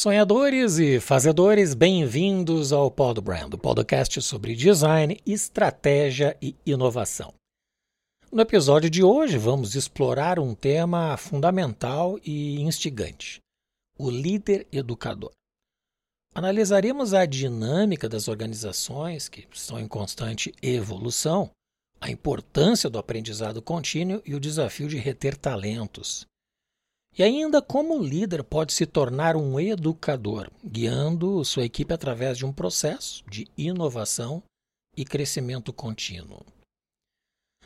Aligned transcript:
Sonhadores 0.00 0.78
e 0.78 1.00
fazedores, 1.00 1.74
bem-vindos 1.74 2.72
ao 2.72 2.88
Pod 2.88 3.20
Brand, 3.20 3.52
o 3.54 3.58
podcast 3.58 4.22
sobre 4.22 4.54
design, 4.54 5.20
estratégia 5.26 6.36
e 6.40 6.54
inovação. 6.64 7.34
No 8.30 8.40
episódio 8.40 8.88
de 8.88 9.02
hoje, 9.02 9.36
vamos 9.36 9.74
explorar 9.74 10.38
um 10.38 10.54
tema 10.54 11.16
fundamental 11.16 12.16
e 12.24 12.60
instigante: 12.60 13.40
o 13.98 14.08
líder 14.08 14.68
educador. 14.70 15.32
Analisaremos 16.32 17.12
a 17.12 17.26
dinâmica 17.26 18.08
das 18.08 18.28
organizações 18.28 19.28
que 19.28 19.48
estão 19.52 19.80
em 19.80 19.88
constante 19.88 20.54
evolução, 20.62 21.50
a 22.00 22.08
importância 22.08 22.88
do 22.88 23.00
aprendizado 23.00 23.60
contínuo 23.60 24.22
e 24.24 24.36
o 24.36 24.38
desafio 24.38 24.86
de 24.86 24.96
reter 24.96 25.36
talentos. 25.36 26.24
E 27.18 27.22
ainda 27.24 27.60
como 27.60 28.00
líder 28.00 28.44
pode 28.44 28.72
se 28.72 28.86
tornar 28.86 29.34
um 29.34 29.58
educador, 29.58 30.48
guiando 30.64 31.44
sua 31.44 31.64
equipe 31.64 31.92
através 31.92 32.38
de 32.38 32.46
um 32.46 32.52
processo 32.52 33.24
de 33.28 33.48
inovação 33.56 34.40
e 34.96 35.04
crescimento 35.04 35.72
contínuo. 35.72 36.46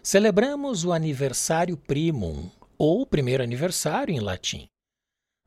Celebramos 0.03 0.87
o 0.87 0.93
aniversário 0.93 1.77
primum, 1.77 2.51
ou 2.79 3.05
primeiro 3.05 3.43
aniversário 3.43 4.15
em 4.15 4.21
latim, 4.21 4.67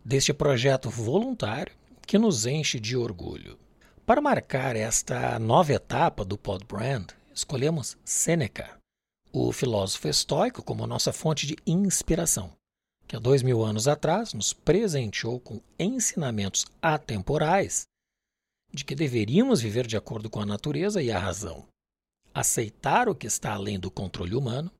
deste 0.04 0.32
projeto 0.32 0.88
voluntário 0.88 1.74
que 2.06 2.20
nos 2.20 2.46
enche 2.46 2.80
de 2.80 2.96
orgulho. 2.96 3.58
Para 4.06 4.22
marcar 4.22 4.76
esta 4.76 5.40
nova 5.40 5.74
etapa 5.74 6.24
do 6.24 6.38
Podbrand, 6.38 7.08
escolhemos 7.34 7.98
Sêneca, 8.06 8.78
o 9.34 9.52
filósofo 9.52 10.08
estoico, 10.08 10.62
como 10.62 10.86
nossa 10.86 11.12
fonte 11.12 11.48
de 11.48 11.58
inspiração 11.66 12.54
que 13.08 13.16
há 13.16 13.20
dois 13.20 13.44
mil 13.44 13.64
anos 13.64 13.88
atrás 13.88 14.34
nos 14.34 14.54
presenteou 14.54 15.40
com 15.40 15.62
ensinamentos 15.78 16.66
atemporais 16.82 17.84
de 18.74 18.84
que 18.84 18.96
deveríamos 18.96 19.62
viver 19.62 19.88
de 19.88 19.96
acordo 19.96 20.30
com 20.30 20.42
a 20.42 20.46
natureza 20.46 21.02
e 21.02 21.12
a 21.12 21.18
razão, 21.18 21.66
aceitar 22.34 23.08
o 23.08 23.16
que 23.16 23.28
está 23.28 23.54
além 23.54 23.80
do 23.80 23.90
controle 23.90 24.36
humano 24.36 24.72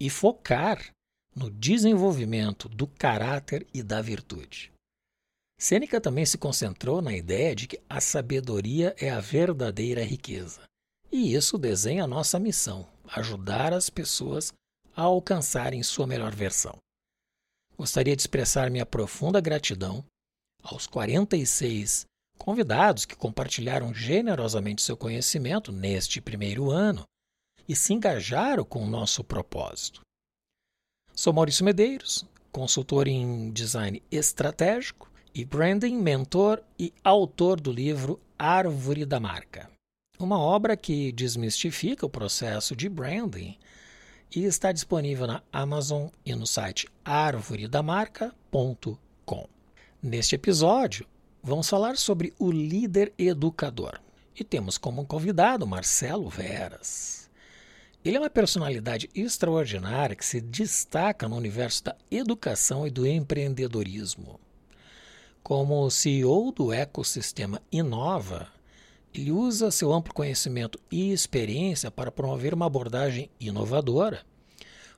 e 0.00 0.08
focar 0.08 0.90
no 1.34 1.50
desenvolvimento 1.50 2.68
do 2.68 2.86
caráter 2.86 3.66
e 3.74 3.82
da 3.82 4.00
virtude. 4.00 4.72
Sêneca 5.58 6.00
também 6.00 6.26
se 6.26 6.38
concentrou 6.38 7.00
na 7.00 7.14
ideia 7.14 7.54
de 7.54 7.66
que 7.66 7.80
a 7.88 8.00
sabedoria 8.00 8.94
é 8.98 9.10
a 9.10 9.20
verdadeira 9.20 10.02
riqueza. 10.02 10.62
E 11.10 11.34
isso 11.34 11.56
desenha 11.56 12.04
a 12.04 12.08
nossa 12.08 12.38
missão: 12.38 12.86
ajudar 13.06 13.72
as 13.72 13.88
pessoas 13.88 14.52
a 14.96 15.02
alcançarem 15.02 15.82
sua 15.82 16.06
melhor 16.06 16.34
versão. 16.34 16.76
Gostaria 17.76 18.14
de 18.14 18.22
expressar 18.22 18.70
minha 18.70 18.86
profunda 18.86 19.40
gratidão 19.40 20.04
aos 20.62 20.86
46 20.86 22.06
convidados 22.38 23.04
que 23.04 23.16
compartilharam 23.16 23.92
generosamente 23.92 24.82
seu 24.82 24.96
conhecimento 24.96 25.72
neste 25.72 26.20
primeiro 26.20 26.70
ano 26.70 27.04
e 27.68 27.74
se 27.74 27.92
engajaram 27.92 28.64
com 28.64 28.84
o 28.84 28.88
nosso 28.88 29.24
propósito. 29.24 30.00
Sou 31.12 31.32
Maurício 31.32 31.64
Medeiros, 31.64 32.24
consultor 32.52 33.08
em 33.08 33.50
design 33.50 34.02
estratégico 34.10 35.10
e 35.34 35.44
branding, 35.44 35.96
mentor 35.96 36.62
e 36.78 36.92
autor 37.02 37.60
do 37.60 37.72
livro 37.72 38.20
Árvore 38.38 39.04
da 39.04 39.18
Marca, 39.18 39.70
uma 40.18 40.38
obra 40.38 40.76
que 40.76 41.10
desmistifica 41.12 42.06
o 42.06 42.10
processo 42.10 42.76
de 42.76 42.88
branding 42.88 43.58
e 44.34 44.44
está 44.44 44.72
disponível 44.72 45.26
na 45.26 45.42
Amazon 45.52 46.08
e 46.24 46.34
no 46.34 46.46
site 46.46 46.88
arvoredamarca.com. 47.04 49.48
Neste 50.02 50.34
episódio, 50.34 51.06
vamos 51.42 51.68
falar 51.68 51.96
sobre 51.96 52.32
o 52.38 52.50
líder 52.50 53.12
educador 53.16 54.00
e 54.38 54.42
temos 54.42 54.76
como 54.76 55.06
convidado 55.06 55.66
Marcelo 55.66 56.28
Veras. 56.28 57.30
Ele 58.04 58.16
é 58.16 58.20
uma 58.20 58.28
personalidade 58.28 59.08
extraordinária 59.14 60.16
que 60.16 60.26
se 60.26 60.40
destaca 60.40 61.28
no 61.28 61.36
universo 61.36 61.84
da 61.84 61.96
educação 62.10 62.86
e 62.86 62.90
do 62.90 63.06
empreendedorismo. 63.06 64.40
Como 65.42 65.90
CEO 65.90 66.52
do 66.52 66.72
ecossistema 66.72 67.62
Inova, 67.70 68.48
ele 69.14 69.30
usa 69.30 69.70
seu 69.70 69.92
amplo 69.92 70.12
conhecimento 70.12 70.78
e 70.90 71.12
experiência 71.12 71.90
para 71.90 72.10
promover 72.10 72.52
uma 72.52 72.66
abordagem 72.66 73.30
inovadora 73.38 74.22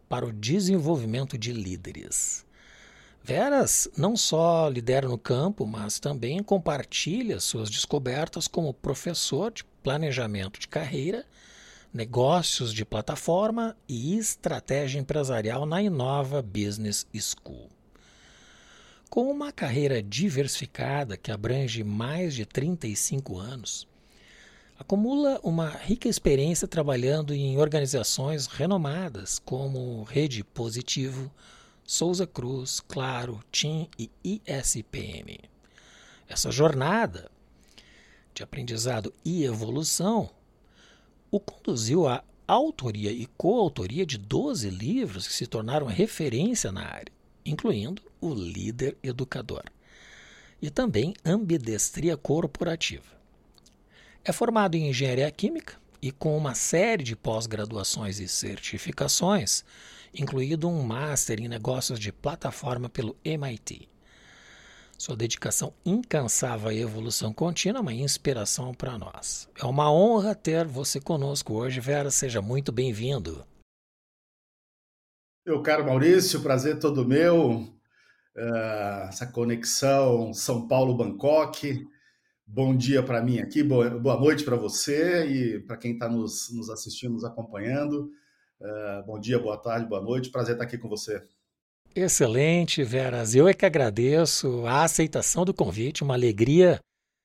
para 0.08 0.24
o 0.24 0.32
desenvolvimento 0.32 1.36
de 1.36 1.52
líderes. 1.52 2.46
Veras 3.22 3.88
não 3.96 4.16
só 4.16 4.68
lidera 4.68 5.08
no 5.08 5.18
campo, 5.18 5.66
mas 5.66 5.98
também 5.98 6.42
compartilha 6.42 7.40
suas 7.40 7.68
descobertas 7.68 8.48
como 8.48 8.72
professor 8.72 9.52
de 9.52 9.64
planejamento 9.82 10.60
de 10.60 10.68
carreira, 10.68 11.26
negócios 11.92 12.72
de 12.72 12.84
plataforma 12.84 13.76
e 13.88 14.16
estratégia 14.16 15.00
empresarial 15.00 15.66
na 15.66 15.82
Inova 15.82 16.40
Business 16.40 17.06
School. 17.12 17.68
Com 19.10 19.30
uma 19.30 19.50
carreira 19.52 20.02
diversificada 20.02 21.16
que 21.16 21.32
abrange 21.32 21.82
mais 21.82 22.34
de 22.34 22.46
35 22.46 23.38
anos, 23.38 23.88
acumula 24.78 25.40
uma 25.42 25.68
rica 25.68 26.08
experiência 26.08 26.68
trabalhando 26.68 27.32
em 27.34 27.58
organizações 27.58 28.46
renomadas 28.46 29.38
como 29.38 30.02
Rede 30.04 30.44
Positivo, 30.44 31.30
Souza 31.84 32.26
Cruz, 32.26 32.80
Claro, 32.80 33.40
TIM 33.50 33.88
e 33.98 34.10
ISPM. 34.22 35.40
Essa 36.28 36.50
jornada 36.50 37.30
de 38.34 38.42
aprendizado 38.42 39.14
e 39.24 39.44
evolução 39.44 40.28
o 41.30 41.40
conduziu 41.40 42.06
à 42.06 42.22
autoria 42.46 43.10
e 43.10 43.26
coautoria 43.36 44.04
de 44.04 44.18
12 44.18 44.68
livros 44.70 45.26
que 45.26 45.32
se 45.32 45.46
tornaram 45.46 45.86
referência 45.86 46.70
na 46.70 46.82
área, 46.82 47.12
incluindo 47.44 48.02
O 48.20 48.32
Líder 48.34 48.96
Educador 49.02 49.64
e 50.60 50.70
também 50.70 51.14
Ambidestria 51.24 52.16
Corporativa. 52.16 53.15
É 54.28 54.32
formado 54.32 54.74
em 54.74 54.88
engenharia 54.88 55.30
química 55.30 55.74
e 56.02 56.10
com 56.10 56.36
uma 56.36 56.52
série 56.52 57.04
de 57.04 57.14
pós-graduações 57.14 58.18
e 58.18 58.26
certificações, 58.26 59.64
incluído 60.12 60.68
um 60.68 60.82
Master 60.82 61.40
em 61.40 61.46
Negócios 61.46 61.96
de 61.96 62.10
Plataforma 62.10 62.88
pelo 62.88 63.16
MIT. 63.24 63.88
Sua 64.98 65.14
dedicação 65.14 65.72
incansável 65.84 66.70
à 66.70 66.74
evolução 66.74 67.32
contínua 67.32 67.78
é 67.78 67.82
uma 67.82 67.94
inspiração 67.94 68.74
para 68.74 68.98
nós. 68.98 69.48
É 69.56 69.64
uma 69.64 69.92
honra 69.92 70.34
ter 70.34 70.66
você 70.66 71.00
conosco 71.00 71.54
hoje, 71.54 71.78
Vera. 71.78 72.10
Seja 72.10 72.42
muito 72.42 72.72
bem-vindo. 72.72 73.46
Meu 75.46 75.62
caro 75.62 75.86
Maurício, 75.86 76.42
prazer 76.42 76.80
todo 76.80 77.06
meu. 77.06 77.60
Uh, 78.36 79.06
essa 79.08 79.24
conexão 79.28 80.34
São 80.34 80.66
Paulo-Bangkok 80.66 81.86
Bom 82.46 82.76
dia 82.76 83.02
para 83.02 83.20
mim 83.20 83.40
aqui, 83.40 83.62
boa, 83.62 83.90
boa 83.90 84.18
noite 84.18 84.44
para 84.44 84.54
você 84.54 85.26
e 85.26 85.58
para 85.58 85.76
quem 85.76 85.94
está 85.94 86.08
nos, 86.08 86.48
nos, 86.54 86.70
assistindo, 86.70 87.14
nos 87.14 87.24
acompanhando. 87.24 88.12
Uh, 88.60 89.04
bom 89.04 89.18
dia, 89.18 89.38
boa 89.38 89.58
tarde, 89.58 89.88
boa 89.88 90.00
noite. 90.00 90.30
Prazer 90.30 90.54
estar 90.54 90.64
aqui 90.64 90.78
com 90.78 90.88
você. 90.88 91.22
Excelente, 91.94 92.84
Veras. 92.84 93.34
Eu 93.34 93.48
é 93.48 93.52
que 93.52 93.66
agradeço 93.66 94.64
a 94.64 94.84
aceitação 94.84 95.44
do 95.44 95.52
convite, 95.52 96.04
uma 96.04 96.14
alegria 96.14 96.78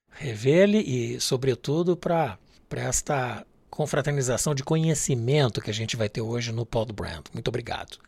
revê-lo 0.10 0.78
e, 0.78 1.20
sobretudo, 1.20 1.96
para 1.96 2.38
esta 2.72 3.46
confraternização 3.70 4.56
de 4.56 4.64
conhecimento 4.64 5.62
que 5.62 5.70
a 5.70 5.74
gente 5.74 5.96
vai 5.96 6.10
ter 6.10 6.22
hoje 6.22 6.52
no 6.52 6.66
Pod 6.66 6.92
Brand. 6.92 7.26
Muito 7.34 7.48
obrigado. 7.48 8.00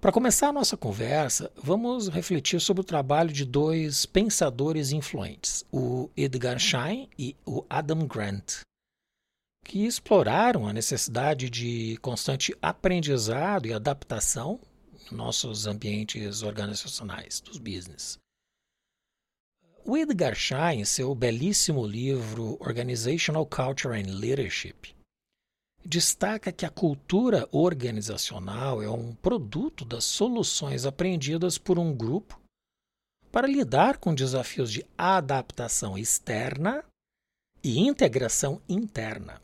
Para 0.00 0.12
começar 0.12 0.50
a 0.50 0.52
nossa 0.52 0.76
conversa, 0.76 1.50
vamos 1.56 2.06
refletir 2.06 2.60
sobre 2.60 2.82
o 2.82 2.84
trabalho 2.84 3.32
de 3.32 3.44
dois 3.44 4.06
pensadores 4.06 4.92
influentes, 4.92 5.64
o 5.72 6.08
Edgar 6.16 6.56
Schein 6.60 7.08
e 7.18 7.34
o 7.44 7.64
Adam 7.68 8.06
Grant, 8.06 8.60
que 9.64 9.84
exploraram 9.84 10.68
a 10.68 10.72
necessidade 10.72 11.50
de 11.50 11.98
constante 12.00 12.56
aprendizado 12.62 13.66
e 13.66 13.72
adaptação 13.72 14.60
em 15.10 15.16
nossos 15.16 15.66
ambientes 15.66 16.44
organizacionais, 16.44 17.40
dos 17.40 17.58
business. 17.58 18.16
O 19.84 19.96
Edgar 19.96 20.36
Schein, 20.36 20.80
em 20.80 20.84
seu 20.84 21.12
belíssimo 21.12 21.84
livro 21.84 22.56
Organizational 22.60 23.44
Culture 23.44 24.00
and 24.00 24.14
Leadership, 24.14 24.94
destaca 25.88 26.52
que 26.52 26.66
a 26.66 26.70
cultura 26.70 27.48
organizacional 27.50 28.82
é 28.82 28.90
um 28.90 29.14
produto 29.14 29.86
das 29.86 30.04
soluções 30.04 30.84
aprendidas 30.84 31.56
por 31.56 31.78
um 31.78 31.96
grupo 31.96 32.38
para 33.32 33.46
lidar 33.46 33.96
com 33.96 34.14
desafios 34.14 34.70
de 34.70 34.84
adaptação 34.98 35.96
externa 35.96 36.84
e 37.64 37.78
integração 37.78 38.60
interna. 38.68 39.40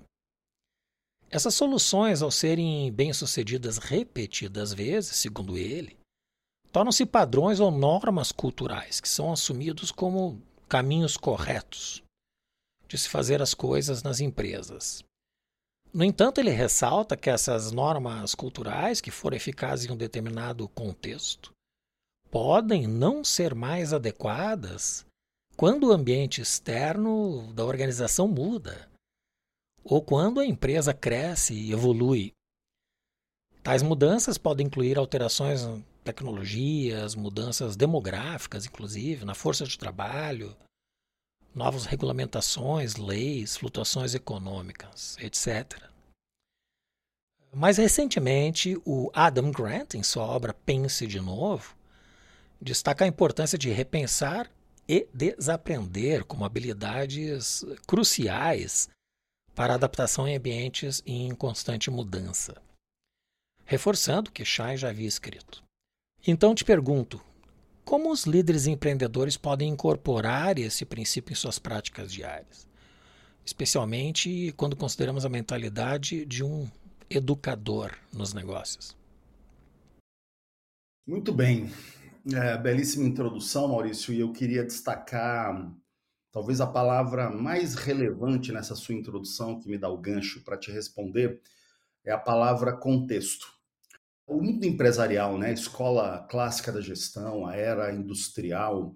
Essas 1.30 1.54
soluções, 1.54 2.20
ao 2.20 2.30
serem 2.30 2.92
bem-sucedidas 2.92 3.78
repetidas 3.78 4.74
vezes, 4.74 5.16
segundo 5.16 5.56
ele, 5.56 5.98
tornam-se 6.70 7.06
padrões 7.06 7.58
ou 7.58 7.70
normas 7.70 8.30
culturais 8.30 9.00
que 9.00 9.08
são 9.08 9.32
assumidos 9.32 9.90
como 9.90 10.42
caminhos 10.68 11.16
corretos 11.16 12.02
de 12.86 12.98
se 12.98 13.08
fazer 13.08 13.40
as 13.40 13.54
coisas 13.54 14.02
nas 14.02 14.20
empresas. 14.20 15.02
No 15.94 16.02
entanto, 16.02 16.40
ele 16.40 16.50
ressalta 16.50 17.16
que 17.16 17.30
essas 17.30 17.70
normas 17.70 18.34
culturais, 18.34 19.00
que 19.00 19.12
foram 19.12 19.36
eficazes 19.36 19.86
em 19.86 19.92
um 19.92 19.96
determinado 19.96 20.68
contexto, 20.70 21.52
podem 22.32 22.84
não 22.88 23.22
ser 23.22 23.54
mais 23.54 23.92
adequadas 23.92 25.06
quando 25.56 25.84
o 25.84 25.92
ambiente 25.92 26.40
externo 26.40 27.52
da 27.54 27.64
organização 27.64 28.26
muda 28.26 28.90
ou 29.84 30.02
quando 30.02 30.40
a 30.40 30.44
empresa 30.44 30.92
cresce 30.92 31.54
e 31.54 31.70
evolui. 31.70 32.32
Tais 33.62 33.82
mudanças 33.82 34.36
podem 34.36 34.66
incluir 34.66 34.98
alterações 34.98 35.62
em 35.62 35.84
tecnologias, 36.02 37.14
mudanças 37.14 37.76
demográficas, 37.76 38.66
inclusive, 38.66 39.24
na 39.24 39.34
força 39.34 39.64
de 39.64 39.78
trabalho, 39.78 40.56
novas 41.54 41.84
regulamentações, 41.86 42.96
leis, 42.96 43.56
flutuações 43.56 44.14
econômicas, 44.14 45.16
etc. 45.20 45.82
Mais 47.52 47.78
recentemente, 47.78 48.76
o 48.84 49.10
Adam 49.14 49.52
Grant, 49.52 49.94
em 49.94 50.02
sua 50.02 50.24
obra 50.24 50.52
Pense 50.52 51.06
de 51.06 51.20
Novo, 51.20 51.76
destaca 52.60 53.04
a 53.04 53.08
importância 53.08 53.56
de 53.56 53.70
repensar 53.70 54.50
e 54.88 55.06
desaprender 55.14 56.24
como 56.24 56.44
habilidades 56.44 57.64
cruciais 57.86 58.88
para 59.54 59.74
adaptação 59.74 60.26
em 60.26 60.36
ambientes 60.36 61.02
em 61.06 61.32
constante 61.34 61.90
mudança. 61.90 62.60
Reforçando 63.64 64.28
o 64.30 64.32
que 64.32 64.44
Shai 64.44 64.76
já 64.76 64.90
havia 64.90 65.06
escrito. 65.06 65.62
Então 66.26 66.54
te 66.54 66.64
pergunto, 66.64 67.22
como 67.84 68.10
os 68.10 68.24
líderes 68.24 68.66
empreendedores 68.66 69.36
podem 69.36 69.68
incorporar 69.68 70.58
esse 70.58 70.84
princípio 70.84 71.32
em 71.32 71.36
suas 71.36 71.58
práticas 71.58 72.12
diárias? 72.12 72.66
Especialmente 73.44 74.52
quando 74.56 74.74
consideramos 74.74 75.24
a 75.24 75.28
mentalidade 75.28 76.24
de 76.24 76.42
um 76.42 76.68
educador 77.10 77.92
nos 78.12 78.32
negócios. 78.32 78.96
Muito 81.06 81.32
bem. 81.32 81.70
É, 82.32 82.56
belíssima 82.56 83.06
introdução, 83.06 83.68
Maurício, 83.68 84.14
e 84.14 84.20
eu 84.20 84.32
queria 84.32 84.64
destacar 84.64 85.70
talvez 86.32 86.60
a 86.60 86.66
palavra 86.66 87.30
mais 87.30 87.74
relevante 87.74 88.50
nessa 88.50 88.74
sua 88.74 88.94
introdução, 88.94 89.60
que 89.60 89.68
me 89.68 89.76
dá 89.76 89.88
o 89.88 89.98
gancho 89.98 90.42
para 90.42 90.56
te 90.56 90.72
responder, 90.72 91.40
é 92.04 92.10
a 92.10 92.18
palavra 92.18 92.72
contexto. 92.72 93.53
O 94.26 94.40
mundo 94.40 94.64
empresarial, 94.64 95.36
né, 95.38 95.48
a 95.48 95.52
escola 95.52 96.26
clássica 96.30 96.72
da 96.72 96.80
gestão, 96.80 97.46
a 97.46 97.54
era 97.54 97.92
industrial, 97.92 98.94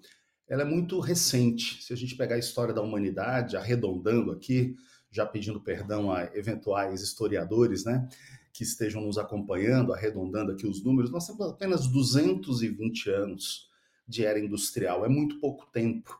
ela 0.49 0.63
é 0.63 0.65
muito 0.65 0.99
recente. 1.01 1.83
Se 1.83 1.93
a 1.93 1.97
gente 1.97 2.17
pegar 2.17 2.37
a 2.37 2.39
história 2.39 2.73
da 2.73 2.81
humanidade, 2.81 3.57
arredondando 3.57 4.33
aqui, 4.33 4.75
já 5.11 5.27
pedindo 5.27 5.61
perdão 5.61 6.11
a 6.11 6.25
eventuais 6.35 7.03
historiadores, 7.03 7.85
né, 7.85 8.09
que 8.53 8.63
estejam 8.63 9.03
nos 9.03 9.19
acompanhando, 9.19 9.93
arredondando 9.93 10.53
aqui 10.53 10.67
os 10.67 10.83
números, 10.83 11.11
nós 11.11 11.27
temos 11.27 11.47
apenas 11.47 11.87
220 11.87 13.11
anos 13.11 13.69
de 14.07 14.25
era 14.25 14.41
industrial. 14.41 15.05
É 15.05 15.09
muito 15.09 15.39
pouco 15.39 15.67
tempo 15.67 16.19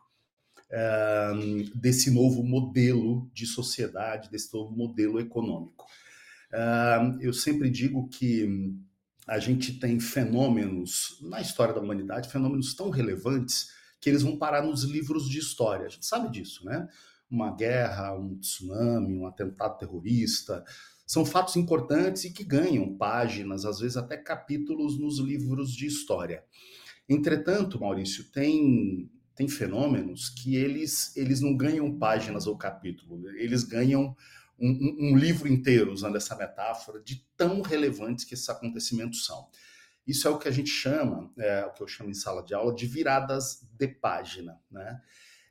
é, 0.69 1.31
desse 1.73 2.11
novo 2.11 2.43
modelo 2.43 3.29
de 3.33 3.47
sociedade, 3.47 4.29
desse 4.29 4.53
novo 4.53 4.71
modelo 4.71 5.19
econômico. 5.19 5.85
É, 6.53 6.99
eu 7.21 7.33
sempre 7.33 7.69
digo 7.69 8.07
que 8.07 8.77
a 9.29 9.37
gente 9.37 9.79
tem 9.79 9.99
fenômenos 9.99 11.19
na 11.21 11.39
história 11.39 11.73
da 11.73 11.79
humanidade, 11.79 12.29
fenômenos 12.29 12.73
tão 12.73 12.89
relevantes 12.89 13.69
que 14.01 14.09
eles 14.09 14.23
vão 14.23 14.35
parar 14.37 14.63
nos 14.63 14.83
livros 14.83 15.29
de 15.29 15.37
história. 15.37 15.85
A 15.85 15.89
gente 15.89 16.05
sabe 16.05 16.31
disso, 16.31 16.65
né? 16.65 16.87
Uma 17.29 17.55
guerra, 17.55 18.17
um 18.17 18.39
tsunami, 18.39 19.15
um 19.15 19.27
atentado 19.27 19.77
terrorista, 19.77 20.63
são 21.05 21.23
fatos 21.23 21.55
importantes 21.55 22.23
e 22.23 22.31
que 22.31 22.43
ganham 22.43 22.97
páginas, 22.97 23.65
às 23.65 23.79
vezes 23.79 23.97
até 23.97 24.17
capítulos 24.17 24.97
nos 24.97 25.19
livros 25.19 25.73
de 25.73 25.85
história. 25.85 26.43
Entretanto, 27.07 27.79
Maurício, 27.79 28.31
tem 28.31 29.09
tem 29.35 29.47
fenômenos 29.47 30.29
que 30.29 30.55
eles 30.55 31.15
eles 31.15 31.39
não 31.39 31.55
ganham 31.55 31.97
páginas 31.97 32.45
ou 32.47 32.57
capítulo, 32.57 33.29
eles 33.37 33.63
ganham 33.63 34.15
um, 34.61 35.11
um, 35.11 35.17
livro 35.17 35.47
inteiro, 35.47 35.91
usando 35.91 36.15
essa 36.15 36.35
metáfora, 36.35 37.01
de 37.01 37.25
tão 37.35 37.61
relevantes 37.61 38.25
que 38.25 38.33
esses 38.33 38.49
acontecimentos 38.49 39.25
são. 39.25 39.49
Isso 40.05 40.27
é 40.27 40.31
o 40.31 40.39
que 40.39 40.47
a 40.47 40.51
gente 40.51 40.69
chama, 40.69 41.31
é, 41.37 41.65
o 41.65 41.71
que 41.71 41.81
eu 41.83 41.87
chamo 41.87 42.09
em 42.09 42.15
sala 42.15 42.43
de 42.43 42.53
aula, 42.53 42.73
de 42.73 42.85
viradas 42.85 43.67
de 43.77 43.87
página. 43.87 44.59
Né? 44.71 45.01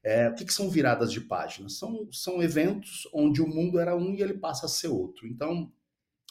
É, 0.02 0.28
o 0.28 0.34
que, 0.34 0.44
que, 0.44 0.52
são 0.52 0.68
viradas 0.68 1.12
de 1.12 1.20
página? 1.20 1.68
São, 1.68 2.08
são 2.10 2.42
eventos 2.42 3.08
onde 3.12 3.40
o 3.40 3.46
mundo 3.46 3.78
era 3.78 3.96
um 3.96 4.14
e 4.14 4.22
ele 4.22 4.34
passa 4.34 4.66
a 4.66 4.68
ser 4.68 4.88
outro. 4.88 5.26
Então, 5.26 5.72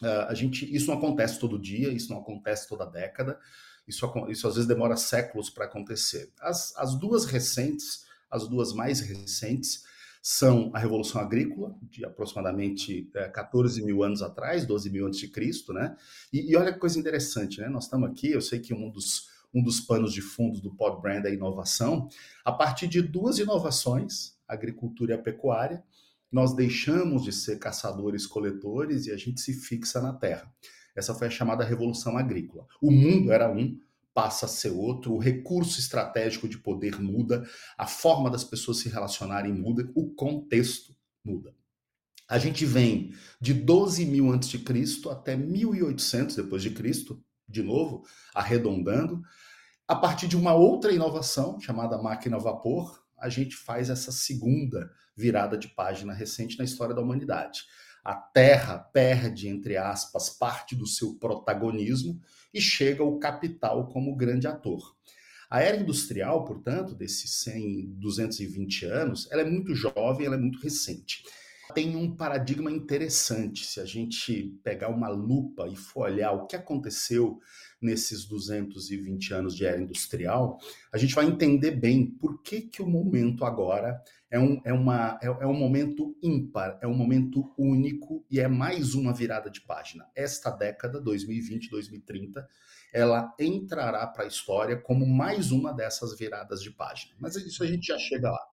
é, 0.04 0.08
a 0.28 0.34
gente, 0.34 0.74
isso 0.74 0.88
não 0.88 0.98
acontece 0.98 1.40
todo 1.40 1.60
dia, 1.60 1.90
isso 1.90 2.12
não 2.12 2.20
acontece 2.20 2.68
toda 2.68 2.86
década, 2.86 3.40
isso, 3.88 4.06
isso 4.30 4.48
às 4.48 4.56
vezes 4.56 4.68
demora 4.68 4.98
séculos 4.98 5.50
para 5.50 5.66
acontecer. 5.66 6.32
As, 6.42 6.76
as 6.76 6.96
duas 6.96 7.26
recentes, 7.26 8.06
as 8.30 8.48
duas 8.48 8.74
mais 8.74 9.00
recentes, 9.00 9.84
são 10.30 10.72
a 10.74 10.80
Revolução 10.80 11.22
Agrícola, 11.22 11.74
de 11.84 12.04
aproximadamente 12.04 13.10
é, 13.16 13.30
14 13.30 13.82
mil 13.82 14.04
anos 14.04 14.22
atrás, 14.22 14.66
12 14.66 14.90
mil 14.90 15.08
antes 15.08 15.22
de 15.22 15.30
Cristo, 15.30 15.72
né? 15.72 15.96
E, 16.34 16.52
e, 16.52 16.56
olha 16.58 16.74
que 16.74 16.80
coisa 16.80 17.00
interessante, 17.00 17.62
né? 17.62 17.70
Nós 17.70 17.86
estamos 17.86 18.10
aqui, 18.10 18.32
eu 18.32 18.42
sei 18.42 18.60
que 18.60 18.74
um 18.74 18.90
dos, 18.90 19.30
um 19.54 19.64
dos 19.64 19.80
panos 19.80 20.12
de 20.12 20.22
fundo 20.22 20.60
do 20.60 20.76
Pod 20.76 21.02
Brand 21.02 21.24
é 21.24 21.30
a 21.30 21.34
inovação. 21.34 22.10
A 22.44 22.52
partir 22.52 22.90
de 22.90 23.02
duas 23.02 23.40
inovações, 23.40 24.38
a 24.46 24.54
agricultura 24.54 25.14
e 25.14 25.16
a 25.16 25.22
pecuária, 25.22 25.82
nós 26.30 26.54
deixamos 26.54 27.24
de 27.24 27.32
ser 27.32 27.58
caçadores-coletores 27.58 29.06
e 29.06 29.14
a 29.14 29.16
gente 29.16 29.40
se 29.40 29.54
fixa 29.54 30.02
na 30.02 30.12
terra. 30.12 30.54
Essa 30.94 31.16
foi 31.16 31.28
a 31.28 31.32
chamada 31.32 31.64
Revolução 31.64 32.18
Agrícola. 32.18 32.68
O 32.82 32.92
mundo 32.92 33.32
era 33.32 33.50
um, 33.50 33.80
passa 34.18 34.48
a 34.48 34.50
ser 34.50 34.72
outro, 34.72 35.14
o 35.14 35.20
recurso 35.20 35.80
estratégico 35.80 36.50
de 36.50 36.58
poder 36.58 37.00
muda, 37.00 37.48
a 37.78 37.86
forma 37.86 38.32
das 38.32 38.44
pessoas 38.44 38.80
se 38.80 38.90
relacionarem 38.90 39.54
muda, 39.54 39.88
o 39.94 40.10
contexto 40.10 40.96
muda. 41.24 41.54
A 42.28 42.40
gente 42.40 42.66
vem 42.66 43.14
de 43.40 43.54
12 43.54 44.08
mil 44.08 44.32
antes 44.32 44.50
de 44.50 44.58
Cristo 44.58 45.12
até 45.12 45.36
1800 45.36 46.36
depois 46.36 46.64
de 46.64 46.72
Cristo, 46.72 47.24
de 47.48 47.62
novo, 47.62 48.02
arredondando. 48.34 49.22
A 49.88 49.96
partir 49.96 50.28
de 50.28 50.36
uma 50.36 50.56
outra 50.56 50.92
inovação 50.92 51.60
chamada 51.60 52.02
máquina 52.02 52.38
a 52.38 52.40
vapor, 52.40 53.00
a 53.20 53.30
gente 53.30 53.56
faz 53.56 53.88
essa 53.88 54.12
segunda 54.12 54.90
virada 55.16 55.56
de 55.56 55.68
página 55.68 56.12
recente 56.12 56.58
na 56.58 56.66
história 56.66 56.96
da 56.96 57.04
humanidade. 57.04 57.66
A 58.04 58.16
Terra 58.16 58.80
perde, 58.80 59.48
entre 59.48 59.78
aspas, 59.78 60.30
parte 60.30 60.76
do 60.76 60.88
seu 60.88 61.20
protagonismo 61.20 62.20
e 62.58 62.62
chega 62.62 63.04
o 63.04 63.20
capital 63.20 63.88
como 63.88 64.16
grande 64.16 64.48
ator. 64.48 64.96
A 65.50 65.62
era 65.62 65.78
industrial, 65.78 66.44
portanto, 66.44 66.94
desses 66.94 67.32
100, 67.44 67.94
220 68.00 68.86
anos, 68.86 69.32
ela 69.32 69.44
é 69.44 69.46
muito 69.46 69.74
jovem, 69.74 70.26
ela 70.26 70.36
é 70.36 70.40
muito 70.40 70.60
recente. 70.60 71.24
Tem 71.74 71.96
um 71.96 72.16
paradigma 72.16 72.72
interessante, 72.72 73.66
se 73.66 73.80
a 73.80 73.86
gente 73.86 74.58
pegar 74.64 74.90
uma 74.90 75.10
lupa 75.10 75.68
e 75.68 75.76
for 75.76 76.04
olhar 76.04 76.32
o 76.32 76.48
que 76.48 76.56
aconteceu 76.56 77.40
nesses 77.82 78.26
220 78.26 79.34
anos 79.34 79.56
de 79.56 79.66
era 79.66 79.80
industrial, 79.80 80.58
a 80.92 80.98
gente 80.98 81.14
vai 81.14 81.26
entender 81.26 81.72
bem 81.72 82.06
por 82.06 82.42
que, 82.42 82.62
que 82.62 82.82
o 82.82 82.88
momento 82.88 83.46
agora 83.46 84.02
é 84.30 84.40
um, 84.40 84.62
é, 84.66 84.74
uma, 84.74 85.20
é, 85.22 85.28
é 85.28 85.48
um 85.48 85.54
momento 85.54 86.16
ímpar, 86.22 86.78
é 86.82 86.88
um 86.88 86.96
momento 86.96 87.54
único 87.58 88.26
e 88.30 88.40
é 88.40 88.48
mais 88.48 88.94
uma 88.94 89.14
virada 89.14 89.50
de 89.50 89.62
página. 89.62 90.06
Esta 90.16 90.50
década, 90.50 91.00
2020, 91.00 91.70
2030, 91.70 92.48
ela 92.94 93.34
entrará 93.40 94.06
para 94.08 94.24
a 94.24 94.28
história 94.28 94.78
como 94.78 95.06
mais 95.06 95.52
uma 95.52 95.74
dessas 95.74 96.18
viradas 96.18 96.62
de 96.62 96.72
página. 96.72 97.14
Mas 97.20 97.36
isso 97.36 97.64
a 97.64 97.68
gente 97.68 97.88
já 97.88 97.98
chega 97.98 98.32
lá. 98.32 98.57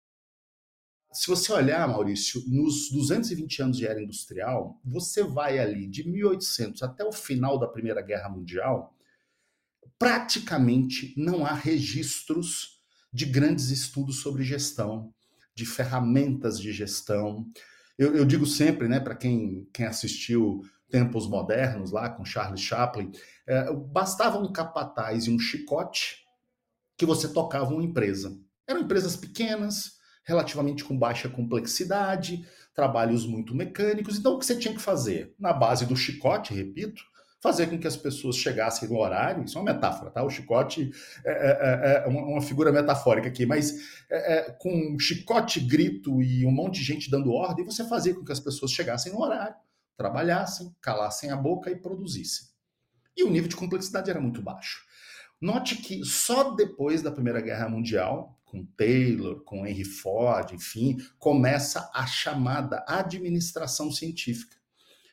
Se 1.12 1.28
você 1.28 1.52
olhar, 1.52 1.88
Maurício, 1.88 2.44
nos 2.48 2.92
220 2.92 3.62
anos 3.62 3.78
de 3.78 3.88
era 3.88 4.02
industrial, 4.02 4.80
você 4.84 5.24
vai 5.24 5.58
ali 5.58 5.88
de 5.88 6.08
1800 6.08 6.84
até 6.84 7.04
o 7.04 7.12
final 7.12 7.58
da 7.58 7.68
Primeira 7.68 8.02
Guerra 8.02 8.30
Mundial, 8.30 8.96
praticamente 9.98 11.14
não 11.18 11.46
há 11.46 11.54
registros 11.54 12.82
de 13.12 13.26
grandes 13.26 13.70
estudos 13.70 14.20
sobre 14.20 14.44
gestão, 14.44 15.14
de 15.56 15.66
ferramentas 15.66 16.60
de 16.60 16.72
gestão. 16.72 17.50
Eu, 17.98 18.16
eu 18.16 18.26
digo 18.26 18.46
sempre, 18.46 18.88
né, 18.88 19.00
para 19.00 19.16
quem, 19.16 19.68
quem 19.74 19.86
assistiu 19.86 20.62
Tempos 20.90 21.28
Modernos, 21.28 21.92
lá 21.92 22.10
com 22.10 22.24
Charles 22.24 22.62
Chaplin, 22.62 23.12
é, 23.48 23.74
bastava 23.74 24.38
um 24.38 24.52
capataz 24.52 25.26
e 25.26 25.32
um 25.32 25.40
chicote 25.40 26.24
que 26.98 27.06
você 27.06 27.28
tocava 27.28 27.74
uma 27.74 27.84
empresa. 27.84 28.38
Eram 28.68 28.82
empresas 28.82 29.16
pequenas, 29.16 29.97
relativamente 30.28 30.84
com 30.84 30.98
baixa 30.98 31.30
complexidade, 31.30 32.46
trabalhos 32.76 33.26
muito 33.26 33.56
mecânicos. 33.56 34.20
Então, 34.20 34.36
o 34.36 34.40
que 34.40 34.46
você 34.46 34.58
tinha 34.58 34.74
que 34.74 34.82
fazer? 34.82 35.34
Na 35.40 35.54
base 35.54 35.86
do 35.86 35.96
chicote, 35.96 36.54
repito, 36.54 37.02
fazer 37.42 37.68
com 37.68 37.80
que 37.80 37.88
as 37.88 37.96
pessoas 37.96 38.36
chegassem 38.36 38.90
no 38.90 39.00
horário, 39.00 39.46
isso 39.46 39.58
é 39.58 39.62
uma 39.62 39.74
metáfora, 39.74 40.12
tá? 40.12 40.22
O 40.24 40.30
chicote 40.30 40.92
é, 41.24 41.32
é, 41.32 42.04
é, 42.04 42.04
é 42.04 42.08
uma, 42.08 42.42
figura 42.42 42.74
metafórica 42.74 43.30
aqui, 43.30 43.46
mas 43.46 44.04
é, 44.10 44.38
é, 44.38 44.52
com 44.60 45.00
chicote, 45.00 45.62
grito 45.62 46.22
e 46.22 46.46
um 46.46 46.52
monte 46.52 46.80
de 46.80 46.84
gente 46.84 47.10
dando 47.10 47.32
ordem, 47.32 47.64
você 47.64 47.88
fazia 47.88 48.14
com 48.14 48.26
que 48.26 48.32
as 48.32 48.40
pessoas 48.40 48.72
chegassem 48.72 49.14
no 49.14 49.22
horário, 49.22 49.56
trabalhassem, 49.96 50.76
calassem 50.82 51.32
a 51.32 51.38
boca 51.38 51.72
e 51.72 51.76
produzissem. 51.76 52.48
E 53.16 53.24
o 53.24 53.30
nível 53.30 53.48
de 53.48 53.56
complexidade 53.56 54.10
era 54.10 54.20
muito 54.20 54.42
baixo. 54.42 54.86
Note 55.40 55.78
que 55.78 56.04
só 56.04 56.56
depois 56.56 57.02
da 57.02 57.12
Primeira 57.12 57.40
Guerra 57.40 57.70
Mundial, 57.70 58.37
com 58.58 58.66
Taylor, 58.78 59.44
com 59.44 59.66
Henry 59.66 59.84
Ford, 59.84 60.52
enfim, 60.54 60.98
começa 61.20 61.90
a 61.94 62.06
chamada 62.06 62.84
administração 62.88 63.92
científica. 63.92 64.58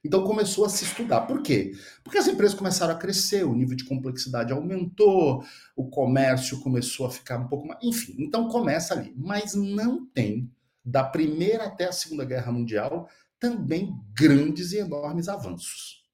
Então 0.05 0.25
começou 0.25 0.67
a 0.67 0.69
se 0.69 0.85
estudar. 0.85 1.23
Por 1.23 1.43
quê? 1.43 1.73
Porque 2.03 2.19
as 2.19 2.29
empresas 2.29 2.57
começaram 2.57 2.95
a 2.95 2.99
crescer, 2.99 3.45
o 3.45 3.55
nível 3.55 3.77
de 3.77 3.85
complexidade 3.85 4.53
aumentou, 4.53 5.43
o 5.75 5.89
comércio 5.89 6.61
começou 6.61 7.07
a 7.07 7.11
ficar 7.11 7.39
um 7.39 7.49
pouco 7.49 7.67
mais. 7.67 7.83
Enfim, 7.83 8.15
então 8.19 8.49
começa 8.49 8.93
ali. 8.93 9.15
Mas 9.17 9.55
não 9.55 10.05
tem, 10.07 10.51
da 10.85 11.03
Primeira 11.03 11.65
até 11.65 11.87
a 11.87 11.93
Segunda 11.93 12.25
Guerra 12.25 12.53
Mundial, 12.53 13.09
também 13.41 13.99
grandes 14.15 14.73
e 14.73 14.79
enormes 14.79 15.29
avanços. 15.29 16.05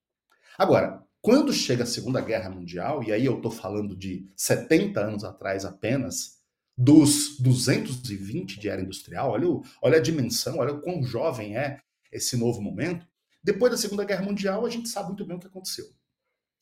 Agora, 0.57 1.03
quando 1.21 1.53
chega 1.53 1.83
a 1.83 1.87
Segunda 1.87 2.21
Guerra 2.21 2.49
Mundial, 2.49 3.03
e 3.03 3.13
aí 3.13 3.27
eu 3.27 3.37
estou 3.37 3.51
falando 3.51 3.97
de 3.97 4.27
70 4.37 5.01
anos 5.01 5.25
atrás 5.25 5.65
apenas, 5.65 6.40
dos 6.81 7.39
220 7.39 8.59
de 8.59 8.67
era 8.67 8.81
industrial, 8.81 9.33
olha, 9.33 9.47
o, 9.47 9.63
olha 9.83 9.99
a 9.99 10.03
dimensão, 10.03 10.57
olha 10.57 10.73
o 10.73 10.81
quão 10.81 11.03
jovem 11.03 11.55
é 11.55 11.79
esse 12.11 12.39
novo 12.39 12.63
momento. 12.63 13.07
Depois 13.45 13.71
da 13.71 13.77
Segunda 13.77 14.03
Guerra 14.03 14.25
Mundial, 14.25 14.65
a 14.65 14.71
gente 14.71 14.89
sabe 14.89 15.09
muito 15.09 15.27
bem 15.27 15.37
o 15.37 15.41
que 15.41 15.47
aconteceu. 15.47 15.85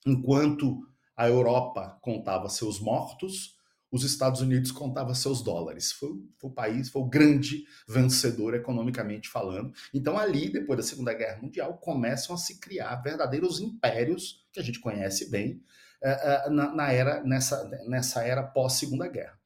Enquanto 0.05 0.81
a 1.17 1.29
Europa 1.29 1.97
contava 2.03 2.49
seus 2.49 2.81
mortos, 2.81 3.57
os 3.93 4.03
Estados 4.03 4.41
Unidos 4.41 4.73
contava 4.73 5.15
seus 5.15 5.41
dólares. 5.41 5.93
Foi, 5.93 6.11
foi, 6.37 6.51
o 6.51 6.53
país, 6.53 6.91
foi 6.91 7.03
o 7.03 7.09
grande 7.09 7.65
vencedor 7.87 8.55
economicamente 8.55 9.29
falando. 9.29 9.73
Então, 9.95 10.19
ali, 10.19 10.51
depois 10.51 10.79
da 10.79 10.83
Segunda 10.83 11.15
Guerra 11.15 11.41
Mundial, 11.41 11.79
começam 11.79 12.35
a 12.35 12.39
se 12.39 12.59
criar 12.59 12.97
verdadeiros 12.97 13.61
impérios 13.61 14.45
que 14.53 14.59
a 14.59 14.65
gente 14.65 14.81
conhece 14.81 15.31
bem 15.31 15.63
eh, 16.03 16.21
eh, 16.45 16.51
na, 16.51 16.75
na 16.75 16.91
era, 16.91 17.23
nessa, 17.23 17.69
nessa 17.87 18.25
era 18.25 18.43
pós-Segunda 18.43 19.07
Guerra. 19.07 19.39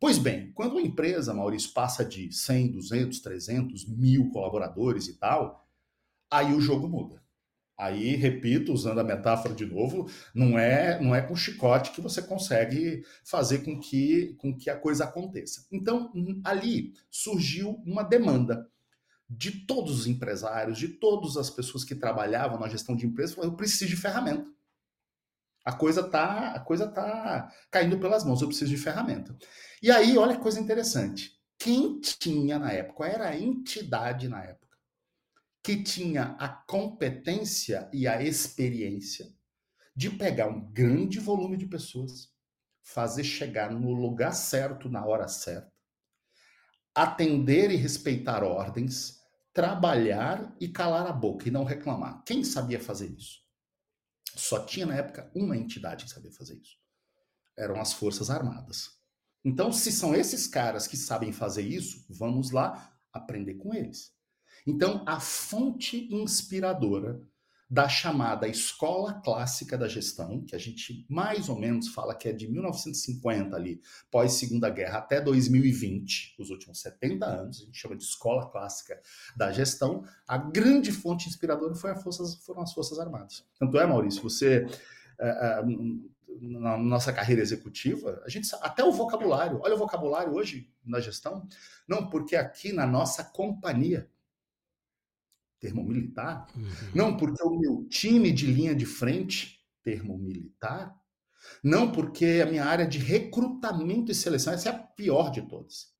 Pois 0.00 0.18
bem, 0.18 0.52
quando 0.52 0.72
uma 0.72 0.82
empresa, 0.82 1.32
Maurício, 1.32 1.72
passa 1.72 2.04
de 2.04 2.32
100, 2.32 2.72
200, 2.72 3.20
300, 3.20 3.88
mil 3.88 4.30
colaboradores 4.30 5.08
e 5.08 5.14
tal, 5.14 5.66
aí 6.30 6.52
o 6.52 6.60
jogo 6.60 6.88
muda. 6.88 7.22
Aí, 7.76 8.14
repito, 8.14 8.72
usando 8.72 9.00
a 9.00 9.04
metáfora 9.04 9.52
de 9.52 9.66
novo, 9.66 10.08
não 10.32 10.56
é 10.56 11.00
não 11.00 11.12
é 11.14 11.20
com 11.20 11.34
chicote 11.34 11.90
que 11.90 12.00
você 12.00 12.22
consegue 12.22 13.04
fazer 13.24 13.64
com 13.64 13.80
que, 13.80 14.34
com 14.38 14.56
que 14.56 14.70
a 14.70 14.76
coisa 14.78 15.04
aconteça. 15.04 15.66
Então, 15.72 16.12
ali 16.44 16.94
surgiu 17.10 17.82
uma 17.84 18.04
demanda 18.04 18.70
de 19.28 19.50
todos 19.66 20.00
os 20.00 20.06
empresários, 20.06 20.78
de 20.78 20.86
todas 20.88 21.36
as 21.36 21.50
pessoas 21.50 21.82
que 21.82 21.94
trabalhavam 21.94 22.60
na 22.60 22.68
gestão 22.68 22.94
de 22.94 23.06
empresas, 23.06 23.36
eu 23.36 23.56
preciso 23.56 23.90
de 23.90 23.96
ferramenta. 23.96 24.46
A 25.64 25.72
coisa 25.72 26.02
tá, 26.02 26.52
a 26.52 26.60
coisa 26.60 26.86
tá 26.86 27.50
caindo 27.70 27.98
pelas 27.98 28.24
mãos, 28.24 28.42
eu 28.42 28.48
preciso 28.48 28.70
de 28.70 28.76
ferramenta. 28.76 29.36
E 29.82 29.90
aí, 29.90 30.18
olha 30.18 30.36
que 30.36 30.42
coisa 30.42 30.60
interessante. 30.60 31.32
Quem 31.58 32.00
tinha 32.00 32.58
na 32.58 32.70
época, 32.72 32.94
qual 32.94 33.08
era 33.08 33.28
a 33.30 33.38
entidade 33.38 34.28
na 34.28 34.42
época? 34.42 34.64
que 35.64 35.82
tinha 35.82 36.36
a 36.38 36.46
competência 36.46 37.88
e 37.90 38.06
a 38.06 38.22
experiência 38.22 39.26
de 39.96 40.10
pegar 40.10 40.46
um 40.46 40.60
grande 40.70 41.18
volume 41.18 41.56
de 41.56 41.66
pessoas, 41.66 42.30
fazer 42.82 43.24
chegar 43.24 43.70
no 43.72 43.94
lugar 43.94 44.34
certo 44.34 44.90
na 44.90 45.06
hora 45.06 45.26
certa, 45.26 45.72
atender 46.94 47.70
e 47.70 47.76
respeitar 47.76 48.44
ordens, 48.44 49.20
trabalhar 49.54 50.54
e 50.60 50.68
calar 50.68 51.06
a 51.06 51.12
boca 51.12 51.48
e 51.48 51.50
não 51.50 51.64
reclamar. 51.64 52.22
Quem 52.24 52.44
sabia 52.44 52.78
fazer 52.78 53.10
isso? 53.10 53.42
Só 54.34 54.64
tinha 54.64 54.86
na 54.86 54.96
época 54.96 55.30
uma 55.34 55.56
entidade 55.56 56.04
que 56.04 56.10
sabia 56.10 56.32
fazer 56.32 56.56
isso. 56.56 56.78
Eram 57.56 57.80
as 57.80 57.92
Forças 57.92 58.30
Armadas. 58.30 58.90
Então, 59.44 59.70
se 59.72 59.92
são 59.92 60.14
esses 60.14 60.46
caras 60.46 60.86
que 60.86 60.96
sabem 60.96 61.32
fazer 61.32 61.62
isso, 61.62 62.04
vamos 62.08 62.50
lá 62.50 62.96
aprender 63.12 63.54
com 63.54 63.74
eles. 63.74 64.12
Então, 64.66 65.04
a 65.06 65.20
fonte 65.20 66.08
inspiradora 66.12 67.20
da 67.74 67.88
chamada 67.88 68.46
escola 68.46 69.14
clássica 69.14 69.76
da 69.76 69.88
gestão, 69.88 70.40
que 70.44 70.54
a 70.54 70.58
gente 70.58 71.04
mais 71.08 71.48
ou 71.48 71.58
menos 71.58 71.88
fala 71.88 72.14
que 72.14 72.28
é 72.28 72.32
de 72.32 72.46
1950 72.46 73.56
ali, 73.56 73.80
pós 74.12 74.34
Segunda 74.34 74.70
Guerra 74.70 74.98
até 74.98 75.20
2020, 75.20 76.36
os 76.38 76.50
últimos 76.50 76.80
70 76.80 77.26
anos, 77.26 77.60
a 77.60 77.64
gente 77.64 77.76
chama 77.76 77.96
de 77.96 78.04
escola 78.04 78.48
clássica 78.48 79.00
da 79.36 79.50
gestão, 79.50 80.04
a 80.24 80.38
grande 80.38 80.92
fonte 80.92 81.28
inspiradora 81.28 81.74
foi 81.74 81.92
forças, 81.96 82.36
foram 82.46 82.62
as 82.62 82.72
Forças 82.72 82.96
Armadas. 83.00 83.44
Tanto 83.58 83.76
é, 83.76 83.84
Maurício, 83.84 84.22
você 84.22 84.68
uh, 85.18 85.68
uh, 85.68 86.10
na 86.40 86.78
nossa 86.78 87.12
carreira 87.12 87.42
executiva, 87.42 88.22
a 88.24 88.28
gente 88.28 88.48
até 88.62 88.84
o 88.84 88.92
vocabulário, 88.92 89.58
olha 89.60 89.74
o 89.74 89.78
vocabulário 89.78 90.32
hoje 90.32 90.72
na 90.84 91.00
gestão, 91.00 91.44
não, 91.88 92.08
porque 92.08 92.36
aqui 92.36 92.72
na 92.72 92.86
nossa 92.86 93.24
companhia 93.24 94.08
termo 95.64 95.82
militar, 95.82 96.46
uhum. 96.54 96.70
não 96.94 97.16
porque 97.16 97.42
o 97.42 97.58
meu 97.58 97.86
time 97.88 98.30
de 98.30 98.46
linha 98.46 98.74
de 98.74 98.84
frente, 98.84 99.58
termo 99.82 100.18
militar, 100.18 100.94
não 101.62 101.90
porque 101.90 102.42
a 102.42 102.46
minha 102.46 102.66
área 102.66 102.86
de 102.86 102.98
recrutamento 102.98 104.12
e 104.12 104.14
seleção, 104.14 104.52
essa 104.52 104.68
é 104.68 104.72
a 104.72 104.78
pior 104.78 105.30
de 105.30 105.40
todas. 105.48 105.94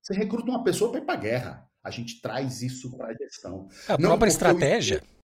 Você 0.00 0.14
recruta 0.14 0.48
uma 0.48 0.62
pessoa 0.62 0.92
para 0.92 1.00
ir 1.00 1.04
para 1.04 1.14
a 1.14 1.20
guerra. 1.20 1.70
A 1.82 1.90
gente 1.90 2.20
traz 2.20 2.62
isso 2.62 2.96
para 2.96 3.08
a 3.08 3.14
gestão. 3.14 3.68
A 3.88 3.98
não 3.98 4.10
própria 4.10 4.28
estratégia. 4.28 5.02
Eu... 5.02 5.18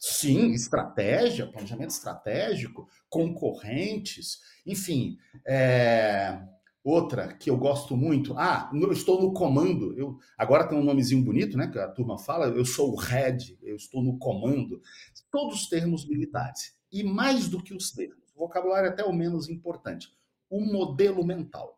Sim, 0.00 0.50
estratégia, 0.50 1.46
planejamento 1.46 1.90
estratégico, 1.90 2.88
concorrentes, 3.08 4.40
enfim. 4.66 5.16
É... 5.46 6.40
Outra 6.86 7.34
que 7.34 7.50
eu 7.50 7.56
gosto 7.56 7.96
muito, 7.96 8.32
ah, 8.38 8.70
eu 8.72 8.92
estou 8.92 9.20
no 9.20 9.32
comando. 9.32 9.92
Eu 9.98 10.20
agora 10.38 10.68
tem 10.68 10.78
um 10.78 10.84
nomezinho 10.84 11.24
bonito, 11.24 11.58
né? 11.58 11.66
Que 11.66 11.80
a 11.80 11.88
turma 11.88 12.16
fala. 12.16 12.46
Eu 12.46 12.64
sou 12.64 12.92
o 12.92 12.96
head, 12.96 13.58
eu 13.60 13.74
estou 13.74 14.00
no 14.04 14.16
comando. 14.20 14.80
Todos 15.28 15.62
os 15.62 15.68
termos 15.68 16.06
militares 16.06 16.78
e 16.92 17.02
mais 17.02 17.48
do 17.48 17.60
que 17.60 17.74
os 17.74 17.90
termos, 17.90 18.30
o 18.36 18.38
vocabulário 18.38 18.86
é 18.86 18.90
até 18.90 19.04
o 19.04 19.12
menos 19.12 19.48
importante. 19.48 20.12
O 20.48 20.60
modelo 20.60 21.26
mental. 21.26 21.76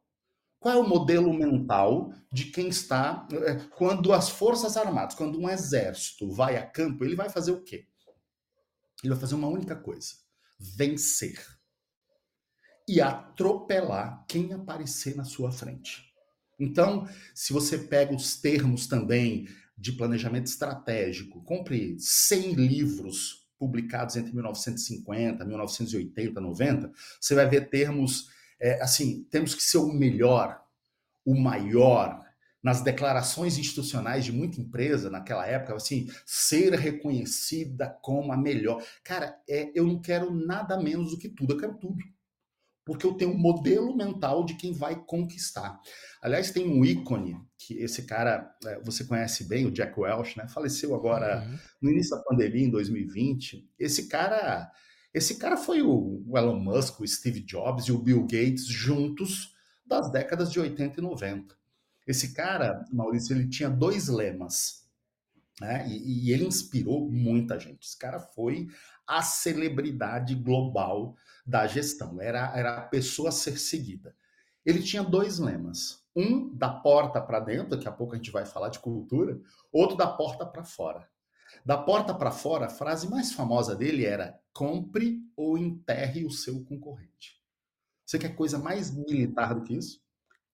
Qual 0.60 0.74
é 0.74 0.78
o 0.78 0.86
modelo 0.86 1.32
mental 1.32 2.12
de 2.30 2.44
quem 2.50 2.68
está 2.68 3.26
é, 3.32 3.54
quando 3.78 4.12
as 4.12 4.28
forças 4.28 4.76
armadas, 4.76 5.14
quando 5.14 5.40
um 5.40 5.48
exército 5.48 6.30
vai 6.30 6.58
a 6.58 6.66
campo, 6.66 7.02
ele 7.02 7.16
vai 7.16 7.30
fazer 7.30 7.52
o 7.52 7.62
quê? 7.62 7.86
Ele 9.02 9.14
vai 9.14 9.18
fazer 9.18 9.36
uma 9.36 9.48
única 9.48 9.74
coisa: 9.74 10.16
vencer 10.58 11.57
e 12.88 13.00
atropelar 13.00 14.24
quem 14.26 14.52
aparecer 14.52 15.14
na 15.14 15.24
sua 15.24 15.52
frente. 15.52 16.08
Então, 16.58 17.06
se 17.34 17.52
você 17.52 17.78
pega 17.78 18.14
os 18.14 18.40
termos 18.40 18.86
também 18.86 19.46
de 19.76 19.92
planejamento 19.92 20.46
estratégico, 20.46 21.42
compre 21.44 21.96
100 21.98 22.54
livros 22.54 23.46
publicados 23.58 24.16
entre 24.16 24.32
1950, 24.32 25.44
1980, 25.44 26.40
90, 26.40 26.92
você 27.20 27.34
vai 27.34 27.48
ver 27.48 27.68
termos 27.68 28.28
é, 28.60 28.82
assim, 28.82 29.24
temos 29.30 29.54
que 29.54 29.62
ser 29.62 29.78
o 29.78 29.92
melhor, 29.92 30.60
o 31.24 31.34
maior, 31.38 32.24
nas 32.60 32.82
declarações 32.82 33.56
institucionais 33.56 34.24
de 34.24 34.32
muita 34.32 34.60
empresa 34.60 35.08
naquela 35.08 35.46
época, 35.46 35.76
assim, 35.76 36.10
ser 36.26 36.74
reconhecida 36.74 37.96
como 38.02 38.32
a 38.32 38.36
melhor. 38.36 38.82
Cara, 39.04 39.38
é, 39.48 39.70
eu 39.74 39.86
não 39.86 40.00
quero 40.00 40.34
nada 40.34 40.76
menos 40.80 41.12
do 41.12 41.18
que 41.18 41.28
tudo, 41.28 41.54
eu 41.54 41.58
quero 41.58 41.74
tudo 41.78 42.02
porque 42.88 43.06
eu 43.06 43.12
tenho 43.12 43.32
um 43.32 43.38
modelo 43.38 43.94
mental 43.94 44.46
de 44.46 44.54
quem 44.54 44.72
vai 44.72 44.96
conquistar. 45.04 45.78
Aliás, 46.22 46.50
tem 46.50 46.66
um 46.66 46.82
ícone 46.82 47.36
que 47.58 47.74
esse 47.74 48.04
cara, 48.04 48.50
é, 48.64 48.80
você 48.80 49.04
conhece 49.04 49.46
bem, 49.46 49.66
o 49.66 49.70
Jack 49.70 50.00
Welch, 50.00 50.38
né? 50.38 50.48
Faleceu 50.48 50.94
agora 50.94 51.46
uhum. 51.46 51.58
no 51.82 51.90
início 51.90 52.16
da 52.16 52.22
pandemia, 52.22 52.64
em 52.64 52.70
2020. 52.70 53.68
Esse 53.78 54.08
cara, 54.08 54.72
esse 55.12 55.36
cara 55.36 55.58
foi 55.58 55.82
o 55.82 56.24
Elon 56.34 56.58
Musk, 56.58 57.00
o 57.00 57.06
Steve 57.06 57.40
Jobs 57.40 57.88
e 57.88 57.92
o 57.92 57.98
Bill 57.98 58.22
Gates 58.22 58.64
juntos 58.66 59.54
das 59.86 60.10
décadas 60.10 60.50
de 60.50 60.58
80 60.58 60.98
e 60.98 61.02
90. 61.02 61.54
Esse 62.06 62.32
cara, 62.32 62.82
Maurício, 62.90 63.36
ele 63.36 63.50
tinha 63.50 63.68
dois 63.68 64.08
lemas. 64.08 64.88
Né? 65.60 65.86
E, 65.90 66.28
e 66.28 66.32
ele 66.32 66.46
inspirou 66.46 67.06
muita 67.12 67.60
gente. 67.60 67.86
Esse 67.86 67.98
cara 67.98 68.18
foi 68.18 68.66
a 69.06 69.20
celebridade 69.20 70.34
global 70.34 71.14
da 71.48 71.66
gestão, 71.66 72.20
era, 72.20 72.52
era 72.54 72.76
a 72.76 72.82
pessoa 72.82 73.30
a 73.30 73.32
ser 73.32 73.58
seguida. 73.58 74.14
Ele 74.66 74.82
tinha 74.82 75.02
dois 75.02 75.38
lemas. 75.38 76.04
Um 76.14 76.54
da 76.54 76.68
porta 76.68 77.22
para 77.22 77.40
dentro, 77.40 77.70
daqui 77.70 77.88
a 77.88 77.92
pouco 77.92 78.12
a 78.12 78.16
gente 78.16 78.30
vai 78.30 78.44
falar 78.44 78.68
de 78.68 78.78
cultura, 78.80 79.40
outro 79.72 79.96
da 79.96 80.06
porta 80.06 80.44
para 80.44 80.62
fora. 80.62 81.08
Da 81.64 81.78
porta 81.78 82.12
para 82.12 82.30
fora, 82.30 82.66
a 82.66 82.70
frase 82.70 83.08
mais 83.08 83.32
famosa 83.32 83.74
dele 83.74 84.04
era: 84.04 84.38
compre 84.52 85.22
ou 85.34 85.56
enterre 85.56 86.26
o 86.26 86.30
seu 86.30 86.62
concorrente. 86.64 87.40
Você 88.04 88.18
quer 88.18 88.34
coisa 88.34 88.58
mais 88.58 88.94
militar 88.94 89.54
do 89.54 89.62
que 89.62 89.74
isso? 89.74 90.02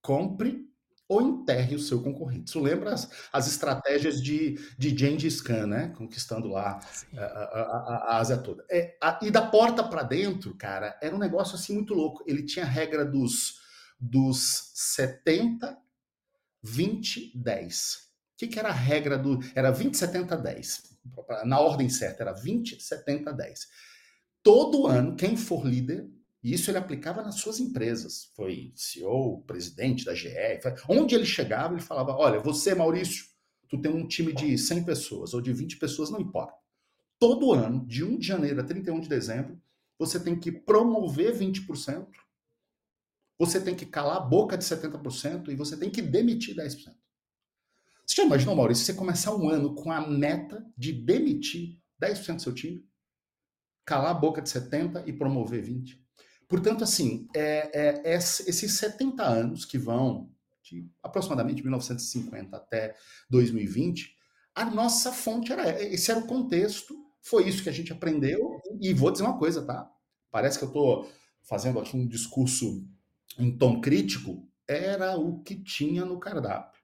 Compre 0.00 0.64
ou 1.08 1.20
enterre 1.20 1.76
o 1.76 1.80
seu 1.80 2.02
concorrente. 2.02 2.48
Isso 2.48 2.60
lembra 2.60 2.94
as, 2.94 3.10
as 3.32 3.46
estratégias 3.46 4.22
de, 4.22 4.58
de 4.78 4.96
Gengis 4.96 5.40
Khan, 5.40 5.66
né? 5.66 5.92
Conquistando 5.96 6.48
lá 6.48 6.80
a, 7.16 7.20
a, 7.20 7.24
a, 7.24 7.96
a, 7.96 8.18
Ásia 8.18 8.38
toda. 8.38 8.64
É, 8.70 8.96
e 9.22 9.30
da 9.30 9.42
porta 9.42 9.84
para 9.84 10.02
dentro, 10.02 10.54
cara, 10.56 10.98
era 11.02 11.14
um 11.14 11.18
negócio 11.18 11.56
assim 11.56 11.74
muito 11.74 11.94
louco. 11.94 12.24
Ele 12.26 12.42
tinha 12.42 12.64
a 12.64 12.68
regra 12.68 13.04
dos, 13.04 13.60
dos 14.00 14.72
70, 14.74 15.76
20, 16.62 17.32
10. 17.36 17.94
O 18.34 18.36
que, 18.38 18.48
que 18.48 18.58
era 18.58 18.70
a 18.70 18.72
regra 18.72 19.18
do. 19.18 19.38
Era 19.54 19.70
20, 19.70 19.96
70, 19.96 20.36
10. 20.36 20.94
Na 21.44 21.60
ordem 21.60 21.88
certa, 21.90 22.22
era 22.22 22.32
20, 22.32 22.82
70, 22.82 23.32
10. 23.32 23.68
Todo 24.42 24.86
ano, 24.86 25.16
quem 25.16 25.36
for 25.36 25.66
líder 25.66 26.08
e 26.44 26.52
isso 26.52 26.70
ele 26.70 26.76
aplicava 26.76 27.22
nas 27.22 27.36
suas 27.36 27.58
empresas. 27.58 28.30
Foi 28.36 28.70
CEO, 28.76 29.42
presidente 29.46 30.04
da 30.04 30.14
GE. 30.14 30.28
Onde 30.86 31.14
ele 31.14 31.24
chegava, 31.24 31.72
ele 31.72 31.82
falava: 31.82 32.12
Olha, 32.12 32.38
você, 32.38 32.74
Maurício, 32.74 33.24
tu 33.66 33.80
tem 33.80 33.90
um 33.90 34.06
time 34.06 34.30
de 34.34 34.58
100 34.58 34.84
pessoas 34.84 35.32
ou 35.32 35.40
de 35.40 35.54
20 35.54 35.78
pessoas, 35.78 36.10
não 36.10 36.20
importa. 36.20 36.54
Todo 37.18 37.54
ano, 37.54 37.86
de 37.86 38.04
1 38.04 38.18
de 38.18 38.26
janeiro 38.26 38.60
a 38.60 38.64
31 38.64 39.00
de 39.00 39.08
dezembro, 39.08 39.58
você 39.98 40.20
tem 40.20 40.38
que 40.38 40.52
promover 40.52 41.34
20%, 41.34 42.06
você 43.38 43.58
tem 43.58 43.74
que 43.74 43.86
calar 43.86 44.18
a 44.18 44.20
boca 44.20 44.58
de 44.58 44.64
70% 44.64 45.48
e 45.48 45.54
você 45.54 45.78
tem 45.78 45.88
que 45.88 46.02
demitir 46.02 46.54
10%. 46.54 46.94
Você 48.06 48.16
já 48.16 48.24
imaginou, 48.24 48.54
Maurício, 48.54 48.84
você 48.84 48.92
começar 48.92 49.34
um 49.34 49.48
ano 49.48 49.74
com 49.74 49.90
a 49.90 50.06
meta 50.06 50.62
de 50.76 50.92
demitir 50.92 51.80
10% 52.02 52.36
do 52.36 52.42
seu 52.42 52.54
time, 52.54 52.86
calar 53.86 54.10
a 54.10 54.14
boca 54.14 54.42
de 54.42 54.50
70% 54.50 55.04
e 55.06 55.12
promover 55.14 55.64
20%? 55.64 56.03
Portanto, 56.54 56.84
assim, 56.84 57.26
é, 57.34 57.96
é, 57.96 58.14
esses 58.14 58.78
70 58.78 59.24
anos 59.24 59.64
que 59.64 59.76
vão 59.76 60.30
de 60.62 60.88
aproximadamente 61.02 61.64
1950 61.64 62.56
até 62.56 62.94
2020, 63.28 64.16
a 64.54 64.64
nossa 64.64 65.10
fonte 65.10 65.52
era 65.52 65.82
esse 65.82 66.12
era 66.12 66.20
o 66.20 66.28
contexto, 66.28 66.94
foi 67.20 67.48
isso 67.48 67.60
que 67.60 67.68
a 67.68 67.72
gente 67.72 67.92
aprendeu 67.92 68.38
e 68.80 68.94
vou 68.94 69.10
dizer 69.10 69.24
uma 69.24 69.36
coisa, 69.36 69.66
tá? 69.66 69.90
Parece 70.30 70.56
que 70.56 70.64
eu 70.64 70.68
estou 70.68 71.10
fazendo 71.42 71.80
aqui 71.80 71.96
um 71.96 72.06
discurso 72.06 72.86
em 73.36 73.58
tom 73.58 73.80
crítico, 73.80 74.48
era 74.64 75.18
o 75.18 75.42
que 75.42 75.56
tinha 75.56 76.04
no 76.04 76.20
cardápio. 76.20 76.80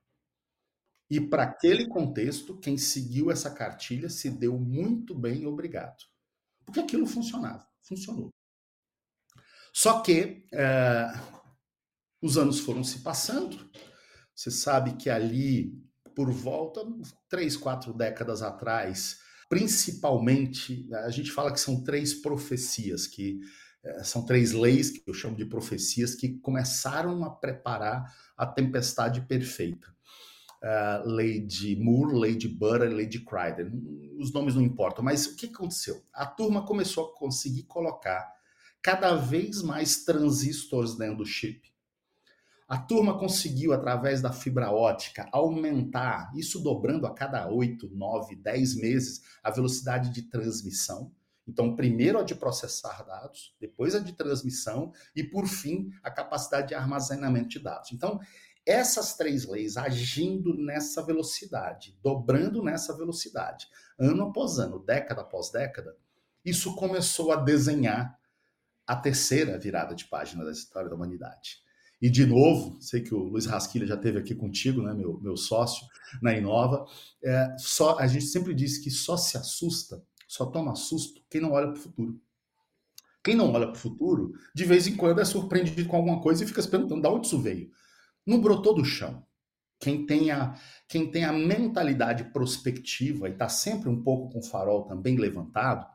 E 1.09 1.21
para 1.21 1.43
aquele 1.43 1.87
contexto, 1.87 2.57
quem 2.57 2.77
seguiu 2.77 3.31
essa 3.31 3.49
cartilha 3.49 4.09
se 4.09 4.29
deu 4.29 4.59
muito 4.59 5.15
bem, 5.15 5.45
obrigado. 5.45 6.03
Porque 6.65 6.81
aquilo 6.81 7.05
funcionava, 7.05 7.65
funcionou. 7.81 8.31
Só 9.73 10.01
que 10.01 10.45
é, 10.53 11.07
os 12.21 12.37
anos 12.37 12.59
foram 12.59 12.83
se 12.83 12.99
passando. 12.99 13.57
Você 14.35 14.51
sabe 14.51 14.93
que 14.93 15.09
ali, 15.09 15.73
por 16.15 16.31
volta, 16.31 16.81
três, 17.29 17.55
quatro 17.55 17.93
décadas 17.93 18.41
atrás, 18.41 19.19
principalmente, 19.49 20.87
a 20.93 21.09
gente 21.09 21.31
fala 21.31 21.51
que 21.51 21.59
são 21.59 21.83
três 21.83 22.13
profecias, 22.13 23.07
que 23.07 23.39
é, 23.83 24.03
são 24.03 24.25
três 24.25 24.51
leis, 24.51 24.91
que 24.91 25.03
eu 25.07 25.13
chamo 25.13 25.35
de 25.35 25.45
profecias, 25.45 26.15
que 26.15 26.37
começaram 26.39 27.23
a 27.23 27.29
preparar 27.29 28.13
a 28.37 28.45
tempestade 28.45 29.21
perfeita. 29.21 29.87
Uh, 30.63 31.09
lei 31.09 31.39
de 31.39 31.75
Moore, 31.75 32.19
lei 32.19 32.35
de 32.35 32.47
Butter, 32.47 32.93
lei 32.93 33.07
de 33.07 33.25
Crider. 33.25 33.71
Os 34.19 34.31
nomes 34.31 34.53
não 34.53 34.61
importam, 34.61 35.03
mas 35.03 35.25
o 35.25 35.35
que 35.35 35.47
aconteceu? 35.47 36.03
A 36.13 36.23
turma 36.23 36.63
começou 36.67 37.07
a 37.07 37.17
conseguir 37.17 37.63
colocar 37.63 38.31
cada 38.81 39.15
vez 39.15 39.61
mais 39.61 40.03
transistores 40.03 40.95
dentro 40.95 41.17
do 41.17 41.25
chip. 41.25 41.71
A 42.67 42.77
turma 42.77 43.19
conseguiu, 43.19 43.73
através 43.73 44.21
da 44.21 44.31
fibra 44.31 44.71
ótica, 44.71 45.27
aumentar, 45.31 46.31
isso 46.33 46.59
dobrando 46.61 47.05
a 47.05 47.13
cada 47.13 47.49
8, 47.49 47.89
9, 47.89 48.35
10 48.37 48.75
meses, 48.75 49.21
a 49.43 49.51
velocidade 49.51 50.09
de 50.09 50.21
transmissão. 50.23 51.11
Então, 51.45 51.75
primeiro 51.75 52.17
a 52.17 52.23
de 52.23 52.33
processar 52.33 53.03
dados, 53.03 53.53
depois 53.59 53.93
a 53.93 53.99
de 53.99 54.13
transmissão 54.13 54.93
e, 55.13 55.21
por 55.21 55.47
fim, 55.47 55.91
a 56.01 56.09
capacidade 56.09 56.69
de 56.69 56.73
armazenamento 56.73 57.49
de 57.49 57.59
dados. 57.59 57.91
Então, 57.91 58.21
essas 58.65 59.15
três 59.15 59.45
leis 59.45 59.75
agindo 59.75 60.55
nessa 60.55 61.03
velocidade, 61.03 61.97
dobrando 62.01 62.63
nessa 62.63 62.95
velocidade, 62.95 63.67
ano 63.99 64.29
após 64.29 64.59
ano, 64.59 64.79
década 64.79 65.21
após 65.21 65.51
década, 65.51 65.97
isso 66.45 66.73
começou 66.75 67.33
a 67.33 67.35
desenhar 67.35 68.17
a 68.91 68.95
terceira 68.97 69.57
virada 69.57 69.95
de 69.95 70.03
página 70.03 70.43
da 70.43 70.51
história 70.51 70.89
da 70.89 70.95
humanidade. 70.95 71.61
E, 72.01 72.09
de 72.09 72.25
novo, 72.25 72.77
sei 72.81 73.01
que 73.01 73.15
o 73.15 73.19
Luiz 73.19 73.45
Rasquilha 73.45 73.87
já 73.87 73.95
esteve 73.95 74.19
aqui 74.19 74.35
contigo, 74.35 74.81
né, 74.81 74.93
meu, 74.93 75.17
meu 75.21 75.37
sócio 75.37 75.87
na 76.21 76.35
Inova, 76.35 76.85
é, 77.23 77.55
só, 77.57 77.97
a 77.97 78.05
gente 78.05 78.25
sempre 78.25 78.53
diz 78.53 78.79
que 78.79 78.91
só 78.91 79.15
se 79.15 79.37
assusta, 79.37 80.03
só 80.27 80.45
toma 80.45 80.75
susto 80.75 81.21
quem 81.29 81.39
não 81.39 81.53
olha 81.53 81.67
para 81.67 81.79
o 81.79 81.81
futuro. 81.81 82.21
Quem 83.23 83.35
não 83.35 83.53
olha 83.53 83.67
para 83.67 83.75
o 83.75 83.79
futuro, 83.79 84.33
de 84.53 84.65
vez 84.65 84.87
em 84.87 84.97
quando 84.97 85.21
é 85.21 85.25
surpreendido 85.25 85.87
com 85.87 85.95
alguma 85.95 86.19
coisa 86.19 86.43
e 86.43 86.47
fica 86.47 86.61
se 86.61 86.67
perguntando 86.67 87.01
de 87.01 87.07
onde 87.07 87.27
isso 87.27 87.39
veio. 87.39 87.71
Não 88.25 88.41
brotou 88.41 88.75
do 88.75 88.83
chão. 88.83 89.25
Quem 89.79 90.05
tem 90.05 90.31
a, 90.31 90.59
quem 90.85 91.09
tem 91.09 91.23
a 91.23 91.31
mentalidade 91.31 92.25
prospectiva 92.25 93.29
e 93.29 93.31
está 93.31 93.47
sempre 93.47 93.87
um 93.87 94.03
pouco 94.03 94.33
com 94.33 94.39
o 94.39 94.43
farol 94.43 94.83
também 94.83 95.17
levantado, 95.17 95.85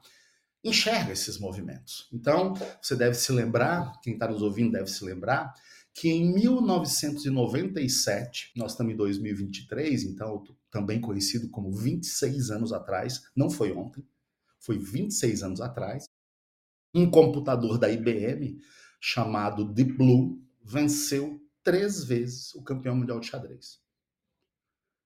enxerga 0.64 1.12
esses 1.12 1.38
movimentos. 1.38 2.08
Então, 2.12 2.54
você 2.82 2.96
deve 2.96 3.14
se 3.14 3.30
lembrar, 3.32 3.92
quem 4.02 4.14
está 4.14 4.26
nos 4.28 4.42
ouvindo 4.42 4.72
deve 4.72 4.88
se 4.88 5.04
lembrar, 5.04 5.54
que 5.94 6.10
em 6.10 6.34
1997, 6.34 8.52
nós 8.54 8.72
estamos 8.72 8.92
em 8.92 8.96
2023, 8.96 10.04
então 10.04 10.44
também 10.70 11.00
conhecido 11.00 11.48
como 11.48 11.72
26 11.72 12.50
anos 12.50 12.72
atrás, 12.72 13.22
não 13.34 13.48
foi 13.48 13.72
ontem, 13.72 14.06
foi 14.60 14.78
26 14.78 15.42
anos 15.42 15.60
atrás, 15.60 16.04
um 16.94 17.10
computador 17.10 17.78
da 17.78 17.90
IBM 17.90 18.58
chamado 19.00 19.72
Deep 19.72 19.92
Blue 19.92 20.38
venceu 20.62 21.40
três 21.62 22.04
vezes 22.04 22.54
o 22.54 22.62
campeão 22.62 22.96
mundial 22.96 23.20
de 23.20 23.28
xadrez. 23.28 23.80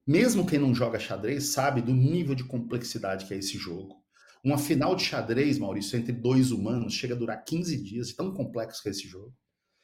Mesmo 0.07 0.47
quem 0.47 0.59
não 0.59 0.75
joga 0.75 0.99
xadrez 0.99 1.53
sabe 1.53 1.83
do 1.83 1.93
nível 1.93 2.35
de 2.35 2.45
complexidade 2.45 3.27
que 3.27 3.35
é 3.35 3.39
esse 3.39 3.57
jogo. 3.57 4.00
Uma 4.43 4.57
final 4.57 4.95
de 4.95 5.05
xadrez, 5.05 5.59
Maurício, 5.59 5.99
entre 5.99 6.13
dois 6.13 6.51
humanos 6.51 6.95
chega 6.95 7.15
a 7.15 7.19
durar 7.19 7.45
15 7.45 7.83
dias, 7.83 8.13
tão 8.13 8.33
complexo 8.33 8.83
que 8.83 8.89
é 8.89 8.93
esse 8.93 9.07
jogo. 9.07 9.35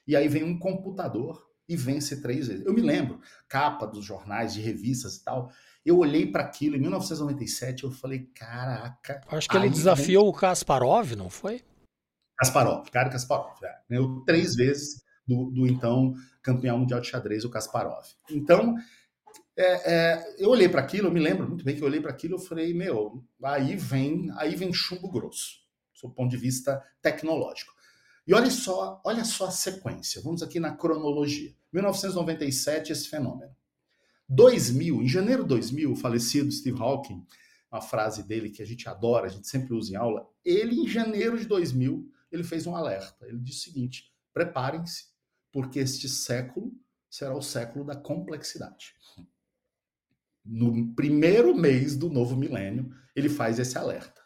E 0.07 0.16
aí 0.16 0.29
vem 0.29 0.45
um 0.45 0.59
computador 0.59 1.47
e 1.69 1.77
vence 1.77 2.23
três 2.23 2.49
vezes. 2.49 2.64
Eu 2.64 2.73
me 2.73 2.81
lembro, 2.81 3.21
capa 3.49 3.87
dos 3.87 4.05
jornais, 4.05 4.55
de 4.55 4.61
revistas 4.61 5.16
e 5.16 5.25
tal. 5.25 5.51
Eu 5.85 5.99
olhei 5.99 6.31
para 6.31 6.42
aquilo 6.42 6.77
em 6.77 6.81
1997 6.81 7.85
eu 7.85 7.90
falei, 7.90 8.31
caraca. 8.35 9.21
Acho 9.29 9.49
que 9.49 9.57
ele 9.57 9.69
desafiou 9.69 10.25
vem... 10.25 10.31
o 10.31 10.33
Kasparov, 10.33 11.12
não 11.16 11.29
foi? 11.29 11.62
Kasparov, 12.38 12.88
cara 12.90 13.11
Kasparov. 13.11 13.62
É. 13.64 13.75
Ganhou 13.90 14.25
três 14.25 14.55
vezes 14.55 15.03
do, 15.27 15.51
do 15.51 15.66
então 15.66 16.14
campeão 16.42 16.79
mundial 16.79 17.01
de 17.01 17.09
xadrez, 17.09 17.45
o 17.45 17.51
Kasparov. 17.51 18.05
Então, 18.31 18.77
é, 19.57 19.95
é, 19.95 20.35
eu 20.38 20.51
olhei 20.51 20.69
para 20.69 20.83
aquilo, 20.83 21.09
eu 21.09 21.12
me 21.12 21.21
lembro 21.21 21.49
muito 21.49 21.64
bem 21.64 21.75
que 21.75 21.83
eu 21.83 21.87
olhei 21.87 22.01
para 22.01 22.11
aquilo, 22.11 22.35
eu 22.35 22.38
falei, 22.38 22.75
meu, 22.75 23.25
aí 23.42 23.75
vem, 23.75 24.31
aí 24.37 24.55
vem 24.55 24.73
chumbo 24.73 25.11
grosso, 25.11 25.61
do 26.03 26.11
ponto 26.11 26.31
de 26.31 26.37
vista 26.37 26.83
tecnológico. 27.01 27.75
E 28.27 28.35
olha 28.35 28.51
só, 28.51 29.01
olha 29.05 29.25
só 29.25 29.47
a 29.47 29.51
sequência. 29.51 30.21
Vamos 30.21 30.42
aqui 30.42 30.61
na 30.61 30.77
cronologia. 30.77 31.55
1997 31.73 32.92
esse 32.92 33.09
fenômeno. 33.09 33.55
2000, 34.29 35.03
em 35.03 35.09
janeiro 35.09 35.42
de 35.45 35.49
2000, 35.49 35.92
o 35.92 35.97
falecido 35.97 36.51
Steve 36.51 36.81
Hawking, 36.81 37.25
uma 37.71 37.81
frase 37.81 38.25
dele 38.25 38.51
que 38.51 38.61
a 38.61 38.66
gente 38.66 38.88
adora, 38.88 39.27
a 39.27 39.31
gente 39.31 39.47
sempre 39.47 39.73
usa 39.73 39.92
em 39.92 39.97
aula, 39.97 40.29
ele 40.45 40.81
em 40.81 40.88
janeiro 40.88 41.38
de 41.38 41.47
2000, 41.47 42.11
ele 42.33 42.42
fez 42.42 42.66
um 42.66 42.75
alerta. 42.75 43.25
Ele 43.27 43.38
disse 43.38 43.61
o 43.61 43.73
seguinte: 43.73 44.12
preparem-se, 44.35 45.07
porque 45.53 45.79
este 45.79 46.09
século 46.09 46.73
será 47.09 47.35
o 47.35 47.40
século 47.40 47.85
da 47.85 47.95
complexidade 47.95 48.97
no 50.46 50.94
primeiro 50.94 51.54
mês 51.54 51.96
do 51.96 52.09
novo 52.09 52.37
milênio, 52.37 52.90
ele 53.14 53.28
faz 53.28 53.59
esse 53.59 53.76
alerta. 53.76 54.20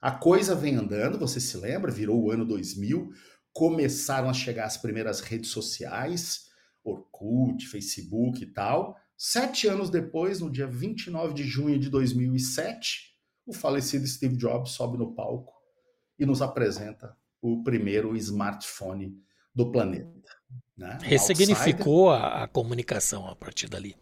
A 0.00 0.10
coisa 0.10 0.54
vem 0.54 0.76
andando, 0.76 1.18
você 1.18 1.40
se 1.40 1.56
lembra, 1.56 1.90
virou 1.90 2.22
o 2.22 2.30
ano 2.30 2.44
2000, 2.44 3.10
começaram 3.52 4.28
a 4.28 4.34
chegar 4.34 4.66
as 4.66 4.76
primeiras 4.76 5.20
redes 5.20 5.50
sociais, 5.50 6.44
Orkut, 6.84 7.66
Facebook 7.66 8.42
e 8.42 8.46
tal. 8.46 8.96
Sete 9.16 9.66
anos 9.66 9.88
depois, 9.88 10.40
no 10.40 10.50
dia 10.50 10.66
29 10.66 11.32
de 11.32 11.44
junho 11.44 11.78
de 11.78 11.88
2007, 11.88 13.14
o 13.46 13.54
falecido 13.54 14.06
Steve 14.06 14.36
Jobs 14.36 14.72
sobe 14.72 14.98
no 14.98 15.14
palco 15.14 15.54
e 16.18 16.26
nos 16.26 16.42
apresenta 16.42 17.16
o 17.40 17.62
primeiro 17.62 18.14
smartphone 18.16 19.14
do 19.54 19.70
planeta. 19.70 20.30
Né? 20.76 20.98
Ressignificou 21.02 22.10
a, 22.10 22.44
a 22.44 22.48
comunicação 22.48 23.26
a 23.26 23.36
partir 23.36 23.68
dali. 23.68 23.96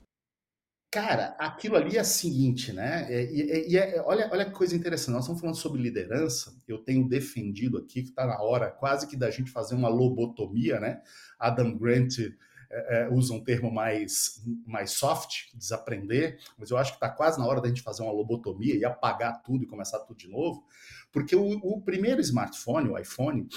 Cara, 0.92 1.34
aquilo 1.38 1.74
ali 1.74 1.96
é 1.96 2.02
o 2.02 2.04
seguinte, 2.04 2.70
né? 2.70 3.10
E, 3.10 3.40
e, 3.40 3.70
e 3.70 3.78
é, 3.78 4.02
olha, 4.02 4.28
olha 4.30 4.44
que 4.44 4.50
coisa 4.50 4.76
interessante. 4.76 5.14
Nós 5.14 5.22
estamos 5.22 5.40
falando 5.40 5.56
sobre 5.56 5.80
liderança. 5.80 6.54
Eu 6.68 6.76
tenho 6.76 7.08
defendido 7.08 7.78
aqui 7.78 8.02
que 8.02 8.10
está 8.10 8.26
na 8.26 8.42
hora 8.42 8.70
quase 8.70 9.06
que 9.06 9.16
da 9.16 9.30
gente 9.30 9.50
fazer 9.50 9.74
uma 9.74 9.88
lobotomia, 9.88 10.78
né? 10.78 11.00
Adam 11.38 11.78
Grant 11.78 12.18
é, 12.18 13.04
é, 13.04 13.08
usa 13.08 13.32
um 13.32 13.42
termo 13.42 13.72
mais, 13.72 14.44
mais 14.66 14.90
soft, 14.90 15.54
desaprender, 15.54 16.38
mas 16.58 16.70
eu 16.70 16.76
acho 16.76 16.90
que 16.90 16.96
está 16.96 17.08
quase 17.08 17.38
na 17.38 17.46
hora 17.46 17.62
da 17.62 17.68
gente 17.68 17.80
fazer 17.80 18.02
uma 18.02 18.12
lobotomia 18.12 18.76
e 18.76 18.84
apagar 18.84 19.42
tudo 19.42 19.64
e 19.64 19.66
começar 19.66 19.98
tudo 20.00 20.18
de 20.18 20.28
novo, 20.28 20.62
porque 21.10 21.34
o, 21.34 21.52
o 21.62 21.80
primeiro 21.80 22.20
smartphone, 22.20 22.90
o 22.90 22.98
iPhone, 22.98 23.48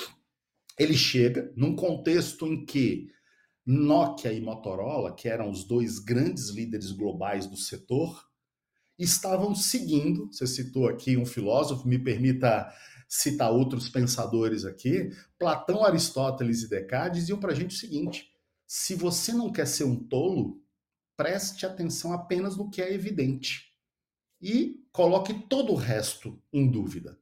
ele 0.80 0.96
chega 0.96 1.52
num 1.54 1.76
contexto 1.76 2.48
em 2.48 2.66
que 2.66 3.14
Nokia 3.66 4.32
e 4.32 4.40
Motorola, 4.40 5.16
que 5.16 5.28
eram 5.28 5.50
os 5.50 5.64
dois 5.64 6.00
grandes 6.00 6.50
líderes 6.50 6.92
globais 6.92 7.48
do 7.48 7.58
setor, 7.58 8.24
estavam 8.98 9.56
seguindo. 9.56 10.28
Você 10.32 10.46
citou 10.46 10.88
aqui 10.88 11.18
um 11.18 11.26
filósofo, 11.26 11.88
me 11.88 11.98
permita 11.98 12.72
citar 13.10 13.52
outros 13.52 13.90
pensadores 13.90 14.66
aqui. 14.66 15.10
Platão, 15.40 15.84
Aristóteles 15.84 16.64
e 16.64 16.70
Descartes 16.70 17.22
diziam 17.22 17.40
para 17.40 17.52
a 17.52 17.56
gente 17.56 17.76
o 17.76 17.80
seguinte: 17.80 18.30
se 18.68 18.94
você 18.94 19.34
não 19.34 19.52
quer 19.52 19.68
ser 19.68 19.84
um 19.84 19.96
tolo, 19.96 20.62
preste 21.18 21.66
atenção 21.66 22.14
apenas 22.14 22.58
no 22.58 22.70
que 22.70 22.82
é 22.82 22.94
evidente 22.94 23.74
e 24.42 24.86
coloque 24.92 25.34
todo 25.48 25.72
o 25.72 25.76
resto 25.76 26.42
em 26.52 26.70
dúvida. 26.70 27.18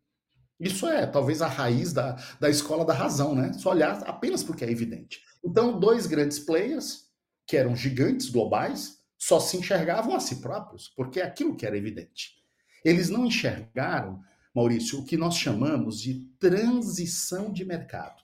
Isso 0.63 0.87
é 0.87 1.05
talvez 1.05 1.41
a 1.41 1.47
raiz 1.47 1.91
da, 1.91 2.17
da 2.39 2.49
escola 2.49 2.85
da 2.85 2.93
razão, 2.93 3.35
né? 3.35 3.51
Só 3.53 3.71
olhar 3.71 4.01
apenas 4.07 4.41
porque 4.41 4.63
é 4.63 4.71
evidente. 4.71 5.21
Então, 5.43 5.77
dois 5.77 6.07
grandes 6.07 6.39
players, 6.39 7.09
que 7.45 7.57
eram 7.57 7.75
gigantes 7.75 8.29
globais, 8.29 8.99
só 9.17 9.41
se 9.41 9.57
enxergavam 9.57 10.15
a 10.15 10.21
si 10.21 10.37
próprios, 10.37 10.87
porque 10.95 11.19
é 11.19 11.23
aquilo 11.23 11.55
que 11.55 11.65
era 11.65 11.77
evidente. 11.77 12.35
Eles 12.83 13.09
não 13.09 13.25
enxergaram, 13.25 14.21
Maurício, 14.55 14.99
o 14.99 15.05
que 15.05 15.17
nós 15.17 15.35
chamamos 15.35 15.99
de 15.99 16.29
transição 16.39 17.51
de 17.51 17.65
mercado. 17.65 18.23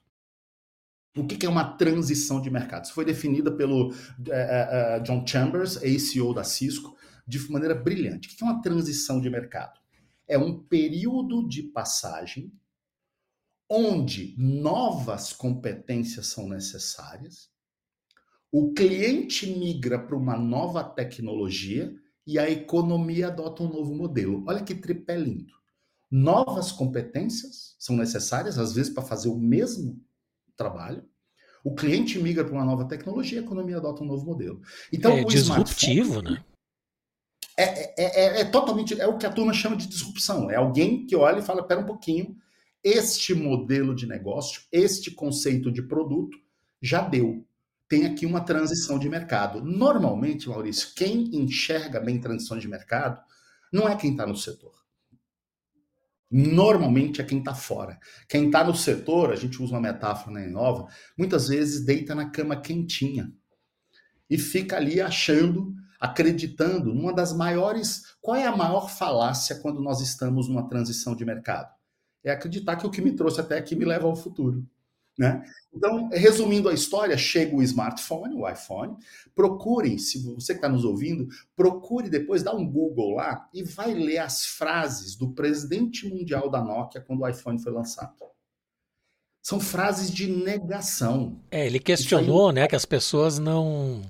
O 1.18 1.28
que 1.28 1.46
é 1.46 1.50
uma 1.50 1.74
transição 1.78 2.40
de 2.40 2.50
mercado? 2.50 2.86
Isso 2.86 2.94
foi 2.94 3.04
definida 3.04 3.52
pelo 3.52 3.90
uh, 3.90 3.92
uh, 3.92 5.04
John 5.04 5.26
Chambers, 5.28 5.78
ACO 5.78 6.34
da 6.34 6.46
Cisco, 6.46 6.96
de 7.28 7.52
maneira 7.52 7.76
brilhante. 7.76 8.30
O 8.30 8.38
que 8.38 8.44
é 8.44 8.48
uma 8.48 8.62
transição 8.62 9.20
de 9.20 9.30
mercado? 9.30 9.80
É 10.30 10.38
um 10.38 10.64
período 10.64 11.46
de 11.46 11.64
passagem 11.64 12.54
onde 13.70 14.34
novas 14.38 15.34
competências 15.34 16.28
são 16.28 16.48
necessárias, 16.50 17.50
o 18.52 18.74
cliente 18.74 19.46
migra 19.46 20.00
para 20.00 20.16
uma 20.16 20.36
nova 20.36 20.84
tecnologia 20.84 21.94
e 22.26 22.40
a 22.40 22.50
economia 22.50 23.28
adota 23.28 23.62
um 23.62 23.72
novo 23.72 23.94
modelo. 23.94 24.44
Olha 24.48 24.64
que 24.64 24.74
tripé 24.74 25.16
lindo. 25.16 25.54
Novas 26.10 26.72
competências 26.72 27.76
são 27.78 27.96
necessárias, 27.96 28.58
às 28.58 28.74
vezes, 28.74 28.92
para 28.92 29.04
fazer 29.04 29.30
o 29.30 29.38
mesmo 29.38 30.04
trabalho. 30.58 31.08
O 31.64 31.76
cliente 31.76 32.18
migra 32.18 32.44
para 32.44 32.54
uma 32.54 32.66
nova 32.66 32.86
tecnologia, 32.86 33.40
a 33.40 33.44
economia 33.44 33.78
adota 33.78 34.02
um 34.02 34.08
novo 34.08 34.26
modelo. 34.26 34.62
Então, 34.92 35.12
é 35.12 35.24
disruptivo, 35.24 36.22
né? 36.22 36.44
É, 37.62 37.64
é, 37.64 37.94
é, 37.98 38.42
é, 38.42 38.46
totalmente 38.46 39.00
é 39.02 39.06
o 39.06 39.18
que 39.18 39.26
a 39.26 39.30
turma 39.30 39.54
chama 39.54 39.76
de 39.76 39.86
disrupção. 39.86 40.50
É 40.50 40.56
alguém 40.56 41.06
que 41.06 41.14
olha 41.14 41.40
e 41.40 41.44
fala: 41.44 41.68
pera 41.68 41.82
um 41.82 41.86
pouquinho, 41.86 42.38
este 42.82 43.34
modelo 43.34 43.94
de 43.94 44.08
negócio, 44.08 44.62
este 44.72 45.12
conceito 45.12 45.70
de 45.70 45.82
produto 45.82 46.38
já 46.82 47.02
deu. 47.02 47.46
Tem 47.90 48.06
aqui 48.06 48.26
uma 48.26 48.40
transição 48.40 48.98
de 48.98 49.10
mercado. 49.10 49.62
Normalmente, 49.62 50.48
Maurício, 50.48 50.94
quem 50.96 51.36
enxerga 51.36 52.00
bem 52.00 52.22
transição 52.22 52.58
de 52.58 52.68
mercado 52.68 53.22
não 53.74 53.90
é 53.90 53.96
quem 53.98 54.12
está 54.12 54.26
no 54.26 54.38
setor. 54.38 54.80
Normalmente 56.32 57.20
é 57.20 57.26
quem 57.26 57.40
está 57.40 57.54
fora. 57.54 58.00
Quem 58.30 58.46
está 58.46 58.64
no 58.64 58.76
setor, 58.76 59.34
a 59.34 59.36
gente 59.36 59.62
usa 59.62 59.74
uma 59.74 59.82
metáfora 59.82 60.32
na 60.32 60.46
Inova, 60.46 60.88
muitas 61.18 61.50
vezes 61.50 61.84
deita 61.84 62.16
na 62.16 62.30
cama 62.30 62.56
quentinha 62.56 63.34
e 64.30 64.38
fica 64.38 64.78
ali 64.78 65.02
achando, 65.02 65.74
acreditando 66.00 66.94
numa 66.94 67.14
das 67.14 67.34
maiores. 67.34 68.16
Qual 68.22 68.38
é 68.38 68.46
a 68.46 68.56
maior 68.56 68.90
falácia 68.90 69.58
quando 69.58 69.82
nós 69.82 70.02
estamos 70.02 70.48
numa 70.48 70.68
transição 70.68 71.16
de 71.16 71.26
mercado? 71.26 71.80
é 72.24 72.32
acreditar 72.32 72.76
que 72.76 72.86
o 72.86 72.92
que 72.92 73.02
me 73.02 73.14
trouxe 73.14 73.40
até 73.40 73.58
aqui 73.58 73.76
me 73.76 73.86
leva 73.86 74.08
ao 74.08 74.16
futuro. 74.16 74.66
Né? 75.18 75.44
Então, 75.74 76.10
resumindo 76.10 76.70
a 76.70 76.74
história, 76.74 77.18
chega 77.18 77.54
o 77.54 77.62
smartphone, 77.62 78.36
o 78.36 78.48
iPhone. 78.48 78.96
Procure, 79.36 80.00
se 80.00 80.20
você 80.20 80.54
que 80.54 80.60
está 80.60 80.70
nos 80.70 80.86
ouvindo, 80.86 81.28
procure 81.56 82.10
depois, 82.10 82.42
dá 82.42 82.56
um 82.56 82.66
Google 82.66 83.16
lá 83.16 83.50
e 83.54 83.62
vai 83.64 83.94
ler 83.94 84.20
as 84.20 84.46
frases 84.46 85.16
do 85.16 85.34
presidente 85.34 86.08
mundial 86.08 86.50
da 86.50 86.64
Nokia 86.64 87.02
quando 87.02 87.22
o 87.22 87.28
iPhone 87.28 87.62
foi 87.62 87.72
lançado. 87.72 88.14
São 89.42 89.60
frases 89.60 90.10
de 90.12 90.28
negação. 90.28 91.40
É, 91.52 91.66
ele 91.66 91.80
questionou, 91.80 92.50
aí... 92.50 92.56
né, 92.56 92.68
que 92.68 92.76
as 92.76 92.86
pessoas 92.86 93.40
não 93.40 94.02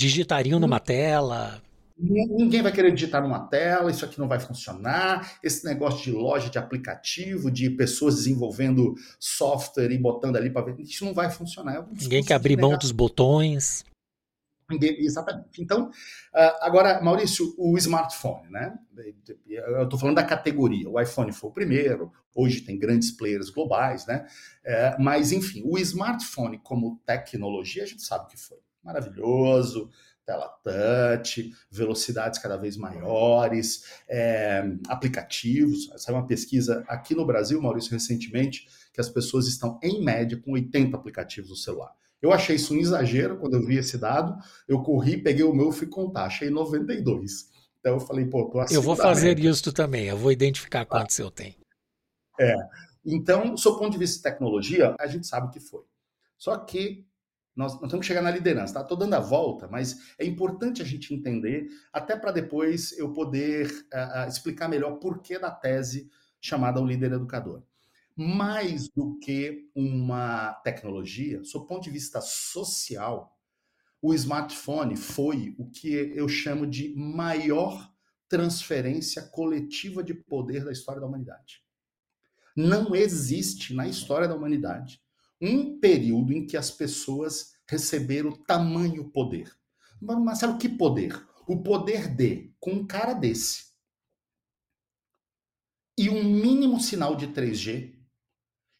digitariam 0.00 0.58
numa 0.58 0.80
tela. 0.80 1.60
Ninguém 1.98 2.62
vai 2.62 2.72
querer 2.72 2.94
digitar 2.94 3.22
numa 3.22 3.40
tela, 3.40 3.90
isso 3.90 4.02
aqui 4.06 4.18
não 4.18 4.26
vai 4.26 4.40
funcionar. 4.40 5.38
Esse 5.42 5.66
negócio 5.66 6.02
de 6.02 6.10
loja 6.10 6.48
de 6.48 6.58
aplicativo, 6.58 7.50
de 7.50 7.68
pessoas 7.68 8.14
desenvolvendo 8.14 8.94
software 9.18 9.92
e 9.92 9.98
botando 9.98 10.36
ali 10.36 10.48
para 10.48 10.62
ver, 10.62 10.80
isso 10.80 11.04
não 11.04 11.12
vai 11.12 11.30
funcionar. 11.30 11.74
É 11.76 11.84
Ninguém 12.00 12.24
quer 12.24 12.34
abrir 12.34 12.56
mão 12.56 12.78
dos 12.78 12.90
botões. 12.90 13.84
Ninguém, 14.70 14.98
exatamente. 15.00 15.60
Então, 15.60 15.90
ah, 16.32 16.58
agora, 16.62 17.02
Maurício, 17.02 17.54
o 17.58 17.76
smartphone, 17.76 18.48
né? 18.48 18.78
Eu 19.46 19.82
estou 19.82 19.98
falando 19.98 20.16
da 20.16 20.24
categoria. 20.24 20.88
O 20.88 20.98
iPhone 20.98 21.32
foi 21.32 21.50
o 21.50 21.52
primeiro, 21.52 22.10
hoje 22.34 22.62
tem 22.62 22.78
grandes 22.78 23.10
players 23.10 23.50
globais, 23.50 24.06
né? 24.06 24.26
É, 24.64 24.96
mas, 24.98 25.32
enfim, 25.32 25.62
o 25.66 25.76
smartphone 25.76 26.58
como 26.58 26.98
tecnologia, 27.04 27.82
a 27.82 27.86
gente 27.86 28.02
sabe 28.02 28.28
que 28.28 28.38
foi 28.38 28.56
maravilhoso 28.82 29.90
tela 30.30 30.48
touch, 30.62 31.52
velocidades 31.70 32.38
cada 32.38 32.56
vez 32.56 32.76
maiores, 32.76 33.84
é, 34.08 34.62
aplicativos. 34.88 35.90
Saiu 35.96 36.16
uma 36.16 36.26
pesquisa 36.26 36.84
aqui 36.86 37.14
no 37.14 37.26
Brasil, 37.26 37.60
Maurício, 37.60 37.90
recentemente, 37.90 38.68
que 38.92 39.00
as 39.00 39.08
pessoas 39.08 39.48
estão, 39.48 39.78
em 39.82 40.02
média, 40.02 40.40
com 40.40 40.52
80 40.52 40.96
aplicativos 40.96 41.50
no 41.50 41.56
celular. 41.56 41.92
Eu 42.22 42.32
achei 42.32 42.56
isso 42.56 42.74
um 42.74 42.78
exagero 42.78 43.38
quando 43.38 43.54
eu 43.54 43.66
vi 43.66 43.76
esse 43.76 43.96
dado. 43.98 44.36
Eu 44.68 44.82
corri, 44.82 45.16
peguei 45.16 45.42
o 45.42 45.54
meu 45.54 45.70
e 45.70 45.72
fui 45.72 45.86
contar. 45.86 46.24
Achei 46.24 46.50
92. 46.50 47.48
Então 47.80 47.94
eu 47.94 48.00
falei, 48.00 48.26
pô, 48.26 48.44
tô 48.50 48.62
Eu 48.70 48.82
vou 48.82 48.94
fazer 48.94 49.38
isso 49.38 49.72
também. 49.72 50.06
Eu 50.06 50.18
vou 50.18 50.30
identificar 50.30 50.84
quantos 50.84 51.18
ah. 51.18 51.22
eu 51.22 51.30
tenho. 51.30 51.56
É. 52.38 52.54
Então, 53.04 53.54
do 53.54 53.78
ponto 53.78 53.90
de 53.90 53.98
vista 53.98 54.16
de 54.18 54.22
tecnologia, 54.22 54.94
a 55.00 55.06
gente 55.06 55.26
sabe 55.26 55.46
o 55.46 55.50
que 55.50 55.60
foi. 55.60 55.82
Só 56.36 56.56
que 56.58 57.06
nós, 57.60 57.78
nós 57.78 57.90
temos 57.90 58.00
que 58.00 58.06
chegar 58.06 58.22
na 58.22 58.30
liderança, 58.30 58.72
tá? 58.74 58.80
Estou 58.80 58.96
dando 58.96 59.12
a 59.12 59.20
volta, 59.20 59.68
mas 59.68 60.14
é 60.18 60.24
importante 60.24 60.80
a 60.80 60.84
gente 60.84 61.12
entender, 61.12 61.68
até 61.92 62.16
para 62.16 62.32
depois 62.32 62.96
eu 62.98 63.12
poder 63.12 63.66
uh, 63.92 64.26
explicar 64.26 64.66
melhor 64.66 64.96
por 64.96 65.20
que 65.20 65.38
da 65.38 65.50
tese 65.50 66.10
chamada 66.40 66.80
o 66.80 66.86
líder 66.86 67.12
educador. 67.12 67.62
Mais 68.16 68.88
do 68.88 69.18
que 69.18 69.68
uma 69.74 70.54
tecnologia, 70.64 71.40
do 71.40 71.66
ponto 71.66 71.84
de 71.84 71.90
vista 71.90 72.20
social, 72.22 73.38
o 74.00 74.14
smartphone 74.14 74.96
foi 74.96 75.54
o 75.58 75.68
que 75.68 75.92
eu 76.14 76.28
chamo 76.28 76.66
de 76.66 76.94
maior 76.96 77.92
transferência 78.26 79.22
coletiva 79.22 80.02
de 80.02 80.14
poder 80.14 80.64
da 80.64 80.72
história 80.72 81.00
da 81.00 81.06
humanidade. 81.06 81.62
Não 82.56 82.94
existe 82.94 83.74
na 83.74 83.86
história 83.86 84.26
da 84.26 84.34
humanidade 84.34 85.02
um 85.40 85.78
período 85.78 86.32
em 86.32 86.46
que 86.46 86.56
as 86.56 86.70
pessoas 86.70 87.52
receberam 87.68 88.32
tamanho 88.32 89.10
poder. 89.10 89.50
Sabe 90.36 90.58
que 90.58 90.68
poder? 90.68 91.26
O 91.46 91.62
poder 91.62 92.08
de, 92.08 92.54
com 92.60 92.72
um 92.72 92.86
cara 92.86 93.14
desse, 93.14 93.70
e 96.00 96.08
um 96.08 96.24
mínimo 96.24 96.80
sinal 96.80 97.14
de 97.14 97.28
3G, 97.28 97.94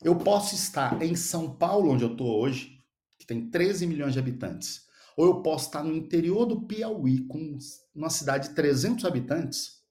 eu 0.03 0.16
posso 0.16 0.55
estar 0.55 1.03
em 1.03 1.14
São 1.14 1.55
Paulo, 1.55 1.90
onde 1.90 2.03
eu 2.03 2.12
estou 2.12 2.40
hoje, 2.40 2.83
que 3.18 3.27
tem 3.27 3.51
13 3.51 3.87
milhões 3.87 4.14
de 4.14 4.18
habitantes, 4.18 4.87
ou 5.14 5.27
eu 5.27 5.42
posso 5.42 5.66
estar 5.66 5.83
no 5.83 5.94
interior 5.94 6.46
do 6.46 6.62
Piauí, 6.66 7.27
com 7.27 7.59
uma 7.94 8.09
cidade 8.09 8.49
de 8.49 8.55
300 8.55 9.05
habitantes, 9.05 9.83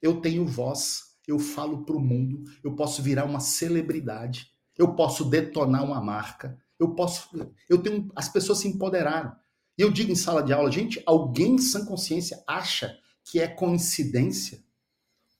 eu 0.00 0.20
tenho 0.20 0.46
voz, 0.46 1.02
eu 1.26 1.40
falo 1.40 1.84
para 1.84 1.96
o 1.96 2.00
mundo, 2.00 2.44
eu 2.62 2.76
posso 2.76 3.02
virar 3.02 3.24
uma 3.24 3.40
celebridade, 3.40 4.46
eu 4.80 4.94
posso 4.94 5.26
detonar 5.26 5.84
uma 5.84 6.00
marca, 6.00 6.58
eu 6.78 6.94
posso, 6.94 7.28
eu 7.68 7.82
tenho, 7.82 8.10
as 8.16 8.30
pessoas 8.30 8.58
se 8.58 8.68
empoderaram. 8.68 9.36
E 9.76 9.82
eu 9.82 9.90
digo 9.90 10.10
em 10.10 10.16
sala 10.16 10.42
de 10.42 10.54
aula, 10.54 10.72
gente, 10.72 11.02
alguém 11.04 11.58
sem 11.58 11.84
consciência 11.84 12.42
acha 12.46 12.98
que 13.22 13.38
é 13.38 13.46
coincidência 13.46 14.64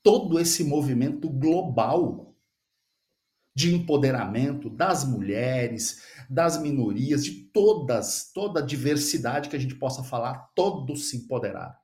todo 0.03 0.39
esse 0.39 0.63
movimento 0.63 1.29
global 1.29 2.37
de 3.55 3.75
empoderamento 3.75 4.69
das 4.69 5.05
mulheres, 5.05 6.03
das 6.29 6.61
minorias, 6.61 7.25
de 7.25 7.33
todas, 7.45 8.31
toda 8.33 8.61
a 8.61 8.65
diversidade 8.65 9.49
que 9.49 9.57
a 9.57 9.59
gente 9.59 9.75
possa 9.75 10.03
falar, 10.03 10.51
todos 10.55 11.09
se 11.09 11.17
empoderaram. 11.17 11.75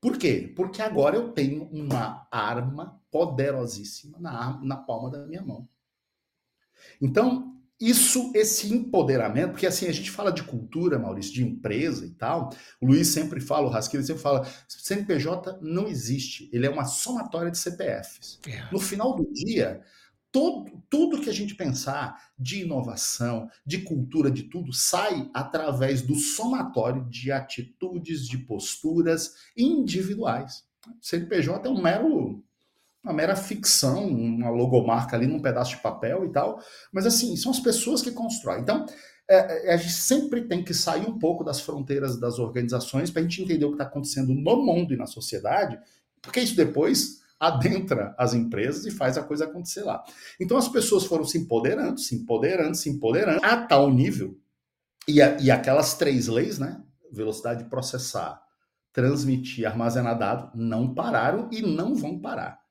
Por 0.00 0.18
quê? 0.18 0.52
Porque 0.56 0.80
agora 0.80 1.16
eu 1.16 1.32
tenho 1.32 1.64
uma 1.64 2.26
arma 2.30 3.00
poderosíssima 3.10 4.18
na, 4.18 4.58
na 4.62 4.76
palma 4.76 5.10
da 5.10 5.26
minha 5.26 5.42
mão. 5.42 5.68
Então, 7.00 7.56
isso, 7.78 8.32
esse 8.34 8.72
empoderamento, 8.72 9.50
porque 9.50 9.66
assim, 9.66 9.86
a 9.86 9.92
gente 9.92 10.10
fala 10.10 10.32
de 10.32 10.42
cultura, 10.42 10.98
Maurício, 10.98 11.34
de 11.34 11.44
empresa 11.44 12.06
e 12.06 12.10
tal, 12.10 12.50
o 12.80 12.86
Luiz 12.86 13.08
sempre 13.08 13.38
fala, 13.38 13.66
o 13.66 13.70
Rasquilho 13.70 14.02
sempre 14.02 14.22
fala, 14.22 14.48
CNPJ 14.66 15.58
não 15.60 15.86
existe, 15.86 16.48
ele 16.52 16.66
é 16.66 16.70
uma 16.70 16.86
somatória 16.86 17.50
de 17.50 17.58
CPFs. 17.58 18.40
É. 18.48 18.72
No 18.72 18.80
final 18.80 19.14
do 19.14 19.30
dia, 19.30 19.82
todo, 20.32 20.82
tudo 20.88 21.20
que 21.20 21.28
a 21.28 21.34
gente 21.34 21.54
pensar 21.54 22.30
de 22.38 22.62
inovação, 22.62 23.48
de 23.64 23.78
cultura, 23.82 24.30
de 24.30 24.44
tudo, 24.44 24.72
sai 24.72 25.30
através 25.34 26.00
do 26.00 26.14
somatório 26.14 27.06
de 27.10 27.30
atitudes, 27.30 28.26
de 28.26 28.38
posturas 28.38 29.34
individuais. 29.56 30.64
CNPJ 31.00 31.68
é 31.68 31.70
um 31.70 31.82
mero 31.82 32.42
uma 33.06 33.14
mera 33.14 33.36
ficção, 33.36 34.04
uma 34.04 34.50
logomarca 34.50 35.16
ali 35.16 35.28
num 35.28 35.40
pedaço 35.40 35.76
de 35.76 35.80
papel 35.80 36.24
e 36.24 36.32
tal. 36.32 36.60
Mas 36.92 37.06
assim, 37.06 37.36
são 37.36 37.52
as 37.52 37.60
pessoas 37.60 38.02
que 38.02 38.10
constroem. 38.10 38.60
Então, 38.60 38.84
é, 39.30 39.70
é 39.70 39.74
a 39.74 39.76
gente 39.76 39.92
sempre 39.92 40.42
tem 40.42 40.64
que 40.64 40.74
sair 40.74 41.06
um 41.08 41.16
pouco 41.16 41.44
das 41.44 41.60
fronteiras 41.60 42.18
das 42.18 42.40
organizações 42.40 43.10
para 43.10 43.20
a 43.20 43.22
gente 43.22 43.42
entender 43.42 43.64
o 43.64 43.68
que 43.68 43.74
está 43.74 43.84
acontecendo 43.84 44.34
no 44.34 44.56
mundo 44.56 44.92
e 44.92 44.96
na 44.96 45.06
sociedade, 45.06 45.78
porque 46.20 46.40
isso 46.40 46.56
depois 46.56 47.20
adentra 47.38 48.12
as 48.18 48.34
empresas 48.34 48.86
e 48.86 48.90
faz 48.90 49.16
a 49.16 49.22
coisa 49.22 49.44
acontecer 49.44 49.82
lá. 49.82 50.02
Então 50.40 50.56
as 50.56 50.68
pessoas 50.68 51.04
foram 51.04 51.24
se 51.24 51.38
empoderando, 51.38 52.00
se 52.00 52.16
empoderando, 52.16 52.74
se 52.74 52.90
empoderando, 52.90 53.40
a 53.44 53.56
tal 53.56 53.92
nível, 53.92 54.36
e, 55.06 55.22
a, 55.22 55.36
e 55.38 55.48
aquelas 55.48 55.94
três 55.94 56.26
leis, 56.26 56.58
né? 56.58 56.82
Velocidade 57.12 57.62
de 57.62 57.70
processar, 57.70 58.42
transmitir, 58.92 59.64
armazenar 59.64 60.18
dado, 60.18 60.50
não 60.56 60.92
pararam 60.92 61.48
e 61.52 61.62
não 61.62 61.94
vão 61.94 62.18
parar. 62.18 62.65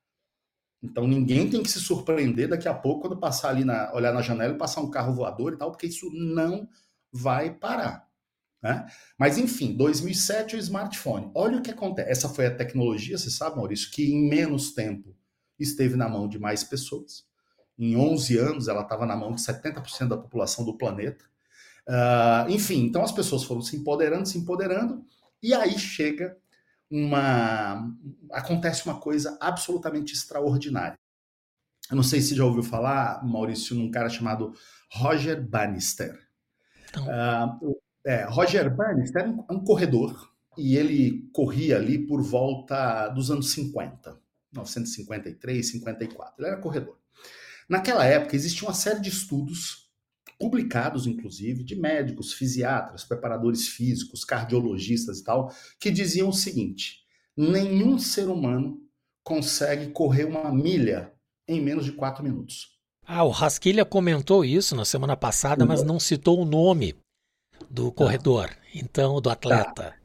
Então 0.82 1.06
ninguém 1.06 1.48
tem 1.48 1.62
que 1.62 1.70
se 1.70 1.80
surpreender 1.80 2.48
daqui 2.48 2.68
a 2.68 2.74
pouco 2.74 3.02
quando 3.02 3.18
passar 3.18 3.50
ali 3.50 3.64
na 3.64 3.92
olhar 3.94 4.12
na 4.12 4.22
janela 4.22 4.54
e 4.54 4.58
passar 4.58 4.80
um 4.80 4.90
carro 4.90 5.14
voador 5.14 5.54
e 5.54 5.56
tal, 5.56 5.70
porque 5.70 5.86
isso 5.86 6.10
não 6.12 6.68
vai 7.12 7.52
parar. 7.52 8.06
Né? 8.62 8.86
Mas 9.18 9.38
enfim, 9.38 9.76
2007 9.76 10.56
o 10.56 10.58
smartphone. 10.58 11.30
Olha 11.34 11.58
o 11.58 11.62
que 11.62 11.70
acontece. 11.70 12.10
Essa 12.10 12.28
foi 12.28 12.46
a 12.46 12.54
tecnologia, 12.54 13.16
você 13.16 13.30
sabe, 13.30 13.56
Maurício, 13.56 13.90
que 13.90 14.12
em 14.12 14.28
menos 14.28 14.72
tempo 14.72 15.14
esteve 15.58 15.96
na 15.96 16.08
mão 16.08 16.28
de 16.28 16.38
mais 16.38 16.64
pessoas. 16.64 17.24
Em 17.78 17.96
11 17.96 18.38
anos 18.38 18.68
ela 18.68 18.82
estava 18.82 19.06
na 19.06 19.16
mão 19.16 19.34
de 19.34 19.42
70% 19.42 20.08
da 20.08 20.16
população 20.16 20.64
do 20.64 20.76
planeta. 20.76 21.24
Uh, 21.88 22.50
enfim, 22.50 22.84
então 22.84 23.02
as 23.02 23.12
pessoas 23.12 23.44
foram 23.44 23.60
se 23.60 23.76
empoderando, 23.76 24.26
se 24.26 24.36
empoderando, 24.36 25.04
e 25.40 25.54
aí 25.54 25.78
chega 25.78 26.36
uma 26.90 27.92
acontece 28.32 28.84
uma 28.86 29.00
coisa 29.00 29.36
absolutamente 29.40 30.14
extraordinária. 30.14 30.96
Eu 31.90 31.96
não 31.96 32.02
sei 32.02 32.20
se 32.20 32.34
já 32.34 32.44
ouviu 32.44 32.62
falar, 32.62 33.24
Maurício, 33.24 33.76
num 33.76 33.90
cara 33.90 34.08
chamado 34.08 34.52
Roger 34.92 35.40
Bannister. 35.46 36.18
Uh, 36.96 37.76
é, 38.04 38.24
Roger 38.24 38.74
Bannister 38.74 39.22
é 39.22 39.28
um, 39.28 39.44
um 39.50 39.64
corredor 39.64 40.32
e 40.56 40.76
ele 40.76 41.28
corria 41.32 41.76
ali 41.76 42.06
por 42.06 42.22
volta 42.22 43.08
dos 43.08 43.30
anos 43.30 43.50
50, 43.52 44.10
1953, 44.52 45.70
54. 45.70 46.34
Ele 46.38 46.48
era 46.48 46.60
corredor. 46.60 46.98
Naquela 47.68 48.04
época 48.04 48.36
existia 48.36 48.66
uma 48.66 48.74
série 48.74 49.00
de 49.00 49.08
estudos 49.08 49.85
publicados, 50.38 51.06
inclusive, 51.06 51.64
de 51.64 51.74
médicos, 51.76 52.32
fisiatras, 52.32 53.04
preparadores 53.04 53.68
físicos, 53.68 54.24
cardiologistas 54.24 55.18
e 55.18 55.24
tal, 55.24 55.52
que 55.80 55.90
diziam 55.90 56.28
o 56.28 56.32
seguinte: 56.32 57.00
nenhum 57.36 57.98
ser 57.98 58.28
humano 58.28 58.80
consegue 59.24 59.90
correr 59.90 60.24
uma 60.24 60.52
milha 60.52 61.12
em 61.48 61.60
menos 61.60 61.84
de 61.84 61.92
quatro 61.92 62.22
minutos. 62.22 62.76
Ah, 63.04 63.24
o 63.24 63.30
Rasquilha 63.30 63.84
comentou 63.84 64.44
isso 64.44 64.74
na 64.74 64.84
semana 64.84 65.16
passada, 65.16 65.64
mas 65.64 65.82
não 65.82 66.00
citou 66.00 66.40
o 66.40 66.44
nome 66.44 66.94
do 67.70 67.92
corredor, 67.92 68.50
então, 68.74 69.20
do 69.20 69.30
atleta. 69.30 69.74
Tá. 69.74 69.96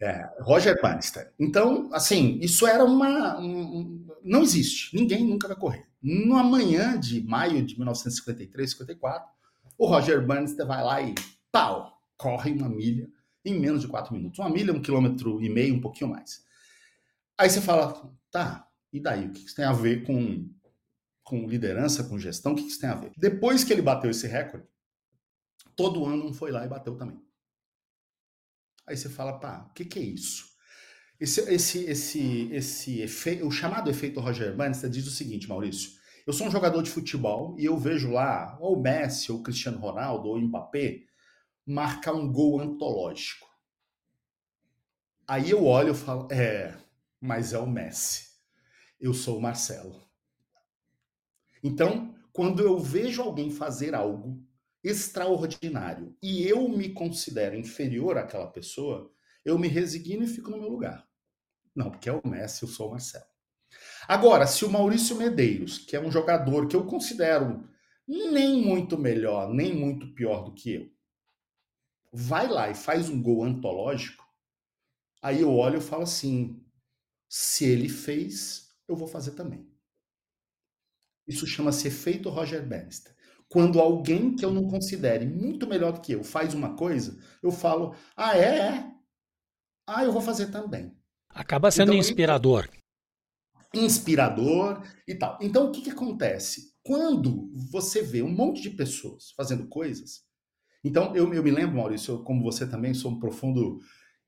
É, 0.00 0.28
Roger 0.40 0.80
Bannister. 0.82 1.32
Então, 1.38 1.88
assim, 1.92 2.38
isso 2.40 2.66
era 2.66 2.84
uma. 2.84 3.38
Um, 3.38 4.06
não 4.22 4.42
existe. 4.42 4.94
Ninguém 4.94 5.24
nunca 5.24 5.48
vai 5.48 5.56
correr. 5.56 5.86
No 6.02 6.36
amanhã 6.36 6.98
de 6.98 7.22
maio 7.22 7.64
de 7.64 7.76
1953, 7.76 8.70
54, 8.70 9.28
o 9.84 9.86
Roger 9.86 10.24
Bannister 10.24 10.66
vai 10.66 10.82
lá 10.82 11.02
e 11.02 11.14
pau, 11.52 12.00
corre 12.16 12.52
uma 12.52 12.68
milha 12.68 13.06
em 13.44 13.60
menos 13.60 13.82
de 13.82 13.88
quatro 13.88 14.14
minutos. 14.14 14.38
Uma 14.38 14.48
milha, 14.48 14.72
um 14.72 14.80
quilômetro 14.80 15.42
e 15.42 15.50
meio, 15.50 15.74
um 15.74 15.80
pouquinho 15.80 16.10
mais. 16.10 16.42
Aí 17.36 17.50
você 17.50 17.60
fala, 17.60 18.10
tá, 18.30 18.66
e 18.90 18.98
daí? 18.98 19.26
O 19.26 19.32
que 19.32 19.44
isso 19.44 19.54
tem 19.54 19.64
a 19.64 19.72
ver 19.72 20.04
com, 20.04 20.48
com 21.22 21.46
liderança, 21.46 22.04
com 22.04 22.18
gestão? 22.18 22.52
O 22.52 22.56
que 22.56 22.62
isso 22.62 22.80
tem 22.80 22.88
a 22.88 22.94
ver? 22.94 23.12
Depois 23.16 23.62
que 23.62 23.72
ele 23.72 23.82
bateu 23.82 24.10
esse 24.10 24.26
recorde, 24.26 24.66
todo 25.76 26.06
ano 26.06 26.32
foi 26.32 26.50
lá 26.50 26.64
e 26.64 26.68
bateu 26.68 26.96
também. 26.96 27.20
Aí 28.86 28.96
você 28.96 29.10
fala, 29.10 29.38
pá, 29.38 29.66
o 29.68 29.74
que, 29.74 29.84
que 29.84 29.98
é 29.98 30.02
isso? 30.02 30.46
Esse, 31.20 31.40
esse, 31.52 31.84
esse, 31.84 32.48
esse 32.52 33.00
efeito, 33.02 33.46
o 33.46 33.50
chamado 33.50 33.90
efeito 33.90 34.20
Roger 34.20 34.54
Bannister 34.56 34.88
diz 34.88 35.06
o 35.06 35.10
seguinte, 35.10 35.48
Maurício. 35.48 35.92
Eu 36.26 36.32
sou 36.32 36.46
um 36.46 36.50
jogador 36.50 36.82
de 36.82 36.90
futebol 36.90 37.54
e 37.58 37.64
eu 37.66 37.76
vejo 37.76 38.10
lá 38.10 38.56
ou 38.60 38.78
o 38.78 38.80
Messi, 38.80 39.30
ou 39.30 39.38
o 39.38 39.42
Cristiano 39.42 39.78
Ronaldo, 39.78 40.28
ou 40.28 40.40
Mbappé 40.40 41.02
marcar 41.66 42.14
um 42.14 42.30
gol 42.30 42.60
antológico. 42.60 43.46
Aí 45.26 45.50
eu 45.50 45.64
olho 45.64 45.92
e 45.92 45.96
falo, 45.96 46.28
é, 46.30 46.76
mas 47.20 47.52
é 47.52 47.58
o 47.58 47.66
Messi. 47.66 48.28
Eu 49.00 49.12
sou 49.12 49.38
o 49.38 49.40
Marcelo. 49.40 50.02
Então, 51.62 52.14
quando 52.32 52.60
eu 52.60 52.78
vejo 52.78 53.22
alguém 53.22 53.50
fazer 53.50 53.94
algo 53.94 54.42
extraordinário 54.82 56.16
e 56.22 56.46
eu 56.46 56.68
me 56.68 56.92
considero 56.92 57.56
inferior 57.56 58.18
àquela 58.18 58.46
pessoa, 58.46 59.10
eu 59.44 59.58
me 59.58 59.68
resigno 59.68 60.24
e 60.24 60.28
fico 60.28 60.50
no 60.50 60.58
meu 60.58 60.68
lugar. 60.68 61.06
Não, 61.74 61.90
porque 61.90 62.08
é 62.08 62.12
o 62.12 62.26
Messi, 62.26 62.62
eu 62.62 62.68
sou 62.68 62.88
o 62.88 62.90
Marcelo. 62.92 63.33
Agora, 64.06 64.46
se 64.46 64.64
o 64.64 64.70
Maurício 64.70 65.16
Medeiros, 65.16 65.78
que 65.78 65.96
é 65.96 66.00
um 66.00 66.10
jogador 66.10 66.66
que 66.68 66.76
eu 66.76 66.84
considero 66.84 67.68
nem 68.06 68.60
muito 68.60 68.98
melhor, 68.98 69.52
nem 69.52 69.74
muito 69.74 70.12
pior 70.14 70.44
do 70.44 70.52
que 70.52 70.74
eu, 70.74 70.90
vai 72.12 72.46
lá 72.46 72.70
e 72.70 72.74
faz 72.74 73.08
um 73.08 73.20
gol 73.20 73.44
antológico, 73.44 74.24
aí 75.22 75.40
eu 75.40 75.54
olho 75.54 75.78
e 75.78 75.82
falo 75.82 76.02
assim: 76.02 76.62
se 77.28 77.64
ele 77.64 77.88
fez, 77.88 78.68
eu 78.86 78.94
vou 78.94 79.08
fazer 79.08 79.32
também. 79.32 79.66
Isso 81.26 81.46
chama-se 81.46 81.88
efeito 81.88 82.28
Roger 82.28 82.66
Bannister. 82.66 83.14
Quando 83.48 83.80
alguém 83.80 84.36
que 84.36 84.44
eu 84.44 84.52
não 84.52 84.68
considere 84.68 85.24
muito 85.24 85.66
melhor 85.66 85.92
do 85.92 86.00
que 86.00 86.12
eu 86.12 86.22
faz 86.22 86.52
uma 86.52 86.76
coisa, 86.76 87.18
eu 87.42 87.50
falo: 87.50 87.96
ah, 88.14 88.36
é? 88.36 88.58
é? 88.58 88.94
Ah, 89.86 90.04
eu 90.04 90.12
vou 90.12 90.20
fazer 90.20 90.50
também. 90.50 90.94
Acaba 91.30 91.70
sendo 91.70 91.92
então, 91.92 91.98
inspirador 91.98 92.68
inspirador 93.78 94.82
e 95.06 95.14
tal. 95.14 95.38
Então, 95.40 95.68
o 95.68 95.72
que, 95.72 95.82
que 95.82 95.90
acontece? 95.90 96.74
Quando 96.82 97.50
você 97.70 98.02
vê 98.02 98.22
um 98.22 98.30
monte 98.30 98.62
de 98.62 98.70
pessoas 98.70 99.32
fazendo 99.36 99.66
coisas. 99.66 100.22
Então, 100.82 101.14
eu, 101.16 101.32
eu 101.32 101.42
me 101.42 101.50
lembro, 101.50 101.76
Maurício, 101.76 102.14
eu, 102.14 102.18
como 102.22 102.42
você 102.42 102.66
também, 102.66 102.92
sou 102.92 103.12
um 103.12 103.18
profundo 103.18 103.80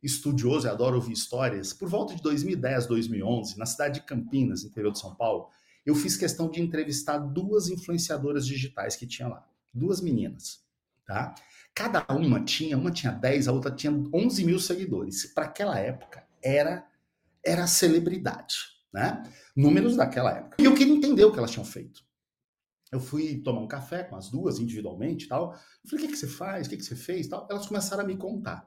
estudioso 0.03 0.67
e 0.67 0.71
adoro 0.71 0.97
ouvir 0.97 1.13
histórias. 1.13 1.73
Por 1.73 1.89
volta 1.89 2.15
de 2.15 2.23
2010, 2.23 2.87
2011, 2.87 3.59
na 3.59 3.67
cidade 3.67 4.01
de 4.01 4.07
Campinas, 4.07 4.65
interior 4.65 4.93
de 4.93 4.99
São 4.99 5.15
Paulo, 5.15 5.49
eu 5.85 5.95
fiz 5.95 6.17
questão 6.17 6.51
de 6.51 6.61
entrevistar 6.61 7.19
duas 7.19 7.69
influenciadoras 7.69 8.47
digitais 8.47 8.97
que 8.97 9.07
tinha 9.07 9.29
lá. 9.29 9.47
Duas 9.73 10.01
meninas, 10.01 10.65
tá? 11.07 11.35
Cada 11.75 12.07
uma 12.11 12.43
tinha, 12.43 12.79
uma 12.79 12.91
tinha 12.91 13.13
10, 13.13 13.49
a 13.49 13.53
outra 13.53 13.71
tinha 13.71 13.93
11 13.93 14.45
mil 14.45 14.59
seguidores. 14.59 15.27
Para 15.35 15.45
aquela 15.45 15.79
época, 15.79 16.27
era, 16.43 16.87
era 17.45 17.67
celebridade 17.67 18.76
né? 18.97 19.23
Números 19.55 19.95
daquela 19.95 20.31
época. 20.33 20.57
E 20.59 20.65
eu 20.65 20.75
queria 20.75 20.95
entender 20.95 21.23
o 21.23 21.31
que 21.31 21.39
elas 21.39 21.51
tinham 21.51 21.67
feito. 21.67 22.03
Eu 22.91 22.99
fui 22.99 23.43
tomar 23.43 23.61
um 23.61 23.69
café 23.69 24.03
com 24.03 24.17
as 24.17 24.31
duas 24.31 24.59
individualmente 24.59 25.27
e 25.27 25.29
tal. 25.29 25.53
Eu 25.53 25.91
falei, 25.91 26.05
o 26.05 26.09
que, 26.09 26.15
que 26.15 26.19
você 26.19 26.27
faz? 26.27 26.67
O 26.67 26.71
que, 26.71 26.79
que 26.79 26.83
você 26.83 26.97
fez? 26.97 27.29
Tal. 27.29 27.47
Elas 27.51 27.67
começaram 27.67 28.03
a 28.03 28.07
me 28.07 28.17
contar. 28.17 28.67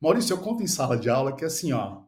Maurício, 0.00 0.32
eu 0.32 0.40
conto 0.40 0.62
em 0.62 0.68
sala 0.68 0.96
de 0.96 1.10
aula 1.10 1.34
que 1.34 1.44
assim, 1.44 1.72
ó. 1.72 2.04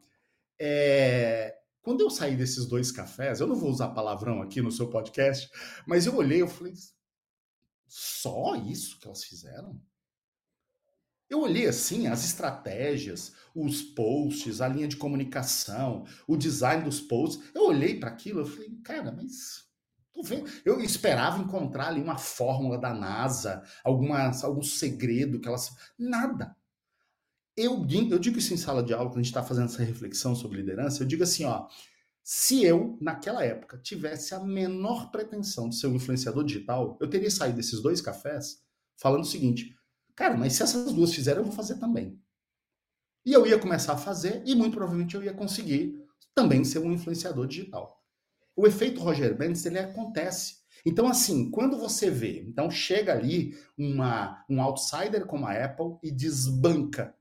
É... 0.60 1.56
Quando 1.82 2.02
eu 2.02 2.10
saí 2.10 2.36
desses 2.36 2.66
dois 2.66 2.92
cafés, 2.92 3.40
eu 3.40 3.48
não 3.48 3.56
vou 3.56 3.70
usar 3.70 3.88
palavrão 3.88 4.40
aqui 4.42 4.62
no 4.62 4.70
seu 4.70 4.88
podcast, 4.88 5.50
mas 5.86 6.06
eu 6.06 6.14
olhei 6.14 6.42
e 6.42 6.48
falei, 6.48 6.74
só 7.88 8.54
isso 8.56 8.98
que 9.00 9.06
elas 9.06 9.24
fizeram? 9.24 9.80
Eu 11.28 11.40
olhei 11.40 11.66
assim 11.66 12.06
as 12.06 12.24
estratégias, 12.24 13.32
os 13.54 13.82
posts, 13.82 14.60
a 14.60 14.68
linha 14.68 14.86
de 14.86 14.96
comunicação, 14.96 16.04
o 16.26 16.36
design 16.36 16.84
dos 16.84 17.00
posts. 17.00 17.42
Eu 17.54 17.66
olhei 17.66 17.98
para 17.98 18.10
aquilo 18.10 18.42
e 18.42 18.50
falei, 18.50 18.70
cara, 18.84 19.10
mas 19.10 19.66
tô 20.12 20.22
vendo. 20.22 20.48
Eu 20.64 20.80
esperava 20.80 21.42
encontrar 21.42 21.88
ali 21.88 22.00
uma 22.00 22.18
fórmula 22.18 22.78
da 22.78 22.94
NASA, 22.94 23.62
alguma, 23.84 24.30
algum 24.42 24.62
segredo 24.62 25.40
que 25.40 25.48
elas. 25.48 25.74
Nada. 25.98 26.56
eu, 27.56 27.86
eu 28.10 28.18
digo 28.18 28.38
isso 28.38 28.54
em 28.54 28.56
sala 28.56 28.82
de 28.82 28.92
aula, 28.94 29.08
quando 29.08 29.18
a 29.18 29.22
gente 29.22 29.30
está 29.32 29.42
fazendo 29.42 29.66
essa 29.66 29.82
reflexão 29.82 30.34
sobre 30.34 30.58
liderança, 30.58 31.02
eu 31.02 31.06
digo 31.06 31.22
assim, 31.22 31.44
ó, 31.44 31.66
se 32.22 32.64
eu, 32.64 32.98
naquela 33.00 33.44
época, 33.44 33.78
tivesse 33.78 34.34
a 34.34 34.40
menor 34.40 35.10
pretensão 35.10 35.68
de 35.68 35.76
ser 35.76 35.86
um 35.86 35.94
influenciador 35.94 36.44
digital, 36.44 36.98
eu 37.00 37.08
teria 37.08 37.30
saído 37.30 37.56
desses 37.56 37.80
dois 37.80 38.00
cafés 38.00 38.62
falando 38.96 39.22
o 39.22 39.26
seguinte, 39.26 39.75
cara, 40.16 40.36
mas 40.36 40.54
se 40.54 40.62
essas 40.62 40.92
duas 40.92 41.14
fizeram, 41.14 41.40
eu 41.40 41.44
vou 41.44 41.54
fazer 41.54 41.76
também. 41.76 42.18
E 43.24 43.32
eu 43.32 43.46
ia 43.46 43.58
começar 43.58 43.92
a 43.92 43.98
fazer, 43.98 44.42
e 44.44 44.54
muito 44.54 44.76
provavelmente 44.76 45.14
eu 45.14 45.22
ia 45.22 45.32
conseguir 45.32 46.02
também 46.34 46.64
ser 46.64 46.78
um 46.78 46.92
influenciador 46.92 47.46
digital. 47.46 48.02
O 48.54 48.66
efeito 48.66 49.00
Roger 49.00 49.36
Bendis, 49.36 49.66
ele 49.66 49.78
acontece. 49.78 50.58
Então, 50.84 51.08
assim, 51.08 51.50
quando 51.50 51.76
você 51.76 52.10
vê, 52.10 52.42
então 52.42 52.70
chega 52.70 53.12
ali 53.12 53.58
uma, 53.76 54.44
um 54.48 54.62
outsider 54.62 55.26
como 55.26 55.46
a 55.46 55.52
Apple 55.52 55.96
e 56.02 56.10
desbanca 56.10 57.14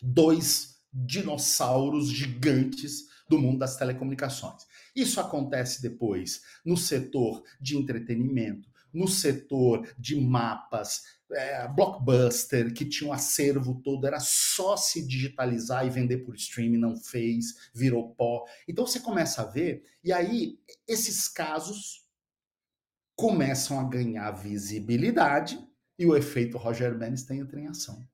dois 0.00 0.78
dinossauros 0.92 2.08
gigantes 2.08 3.08
do 3.28 3.38
mundo 3.38 3.58
das 3.58 3.76
telecomunicações. 3.76 4.66
Isso 4.94 5.20
acontece 5.20 5.82
depois 5.82 6.42
no 6.64 6.76
setor 6.76 7.42
de 7.60 7.76
entretenimento, 7.76 8.70
no 8.92 9.08
setor 9.08 9.88
de 9.98 10.14
mapas, 10.14 11.02
é, 11.34 11.68
Blockbuster, 11.68 12.72
que 12.72 12.84
tinha 12.84 13.10
um 13.10 13.12
acervo 13.12 13.80
todo, 13.82 14.06
era 14.06 14.20
só 14.20 14.76
se 14.76 15.06
digitalizar 15.06 15.86
e 15.86 15.90
vender 15.90 16.18
por 16.18 16.34
streaming, 16.34 16.78
não 16.78 16.96
fez, 16.96 17.70
virou 17.74 18.14
pó. 18.14 18.44
Então 18.68 18.86
você 18.86 19.00
começa 19.00 19.42
a 19.42 19.46
ver, 19.46 19.84
e 20.02 20.12
aí 20.12 20.58
esses 20.86 21.28
casos 21.28 22.04
começam 23.16 23.78
a 23.78 23.84
ganhar 23.84 24.30
visibilidade 24.32 25.58
e 25.98 26.06
o 26.06 26.16
efeito 26.16 26.58
Roger 26.58 26.96
Benz 26.96 27.22
tem 27.22 27.40
entra 27.40 27.60
em 27.60 27.68
ação. 27.68 28.06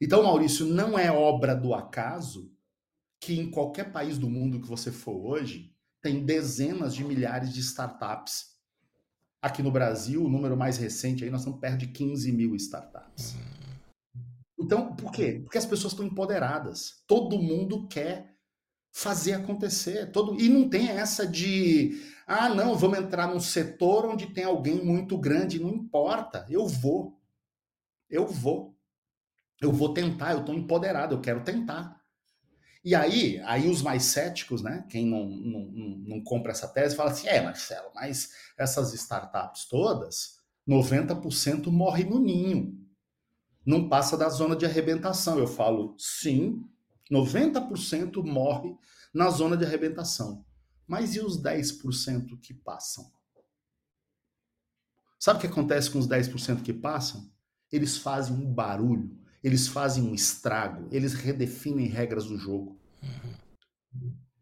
Então, 0.00 0.22
Maurício, 0.22 0.66
não 0.66 0.98
é 0.98 1.10
obra 1.10 1.54
do 1.54 1.72
acaso 1.72 2.52
que 3.18 3.38
em 3.38 3.50
qualquer 3.50 3.92
país 3.92 4.18
do 4.18 4.28
mundo 4.28 4.60
que 4.60 4.68
você 4.68 4.92
for 4.92 5.16
hoje, 5.16 5.74
tem 6.02 6.24
dezenas 6.24 6.94
de 6.94 7.02
milhares 7.02 7.52
de 7.52 7.60
startups. 7.60 8.55
Aqui 9.42 9.62
no 9.62 9.70
Brasil, 9.70 10.24
o 10.24 10.28
número 10.28 10.56
mais 10.56 10.76
recente 10.76 11.22
aí, 11.22 11.30
nós 11.30 11.40
estamos 11.40 11.60
perto 11.60 11.78
de 11.78 11.88
15 11.88 12.32
mil 12.32 12.54
startups. 12.56 13.36
Então, 14.58 14.94
por 14.96 15.12
quê? 15.12 15.40
Porque 15.44 15.58
as 15.58 15.66
pessoas 15.66 15.92
estão 15.92 16.06
empoderadas. 16.06 17.02
Todo 17.06 17.38
mundo 17.38 17.86
quer 17.86 18.34
fazer 18.92 19.34
acontecer. 19.34 20.10
Todo... 20.10 20.40
E 20.40 20.48
não 20.48 20.68
tem 20.68 20.88
essa 20.88 21.26
de, 21.26 22.00
ah, 22.26 22.48
não, 22.48 22.74
vamos 22.74 22.98
entrar 22.98 23.28
num 23.28 23.38
setor 23.38 24.06
onde 24.06 24.32
tem 24.32 24.44
alguém 24.44 24.84
muito 24.84 25.18
grande. 25.18 25.60
Não 25.60 25.68
importa, 25.68 26.46
eu 26.48 26.66
vou. 26.66 27.20
Eu 28.08 28.26
vou. 28.26 28.74
Eu 29.60 29.72
vou 29.72 29.94
tentar, 29.94 30.32
eu 30.32 30.40
estou 30.40 30.54
empoderado, 30.54 31.14
eu 31.14 31.20
quero 31.20 31.44
tentar. 31.44 31.95
E 32.86 32.94
aí, 32.94 33.40
aí 33.40 33.68
os 33.68 33.82
mais 33.82 34.04
céticos, 34.04 34.62
né? 34.62 34.86
Quem 34.88 35.04
não, 35.04 35.26
não, 35.26 35.60
não, 36.06 36.22
compra 36.22 36.52
essa 36.52 36.68
tese, 36.68 36.94
fala 36.94 37.10
assim: 37.10 37.26
é, 37.26 37.42
Marcelo, 37.42 37.90
mas 37.92 38.30
essas 38.56 38.94
startups 38.94 39.64
todas, 39.64 40.38
90% 40.68 41.66
morre 41.66 42.04
no 42.04 42.20
ninho. 42.20 42.80
Não 43.66 43.88
passa 43.88 44.16
da 44.16 44.28
zona 44.28 44.54
de 44.54 44.64
arrebentação. 44.64 45.36
Eu 45.36 45.48
falo, 45.48 45.96
sim, 45.98 46.64
90% 47.10 48.22
morre 48.24 48.72
na 49.12 49.30
zona 49.30 49.56
de 49.56 49.64
arrebentação. 49.64 50.46
Mas 50.86 51.16
e 51.16 51.20
os 51.20 51.42
10% 51.42 52.38
que 52.40 52.54
passam? 52.54 53.10
Sabe 55.18 55.38
o 55.38 55.40
que 55.40 55.48
acontece 55.48 55.90
com 55.90 55.98
os 55.98 56.06
10% 56.06 56.62
que 56.62 56.72
passam? 56.72 57.28
Eles 57.72 57.96
fazem 57.96 58.36
um 58.36 58.54
barulho 58.54 59.25
eles 59.46 59.68
fazem 59.68 60.02
um 60.02 60.12
estrago, 60.12 60.88
eles 60.90 61.14
redefinem 61.14 61.86
regras 61.86 62.24
do 62.24 62.36
jogo. 62.36 62.76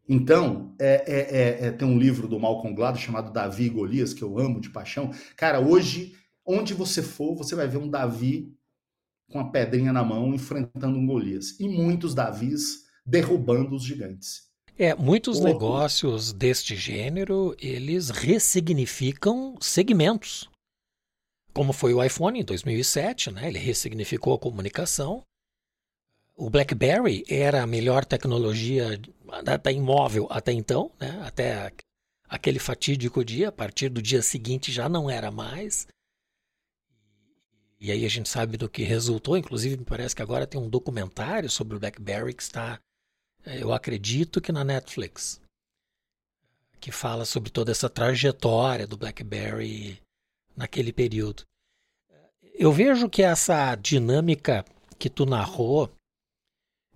Então, 0.09 0.73
é, 0.79 1.03
é, 1.05 1.19
é, 1.19 1.67
é, 1.67 1.71
tem 1.71 1.87
um 1.87 1.99
livro 1.99 2.27
do 2.27 2.39
Malcolm 2.39 2.75
Gladwell 2.75 3.05
chamado 3.05 3.31
Davi 3.31 3.65
e 3.65 3.69
Golias, 3.69 4.15
que 4.15 4.23
eu 4.23 4.39
amo 4.39 4.59
de 4.59 4.71
paixão. 4.71 5.11
Cara, 5.35 5.59
hoje, 5.59 6.15
onde 6.43 6.73
você 6.73 7.03
for, 7.03 7.35
você 7.35 7.53
vai 7.53 7.67
ver 7.67 7.77
um 7.77 7.87
Davi 7.87 8.51
com 9.29 9.39
a 9.39 9.51
pedrinha 9.51 9.93
na 9.93 10.03
mão 10.03 10.33
enfrentando 10.33 10.97
um 10.97 11.05
Golias. 11.05 11.59
E 11.59 11.69
muitos 11.69 12.15
Davis 12.15 12.85
derrubando 13.05 13.75
os 13.75 13.83
gigantes. 13.83 14.45
É, 14.75 14.95
muitos 14.95 15.39
negócios 15.39 16.33
deste 16.33 16.75
gênero, 16.75 17.55
eles 17.59 18.09
ressignificam 18.09 19.55
segmentos 19.61 20.49
como 21.55 21.71
foi 21.71 21.93
o 21.93 22.03
iPhone 22.03 22.37
em 22.37 22.43
2007, 22.43 23.31
né? 23.31 23.47
ele 23.47 23.57
ressignificou 23.57 24.33
a 24.33 24.39
comunicação. 24.39 25.23
O 26.35 26.49
BlackBerry 26.49 27.23
era 27.29 27.63
a 27.63 27.67
melhor 27.67 28.03
tecnologia 28.03 28.99
da 29.41 29.71
imóvel 29.71 30.27
até 30.29 30.51
então, 30.51 30.91
né? 30.99 31.21
até 31.25 31.71
aquele 32.27 32.59
fatídico 32.59 33.23
dia, 33.23 33.47
a 33.47 33.51
partir 33.53 33.87
do 33.87 34.01
dia 34.01 34.21
seguinte 34.21 34.69
já 34.69 34.89
não 34.89 35.09
era 35.09 35.31
mais. 35.31 35.87
E 37.79 37.89
aí 37.89 38.05
a 38.05 38.09
gente 38.09 38.27
sabe 38.27 38.57
do 38.57 38.67
que 38.67 38.83
resultou, 38.83 39.37
inclusive 39.37 39.77
me 39.77 39.85
parece 39.85 40.13
que 40.13 40.21
agora 40.21 40.45
tem 40.45 40.59
um 40.59 40.69
documentário 40.69 41.49
sobre 41.49 41.77
o 41.77 41.79
BlackBerry 41.79 42.33
que 42.33 42.43
está, 42.43 42.81
eh, 43.45 43.61
eu 43.63 43.71
acredito 43.71 44.41
que 44.41 44.51
na 44.51 44.65
Netflix, 44.65 45.39
que 46.81 46.91
fala 46.91 47.23
sobre 47.23 47.49
toda 47.49 47.71
essa 47.71 47.89
trajetória 47.89 48.85
do 48.85 48.97
BlackBerry 48.97 50.03
naquele 50.55 50.93
período. 50.93 51.43
Eu 52.53 52.71
vejo 52.71 53.09
que 53.09 53.21
essa 53.21 53.75
dinâmica 53.75 54.63
que 54.97 55.09
tu 55.09 55.25
narrou 55.25 55.91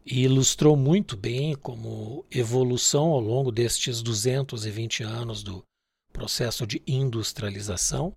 e 0.05 0.23
ilustrou 0.23 0.75
muito 0.75 1.17
bem 1.17 1.55
como 1.55 2.25
evolução 2.31 3.09
ao 3.11 3.19
longo 3.19 3.51
destes 3.51 4.01
220 4.01 5.03
anos 5.03 5.43
do 5.43 5.63
processo 6.11 6.65
de 6.65 6.81
industrialização, 6.87 8.13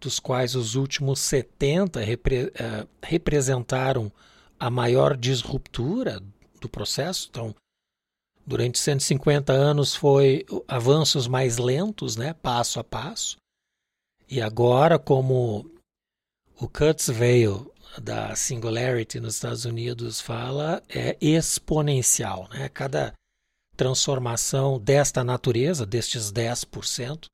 dos 0.00 0.18
quais 0.18 0.54
os 0.54 0.74
últimos 0.74 1.20
70 1.20 2.00
repre, 2.00 2.46
uh, 2.46 2.88
representaram 3.02 4.10
a 4.58 4.70
maior 4.70 5.16
disruptura 5.16 6.20
do 6.60 6.68
processo. 6.68 7.28
Então, 7.30 7.54
durante 8.46 8.78
150 8.78 9.52
anos 9.52 9.94
foi 9.94 10.44
avanços 10.66 11.26
mais 11.26 11.58
lentos, 11.58 12.16
né, 12.16 12.32
passo 12.34 12.80
a 12.80 12.84
passo. 12.84 13.36
E 14.28 14.40
agora, 14.42 14.98
como 14.98 15.70
o 16.60 16.68
Kurzweil 16.68 17.72
da 18.02 18.34
Singularity 18.34 19.20
nos 19.20 19.34
Estados 19.34 19.64
Unidos 19.64 20.20
fala, 20.20 20.82
é 20.88 21.16
exponencial. 21.20 22.48
Né? 22.50 22.68
Cada 22.68 23.14
transformação 23.76 24.80
desta 24.80 25.22
natureza, 25.22 25.86
destes 25.86 26.32
10%, 26.32 27.26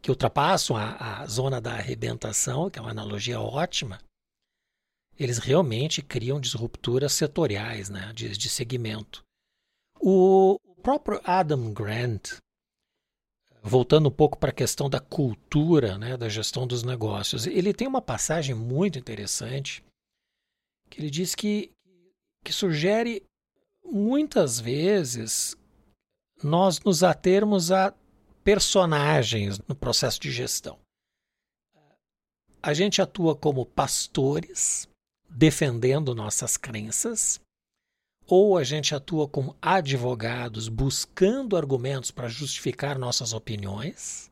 que 0.00 0.10
ultrapassam 0.10 0.76
a, 0.76 1.20
a 1.20 1.26
zona 1.26 1.60
da 1.60 1.74
arrebentação, 1.74 2.70
que 2.70 2.78
é 2.78 2.82
uma 2.82 2.92
analogia 2.92 3.40
ótima, 3.40 4.00
eles 5.18 5.38
realmente 5.38 6.00
criam 6.00 6.40
disrupturas 6.40 7.12
setoriais, 7.12 7.90
né, 7.90 8.12
de, 8.14 8.28
de 8.36 8.48
segmento. 8.48 9.22
O 10.00 10.58
próprio 10.80 11.20
Adam 11.24 11.72
Grant, 11.72 12.36
voltando 13.62 14.08
um 14.08 14.12
pouco 14.12 14.38
para 14.38 14.50
a 14.50 14.54
questão 14.54 14.88
da 14.88 15.00
cultura, 15.00 15.98
né, 15.98 16.16
da 16.16 16.28
gestão 16.28 16.66
dos 16.66 16.82
negócios, 16.82 17.46
ele 17.46 17.72
tem 17.72 17.86
uma 17.86 18.02
passagem 18.02 18.54
muito 18.54 18.98
interessante 18.98 19.84
que 20.90 21.00
ele 21.00 21.10
diz 21.10 21.34
que, 21.34 21.70
que 22.44 22.52
sugere 22.52 23.22
muitas 23.84 24.58
vezes 24.58 25.56
nós 26.42 26.80
nos 26.80 27.02
atermos 27.02 27.70
a 27.70 27.92
personagens 28.44 29.58
no 29.66 29.74
processo 29.74 30.20
de 30.20 30.30
gestão. 30.30 30.78
A 32.62 32.72
gente 32.74 33.00
atua 33.00 33.36
como 33.36 33.66
pastores, 33.66 34.88
defendendo 35.28 36.14
nossas 36.14 36.56
crenças, 36.56 37.40
ou 38.28 38.58
a 38.58 38.62
gente 38.62 38.94
atua 38.94 39.26
como 39.26 39.56
advogados 39.60 40.68
buscando 40.68 41.56
argumentos 41.56 42.10
para 42.10 42.28
justificar 42.28 42.98
nossas 42.98 43.32
opiniões, 43.32 44.30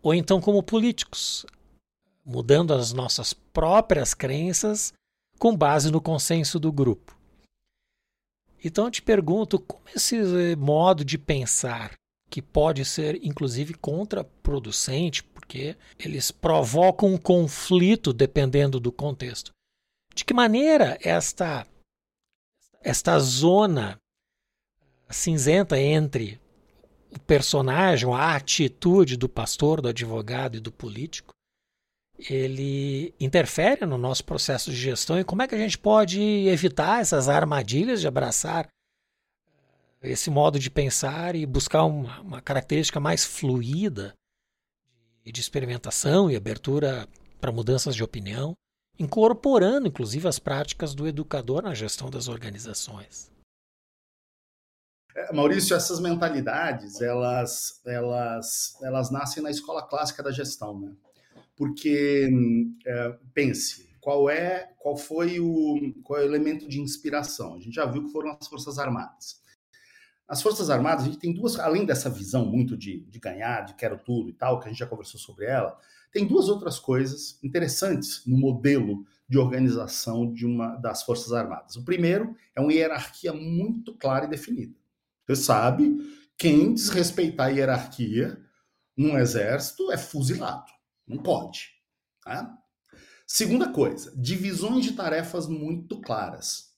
ou 0.00 0.14
então 0.14 0.40
como 0.40 0.62
políticos, 0.62 1.44
mudando 2.24 2.72
as 2.72 2.92
nossas 2.92 3.32
próprias 3.34 4.14
crenças 4.14 4.94
com 5.36 5.56
base 5.56 5.90
no 5.90 6.00
consenso 6.00 6.60
do 6.60 6.70
grupo. 6.70 7.18
Então 8.62 8.84
eu 8.84 8.90
te 8.90 9.02
pergunto 9.02 9.58
como 9.58 9.82
esse 9.94 10.54
modo 10.56 11.04
de 11.04 11.18
pensar, 11.18 11.94
que 12.30 12.40
pode 12.40 12.84
ser 12.84 13.18
inclusive 13.24 13.74
contraproducente, 13.74 15.24
porque 15.24 15.76
eles 15.98 16.30
provocam 16.30 17.14
um 17.14 17.18
conflito 17.18 18.12
dependendo 18.12 18.78
do 18.78 18.92
contexto. 18.92 19.50
De 20.14 20.24
que 20.24 20.32
maneira 20.32 20.96
esta 21.02 21.66
esta 22.82 23.18
zona 23.18 24.00
cinzenta 25.08 25.78
entre 25.78 26.40
o 27.10 27.18
personagem, 27.20 28.12
a 28.12 28.36
atitude 28.36 29.16
do 29.16 29.28
pastor, 29.28 29.80
do 29.80 29.88
advogado 29.88 30.56
e 30.56 30.60
do 30.60 30.70
político, 30.70 31.34
ele 32.18 33.14
interfere 33.18 33.86
no 33.86 33.98
nosso 33.98 34.24
processo 34.24 34.70
de 34.70 34.76
gestão. 34.76 35.18
E 35.18 35.24
como 35.24 35.42
é 35.42 35.48
que 35.48 35.54
a 35.54 35.58
gente 35.58 35.78
pode 35.78 36.20
evitar 36.20 37.00
essas 37.00 37.28
armadilhas 37.28 38.00
de 38.00 38.06
abraçar 38.06 38.68
esse 40.02 40.30
modo 40.30 40.58
de 40.58 40.70
pensar 40.70 41.34
e 41.34 41.44
buscar 41.44 41.84
uma, 41.84 42.20
uma 42.20 42.40
característica 42.40 42.98
mais 42.98 43.24
fluida 43.24 44.14
de 45.24 45.40
experimentação 45.40 46.30
e 46.30 46.36
abertura 46.36 47.06
para 47.40 47.52
mudanças 47.52 47.94
de 47.94 48.02
opinião, 48.02 48.54
incorporando 49.00 49.88
inclusive 49.88 50.28
as 50.28 50.38
práticas 50.38 50.94
do 50.94 51.08
educador 51.08 51.62
na 51.62 51.74
gestão 51.74 52.10
das 52.10 52.28
organizações. 52.28 53.30
É, 55.16 55.32
Maurício, 55.32 55.74
essas 55.74 55.98
mentalidades, 55.98 57.00
elas, 57.00 57.80
elas, 57.86 58.78
elas 58.82 59.10
nascem 59.10 59.42
na 59.42 59.50
escola 59.50 59.82
clássica 59.82 60.22
da 60.22 60.30
gestão, 60.30 60.78
né? 60.78 60.92
Porque 61.56 62.30
é, 62.86 63.18
pense, 63.34 63.90
qual 64.00 64.30
é, 64.30 64.72
qual 64.78 64.96
foi 64.96 65.40
o, 65.40 65.92
qual 66.04 66.20
é 66.20 66.22
o 66.22 66.26
elemento 66.26 66.68
de 66.68 66.80
inspiração? 66.80 67.54
A 67.54 67.58
gente 67.58 67.74
já 67.74 67.86
viu 67.86 68.04
que 68.04 68.12
foram 68.12 68.36
as 68.38 68.46
forças 68.46 68.78
armadas. 68.78 69.40
As 70.30 70.40
Forças 70.40 70.70
Armadas, 70.70 71.02
a 71.02 71.06
gente 71.06 71.18
tem 71.18 71.34
duas, 71.34 71.58
além 71.58 71.84
dessa 71.84 72.08
visão 72.08 72.46
muito 72.46 72.76
de, 72.76 73.00
de 73.00 73.18
ganhar, 73.18 73.62
de 73.62 73.74
quero 73.74 73.98
tudo 73.98 74.30
e 74.30 74.32
tal, 74.32 74.60
que 74.60 74.66
a 74.66 74.68
gente 74.68 74.78
já 74.78 74.86
conversou 74.86 75.18
sobre 75.18 75.46
ela, 75.46 75.76
tem 76.12 76.26
duas 76.26 76.48
outras 76.48 76.78
coisas 76.78 77.38
interessantes 77.42 78.22
no 78.26 78.36
modelo 78.36 79.04
de 79.28 79.38
organização 79.38 80.32
de 80.32 80.44
uma 80.44 80.76
das 80.76 81.02
Forças 81.02 81.32
Armadas. 81.32 81.76
O 81.76 81.84
primeiro 81.84 82.34
é 82.54 82.60
uma 82.60 82.72
hierarquia 82.72 83.32
muito 83.32 83.94
clara 83.94 84.26
e 84.26 84.30
definida. 84.30 84.74
Você 85.26 85.36
sabe, 85.36 85.96
quem 86.36 86.74
desrespeitar 86.74 87.46
a 87.46 87.50
hierarquia 87.50 88.40
num 88.96 89.16
exército 89.16 89.92
é 89.92 89.96
fuzilado. 89.96 90.70
Não 91.06 91.18
pode. 91.18 91.70
Tá? 92.24 92.58
Segunda 93.26 93.68
coisa, 93.68 94.12
divisões 94.16 94.84
de 94.84 94.92
tarefas 94.92 95.46
muito 95.46 96.00
claras. 96.00 96.70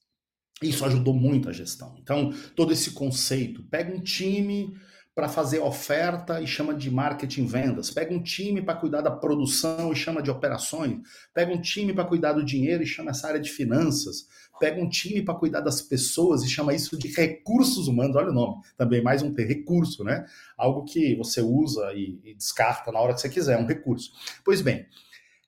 Isso 0.63 0.85
ajudou 0.85 1.15
muito 1.15 1.49
a 1.49 1.53
gestão. 1.53 1.97
Então, 1.99 2.31
todo 2.55 2.73
esse 2.73 2.91
conceito, 2.91 3.63
pega 3.65 3.95
um 3.95 4.01
time 4.01 4.77
para 5.15 5.29
fazer 5.29 5.59
oferta 5.59 6.41
e 6.41 6.47
chama 6.47 6.73
de 6.73 6.91
marketing 6.91 7.47
vendas, 7.47 7.91
pega 7.91 8.15
um 8.15 8.23
time 8.23 8.63
para 8.63 8.75
cuidar 8.75 9.03
da 9.03 9.11
produção 9.11 9.93
e 9.93 9.97
chama 9.97 10.23
de 10.23 10.31
operações, 10.31 11.01
pega 11.35 11.53
um 11.53 11.61
time 11.61 11.93
para 11.93 12.05
cuidar 12.05 12.33
do 12.33 12.45
dinheiro 12.45 12.83
e 12.83 12.87
chama 12.87 13.11
essa 13.11 13.29
área 13.29 13.41
de 13.41 13.51
finanças, 13.51 14.27
pega 14.59 14.81
um 14.81 14.89
time 14.89 15.23
para 15.23 15.35
cuidar 15.35 15.61
das 15.61 15.83
pessoas 15.83 16.43
e 16.43 16.49
chama 16.49 16.73
isso 16.73 16.97
de 16.97 17.09
recursos 17.09 17.89
humanos, 17.89 18.17
olha 18.17 18.31
o 18.31 18.35
nome, 18.35 18.63
também 18.77 19.03
mais 19.03 19.23
um 19.23 19.35
ter 19.35 19.47
recurso, 19.47 20.03
né? 20.03 20.25
Algo 20.57 20.85
que 20.85 21.15
você 21.17 21.43
usa 21.43 21.93
e, 21.93 22.19
e 22.25 22.35
descarta 22.35 22.91
na 22.91 22.99
hora 22.99 23.13
que 23.13 23.21
você 23.21 23.29
quiser, 23.29 23.59
um 23.59 23.67
recurso. 23.67 24.13
Pois 24.43 24.63
bem, 24.63 24.87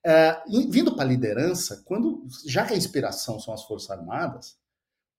é, 0.04 0.42
vindo 0.68 0.94
para 0.94 1.04
a 1.04 1.08
liderança, 1.08 1.82
quando 1.86 2.26
já 2.44 2.66
que 2.66 2.74
a 2.74 2.76
inspiração 2.76 3.40
são 3.40 3.54
as 3.54 3.64
Forças 3.64 3.90
Armadas, 3.90 4.58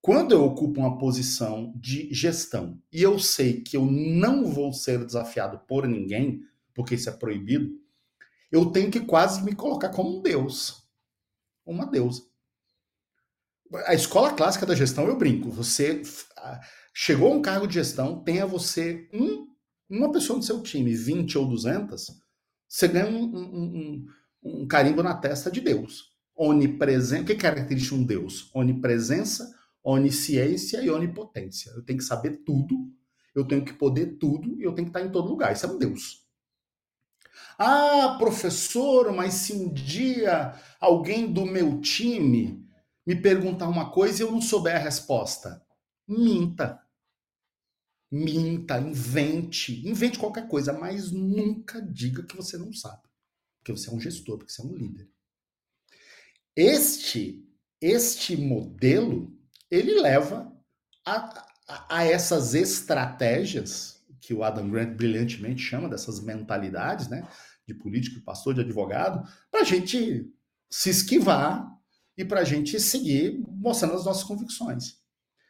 quando 0.06 0.34
eu 0.34 0.46
ocupo 0.46 0.80
uma 0.80 1.00
posição 1.00 1.74
de 1.76 2.14
gestão 2.14 2.80
e 2.94 3.02
eu 3.02 3.18
sei 3.18 3.62
que 3.62 3.76
eu 3.76 3.84
não 3.88 4.46
vou 4.46 4.72
ser 4.72 5.04
desafiado 5.04 5.58
por 5.68 5.88
ninguém, 5.88 6.44
porque 6.76 6.94
isso 6.94 7.10
é 7.10 7.12
proibido, 7.12 7.72
eu 8.52 8.68
tenho 8.68 8.92
que 8.92 9.00
quase 9.00 9.44
me 9.44 9.56
colocar 9.56 9.90
como 9.90 10.20
um 10.20 10.22
deus, 10.22 10.88
uma 11.66 11.88
deusa. 11.88 12.22
A 13.88 13.96
escola 13.96 14.32
clássica 14.32 14.64
da 14.64 14.76
gestão, 14.76 15.08
eu 15.08 15.18
brinco, 15.18 15.50
você 15.50 16.04
chegou 16.94 17.34
a 17.34 17.36
um 17.36 17.42
cargo 17.42 17.66
de 17.66 17.74
gestão, 17.74 18.24
tenha 18.24 18.46
você 18.46 19.10
um, 19.12 19.48
uma 19.90 20.12
pessoa 20.12 20.38
no 20.38 20.44
seu 20.44 20.62
time, 20.62 20.94
20 20.94 21.36
ou 21.40 21.48
200, 21.48 22.12
você 22.70 22.88
ganha 22.88 23.08
um, 23.08 23.24
um, 23.24 24.06
um, 24.44 24.62
um 24.62 24.68
carimbo 24.68 25.02
na 25.02 25.16
testa 25.16 25.50
de 25.50 25.62
Deus. 25.62 26.12
Onipresente. 26.36 27.24
O 27.24 27.26
que 27.26 27.34
caracteriza 27.34 27.96
um 27.96 28.04
Deus? 28.04 28.52
Onipresença, 28.54 29.52
onisciência 29.86 30.82
e 30.82 30.90
onipotência. 30.90 31.70
Eu 31.72 31.84
tenho 31.84 32.00
que 32.00 32.06
saber 32.06 32.44
tudo, 32.44 32.92
eu 33.36 33.48
tenho 33.48 33.64
que 33.64 33.74
poder 33.74 34.18
tudo 34.18 34.60
e 34.60 34.64
eu 34.64 34.74
tenho 34.74 34.88
que 34.88 34.98
estar 34.98 35.08
em 35.08 35.12
todo 35.12 35.30
lugar. 35.30 35.54
Isso 35.54 35.66
é 35.66 35.70
um 35.70 35.78
Deus. 35.78 36.26
Ah, 37.58 38.16
professor, 38.18 39.14
mas 39.14 39.36
se 39.36 39.54
um 39.54 39.72
dia 39.72 40.60
alguém 40.80 41.32
do 41.32 41.46
meu 41.46 41.80
time 41.80 42.66
me 43.06 43.16
perguntar 43.16 43.70
uma 43.70 43.92
coisa 43.92 44.24
e 44.24 44.26
eu 44.26 44.32
não 44.32 44.42
souber 44.42 44.76
a 44.76 44.80
resposta, 44.80 45.64
minta. 46.08 46.82
Minta, 48.12 48.80
invente, 48.80 49.88
invente 49.88 50.18
qualquer 50.18 50.48
coisa, 50.48 50.74
mas 50.74 51.12
nunca 51.12 51.82
diga 51.82 52.24
que 52.24 52.36
você 52.36 52.58
não 52.58 52.74
sabe. 52.74 53.04
Porque 53.60 53.72
você 53.72 53.90
é 53.90 53.94
um 53.94 54.00
gestor, 54.00 54.38
porque 54.38 54.52
você 54.52 54.62
é 54.62 54.66
um 54.66 54.76
líder. 54.76 55.10
Este 56.56 57.46
este 57.82 58.38
modelo 58.38 59.35
ele 59.70 60.00
leva 60.00 60.52
a, 61.06 61.46
a, 61.90 62.04
essas 62.04 62.54
estratégias 62.54 64.04
que 64.20 64.34
o 64.34 64.44
Adam 64.44 64.70
Grant 64.70 64.96
brilhantemente 64.96 65.62
chama 65.62 65.90
dessas 65.90 66.20
mentalidades, 66.20 67.08
né, 67.08 67.28
de 67.68 67.74
político, 67.74 68.16
de 68.16 68.22
pastor, 68.22 68.54
de 68.54 68.62
advogado, 68.62 69.28
para 69.52 69.62
a 69.62 69.64
gente 69.64 70.32
se 70.70 70.90
esquivar 70.90 71.72
e 72.18 72.24
para 72.24 72.42
a 72.42 72.44
gente 72.44 72.80
seguir 72.80 73.44
mostrando 73.48 73.96
as 73.96 74.06
nossas 74.06 74.24
convicções. 74.24 75.00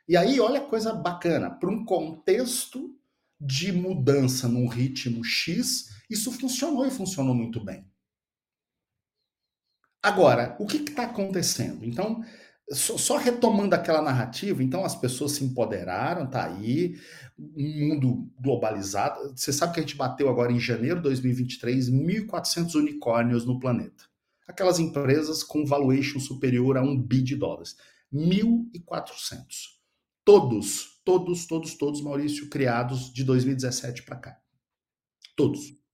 E 0.07 0.15
aí, 0.15 0.39
olha 0.39 0.59
a 0.59 0.65
coisa 0.65 0.93
bacana, 0.93 1.49
para 1.49 1.69
um 1.69 1.83
contexto 1.83 2.95
de 3.39 3.71
mudança 3.71 4.47
num 4.47 4.67
ritmo 4.67 5.23
X, 5.23 5.89
isso 6.09 6.31
funcionou 6.31 6.85
e 6.85 6.91
funcionou 6.91 7.33
muito 7.33 7.63
bem. 7.63 7.85
Agora, 10.01 10.55
o 10.59 10.67
que 10.67 10.77
está 10.77 11.05
acontecendo? 11.05 11.83
Então, 11.83 12.23
só, 12.71 12.97
só, 12.97 13.17
retomando 13.17 13.75
aquela 13.75 14.01
narrativa, 14.01 14.63
então 14.63 14.83
as 14.83 14.95
pessoas 14.95 15.33
se 15.33 15.43
empoderaram, 15.43 16.27
tá 16.27 16.45
aí, 16.45 16.99
um 17.37 17.87
mundo 17.87 18.31
globalizado. 18.39 19.33
Você 19.35 19.53
sabe 19.53 19.73
que 19.73 19.79
a 19.79 19.83
gente 19.83 19.95
bateu 19.95 20.27
agora 20.29 20.51
em 20.51 20.59
janeiro 20.59 20.97
de 20.97 21.03
2023 21.03 21.89
1.400 21.91 22.75
unicórnios 22.75 23.45
no 23.45 23.59
planeta. 23.59 24.05
Aquelas 24.47 24.79
empresas 24.79 25.43
com 25.43 25.65
valuation 25.65 26.19
superior 26.19 26.77
a 26.77 26.81
um 26.81 26.99
bi 26.99 27.21
de 27.21 27.35
dólares. 27.35 27.75
1.400. 28.11 29.45
Todos, 30.23 31.01
todos, 31.03 31.45
todos, 31.45 31.75
todos, 31.75 32.01
Maurício, 32.01 32.49
criados 32.49 33.13
de 33.13 33.23
2017 33.23 34.03
para 34.03 34.15
cá. 34.15 34.39
Todos. 35.35 35.84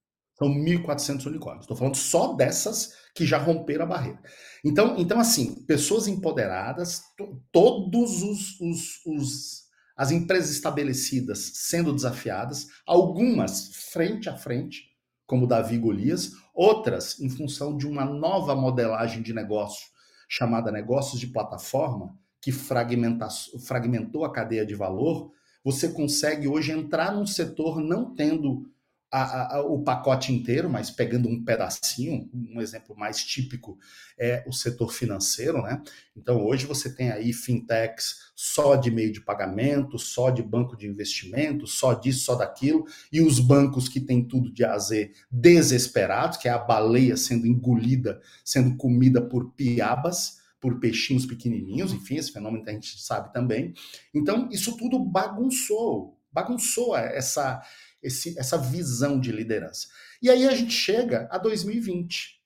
São 0.42 0.50
1.400 0.50 1.28
unicórnios. 1.28 1.66
Estou 1.66 1.78
falando 1.78 1.96
só 1.96 2.34
dessas 2.34 2.96
que 3.14 3.28
já 3.28 3.38
romperam 3.38 3.84
a 3.84 3.90
barreira. 3.90 4.20
Então, 4.66 4.96
então 4.98 5.20
assim, 5.20 5.64
pessoas 5.68 6.08
empoderadas, 6.08 7.04
todos 7.52 8.24
os, 8.24 8.60
os, 8.60 9.06
os 9.06 9.62
as 9.96 10.10
empresas 10.10 10.50
estabelecidas 10.50 11.52
sendo 11.54 11.94
desafiadas, 11.94 12.70
algumas 12.88 13.76
frente 13.92 14.30
a 14.30 14.36
frente, 14.36 14.86
como 15.28 15.46
Davi 15.46 15.78
Golias, 15.78 16.32
outras 16.56 17.20
em 17.20 17.30
função 17.30 17.78
de 17.78 17.86
uma 17.86 18.04
nova 18.04 18.56
modelagem 18.56 19.22
de 19.22 19.34
negócio 19.34 19.92
chamada 20.28 20.72
negócios 20.72 21.20
de 21.20 21.28
plataforma, 21.28 22.18
que 22.42 22.52
fragmentou 22.52 24.26
a 24.26 24.32
cadeia 24.32 24.66
de 24.66 24.74
valor, 24.74 25.32
você 25.64 25.90
consegue 25.90 26.48
hoje 26.48 26.72
entrar 26.72 27.14
num 27.14 27.28
setor 27.28 27.80
não 27.80 28.16
tendo 28.16 28.71
a, 29.12 29.58
a, 29.58 29.62
o 29.62 29.84
pacote 29.84 30.32
inteiro, 30.32 30.70
mas 30.70 30.90
pegando 30.90 31.28
um 31.28 31.44
pedacinho, 31.44 32.30
um 32.34 32.62
exemplo 32.62 32.96
mais 32.96 33.24
típico 33.24 33.78
é 34.18 34.44
o 34.48 34.54
setor 34.54 34.94
financeiro, 34.94 35.62
né? 35.62 35.82
Então 36.16 36.46
hoje 36.46 36.66
você 36.66 36.94
tem 36.94 37.12
aí 37.12 37.34
fintechs 37.34 38.32
só 38.36 38.76
de 38.76 38.90
meio 38.90 39.12
de 39.12 39.20
pagamento, 39.20 40.00
só 40.00 40.30
de 40.30 40.42
banco 40.42 40.78
de 40.78 40.88
investimento, 40.88 41.68
só 41.68 41.94
disso, 41.94 42.24
só 42.24 42.36
daquilo, 42.36 42.86
e 43.12 43.22
os 43.22 43.40
bancos 43.40 43.90
que 43.90 44.00
têm 44.00 44.24
tudo 44.24 44.52
de 44.52 44.64
A 44.64 44.74
a 44.74 44.80
Z 44.80 45.12
desesperados, 45.30 46.38
que 46.38 46.48
é 46.48 46.52
a 46.52 46.58
baleia 46.58 47.18
sendo 47.18 47.46
engolida, 47.46 48.22
sendo 48.46 48.78
comida 48.78 49.22
por 49.22 49.52
piabas, 49.52 50.40
por 50.62 50.80
peixinhos 50.80 51.26
pequenininhos, 51.26 51.92
enfim, 51.92 52.16
esse 52.16 52.32
fenômeno 52.32 52.64
que 52.64 52.70
a 52.70 52.74
gente 52.74 53.02
sabe 53.02 53.34
também. 53.34 53.74
Então, 54.14 54.48
isso 54.52 54.78
tudo 54.78 55.04
bagunçou, 55.04 56.18
bagunçou 56.32 56.96
essa 56.96 57.62
esse, 58.02 58.38
essa 58.38 58.58
visão 58.58 59.20
de 59.20 59.32
liderança. 59.32 59.88
E 60.22 60.30
aí 60.30 60.48
a 60.48 60.56
gente 60.56 60.74
chega 60.74 61.28
a 61.32 61.38
2020. 61.38 62.42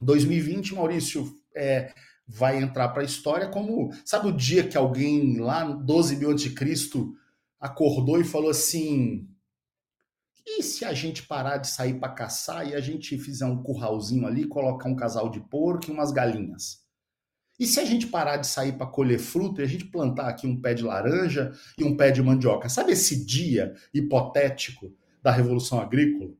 2020, 0.00 0.74
Maurício, 0.74 1.34
é, 1.54 1.94
vai 2.26 2.62
entrar 2.62 2.88
para 2.90 3.02
a 3.02 3.06
história 3.06 3.48
como. 3.48 3.92
Sabe 4.04 4.28
o 4.28 4.36
dia 4.36 4.66
que 4.66 4.76
alguém 4.76 5.38
lá, 5.38 5.64
12 5.64 6.16
mil 6.16 6.30
antes 6.30 6.44
de 6.44 6.50
Cristo, 6.50 7.14
acordou 7.60 8.20
e 8.20 8.24
falou 8.24 8.50
assim: 8.50 9.28
e 10.46 10.62
se 10.62 10.84
a 10.84 10.92
gente 10.92 11.22
parar 11.22 11.56
de 11.56 11.68
sair 11.68 11.98
para 11.98 12.12
caçar 12.12 12.68
e 12.68 12.74
a 12.74 12.80
gente 12.80 13.16
fizer 13.18 13.46
um 13.46 13.62
curralzinho 13.62 14.26
ali, 14.26 14.46
colocar 14.46 14.88
um 14.88 14.96
casal 14.96 15.30
de 15.30 15.40
porco 15.40 15.86
e 15.88 15.90
umas 15.90 16.12
galinhas? 16.12 16.83
E 17.58 17.66
se 17.66 17.78
a 17.78 17.84
gente 17.84 18.08
parar 18.08 18.38
de 18.38 18.46
sair 18.46 18.72
para 18.72 18.86
colher 18.86 19.18
fruta 19.18 19.60
e 19.60 19.64
a 19.64 19.68
gente 19.68 19.84
plantar 19.84 20.28
aqui 20.28 20.46
um 20.46 20.60
pé 20.60 20.74
de 20.74 20.82
laranja 20.82 21.52
e 21.78 21.84
um 21.84 21.96
pé 21.96 22.10
de 22.10 22.22
mandioca? 22.22 22.68
Sabe 22.68 22.92
esse 22.92 23.24
dia 23.24 23.74
hipotético 23.92 24.92
da 25.22 25.30
Revolução 25.30 25.80
Agrícola? 25.80 26.32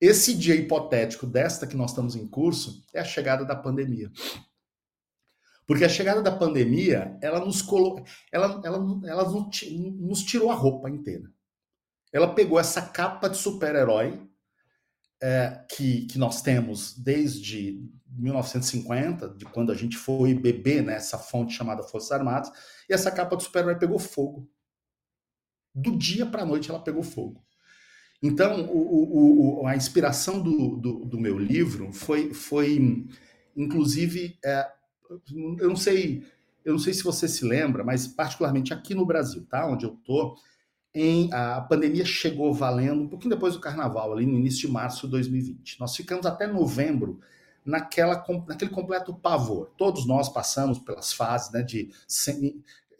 Esse 0.00 0.32
dia 0.34 0.54
hipotético 0.54 1.26
desta 1.26 1.66
que 1.66 1.76
nós 1.76 1.90
estamos 1.90 2.14
em 2.14 2.26
curso 2.26 2.84
é 2.94 3.00
a 3.00 3.04
chegada 3.04 3.44
da 3.44 3.56
pandemia. 3.56 4.12
Porque 5.66 5.84
a 5.84 5.88
chegada 5.88 6.22
da 6.22 6.30
pandemia, 6.30 7.18
ela 7.20 7.40
nos 7.40 7.60
colocou, 7.60 8.04
ela, 8.32 8.60
ela, 8.64 9.00
ela 9.04 9.28
nos 9.28 10.22
tirou 10.22 10.50
a 10.50 10.54
roupa 10.54 10.88
inteira. 10.88 11.30
Ela 12.12 12.32
pegou 12.32 12.58
essa 12.58 12.80
capa 12.80 13.28
de 13.28 13.36
super-herói 13.36 14.27
é, 15.20 15.64
que, 15.70 16.06
que 16.06 16.18
nós 16.18 16.42
temos 16.42 16.96
desde 16.96 17.82
1950, 18.10 19.30
de 19.30 19.44
quando 19.44 19.72
a 19.72 19.74
gente 19.74 19.96
foi 19.96 20.34
beber 20.34 20.82
nessa 20.82 21.18
fonte 21.18 21.54
chamada 21.54 21.82
Forças 21.82 22.12
Armadas, 22.12 22.50
e 22.88 22.92
essa 22.92 23.10
capa 23.10 23.36
de 23.36 23.44
super-herói 23.44 23.76
pegou 23.76 23.98
fogo. 23.98 24.50
Do 25.74 25.96
dia 25.96 26.26
para 26.26 26.42
a 26.42 26.46
noite 26.46 26.70
ela 26.70 26.82
pegou 26.82 27.02
fogo. 27.02 27.44
Então, 28.20 28.66
o, 28.66 29.60
o, 29.62 29.66
a 29.66 29.76
inspiração 29.76 30.42
do, 30.42 30.76
do, 30.76 31.04
do, 31.04 31.20
meu 31.20 31.38
livro 31.38 31.92
foi, 31.92 32.34
foi 32.34 33.06
inclusive, 33.56 34.36
é, 34.44 34.68
eu 35.60 35.68
não 35.68 35.76
sei, 35.76 36.24
eu 36.64 36.72
não 36.72 36.80
sei 36.80 36.92
se 36.92 37.04
você 37.04 37.28
se 37.28 37.44
lembra, 37.44 37.84
mas 37.84 38.08
particularmente 38.08 38.74
aqui 38.74 38.92
no 38.92 39.06
Brasil, 39.06 39.46
tá? 39.48 39.68
Onde 39.68 39.86
eu 39.86 39.90
tô, 40.04 40.36
em, 40.94 41.32
a 41.32 41.60
pandemia 41.60 42.04
chegou 42.04 42.52
valendo 42.52 43.02
um 43.02 43.08
pouquinho 43.08 43.34
depois 43.34 43.54
do 43.54 43.60
Carnaval, 43.60 44.12
ali 44.12 44.26
no 44.26 44.38
início 44.38 44.66
de 44.66 44.72
março 44.72 45.06
de 45.06 45.12
2020. 45.12 45.78
Nós 45.80 45.94
ficamos 45.94 46.26
até 46.26 46.46
novembro 46.46 47.20
naquela, 47.64 48.24
naquele 48.46 48.70
completo 48.70 49.14
pavor. 49.14 49.70
Todos 49.76 50.06
nós 50.06 50.28
passamos 50.28 50.78
pelas 50.78 51.12
fases 51.12 51.52
né, 51.52 51.62
de 51.62 51.90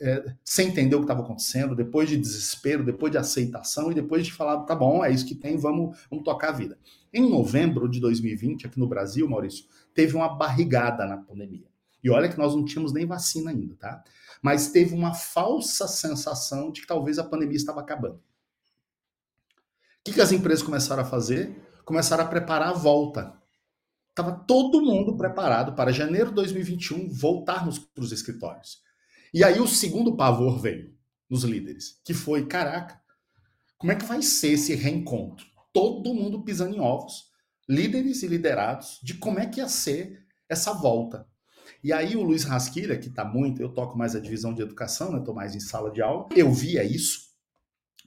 é, 0.00 0.32
sem 0.44 0.68
entender 0.68 0.94
o 0.94 1.00
que 1.00 1.04
estava 1.04 1.22
acontecendo, 1.22 1.74
depois 1.74 2.08
de 2.08 2.16
desespero, 2.16 2.84
depois 2.84 3.10
de 3.10 3.18
aceitação 3.18 3.90
e 3.90 3.94
depois 3.94 4.24
de 4.24 4.32
falar, 4.32 4.62
tá 4.64 4.74
bom, 4.74 5.04
é 5.04 5.10
isso 5.10 5.26
que 5.26 5.34
tem, 5.34 5.56
vamos, 5.56 5.98
vamos 6.08 6.24
tocar 6.24 6.50
a 6.50 6.52
vida. 6.52 6.78
Em 7.12 7.28
novembro 7.28 7.88
de 7.88 7.98
2020, 7.98 8.66
aqui 8.66 8.78
no 8.78 8.86
Brasil, 8.86 9.28
Maurício, 9.28 9.64
teve 9.94 10.14
uma 10.14 10.28
barrigada 10.28 11.04
na 11.04 11.16
pandemia. 11.16 11.66
E 12.02 12.10
olha 12.10 12.28
que 12.28 12.38
nós 12.38 12.54
não 12.54 12.64
tínhamos 12.64 12.92
nem 12.92 13.06
vacina 13.06 13.50
ainda, 13.50 13.74
tá? 13.74 14.04
Mas 14.42 14.70
teve 14.70 14.94
uma 14.94 15.14
falsa 15.14 15.88
sensação 15.88 16.70
de 16.70 16.80
que 16.80 16.86
talvez 16.86 17.18
a 17.18 17.24
pandemia 17.24 17.56
estava 17.56 17.80
acabando. 17.80 18.16
O 18.16 18.22
que, 20.04 20.12
que 20.12 20.20
as 20.20 20.32
empresas 20.32 20.62
começaram 20.62 21.02
a 21.02 21.06
fazer? 21.06 21.54
Começaram 21.84 22.24
a 22.24 22.28
preparar 22.28 22.68
a 22.68 22.72
volta. 22.72 23.36
Estava 24.10 24.32
todo 24.32 24.82
mundo 24.82 25.16
preparado 25.16 25.74
para 25.74 25.92
janeiro 25.92 26.30
de 26.30 26.34
2021 26.34 27.08
voltarmos 27.10 27.78
para 27.78 28.02
os 28.02 28.10
escritórios. 28.10 28.82
E 29.32 29.44
aí 29.44 29.60
o 29.60 29.66
segundo 29.68 30.16
pavor 30.16 30.58
veio 30.60 30.96
nos 31.28 31.44
líderes, 31.44 32.00
que 32.02 32.14
foi, 32.14 32.46
caraca, 32.46 33.00
como 33.76 33.92
é 33.92 33.94
que 33.94 34.04
vai 34.04 34.20
ser 34.22 34.52
esse 34.54 34.74
reencontro? 34.74 35.46
Todo 35.72 36.12
mundo 36.12 36.42
pisando 36.42 36.74
em 36.74 36.80
ovos, 36.80 37.30
líderes 37.68 38.24
e 38.24 38.26
liderados, 38.26 38.98
de 39.02 39.14
como 39.14 39.38
é 39.38 39.46
que 39.46 39.60
ia 39.60 39.68
ser 39.68 40.26
essa 40.48 40.72
volta. 40.72 41.27
E 41.82 41.92
aí 41.92 42.16
o 42.16 42.22
Luiz 42.22 42.44
Rasquilha, 42.44 42.98
que 42.98 43.08
está 43.08 43.24
muito, 43.24 43.62
eu 43.62 43.68
toco 43.68 43.96
mais 43.96 44.16
a 44.16 44.20
divisão 44.20 44.52
de 44.52 44.62
educação, 44.62 45.12
né? 45.12 45.18
Estou 45.18 45.34
mais 45.34 45.54
em 45.54 45.60
sala 45.60 45.90
de 45.90 46.02
aula, 46.02 46.28
eu 46.34 46.52
via 46.52 46.82
isso, 46.82 47.28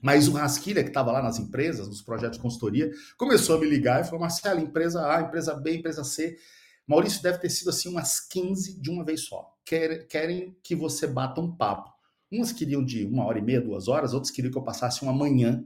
mas 0.02 0.26
o 0.26 0.32
Rasquilha, 0.32 0.82
que 0.82 0.90
estava 0.90 1.12
lá 1.12 1.22
nas 1.22 1.38
empresas, 1.38 1.86
nos 1.86 2.02
projetos 2.02 2.36
de 2.36 2.42
consultoria, 2.42 2.90
começou 3.16 3.56
a 3.56 3.60
me 3.60 3.66
ligar 3.66 4.00
e 4.00 4.04
falou: 4.04 4.20
Marcelo, 4.20 4.58
empresa 4.58 5.06
A, 5.08 5.22
empresa 5.22 5.54
B, 5.54 5.76
empresa 5.76 6.02
C. 6.02 6.36
Maurício 6.84 7.22
deve 7.22 7.38
ter 7.38 7.48
sido 7.48 7.70
assim 7.70 7.88
umas 7.88 8.18
15 8.18 8.80
de 8.80 8.90
uma 8.90 9.04
vez 9.04 9.20
só. 9.20 9.56
Querem 9.64 10.56
que 10.60 10.74
você 10.74 11.06
bata 11.06 11.40
um 11.40 11.54
papo. 11.54 11.88
Umas 12.30 12.50
queriam 12.50 12.84
de 12.84 13.04
uma 13.04 13.24
hora 13.24 13.38
e 13.38 13.42
meia, 13.42 13.60
duas 13.60 13.86
horas, 13.86 14.12
outros 14.12 14.32
queriam 14.32 14.50
que 14.50 14.58
eu 14.58 14.62
passasse 14.62 15.02
uma 15.02 15.12
manhã 15.12 15.64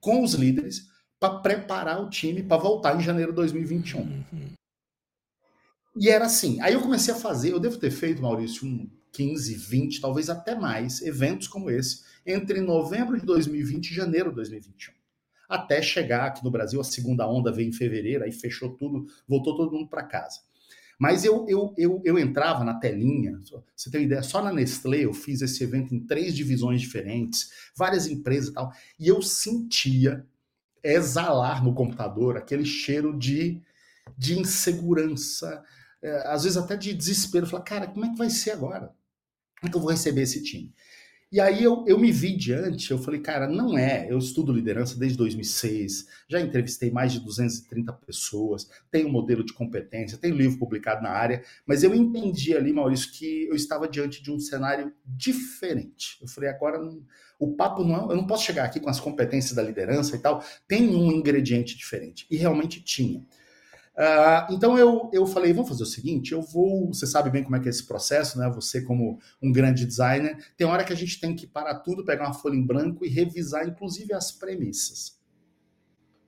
com 0.00 0.24
os 0.24 0.34
líderes 0.34 0.88
para 1.20 1.38
preparar 1.38 2.02
o 2.02 2.10
time 2.10 2.42
para 2.42 2.56
voltar 2.56 2.96
em 2.96 3.00
janeiro 3.00 3.30
de 3.30 3.36
2021. 3.36 4.00
Uhum. 4.00 4.52
E 5.96 6.08
era 6.08 6.26
assim. 6.26 6.60
Aí 6.60 6.74
eu 6.74 6.80
comecei 6.80 7.12
a 7.12 7.16
fazer, 7.16 7.52
eu 7.52 7.60
devo 7.60 7.76
ter 7.76 7.90
feito, 7.90 8.22
Maurício, 8.22 8.66
um 8.66 8.88
15, 9.12 9.54
20, 9.54 10.00
talvez 10.00 10.30
até 10.30 10.54
mais, 10.54 11.02
eventos 11.02 11.48
como 11.48 11.70
esse, 11.70 12.02
entre 12.24 12.60
novembro 12.60 13.18
de 13.18 13.26
2020 13.26 13.90
e 13.90 13.94
janeiro 13.94 14.30
de 14.30 14.36
2021. 14.36 14.94
Até 15.48 15.82
chegar 15.82 16.26
aqui 16.26 16.44
no 16.44 16.50
Brasil, 16.50 16.80
a 16.80 16.84
segunda 16.84 17.26
onda 17.28 17.50
veio 17.50 17.68
em 17.68 17.72
fevereiro, 17.72 18.22
aí 18.22 18.30
fechou 18.30 18.70
tudo, 18.76 19.06
voltou 19.26 19.56
todo 19.56 19.72
mundo 19.72 19.88
para 19.88 20.04
casa. 20.04 20.38
Mas 20.96 21.24
eu, 21.24 21.46
eu, 21.48 21.74
eu, 21.78 22.02
eu 22.04 22.18
entrava 22.18 22.62
na 22.62 22.74
telinha, 22.74 23.40
você 23.74 23.90
tem 23.90 24.02
uma 24.02 24.06
ideia, 24.06 24.22
só 24.22 24.42
na 24.42 24.52
Nestlé 24.52 25.06
eu 25.06 25.14
fiz 25.14 25.40
esse 25.40 25.64
evento 25.64 25.94
em 25.94 26.00
três 26.06 26.36
divisões 26.36 26.80
diferentes, 26.80 27.50
várias 27.74 28.06
empresas 28.06 28.50
e 28.50 28.52
tal, 28.52 28.70
e 28.98 29.08
eu 29.08 29.22
sentia 29.22 30.24
exalar 30.84 31.64
no 31.64 31.74
computador 31.74 32.36
aquele 32.36 32.66
cheiro 32.66 33.18
de, 33.18 33.60
de 34.16 34.38
insegurança, 34.38 35.64
é, 36.02 36.28
às 36.28 36.44
vezes 36.44 36.56
até 36.56 36.76
de 36.76 36.94
desespero, 36.94 37.46
falar, 37.46 37.62
cara, 37.62 37.86
como 37.86 38.04
é 38.04 38.10
que 38.10 38.16
vai 38.16 38.30
ser 38.30 38.52
agora? 38.52 38.92
Como 39.60 39.68
é 39.68 39.70
que 39.70 39.76
eu 39.76 39.80
vou 39.80 39.90
receber 39.90 40.22
esse 40.22 40.42
time? 40.42 40.72
E 41.32 41.38
aí 41.38 41.62
eu, 41.62 41.84
eu 41.86 41.96
me 41.96 42.10
vi 42.10 42.36
diante, 42.36 42.90
eu 42.90 42.98
falei, 42.98 43.20
cara, 43.20 43.46
não 43.46 43.78
é. 43.78 44.10
Eu 44.10 44.18
estudo 44.18 44.52
liderança 44.52 44.98
desde 44.98 45.16
2006, 45.16 46.08
já 46.28 46.40
entrevistei 46.40 46.90
mais 46.90 47.12
de 47.12 47.20
230 47.20 47.92
pessoas, 47.92 48.68
tenho 48.90 49.06
um 49.06 49.12
modelo 49.12 49.44
de 49.44 49.52
competência, 49.52 50.18
tenho 50.18 50.34
livro 50.34 50.58
publicado 50.58 51.02
na 51.02 51.10
área, 51.10 51.44
mas 51.64 51.84
eu 51.84 51.94
entendi 51.94 52.56
ali, 52.56 52.72
Maurício, 52.72 53.12
que 53.12 53.46
eu 53.46 53.54
estava 53.54 53.86
diante 53.86 54.20
de 54.20 54.32
um 54.32 54.40
cenário 54.40 54.92
diferente. 55.04 56.18
Eu 56.20 56.26
falei, 56.26 56.50
agora 56.50 56.80
o 57.38 57.54
papo 57.54 57.84
não 57.84 58.10
é, 58.10 58.12
eu 58.12 58.16
não 58.16 58.26
posso 58.26 58.44
chegar 58.44 58.64
aqui 58.64 58.80
com 58.80 58.90
as 58.90 58.98
competências 58.98 59.54
da 59.54 59.62
liderança 59.62 60.16
e 60.16 60.18
tal, 60.18 60.42
tem 60.66 60.88
um 60.88 61.12
ingrediente 61.12 61.76
diferente. 61.76 62.26
E 62.28 62.36
realmente 62.36 62.82
tinha. 62.82 63.24
Uh, 64.00 64.54
então 64.54 64.78
eu, 64.78 65.10
eu 65.12 65.26
falei, 65.26 65.52
vamos 65.52 65.68
fazer 65.68 65.82
o 65.82 65.86
seguinte, 65.86 66.32
eu 66.32 66.40
vou, 66.40 66.86
você 66.86 67.06
sabe 67.06 67.28
bem 67.28 67.44
como 67.44 67.54
é 67.56 67.60
que 67.60 67.68
é 67.68 67.70
esse 67.70 67.84
processo, 67.84 68.38
né? 68.38 68.48
Você 68.48 68.80
como 68.80 69.18
um 69.42 69.52
grande 69.52 69.84
designer, 69.84 70.42
tem 70.56 70.66
hora 70.66 70.84
que 70.84 70.92
a 70.94 70.96
gente 70.96 71.20
tem 71.20 71.36
que 71.36 71.46
parar 71.46 71.80
tudo, 71.80 72.02
pegar 72.02 72.24
uma 72.24 72.32
folha 72.32 72.56
em 72.56 72.66
branco 72.66 73.04
e 73.04 73.10
revisar, 73.10 73.68
inclusive 73.68 74.14
as 74.14 74.32
premissas, 74.32 75.20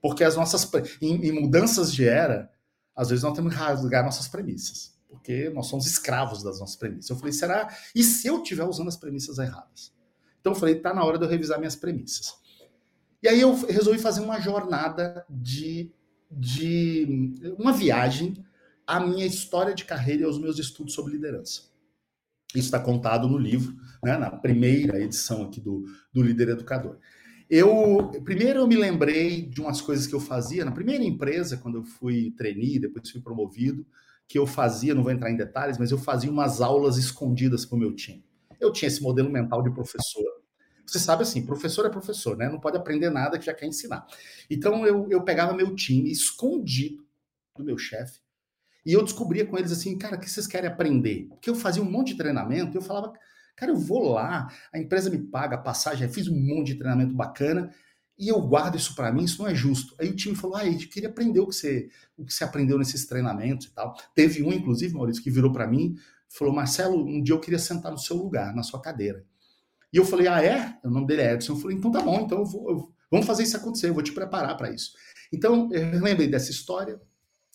porque 0.03 0.23
as 0.23 0.37
nossas 0.37 0.71
em, 1.01 1.29
em 1.29 1.33
mudanças 1.33 1.91
de 1.95 2.07
era, 2.07 2.51
às 2.95 3.09
vezes 3.09 3.25
nós 3.25 3.35
temos 3.35 3.55
que 3.55 3.59
rasgar 3.59 4.05
nossas 4.05 4.29
premissas, 4.29 4.95
porque 5.09 5.49
nós 5.49 5.67
somos 5.67 5.87
escravos 5.87 6.43
das 6.43 6.61
nossas 6.61 6.77
premissas. 6.77 7.09
Eu 7.09 7.17
falei, 7.17 7.33
será? 7.33 7.75
E 7.95 8.05
se 8.05 8.27
eu 8.27 8.43
estiver 8.43 8.65
usando 8.65 8.89
as 8.89 8.99
premissas 8.99 9.39
erradas? 9.39 9.95
Então 10.43 10.53
eu 10.53 10.59
falei, 10.59 10.75
tá 10.75 10.93
na 10.93 11.03
hora 11.03 11.17
de 11.17 11.25
eu 11.25 11.31
revisar 11.31 11.59
minhas 11.59 11.77
premissas. 11.77 12.35
E 13.23 13.29
aí 13.29 13.41
eu 13.41 13.55
resolvi 13.67 13.99
fazer 13.99 14.21
uma 14.21 14.39
jornada 14.41 15.25
de 15.31 15.91
de 16.33 17.35
uma 17.59 17.73
viagem 17.73 18.35
à 18.87 18.99
minha 18.99 19.27
história 19.27 19.75
de 19.75 19.85
carreira 19.85 20.23
e 20.23 20.25
aos 20.25 20.39
meus 20.39 20.59
estudos 20.59 20.95
sobre 20.95 21.13
liderança. 21.13 21.63
Isso 22.55 22.67
está 22.67 22.79
contado 22.79 23.29
no 23.29 23.39
livro, 23.39 23.75
né, 24.03 24.17
na 24.17 24.31
primeira 24.31 25.01
edição 25.01 25.43
aqui 25.43 25.61
do, 25.61 25.85
do 26.13 26.23
Líder 26.23 26.51
Educador. 26.51 26.99
Eu 27.49 28.11
primeiro 28.25 28.61
eu 28.61 28.67
me 28.67 28.77
lembrei 28.77 29.43
de 29.43 29.61
umas 29.61 29.81
coisas 29.81 30.07
que 30.07 30.15
eu 30.15 30.21
fazia 30.21 30.65
na 30.65 30.73
primeira 30.73 31.05
empresa 31.05 31.57
quando 31.57 31.79
eu 31.79 31.85
fui 31.85 32.31
trainee, 32.37 32.79
depois 32.79 33.11
fui 33.11 33.21
promovido, 33.21 33.87
que 34.27 34.39
eu 34.39 34.47
fazia, 34.47 34.95
não 34.95 35.03
vou 35.03 35.13
entrar 35.13 35.31
em 35.31 35.37
detalhes, 35.37 35.77
mas 35.77 35.91
eu 35.91 35.99
fazia 35.99 36.31
umas 36.31 36.61
aulas 36.61 36.97
escondidas 36.97 37.67
para 37.67 37.77
o 37.77 37.79
meu 37.79 37.95
time. 37.95 38.25
Eu 38.59 38.73
tinha 38.73 38.89
esse 38.89 39.03
modelo 39.03 39.31
mental 39.31 39.63
de 39.63 39.71
professor 39.71 40.42
você 40.87 40.99
sabe 40.99 41.23
assim, 41.23 41.45
professor 41.45 41.87
é 41.87 41.91
professor, 41.91 42.37
né? 42.37 42.49
Não 42.49 42.61
pode 42.61 42.77
aprender 42.77 43.11
nada 43.11 43.39
que 43.39 43.47
já 43.47 43.55
quer 43.55 43.67
ensinar. 43.67 44.07
Então 44.51 44.87
eu, 44.87 45.09
eu 45.11 45.23
pegava 45.23 45.55
meu 45.55 45.75
time 45.75 46.11
escondido 46.11 47.05
do 47.57 47.65
meu 47.65 47.79
chefe 47.79 48.21
e 48.85 48.93
eu 48.93 49.03
descobria 49.03 49.47
com 49.47 49.57
eles 49.57 49.71
assim, 49.71 49.97
cara, 49.97 50.17
o 50.17 50.21
que 50.21 50.29
vocês 50.29 50.47
querem 50.47 50.69
aprender? 50.69 51.27
Porque 51.29 51.49
eu 51.49 51.55
fazia 51.55 51.83
um 51.83 51.91
monte 51.91 52.09
de 52.09 52.19
treinamento 52.19 52.77
e 52.77 52.79
eu 52.79 52.83
falava, 52.83 53.13
cara, 53.57 53.71
eu 53.71 53.77
vou 53.77 54.13
lá, 54.13 54.49
a 54.73 54.79
empresa 54.79 55.09
me 55.09 55.19
paga 55.19 55.57
a 55.57 55.59
passagem, 55.59 56.09
fiz 56.09 56.27
um 56.29 56.39
monte 56.39 56.69
de 56.69 56.75
treinamento 56.77 57.15
bacana 57.15 57.73
e 58.19 58.29
eu 58.29 58.41
guardo 58.41 58.77
isso 58.77 58.95
para 58.95 59.13
mim, 59.13 59.25
isso 59.25 59.41
não 59.41 59.49
é 59.49 59.55
justo. 59.55 59.95
Aí 59.99 60.09
o 60.09 60.17
time 60.17 60.35
falou, 60.35 60.57
ah, 60.57 60.67
eu 60.67 60.77
queria 60.79 61.09
aprender 61.09 61.41
o 61.41 61.47
que 61.47 61.55
você, 61.55 61.89
o 62.17 62.25
que 62.25 62.33
você 62.33 62.45
aprendeu 62.45 62.79
nesses 62.79 63.07
treinamentos 63.07 63.67
e 63.67 63.71
tal. 63.71 63.95
Teve 64.15 64.43
um, 64.43 64.53
inclusive, 64.53 64.95
Maurício, 64.95 65.23
que 65.23 65.31
virou 65.31 65.53
para 65.53 65.67
mim, 65.67 65.97
falou, 66.29 66.55
Marcelo, 66.55 67.05
um 67.05 67.23
dia 67.23 67.35
eu 67.35 67.41
queria 67.41 67.59
sentar 67.59 67.93
no 67.93 67.99
seu 67.99 68.17
lugar, 68.17 68.55
na 68.55 68.63
sua 68.63 68.81
cadeira. 68.81 69.25
E 69.93 69.97
eu 69.97 70.05
falei, 70.05 70.27
ah, 70.27 70.43
é? 70.43 70.79
O 70.83 70.91
nome 70.91 71.07
dele 71.07 71.23
é 71.23 71.35
Edson. 71.35 71.53
Eu 71.53 71.57
falei, 71.57 71.77
então 71.77 71.93
tá 71.93 72.01
bom, 72.01 72.21
então 72.21 72.39
eu 72.39 72.47
vou, 72.47 72.71
eu, 72.71 72.93
vamos 73.11 73.27
fazer 73.27 73.43
isso 73.43 73.57
acontecer, 73.57 73.89
eu 73.89 73.95
vou 73.95 74.03
te 74.03 74.13
preparar 74.13 74.57
para 74.57 74.71
isso. 74.71 74.93
Então, 75.33 75.69
eu 75.73 76.01
lembrei 76.03 76.29
dessa 76.29 76.51
história, 76.51 77.01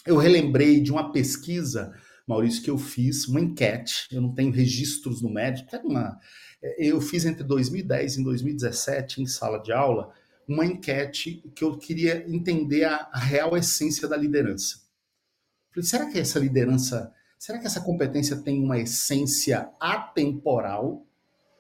eu 0.06 0.18
relembrei 0.18 0.80
de 0.80 0.92
uma 0.92 1.12
pesquisa, 1.12 1.94
Maurício, 2.28 2.62
que 2.62 2.70
eu 2.70 2.78
fiz, 2.78 3.28
uma 3.28 3.40
enquete, 3.40 4.08
eu 4.12 4.22
não 4.22 4.34
tenho 4.34 4.52
registros 4.52 5.22
no 5.22 5.30
médico, 5.30 5.70
uma, 5.84 6.20
eu 6.78 7.00
fiz 7.02 7.26
entre 7.26 7.44
2010 7.44 8.18
e 8.18 8.24
2017, 8.24 9.22
em 9.22 9.26
sala 9.26 9.60
de 9.60 9.72
aula, 9.72 10.14
uma 10.48 10.66
enquete 10.66 11.44
que 11.56 11.64
eu 11.64 11.78
queria 11.78 12.26
entender 12.28 12.84
a, 12.84 13.10
a 13.12 13.20
real 13.20 13.56
essência 13.58 14.08
da 14.08 14.18
liderança. 14.18 14.82
Falei, 15.70 15.88
será 15.88 16.06
que 16.08 16.20
essa 16.20 16.40
liderança, 16.40 17.14
será 17.38 17.60
que 17.60 17.68
essa 17.68 17.82
competência 17.82 18.38
tem 18.38 18.64
uma 18.64 18.80
essência 18.80 19.70
atemporal 19.80 21.07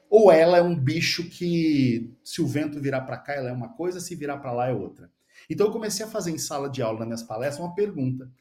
ou 0.10 0.32
ela 0.32 0.58
é 0.58 0.62
um 0.62 0.76
bicho 0.76 1.30
que, 1.30 2.14
se 2.24 2.42
o 2.42 2.48
vento 2.48 2.80
virar 2.80 3.02
para 3.02 3.18
cá, 3.18 3.34
ela 3.34 3.50
é 3.50 3.54
uma 3.54 3.70
coisa, 3.70 4.00
se 4.00 4.16
virar 4.16 4.38
para 4.38 4.54
lá 4.54 4.68
é 4.68 4.74
outra. 4.74 5.12
Então 5.50 5.68
eu 5.68 5.74
comecei 5.74 6.06
a 6.06 6.10
fazer 6.10 6.32
em 6.32 6.38
sala 6.38 6.70
de 6.70 6.82
aula, 6.82 7.00
nas 7.00 7.08
minhas 7.08 7.24
palestras, 7.24 7.60
uma 7.60 7.76
pergunta. 7.76 8.32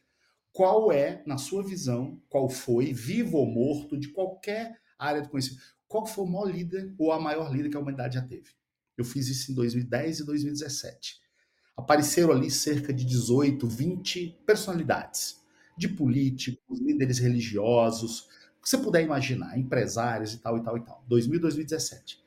Qual 0.53 0.91
é, 0.91 1.23
na 1.27 1.39
sua 1.39 1.63
visão, 1.63 2.21
qual 2.29 2.49
foi, 2.49 2.93
vivo 2.93 3.37
ou 3.37 3.47
morto, 3.47 3.99
de 3.99 4.09
qualquer 4.09 4.79
área 4.99 5.21
de 5.21 5.29
conhecimento, 5.29 5.63
qual 5.87 6.07
foi 6.07 6.25
o 6.25 6.29
maior 6.29 6.51
líder 6.51 6.95
ou 6.99 7.13
a 7.13 7.21
maior 7.21 7.53
líder 7.53 7.69
que 7.69 7.77
a 7.77 7.81
humanidade 7.81 8.15
já 8.15 8.23
teve? 8.23 8.51
Eu 8.97 9.05
fiz 9.05 9.29
isso 9.29 9.53
em 9.53 9.55
2010 9.55 10.21
e 10.21 10.25
2017. 10.25 11.21
Apareceram 11.77 12.33
ali 12.33 12.51
cerca 12.51 12.93
de 12.93 13.05
18, 13.05 13.69
20 13.69 14.41
personalidades, 14.47 15.43
de 15.77 15.89
políticos, 15.89 16.81
líderes 16.81 17.19
religiosos, 17.19 18.29
que 18.67 18.71
você 18.71 18.79
puder 18.79 19.05
imaginar, 19.05 19.57
empresários 19.57 20.35
e 20.35 20.39
tal 20.39 20.59
e 20.59 20.61
tal 20.61 20.77
e 20.77 20.81
tal. 20.81 21.05
2000 21.07 21.41
2017. 21.41 22.21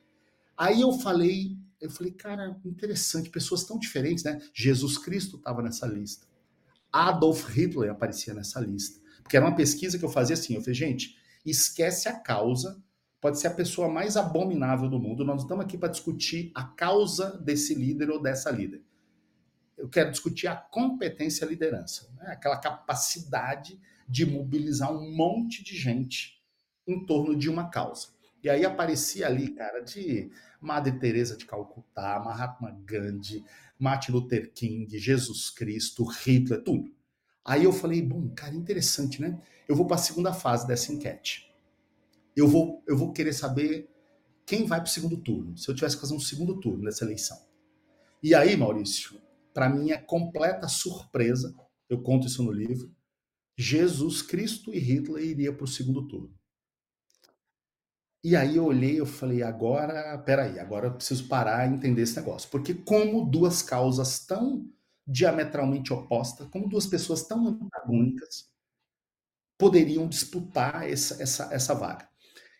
Aí 0.56 0.80
eu 0.80 0.90
falei, 0.94 1.54
eu 1.78 1.90
falei, 1.90 2.12
cara, 2.12 2.58
interessante, 2.64 3.28
pessoas 3.28 3.62
tão 3.64 3.78
diferentes, 3.78 4.24
né? 4.24 4.40
Jesus 4.54 4.96
Cristo 4.96 5.36
estava 5.36 5.60
nessa 5.60 5.86
lista. 5.86 6.26
Adolf 6.90 7.46
Hitler 7.50 7.90
aparecia 7.90 8.32
nessa 8.32 8.58
lista. 8.58 8.98
Porque 9.22 9.36
era 9.36 9.44
uma 9.44 9.54
pesquisa 9.54 9.98
que 9.98 10.04
eu 10.04 10.08
fazia 10.08 10.32
assim, 10.32 10.54
eu 10.54 10.62
falei, 10.62 10.72
gente, 10.74 11.14
esquece 11.44 12.08
a 12.08 12.18
causa, 12.18 12.82
pode 13.20 13.38
ser 13.38 13.48
a 13.48 13.54
pessoa 13.54 13.90
mais 13.90 14.16
abominável 14.16 14.88
do 14.88 14.98
mundo, 14.98 15.26
nós 15.26 15.42
estamos 15.42 15.66
aqui 15.66 15.76
para 15.76 15.90
discutir 15.90 16.52
a 16.54 16.64
causa 16.64 17.36
desse 17.36 17.74
líder 17.74 18.08
ou 18.08 18.20
dessa 18.20 18.50
líder. 18.50 18.82
Eu 19.76 19.90
quero 19.90 20.10
discutir 20.10 20.46
a 20.46 20.56
competência 20.56 21.44
e 21.44 21.48
a 21.48 21.50
liderança, 21.50 22.10
né? 22.16 22.28
aquela 22.28 22.56
capacidade 22.56 23.78
de 24.10 24.26
mobilizar 24.26 24.92
um 24.92 25.14
monte 25.14 25.62
de 25.62 25.76
gente 25.78 26.42
em 26.84 27.06
torno 27.06 27.36
de 27.36 27.48
uma 27.48 27.70
causa. 27.70 28.08
E 28.42 28.50
aí 28.50 28.64
aparecia 28.64 29.28
ali, 29.28 29.52
cara, 29.52 29.80
de 29.80 30.32
Madre 30.60 30.98
Teresa 30.98 31.36
de 31.36 31.46
Calcutá, 31.46 32.18
Mahatma 32.18 32.76
Gandhi, 32.84 33.44
Martin 33.78 34.10
Luther 34.10 34.52
King, 34.52 34.98
Jesus 34.98 35.48
Cristo, 35.48 36.04
Hitler, 36.04 36.60
tudo. 36.64 36.90
Aí 37.44 37.62
eu 37.62 37.72
falei, 37.72 38.02
bom, 38.02 38.28
cara, 38.30 38.54
interessante, 38.54 39.20
né? 39.20 39.40
Eu 39.68 39.76
vou 39.76 39.86
para 39.86 39.96
a 39.96 40.00
segunda 40.00 40.32
fase 40.32 40.66
dessa 40.66 40.92
enquete. 40.92 41.48
Eu 42.34 42.48
vou, 42.48 42.82
eu 42.88 42.96
vou 42.96 43.12
querer 43.12 43.32
saber 43.32 43.88
quem 44.44 44.66
vai 44.66 44.80
para 44.80 44.88
o 44.88 44.90
segundo 44.90 45.18
turno, 45.18 45.56
se 45.56 45.70
eu 45.70 45.74
tivesse 45.74 45.94
que 45.94 46.00
fazer 46.00 46.14
um 46.14 46.20
segundo 46.20 46.58
turno 46.58 46.82
nessa 46.82 47.04
eleição. 47.04 47.38
E 48.20 48.34
aí, 48.34 48.56
Maurício, 48.56 49.20
para 49.54 49.68
minha 49.68 50.02
completa 50.02 50.66
surpresa, 50.66 51.54
eu 51.88 52.02
conto 52.02 52.26
isso 52.26 52.42
no 52.42 52.50
livro, 52.50 52.90
Jesus 53.60 54.22
Cristo 54.22 54.72
e 54.74 54.78
Hitler 54.78 55.22
iria 55.22 55.52
para 55.52 55.64
o 55.64 55.68
segundo 55.68 56.08
turno. 56.08 56.34
E 58.24 58.34
aí 58.34 58.56
eu 58.56 58.64
olhei, 58.64 58.98
eu 58.98 59.06
falei, 59.06 59.42
agora, 59.42 60.16
peraí, 60.18 60.58
agora 60.58 60.86
eu 60.86 60.94
preciso 60.94 61.28
parar 61.28 61.66
e 61.66 61.74
entender 61.74 62.02
esse 62.02 62.16
negócio. 62.16 62.50
Porque 62.50 62.72
como 62.72 63.24
duas 63.24 63.60
causas 63.60 64.24
tão 64.24 64.66
diametralmente 65.06 65.92
opostas, 65.92 66.48
como 66.48 66.68
duas 66.68 66.86
pessoas 66.86 67.22
tão 67.24 67.46
antagônicas, 67.46 68.48
poderiam 69.58 70.08
disputar 70.08 70.88
essa, 70.88 71.22
essa, 71.22 71.52
essa 71.52 71.74
vaga. 71.74 72.08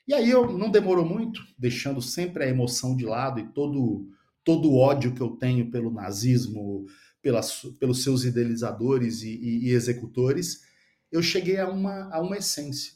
E 0.07 0.13
aí 0.13 0.29
eu 0.29 0.53
não 0.59 0.71
demorou 0.71 1.05
muito, 1.05 1.41
deixando 1.59 2.03
sempre 2.03 2.45
a 2.45 2.49
emoção 2.49 2.95
de 2.95 3.07
lado 3.07 3.41
e 3.41 3.49
todo, 3.53 4.09
todo 4.45 4.71
o 4.71 4.77
ódio 4.77 5.15
que 5.15 5.21
eu 5.21 5.31
tenho 5.31 5.71
pelo 5.71 5.91
nazismo, 5.91 6.87
pelas, 7.23 7.63
pelos 7.79 8.03
seus 8.03 8.25
idealizadores 8.25 9.23
e, 9.23 9.31
e, 9.31 9.69
e 9.69 9.71
executores, 9.71 10.69
eu 11.11 11.23
cheguei 11.23 11.59
a 11.59 11.69
uma, 11.69 12.09
a 12.13 12.21
uma 12.21 12.37
essência 12.37 12.95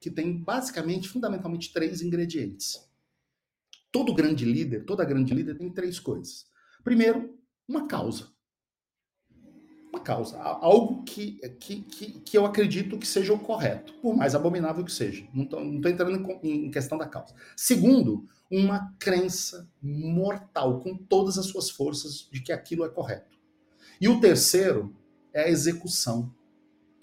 que 0.00 0.10
tem 0.10 0.36
basicamente, 0.36 1.08
fundamentalmente, 1.08 1.72
três 1.72 2.00
ingredientes. 2.00 2.88
Todo 3.92 4.14
grande 4.14 4.44
líder, 4.44 4.86
toda 4.86 5.04
grande 5.04 5.34
líder 5.34 5.58
tem 5.58 5.70
três 5.70 6.00
coisas. 6.00 6.46
Primeiro, 6.82 7.38
uma 7.68 7.86
causa. 7.86 8.32
Uma 9.92 10.00
causa. 10.00 10.38
Algo 10.38 11.02
que, 11.02 11.32
que, 11.58 11.82
que, 11.82 12.20
que 12.20 12.38
eu 12.38 12.46
acredito 12.46 12.96
que 12.96 13.06
seja 13.06 13.34
o 13.34 13.38
correto, 13.38 13.92
por 13.94 14.16
mais 14.16 14.34
abominável 14.34 14.84
que 14.84 14.92
seja. 14.92 15.26
Não 15.34 15.42
estou 15.42 15.62
entrando 15.62 16.40
em, 16.42 16.66
em 16.66 16.70
questão 16.70 16.96
da 16.96 17.06
causa. 17.06 17.34
Segundo, 17.56 18.26
uma 18.50 18.94
crença 18.98 19.68
mortal, 19.82 20.80
com 20.80 20.96
todas 20.96 21.36
as 21.36 21.46
suas 21.46 21.68
forças, 21.68 22.28
de 22.30 22.40
que 22.40 22.52
aquilo 22.52 22.84
é 22.84 22.88
correto. 22.88 23.38
E 24.00 24.08
o 24.08 24.20
terceiro 24.20 24.96
é 25.32 25.42
a 25.42 25.48
execução 25.50 26.34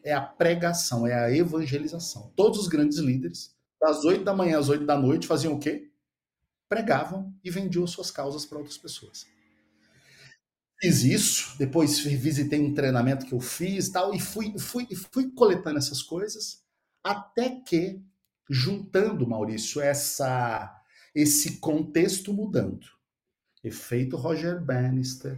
é 0.08 0.14
a 0.14 0.22
pregação, 0.22 1.06
é 1.06 1.14
a 1.14 1.30
evangelização. 1.30 2.32
Todos 2.34 2.60
os 2.60 2.68
grandes 2.68 2.98
líderes, 2.98 3.54
das 3.80 4.06
8 4.06 4.24
da 4.24 4.34
manhã 4.34 4.58
às 4.58 4.70
8 4.70 4.86
da 4.86 4.98
noite, 4.98 5.28
faziam 5.28 5.54
o 5.54 5.60
quê? 5.60 5.92
Pregavam 6.70 7.36
e 7.44 7.52
vendiam 7.52 7.86
suas 7.86 8.10
causas 8.10 8.46
para 8.46 8.58
outras 8.58 8.78
pessoas. 8.78 9.28
Fiz 10.80 11.04
isso, 11.04 11.58
depois 11.58 12.00
visitei 12.00 12.62
um 12.62 12.74
treinamento 12.74 13.26
que 13.26 13.34
eu 13.34 13.42
fiz 13.42 13.90
tal, 13.90 14.14
e 14.14 14.20
fui, 14.20 14.58
fui, 14.58 14.88
fui 15.12 15.30
coletando 15.32 15.78
essas 15.78 16.02
coisas, 16.02 16.64
até 17.04 17.60
que, 17.60 18.02
juntando, 18.50 19.28
Maurício, 19.28 19.82
essa, 19.82 20.74
esse 21.14 21.58
contexto 21.58 22.32
mudando, 22.32 22.88
efeito 23.62 24.16
Roger 24.16 24.64
Bannister, 24.64 25.38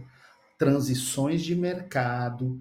transições 0.56 1.42
de 1.42 1.56
mercado, 1.56 2.60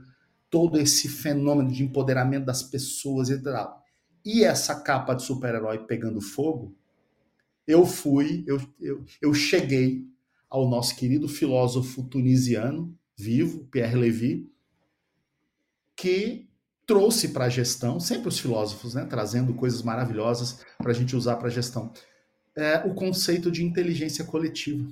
todo 0.49 0.79
esse 0.79 1.07
fenômeno 1.07 1.71
de 1.71 1.83
empoderamento 1.83 2.45
das 2.45 2.63
pessoas 2.63 3.29
e 3.29 3.41
tal. 3.41 3.83
E 4.25 4.43
essa 4.43 4.81
capa 4.81 5.13
de 5.13 5.23
super-herói 5.23 5.79
pegando 5.79 6.21
fogo, 6.21 6.75
eu 7.67 7.85
fui, 7.85 8.43
eu, 8.47 8.59
eu, 8.79 9.05
eu 9.21 9.33
cheguei 9.33 10.07
ao 10.49 10.67
nosso 10.67 10.95
querido 10.95 11.27
filósofo 11.27 12.03
tunisiano, 12.03 12.97
vivo, 13.15 13.65
Pierre 13.65 13.95
Levy, 13.95 14.51
que 15.95 16.49
trouxe 16.85 17.27
para 17.29 17.45
a 17.45 17.49
gestão, 17.49 17.99
sempre 17.99 18.29
os 18.29 18.39
filósofos, 18.39 18.95
né, 18.95 19.05
trazendo 19.05 19.53
coisas 19.53 19.83
maravilhosas 19.83 20.65
para 20.79 20.89
a 20.89 20.93
gente 20.93 21.15
usar 21.15 21.35
para 21.35 21.47
a 21.47 21.51
gestão, 21.51 21.93
é, 22.55 22.77
o 22.79 22.95
conceito 22.95 23.51
de 23.51 23.63
inteligência 23.63 24.25
coletiva. 24.25 24.91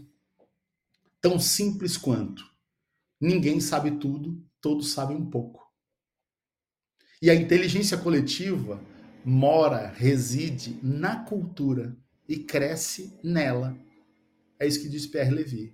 Tão 1.19 1.39
simples 1.39 1.97
quanto 1.97 2.45
ninguém 3.19 3.59
sabe 3.59 3.91
tudo, 3.91 4.39
todos 4.67 4.91
sabem 4.91 5.15
um 5.15 5.29
pouco. 5.29 5.65
E 7.21 7.29
a 7.29 7.35
inteligência 7.35 7.97
coletiva 7.97 8.83
mora, 9.23 9.93
reside 9.95 10.77
na 10.83 11.23
cultura 11.23 11.95
e 12.27 12.35
cresce 12.35 13.17
nela. 13.23 13.77
É 14.59 14.67
isso 14.67 14.81
que 14.81 14.89
diz 14.89 15.07
Pierre 15.07 15.31
Levy. 15.31 15.73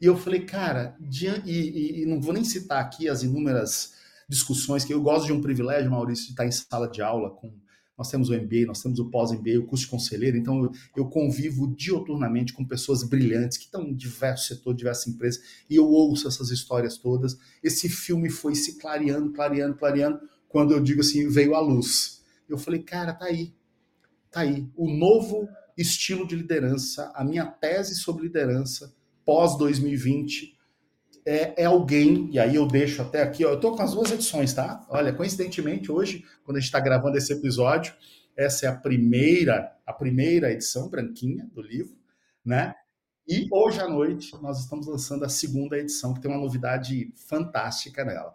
E 0.00 0.06
eu 0.06 0.16
falei, 0.16 0.46
cara, 0.46 0.96
e, 0.98 1.26
e, 1.26 2.02
e, 2.02 2.06
não 2.06 2.18
vou 2.18 2.32
nem 2.32 2.42
citar 2.42 2.80
aqui 2.80 3.10
as 3.10 3.22
inúmeras 3.22 3.92
discussões, 4.26 4.86
que 4.86 4.94
eu 4.94 5.02
gosto 5.02 5.26
de 5.26 5.34
um 5.34 5.42
privilégio, 5.42 5.90
Maurício, 5.90 6.24
de 6.24 6.30
estar 6.30 6.46
em 6.46 6.50
sala 6.50 6.88
de 6.88 7.02
aula 7.02 7.28
com. 7.28 7.52
Nós 8.00 8.10
temos 8.10 8.30
o 8.30 8.32
MBA, 8.32 8.64
nós 8.66 8.80
temos 8.80 8.98
o 8.98 9.10
pós-MBA, 9.10 9.58
o 9.58 9.66
curso 9.66 9.84
de 9.84 9.90
conselheiro, 9.90 10.34
então 10.34 10.64
eu, 10.64 10.72
eu, 10.96 11.04
convivo 11.04 11.66
dioturnamente 11.76 12.54
com 12.54 12.64
pessoas 12.64 13.02
brilhantes 13.02 13.58
que 13.58 13.66
estão 13.66 13.82
em 13.82 13.94
diversos 13.94 14.46
setores, 14.46 14.78
diversas 14.78 15.08
empresas, 15.08 15.42
e 15.68 15.76
eu 15.76 15.86
ouço 15.86 16.26
essas 16.26 16.50
histórias 16.50 16.96
todas. 16.96 17.36
Esse 17.62 17.90
filme 17.90 18.30
foi 18.30 18.54
se 18.54 18.78
clareando, 18.78 19.30
clareando, 19.34 19.76
clareando, 19.76 20.18
quando 20.48 20.72
eu 20.72 20.80
digo 20.80 21.02
assim, 21.02 21.28
veio 21.28 21.54
à 21.54 21.60
luz. 21.60 22.22
Eu 22.48 22.56
falei, 22.56 22.80
cara, 22.80 23.12
tá 23.12 23.26
aí. 23.26 23.52
Tá 24.30 24.40
aí. 24.40 24.66
O 24.74 24.90
novo 24.90 25.46
estilo 25.76 26.26
de 26.26 26.34
liderança, 26.34 27.12
a 27.14 27.22
minha 27.22 27.44
tese 27.44 27.96
sobre 27.96 28.22
liderança 28.22 28.94
pós 29.26 29.58
2020 29.58 30.56
é, 31.24 31.62
é, 31.62 31.64
alguém, 31.64 32.28
e 32.32 32.38
aí 32.38 32.54
eu 32.54 32.66
deixo 32.66 33.02
até 33.02 33.22
aqui, 33.22 33.44
ó, 33.44 33.50
eu 33.50 33.60
tô 33.60 33.76
com 33.76 33.82
as 33.82 33.92
duas 33.92 34.10
edições, 34.10 34.52
tá? 34.52 34.84
Olha, 34.88 35.12
coincidentemente, 35.12 35.92
hoje, 35.92 36.24
quando 36.44 36.56
a 36.56 36.60
gente 36.60 36.68
está 36.68 36.80
gravando 36.80 37.18
esse 37.18 37.32
episódio, 37.32 37.94
essa 38.36 38.66
é 38.66 38.68
a 38.68 38.74
primeira, 38.74 39.76
a 39.86 39.92
primeira 39.92 40.50
edição 40.50 40.88
branquinha 40.88 41.48
do 41.52 41.60
livro, 41.60 41.96
né? 42.44 42.74
E 43.28 43.46
hoje 43.52 43.80
à 43.80 43.88
noite 43.88 44.32
nós 44.42 44.58
estamos 44.58 44.86
lançando 44.86 45.24
a 45.24 45.28
segunda 45.28 45.78
edição, 45.78 46.14
que 46.14 46.20
tem 46.20 46.30
uma 46.30 46.40
novidade 46.40 47.12
fantástica 47.14 48.04
nela. 48.04 48.34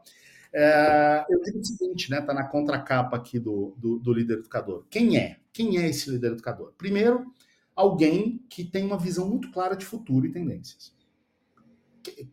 É, 0.54 1.26
eu 1.30 1.42
digo 1.42 1.60
o 1.60 1.66
seguinte, 1.66 2.10
né? 2.10 2.22
Tá 2.22 2.34
na 2.34 2.46
contracapa 2.46 3.18
aqui 3.18 3.38
do, 3.38 3.76
do, 3.78 4.00
do, 4.00 4.14
líder 4.14 4.40
educador. 4.40 4.86
Quem 4.90 5.18
é? 5.18 5.38
Quem 5.52 5.78
é 5.78 5.90
esse 5.90 6.10
líder 6.10 6.32
educador? 6.32 6.74
Primeiro, 6.78 7.26
alguém 7.76 8.42
que 8.50 8.64
tem 8.64 8.86
uma 8.86 8.98
visão 8.98 9.28
muito 9.28 9.52
clara 9.52 9.76
de 9.76 9.86
futuro 9.86 10.26
e 10.26 10.32
tendências. 10.32 10.95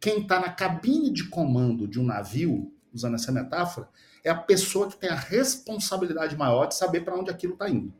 Quem 0.00 0.22
está 0.22 0.40
na 0.40 0.50
cabine 0.50 1.10
de 1.10 1.28
comando 1.28 1.86
de 1.86 2.00
um 2.00 2.04
navio, 2.04 2.72
usando 2.92 3.14
essa 3.14 3.32
metáfora, 3.32 3.88
é 4.24 4.30
a 4.30 4.34
pessoa 4.34 4.88
que 4.88 4.96
tem 4.96 5.10
a 5.10 5.14
responsabilidade 5.14 6.36
maior 6.36 6.66
de 6.66 6.74
saber 6.74 7.02
para 7.02 7.18
onde 7.18 7.30
aquilo 7.30 7.54
está 7.54 7.68
indo. 7.68 7.92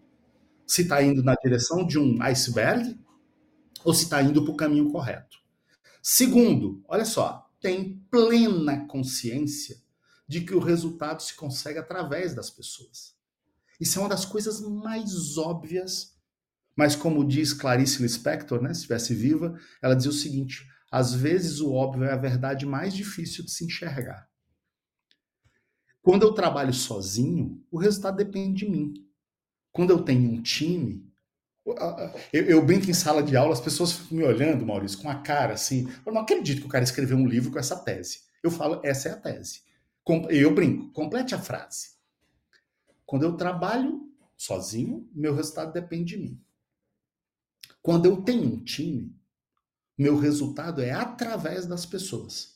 Se 0.67 0.83
está 0.83 1.03
indo 1.03 1.23
na 1.23 1.35
direção 1.35 1.87
de 1.87 1.99
um 1.99 2.23
iceberg 2.23 2.99
ou 3.85 3.93
se 3.93 4.05
está 4.05 4.23
indo 4.23 4.45
para 4.45 4.53
o 4.53 4.57
caminho 4.57 4.91
correto. 4.91 5.39
Segundo, 6.01 6.83
olha 6.89 7.05
só, 7.05 7.51
tem 7.61 8.05
plena 8.11 8.87
consciência 8.87 9.81
de 10.27 10.41
que 10.41 10.55
o 10.55 10.61
resultado 10.61 11.23
se 11.23 11.35
consegue 11.35 11.79
através 11.79 12.35
das 12.35 12.51
pessoas. 12.51 13.15
Isso 13.81 13.99
é 13.99 14.03
uma 14.03 14.09
das 14.09 14.25
coisas 14.25 14.61
mais 14.61 15.37
óbvias, 15.37 16.17
mas 16.75 16.97
como 16.97 17.27
diz 17.27 17.53
Clarice 17.53 18.03
Lispector, 18.03 18.63
né, 18.63 18.73
se 18.73 18.81
estivesse 18.81 19.15
viva, 19.15 19.59
ela 19.81 19.95
dizia 19.95 20.11
o 20.11 20.15
seguinte: 20.15 20.67
Às 20.93 21.15
vezes 21.15 21.59
o 21.61 21.73
óbvio 21.73 22.05
é 22.05 22.13
a 22.13 22.17
verdade 22.17 22.67
mais 22.67 22.93
difícil 22.93 23.47
de 23.47 23.51
se 23.51 23.65
enxergar. 23.65 24.29
Quando 26.03 26.25
eu 26.25 26.35
trabalho 26.35 26.75
sozinho, 26.75 27.65
o 27.71 27.79
resultado 27.79 28.19
depende 28.19 28.67
de 28.67 28.71
mim. 28.71 28.93
Quando 29.73 29.89
eu 29.89 30.05
tenho 30.05 30.31
um 30.31 30.43
time, 30.43 31.11
eu, 32.31 32.45
eu, 32.45 32.67
brinco 32.67 32.91
em 32.91 32.93
sala 32.93 33.23
de 33.23 33.35
aula, 33.35 33.55
as 33.55 33.61
pessoas 33.61 33.93
ficam 33.93 34.19
me 34.19 34.25
olhando, 34.25 34.67
Maurício, 34.67 34.99
com 34.99 35.09
a 35.09 35.15
cara 35.15 35.55
assim. 35.55 35.89
Eu 36.05 36.13
não 36.13 36.21
acredito 36.21 36.61
que 36.61 36.67
o 36.67 36.71
cara 36.71 36.85
escreveu 36.85 37.17
um 37.17 37.27
livro 37.27 37.51
com 37.51 37.59
essa 37.59 37.77
tese. 37.77 38.25
Eu 38.43 38.51
falo, 38.51 38.79
essa 38.85 39.09
é 39.09 39.13
a 39.13 39.17
tese. 39.17 39.63
Eu 40.29 40.55
brinco, 40.55 40.93
complete 40.93 41.35
a 41.35 41.39
frase. 41.39 41.93
Quando 43.07 43.23
eu 43.23 43.35
trabalho 43.35 44.13
sozinho, 44.37 45.09
meu 45.15 45.35
resultado 45.35 45.73
depende 45.73 46.17
de 46.17 46.23
mim. 46.23 46.41
Quando 47.81 48.05
eu 48.05 48.21
tenho 48.21 48.43
um 48.43 48.63
time, 48.63 49.17
meu 50.03 50.19
resultado 50.19 50.83
é 50.83 50.91
através 50.91 51.65
das 51.65 51.87
pessoas. 51.87 52.53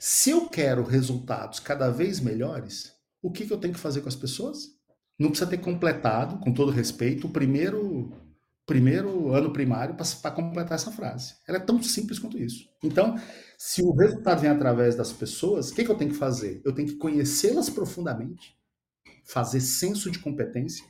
Se 0.00 0.30
eu 0.30 0.48
quero 0.48 0.82
resultados 0.82 1.60
cada 1.60 1.90
vez 1.90 2.20
melhores, 2.20 2.92
o 3.20 3.30
que, 3.30 3.46
que 3.46 3.52
eu 3.52 3.58
tenho 3.58 3.74
que 3.74 3.80
fazer 3.80 4.00
com 4.00 4.08
as 4.08 4.16
pessoas? 4.16 4.68
Não 5.18 5.30
precisa 5.30 5.50
ter 5.50 5.58
completado, 5.58 6.38
com 6.38 6.52
todo 6.52 6.70
respeito, 6.70 7.26
o 7.26 7.30
primeiro, 7.30 8.12
primeiro 8.64 9.32
ano 9.32 9.52
primário 9.52 9.96
para 9.96 10.30
completar 10.30 10.76
essa 10.76 10.92
frase. 10.92 11.34
Ela 11.46 11.58
é 11.58 11.60
tão 11.60 11.82
simples 11.82 12.18
quanto 12.18 12.38
isso. 12.38 12.68
Então, 12.82 13.16
se 13.58 13.82
o 13.82 13.92
resultado 13.92 14.40
vem 14.40 14.50
através 14.50 14.94
das 14.94 15.12
pessoas, 15.12 15.70
o 15.70 15.74
que, 15.74 15.84
que 15.84 15.90
eu 15.90 15.96
tenho 15.96 16.12
que 16.12 16.16
fazer? 16.16 16.62
Eu 16.64 16.72
tenho 16.72 16.88
que 16.88 16.96
conhecê-las 16.96 17.68
profundamente, 17.68 18.56
fazer 19.24 19.60
senso 19.60 20.10
de 20.10 20.20
competência. 20.20 20.84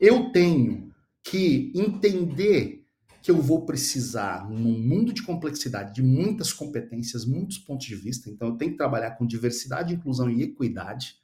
Eu 0.00 0.32
tenho 0.32 0.92
que 1.22 1.72
entender 1.74 2.79
que 3.22 3.30
eu 3.30 3.40
vou 3.40 3.66
precisar, 3.66 4.48
num 4.48 4.78
mundo 4.78 5.12
de 5.12 5.22
complexidade, 5.22 5.94
de 5.94 6.02
muitas 6.02 6.52
competências, 6.52 7.24
muitos 7.24 7.58
pontos 7.58 7.86
de 7.86 7.94
vista. 7.94 8.30
Então, 8.30 8.48
eu 8.48 8.56
tenho 8.56 8.72
que 8.72 8.78
trabalhar 8.78 9.12
com 9.12 9.26
diversidade, 9.26 9.94
inclusão 9.94 10.30
e 10.30 10.42
equidade. 10.42 11.16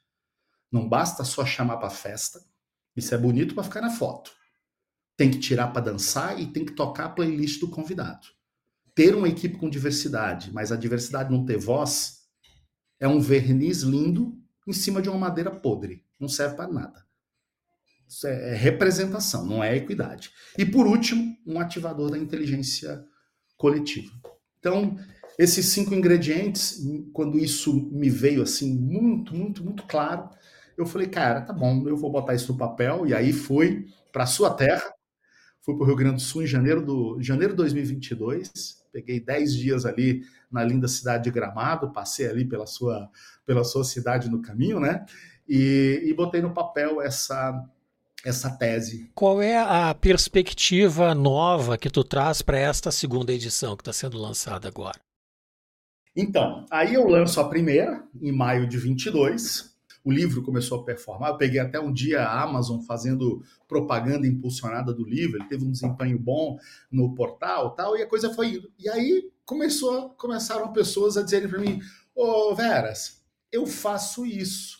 Não 0.71 0.87
basta 0.87 1.23
só 1.23 1.45
chamar 1.45 1.77
para 1.77 1.89
festa. 1.89 2.39
Isso 2.95 3.13
é 3.15 3.17
bonito 3.17 3.55
para 3.55 3.63
ficar 3.63 3.81
na 3.81 3.89
foto. 3.89 4.31
Tem 5.15 5.31
que 5.31 5.39
tirar 5.39 5.67
para 5.69 5.85
dançar 5.85 6.39
e 6.39 6.47
tem 6.47 6.63
que 6.63 6.73
tocar 6.73 7.05
a 7.05 7.09
playlist 7.09 7.59
do 7.59 7.69
convidado. 7.69 8.27
Ter 8.93 9.15
uma 9.15 9.29
equipe 9.29 9.57
com 9.57 9.69
diversidade, 9.69 10.51
mas 10.51 10.71
a 10.71 10.75
diversidade 10.75 11.31
não 11.31 11.45
ter 11.45 11.57
voz, 11.57 12.27
é 12.99 13.07
um 13.07 13.19
verniz 13.19 13.81
lindo 13.81 14.39
em 14.67 14.73
cima 14.73 15.01
de 15.01 15.09
uma 15.09 15.17
madeira 15.17 15.51
podre. 15.51 16.03
Não 16.19 16.27
serve 16.27 16.55
para 16.55 16.71
nada. 16.71 17.06
É, 18.25 18.51
é 18.51 18.55
representação, 18.55 19.45
não 19.45 19.63
é 19.63 19.75
equidade. 19.75 20.31
E 20.57 20.65
por 20.65 20.87
último, 20.87 21.37
um 21.45 21.59
ativador 21.59 22.11
da 22.11 22.17
inteligência 22.17 23.03
coletiva. 23.57 24.11
Então, 24.59 24.97
esses 25.37 25.67
cinco 25.67 25.93
ingredientes, 25.93 26.81
quando 27.13 27.37
isso 27.37 27.89
me 27.91 28.09
veio 28.09 28.41
assim 28.41 28.73
muito, 28.75 29.35
muito, 29.35 29.63
muito 29.63 29.83
claro, 29.83 30.29
eu 30.77 30.85
falei, 30.85 31.07
cara, 31.07 31.41
tá 31.41 31.53
bom, 31.53 31.87
eu 31.87 31.97
vou 31.97 32.11
botar 32.11 32.33
isso 32.33 32.51
no 32.51 32.57
papel. 32.57 33.05
E 33.07 33.13
aí 33.13 33.33
fui 33.33 33.87
para 34.11 34.23
a 34.23 34.27
sua 34.27 34.51
terra, 34.51 34.93
fui 35.61 35.75
para 35.75 35.83
o 35.83 35.87
Rio 35.87 35.95
Grande 35.95 36.15
do 36.15 36.21
Sul 36.21 36.43
em 36.43 36.47
janeiro, 36.47 36.85
do, 36.85 37.21
janeiro 37.21 37.53
de 37.53 37.57
2022. 37.57 38.51
Peguei 38.91 39.19
10 39.19 39.55
dias 39.55 39.85
ali 39.85 40.23
na 40.51 40.63
linda 40.63 40.87
cidade 40.87 41.25
de 41.25 41.31
Gramado, 41.31 41.91
passei 41.91 42.27
ali 42.27 42.45
pela 42.45 42.65
sua, 42.65 43.09
pela 43.45 43.63
sua 43.63 43.83
cidade 43.83 44.29
no 44.29 44.41
caminho, 44.41 44.79
né? 44.79 45.05
E, 45.47 46.03
e 46.05 46.13
botei 46.13 46.41
no 46.41 46.53
papel 46.53 47.01
essa, 47.01 47.63
essa 48.25 48.49
tese. 48.49 49.09
Qual 49.13 49.41
é 49.41 49.57
a 49.57 49.93
perspectiva 49.93 51.13
nova 51.13 51.77
que 51.77 51.89
tu 51.89 52.03
traz 52.03 52.41
para 52.41 52.57
esta 52.57 52.91
segunda 52.91 53.31
edição 53.31 53.75
que 53.75 53.81
está 53.81 53.93
sendo 53.93 54.17
lançada 54.17 54.67
agora? 54.67 54.99
Então, 56.15 56.65
aí 56.71 56.95
eu 56.95 57.07
lanço 57.07 57.39
a 57.39 57.47
primeira, 57.47 58.03
em 58.19 58.31
maio 58.31 58.67
de 58.67 58.77
22, 58.77 59.77
o 60.03 60.11
livro 60.11 60.41
começou 60.41 60.79
a 60.79 60.83
performar. 60.83 61.31
Eu 61.31 61.37
peguei 61.37 61.59
até 61.59 61.79
um 61.79 61.91
dia 61.91 62.23
a 62.23 62.41
Amazon 62.41 62.79
fazendo 62.79 63.43
propaganda 63.67 64.25
impulsionada 64.25 64.93
do 64.93 65.03
livro, 65.03 65.37
ele 65.37 65.49
teve 65.49 65.65
um 65.65 65.71
desempenho 65.71 66.17
bom 66.17 66.57
no 66.89 67.13
portal 67.13 67.75
tal, 67.75 67.95
e 67.95 68.01
a 68.01 68.07
coisa 68.07 68.33
foi 68.33 68.55
indo. 68.55 68.71
E 68.79 68.89
aí 68.89 69.29
começou, 69.45 70.11
começaram 70.11 70.71
pessoas 70.71 71.17
a 71.17 71.23
dizerem 71.23 71.49
para 71.49 71.59
mim: 71.59 71.79
Ô 72.15 72.51
oh, 72.51 72.55
Veras, 72.55 73.21
eu 73.51 73.67
faço 73.67 74.25
isso. 74.25 74.76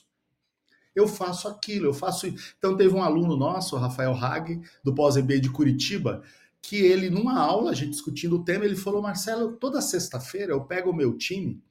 Eu 0.97 1.07
faço 1.07 1.47
aquilo, 1.47 1.85
eu 1.85 1.93
faço. 1.93 2.25
Então 2.57 2.75
teve 2.75 2.95
um 2.95 3.03
aluno 3.03 3.37
nosso, 3.37 3.77
Rafael 3.77 4.15
Hag, 4.15 4.59
do 4.83 4.95
pós-EB 4.95 5.39
de 5.39 5.51
Curitiba, 5.51 6.23
que 6.59 6.77
ele, 6.77 7.07
numa 7.07 7.39
aula, 7.39 7.69
a 7.69 7.73
gente 7.75 7.91
discutindo 7.91 8.37
o 8.37 8.43
tema, 8.43 8.65
ele 8.65 8.75
falou: 8.75 8.99
Marcelo, 8.99 9.51
toda 9.51 9.79
sexta-feira 9.79 10.53
eu 10.53 10.61
pego 10.61 10.89
o 10.89 10.95
meu 10.95 11.15
time, 11.15 11.61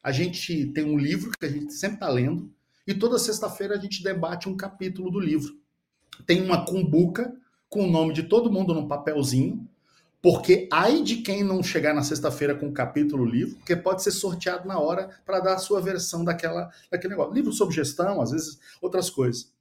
a 0.00 0.12
gente 0.12 0.66
tem 0.66 0.84
um 0.84 0.96
livro 0.96 1.32
que 1.36 1.44
a 1.44 1.48
gente 1.48 1.74
sempre 1.74 1.96
está 1.96 2.08
lendo, 2.08 2.52
e 2.86 2.94
toda 2.94 3.18
sexta-feira 3.18 3.74
a 3.74 3.80
gente 3.80 4.00
debate 4.00 4.48
um 4.48 4.56
capítulo 4.56 5.10
do 5.10 5.18
livro. 5.18 5.58
Tem 6.24 6.40
uma 6.40 6.64
cumbuca 6.64 7.34
com 7.68 7.84
o 7.84 7.90
nome 7.90 8.14
de 8.14 8.22
todo 8.22 8.50
mundo 8.50 8.72
num 8.72 8.86
papelzinho, 8.86 9.68
porque 10.20 10.68
ai 10.72 11.02
de 11.02 11.16
quem 11.16 11.44
não 11.44 11.62
chegar 11.62 11.94
na 11.94 12.02
sexta-feira 12.02 12.54
com 12.54 12.68
o 12.68 12.72
capítulo 12.72 13.24
livro, 13.24 13.56
porque 13.56 13.76
pode 13.76 14.02
ser 14.02 14.10
sorteado 14.10 14.66
na 14.66 14.78
hora 14.78 15.10
para 15.24 15.40
dar 15.40 15.54
a 15.54 15.58
sua 15.58 15.80
versão 15.80 16.24
daquela, 16.24 16.70
daquele 16.90 17.14
negócio. 17.14 17.34
Livro 17.34 17.52
sobre 17.52 17.74
gestão, 17.74 18.20
às 18.20 18.32
vezes 18.32 18.58
outras 18.80 19.08
coisas. 19.08 19.52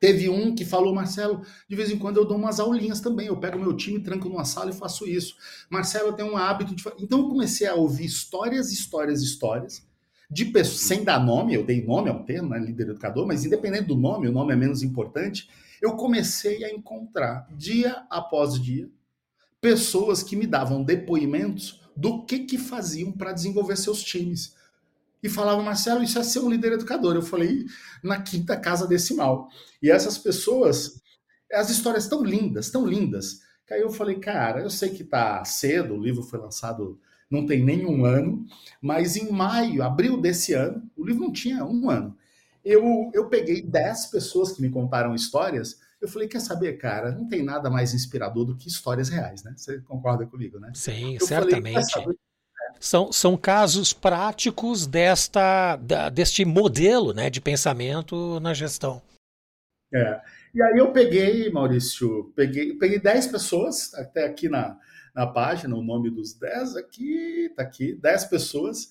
Teve 0.00 0.28
um 0.28 0.54
que 0.54 0.64
falou, 0.64 0.94
Marcelo, 0.94 1.42
de 1.68 1.76
vez 1.76 1.90
em 1.90 1.98
quando 1.98 2.18
eu 2.18 2.24
dou 2.24 2.36
umas 2.36 2.60
aulinhas 2.60 3.00
também. 3.00 3.28
Eu 3.28 3.36
pego 3.38 3.58
meu 3.58 3.74
time, 3.74 4.00
tranco 4.00 4.28
numa 4.28 4.44
sala 4.44 4.70
e 4.70 4.74
faço 4.74 5.06
isso. 5.06 5.36
Marcelo, 5.70 6.08
eu 6.08 6.12
tenho 6.12 6.32
um 6.32 6.36
hábito 6.36 6.74
de. 6.74 6.84
Então 6.98 7.20
eu 7.20 7.28
comecei 7.28 7.66
a 7.66 7.74
ouvir 7.74 8.04
histórias, 8.04 8.72
histórias, 8.72 9.22
histórias 9.22 9.82
de 10.30 10.46
pessoas, 10.46 10.80
sem 10.80 11.04
dar 11.04 11.24
nome, 11.24 11.54
eu 11.54 11.64
dei 11.64 11.84
nome 11.84 12.10
ao 12.10 12.24
termo, 12.24 12.50
né, 12.50 12.58
líder 12.58 12.88
educador, 12.88 13.26
mas 13.26 13.44
independente 13.44 13.84
do 13.84 13.94
nome, 13.94 14.26
o 14.26 14.32
nome 14.32 14.52
é 14.52 14.56
menos 14.56 14.82
importante, 14.82 15.48
eu 15.80 15.96
comecei 15.96 16.64
a 16.64 16.72
encontrar, 16.72 17.46
dia 17.52 18.04
após 18.10 18.60
dia, 18.60 18.88
pessoas 19.64 20.22
que 20.22 20.36
me 20.36 20.46
davam 20.46 20.84
depoimentos 20.84 21.80
do 21.96 22.22
que, 22.26 22.40
que 22.40 22.58
faziam 22.58 23.10
para 23.10 23.32
desenvolver 23.32 23.78
seus 23.78 24.04
times. 24.04 24.54
E 25.22 25.28
falavam, 25.30 25.64
Marcelo, 25.64 26.02
isso 26.02 26.18
é 26.18 26.22
ser 26.22 26.40
um 26.40 26.50
líder 26.50 26.72
educador. 26.72 27.14
Eu 27.14 27.22
falei, 27.22 27.64
na 28.02 28.20
quinta 28.20 28.58
casa 28.58 28.86
decimal. 28.86 29.48
E 29.82 29.90
essas 29.90 30.18
pessoas, 30.18 31.00
as 31.50 31.70
histórias 31.70 32.06
tão 32.06 32.22
lindas, 32.22 32.68
tão 32.68 32.86
lindas, 32.86 33.40
que 33.66 33.72
aí 33.72 33.80
eu 33.80 33.88
falei, 33.88 34.16
cara, 34.16 34.60
eu 34.60 34.68
sei 34.68 34.90
que 34.90 35.02
tá 35.02 35.42
cedo, 35.46 35.94
o 35.94 36.02
livro 36.02 36.22
foi 36.22 36.38
lançado 36.38 37.00
não 37.30 37.46
tem 37.46 37.64
nenhum 37.64 38.04
ano, 38.04 38.44
mas 38.82 39.16
em 39.16 39.32
maio, 39.32 39.82
abril 39.82 40.20
desse 40.20 40.52
ano, 40.52 40.82
o 40.94 41.06
livro 41.06 41.22
não 41.22 41.32
tinha 41.32 41.64
um 41.64 41.88
ano. 41.88 42.14
Eu, 42.62 43.10
eu 43.14 43.30
peguei 43.30 43.62
10 43.62 44.08
pessoas 44.08 44.52
que 44.52 44.60
me 44.60 44.68
contaram 44.68 45.14
histórias. 45.14 45.80
Eu 46.04 46.08
falei, 46.08 46.28
quer 46.28 46.40
saber, 46.40 46.74
cara, 46.74 47.12
não 47.12 47.26
tem 47.26 47.42
nada 47.42 47.70
mais 47.70 47.94
inspirador 47.94 48.44
do 48.44 48.54
que 48.54 48.68
histórias 48.68 49.08
reais, 49.08 49.42
né? 49.42 49.54
Você 49.56 49.80
concorda 49.80 50.26
comigo, 50.26 50.60
né? 50.60 50.70
Sim, 50.74 51.14
eu 51.14 51.26
certamente. 51.26 51.94
Falei, 51.94 52.18
são, 52.78 53.10
são 53.10 53.38
casos 53.38 53.94
práticos 53.94 54.86
desta, 54.86 55.76
da, 55.76 56.10
deste 56.10 56.44
modelo 56.44 57.14
né, 57.14 57.30
de 57.30 57.40
pensamento 57.40 58.38
na 58.40 58.52
gestão. 58.52 59.00
É. 59.94 60.20
E 60.54 60.62
aí 60.62 60.76
eu 60.76 60.92
peguei, 60.92 61.50
Maurício, 61.50 62.30
peguei, 62.36 62.74
peguei 62.74 63.00
10 63.00 63.28
pessoas, 63.28 63.94
até 63.94 64.26
aqui 64.26 64.46
na, 64.46 64.78
na 65.14 65.26
página 65.26 65.74
o 65.74 65.82
nome 65.82 66.10
dos 66.10 66.34
10 66.34 66.76
aqui, 66.76 67.50
tá 67.56 67.62
aqui, 67.62 67.94
10 67.94 68.26
pessoas, 68.26 68.90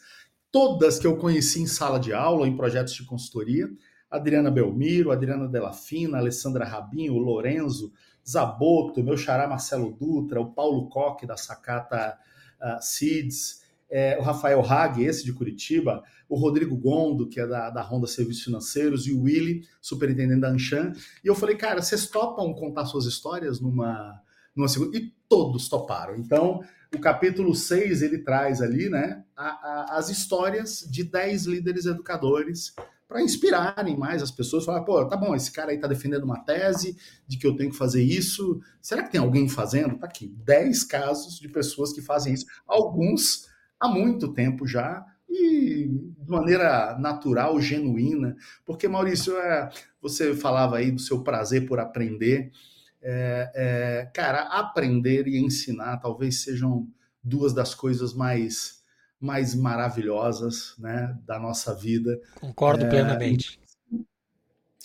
todas 0.52 0.98
que 0.98 1.06
eu 1.06 1.16
conheci 1.16 1.62
em 1.62 1.68
sala 1.68 2.00
de 2.00 2.12
aula, 2.12 2.48
em 2.48 2.58
projetos 2.58 2.96
de 2.96 3.06
consultoria, 3.06 3.70
Adriana 4.14 4.52
Belmiro, 4.52 5.12
Adriana 5.12 5.48
Delafina, 5.48 6.20
Alessandra 6.20 6.64
Rabinho, 6.64 7.18
Lorenzo, 7.18 7.92
Zaboto, 8.28 9.04
meu 9.04 9.18
xará 9.18 9.48
Marcelo 9.48 9.92
Dutra, 9.92 10.40
o 10.40 10.54
Paulo 10.54 10.88
Coque 10.88 11.26
da 11.26 11.36
Sacata 11.36 12.16
uh, 12.62 12.80
Seeds, 12.80 13.64
é, 13.90 14.16
o 14.20 14.22
Rafael 14.22 14.62
Hag, 14.62 15.04
esse 15.04 15.26
de 15.26 15.34
Curitiba, 15.34 16.04
o 16.30 16.36
Rodrigo 16.36 16.78
Gondo, 16.78 17.28
que 17.28 17.40
é 17.40 17.48
da, 17.48 17.72
da 17.72 17.82
Honda 17.82 18.06
Serviços 18.06 18.44
Financeiros, 18.44 19.08
e 19.08 19.14
o 19.14 19.24
Willy, 19.24 19.68
superintendente 19.82 20.42
da 20.42 20.50
Anshan. 20.50 20.94
E 21.24 21.28
eu 21.28 21.34
falei, 21.34 21.56
cara, 21.56 21.82
vocês 21.82 22.08
topam 22.08 22.54
contar 22.54 22.86
suas 22.86 23.06
histórias 23.06 23.60
numa, 23.60 24.22
numa 24.56 24.68
segunda? 24.68 24.96
E 24.96 25.12
todos 25.28 25.68
toparam. 25.68 26.16
Então, 26.18 26.62
o 26.96 27.00
capítulo 27.00 27.56
6, 27.56 28.04
ele 28.04 28.20
traz 28.20 28.62
ali, 28.62 28.90
né, 28.90 29.24
a, 29.36 29.48
a, 29.48 29.98
as 29.98 30.10
histórias 30.10 30.88
de 30.88 31.04
10 31.04 31.46
líderes 31.46 31.88
educadores 31.88 32.76
para 33.14 33.22
inspirarem 33.22 33.96
mais 33.96 34.24
as 34.24 34.32
pessoas, 34.32 34.66
falar, 34.66 34.82
pô, 34.82 35.06
tá 35.06 35.16
bom, 35.16 35.36
esse 35.36 35.52
cara 35.52 35.70
aí 35.70 35.78
tá 35.78 35.88
defendendo 35.88 36.24
uma 36.24 36.44
tese 36.44 36.98
de 37.28 37.38
que 37.38 37.46
eu 37.46 37.56
tenho 37.56 37.70
que 37.70 37.78
fazer 37.78 38.02
isso. 38.02 38.60
Será 38.82 39.04
que 39.04 39.12
tem 39.12 39.22
alguém 39.22 39.48
fazendo? 39.48 40.00
Tá 40.00 40.08
aqui, 40.08 40.34
10 40.44 40.84
casos 40.86 41.40
de 41.40 41.48
pessoas 41.48 41.94
que 41.94 42.02
fazem 42.02 42.34
isso. 42.34 42.48
Alguns 42.68 43.48
há 43.80 43.88
muito 43.88 44.34
tempo 44.34 44.66
já, 44.66 45.06
e 45.30 45.88
de 46.18 46.28
maneira 46.28 46.98
natural, 46.98 47.62
genuína, 47.62 48.36
porque 48.66 48.88
Maurício, 48.88 49.38
é, 49.38 49.70
você 50.02 50.36
falava 50.36 50.78
aí 50.78 50.90
do 50.90 51.00
seu 51.00 51.22
prazer 51.22 51.68
por 51.68 51.80
aprender, 51.80 52.52
é, 53.00 53.52
é, 53.54 54.12
cara, 54.12 54.42
aprender 54.60 55.28
e 55.28 55.38
ensinar 55.38 55.98
talvez 55.98 56.42
sejam 56.42 56.88
duas 57.24 57.54
das 57.54 57.76
coisas 57.76 58.12
mais 58.12 58.83
mais 59.24 59.56
maravilhosas 59.56 60.76
né, 60.78 61.18
da 61.26 61.40
nossa 61.40 61.74
vida. 61.74 62.20
Concordo 62.36 62.84
é, 62.84 62.90
plenamente. 62.90 63.58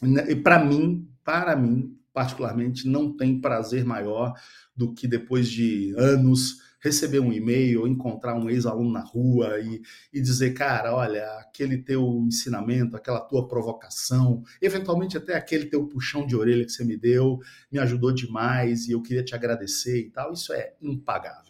E, 0.00 0.06
e 0.30 0.36
para 0.36 0.64
mim, 0.64 1.10
para 1.24 1.56
mim, 1.56 1.98
particularmente, 2.12 2.86
não 2.86 3.16
tem 3.16 3.40
prazer 3.40 3.84
maior 3.84 4.32
do 4.76 4.94
que 4.94 5.08
depois 5.08 5.50
de 5.50 5.92
anos 5.98 6.68
receber 6.80 7.18
um 7.18 7.32
e-mail, 7.32 7.84
encontrar 7.88 8.36
um 8.36 8.48
ex-aluno 8.48 8.92
na 8.92 9.00
rua 9.00 9.58
e, 9.58 9.82
e 10.12 10.20
dizer, 10.20 10.54
cara, 10.54 10.94
olha, 10.94 11.24
aquele 11.40 11.78
teu 11.78 12.24
ensinamento, 12.24 12.96
aquela 12.96 13.20
tua 13.20 13.48
provocação, 13.48 14.44
eventualmente 14.62 15.16
até 15.16 15.34
aquele 15.34 15.66
teu 15.66 15.88
puxão 15.88 16.24
de 16.24 16.36
orelha 16.36 16.64
que 16.64 16.70
você 16.70 16.84
me 16.84 16.96
deu, 16.96 17.40
me 17.72 17.80
ajudou 17.80 18.12
demais 18.12 18.86
e 18.86 18.92
eu 18.92 19.02
queria 19.02 19.24
te 19.24 19.34
agradecer 19.34 19.98
e 19.98 20.10
tal, 20.10 20.32
isso 20.32 20.52
é 20.52 20.74
impagável. 20.80 21.47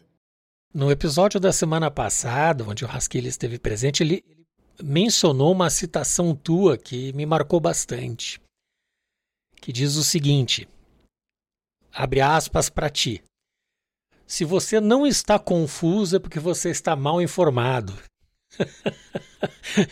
No 0.72 0.90
episódio 0.90 1.40
da 1.40 1.50
semana 1.50 1.90
passada, 1.90 2.62
onde 2.62 2.84
o 2.84 2.88
Rasquilha 2.88 3.26
esteve 3.26 3.58
presente, 3.58 4.02
ele 4.02 4.22
mencionou 4.82 5.52
uma 5.52 5.70
citação 5.70 6.34
tua 6.34 6.76
que 6.76 7.10
me 7.14 7.24
marcou 7.24 7.58
bastante, 7.58 8.38
que 9.56 9.72
diz 9.72 9.96
o 9.96 10.04
seguinte: 10.04 10.68
abre 11.90 12.20
aspas 12.20 12.68
para 12.68 12.90
ti. 12.90 13.22
Se 14.26 14.44
você 14.44 14.78
não 14.78 15.06
está 15.06 15.38
confuso 15.38 16.16
é 16.16 16.18
porque 16.18 16.38
você 16.38 16.68
está 16.68 16.94
mal 16.94 17.22
informado. 17.22 17.96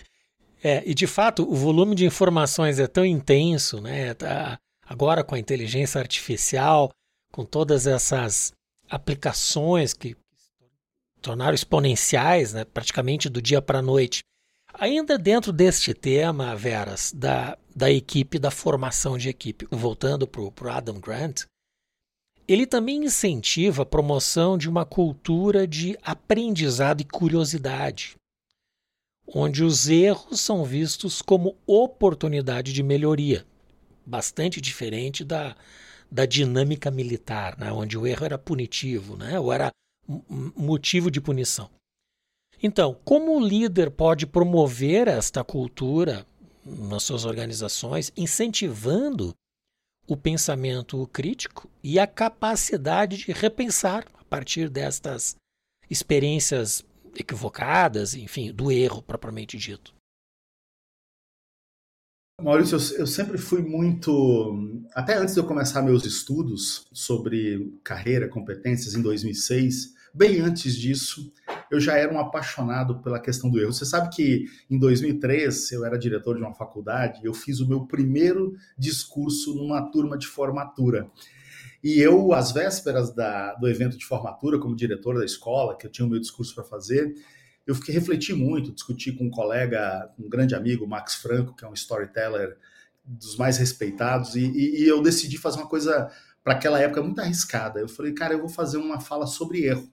é, 0.62 0.82
e 0.84 0.94
de 0.94 1.06
fato, 1.06 1.50
o 1.50 1.54
volume 1.54 1.94
de 1.94 2.04
informações 2.04 2.78
é 2.78 2.86
tão 2.86 3.04
intenso, 3.04 3.80
né? 3.80 4.12
Tá, 4.12 4.58
agora 4.82 5.24
com 5.24 5.34
a 5.34 5.38
inteligência 5.38 5.98
artificial, 5.98 6.92
com 7.32 7.46
todas 7.46 7.86
essas 7.86 8.52
aplicações 8.90 9.94
que 9.94 10.14
tornaram 11.20 11.54
exponenciais, 11.54 12.52
né, 12.52 12.64
praticamente 12.64 13.28
do 13.28 13.42
dia 13.42 13.60
para 13.60 13.80
a 13.80 13.82
noite. 13.82 14.20
Ainda 14.74 15.18
dentro 15.18 15.52
deste 15.52 15.94
tema, 15.94 16.54
Veras, 16.54 17.12
da, 17.12 17.56
da 17.74 17.90
equipe, 17.90 18.38
da 18.38 18.50
formação 18.50 19.16
de 19.16 19.28
equipe, 19.28 19.66
voltando 19.70 20.26
para 20.26 20.42
o 20.42 20.70
Adam 20.70 21.00
Grant, 21.00 21.44
ele 22.46 22.66
também 22.66 23.04
incentiva 23.04 23.82
a 23.82 23.86
promoção 23.86 24.56
de 24.56 24.68
uma 24.68 24.84
cultura 24.84 25.66
de 25.66 25.98
aprendizado 26.02 27.00
e 27.00 27.04
curiosidade, 27.04 28.16
onde 29.26 29.64
os 29.64 29.88
erros 29.88 30.40
são 30.40 30.64
vistos 30.64 31.20
como 31.20 31.56
oportunidade 31.66 32.72
de 32.72 32.82
melhoria, 32.82 33.44
bastante 34.04 34.60
diferente 34.60 35.24
da, 35.24 35.56
da 36.10 36.24
dinâmica 36.24 36.90
militar, 36.90 37.58
né, 37.58 37.72
onde 37.72 37.98
o 37.98 38.06
erro 38.06 38.24
era 38.24 38.38
punitivo, 38.38 39.16
né, 39.16 39.40
ou 39.40 39.52
era 39.52 39.70
motivo 40.08 41.10
de 41.10 41.20
punição. 41.20 41.70
Então, 42.62 42.98
como 43.04 43.36
o 43.36 43.46
líder 43.46 43.90
pode 43.90 44.26
promover 44.26 45.08
esta 45.08 45.44
cultura 45.44 46.26
nas 46.64 47.02
suas 47.02 47.24
organizações, 47.24 48.12
incentivando 48.16 49.34
o 50.08 50.16
pensamento 50.16 51.06
crítico 51.08 51.68
e 51.82 51.98
a 51.98 52.06
capacidade 52.06 53.18
de 53.18 53.32
repensar 53.32 54.06
a 54.18 54.24
partir 54.24 54.68
destas 54.68 55.36
experiências 55.90 56.84
equivocadas, 57.14 58.14
enfim, 58.14 58.52
do 58.52 58.70
erro 58.70 59.02
propriamente 59.02 59.56
dito. 59.56 59.94
Maurício, 62.40 62.76
eu 62.98 63.06
sempre 63.06 63.38
fui 63.38 63.62
muito. 63.62 64.84
Até 64.94 65.16
antes 65.16 65.34
de 65.34 65.40
eu 65.40 65.46
começar 65.46 65.80
meus 65.80 66.04
estudos 66.04 66.86
sobre 66.92 67.78
carreira, 67.82 68.28
competências 68.28 68.94
em 68.94 69.00
2006, 69.00 69.95
bem 70.16 70.40
antes 70.40 70.74
disso, 70.74 71.30
eu 71.70 71.78
já 71.78 71.96
era 71.96 72.12
um 72.12 72.18
apaixonado 72.18 73.02
pela 73.02 73.20
questão 73.20 73.50
do 73.50 73.60
erro. 73.60 73.72
Você 73.72 73.84
sabe 73.84 74.08
que 74.14 74.46
em 74.70 74.78
2003 74.78 75.72
eu 75.72 75.84
era 75.84 75.98
diretor 75.98 76.36
de 76.36 76.42
uma 76.42 76.54
faculdade, 76.54 77.20
eu 77.22 77.34
fiz 77.34 77.60
o 77.60 77.68
meu 77.68 77.86
primeiro 77.86 78.54
discurso 78.78 79.54
numa 79.54 79.82
turma 79.90 80.16
de 80.16 80.26
formatura. 80.26 81.10
E 81.84 82.00
eu, 82.00 82.32
às 82.32 82.50
vésperas 82.50 83.14
da, 83.14 83.54
do 83.54 83.68
evento 83.68 83.98
de 83.98 84.06
formatura, 84.06 84.58
como 84.58 84.74
diretor 84.74 85.18
da 85.18 85.24
escola, 85.24 85.76
que 85.76 85.86
eu 85.86 85.90
tinha 85.90 86.06
o 86.06 86.10
meu 86.10 86.18
discurso 86.18 86.54
para 86.54 86.64
fazer, 86.64 87.14
eu 87.66 87.74
fiquei 87.74 87.94
refleti 87.94 88.32
muito, 88.32 88.72
discuti 88.72 89.12
com 89.12 89.24
um 89.24 89.30
colega, 89.30 90.10
um 90.18 90.28
grande 90.28 90.54
amigo, 90.54 90.86
Max 90.86 91.16
Franco, 91.16 91.54
que 91.54 91.64
é 91.64 91.68
um 91.68 91.74
storyteller 91.74 92.56
dos 93.04 93.36
mais 93.36 93.58
respeitados, 93.58 94.34
e, 94.34 94.46
e, 94.46 94.82
e 94.82 94.88
eu 94.88 95.02
decidi 95.02 95.36
fazer 95.36 95.58
uma 95.58 95.68
coisa 95.68 96.10
para 96.42 96.54
aquela 96.54 96.80
época 96.80 97.02
muito 97.02 97.20
arriscada. 97.20 97.80
Eu 97.80 97.88
falei, 97.88 98.12
cara, 98.12 98.34
eu 98.34 98.38
vou 98.38 98.48
fazer 98.48 98.78
uma 98.78 99.00
fala 99.00 99.26
sobre 99.26 99.64
erro. 99.64 99.90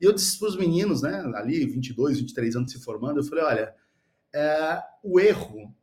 E 0.00 0.04
eu 0.04 0.12
disse 0.12 0.38
para 0.38 0.48
os 0.48 0.56
meninos, 0.56 1.02
né, 1.02 1.22
ali, 1.34 1.64
22, 1.66 2.18
23 2.18 2.56
anos 2.56 2.72
se 2.72 2.82
formando, 2.82 3.20
eu 3.20 3.24
falei: 3.24 3.44
olha, 3.44 3.74
é, 4.34 4.82
o 5.02 5.18
erro, 5.18 5.74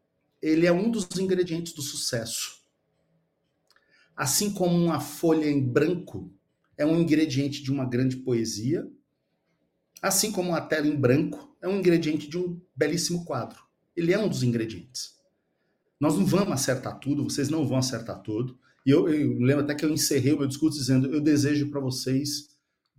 ele 0.41 0.65
é 0.65 0.71
um 0.71 0.91
dos 0.91 1.07
ingredientes 1.17 1.73
do 1.73 1.81
sucesso. 1.81 2.63
Assim 4.15 4.53
como 4.53 4.75
uma 4.75 4.99
folha 4.99 5.49
em 5.49 5.61
branco 5.61 6.31
é 6.77 6.85
um 6.85 6.99
ingrediente 6.99 7.63
de 7.63 7.71
uma 7.71 7.85
grande 7.85 8.17
poesia, 8.17 8.87
assim 10.01 10.31
como 10.31 10.49
uma 10.49 10.61
tela 10.61 10.85
em 10.85 10.95
branco 10.95 11.55
é 11.61 11.67
um 11.67 11.79
ingrediente 11.79 12.29
de 12.29 12.37
um 12.37 12.61
belíssimo 12.75 13.25
quadro. 13.25 13.59
Ele 13.95 14.13
é 14.13 14.19
um 14.19 14.27
dos 14.27 14.43
ingredientes. 14.43 15.13
Nós 15.99 16.15
não 16.15 16.25
vamos 16.25 16.51
acertar 16.51 16.99
tudo, 16.99 17.23
vocês 17.23 17.49
não 17.49 17.65
vão 17.65 17.77
acertar 17.77 18.21
tudo. 18.21 18.59
E 18.85 18.91
eu, 18.91 19.07
eu 19.07 19.39
lembro 19.39 19.63
até 19.63 19.73
que 19.73 19.85
eu 19.85 19.89
encerrei 19.89 20.33
o 20.33 20.39
meu 20.39 20.47
discurso 20.47 20.77
dizendo: 20.77 21.07
eu 21.07 21.21
desejo 21.21 21.69
para 21.69 21.79
vocês 21.79 22.52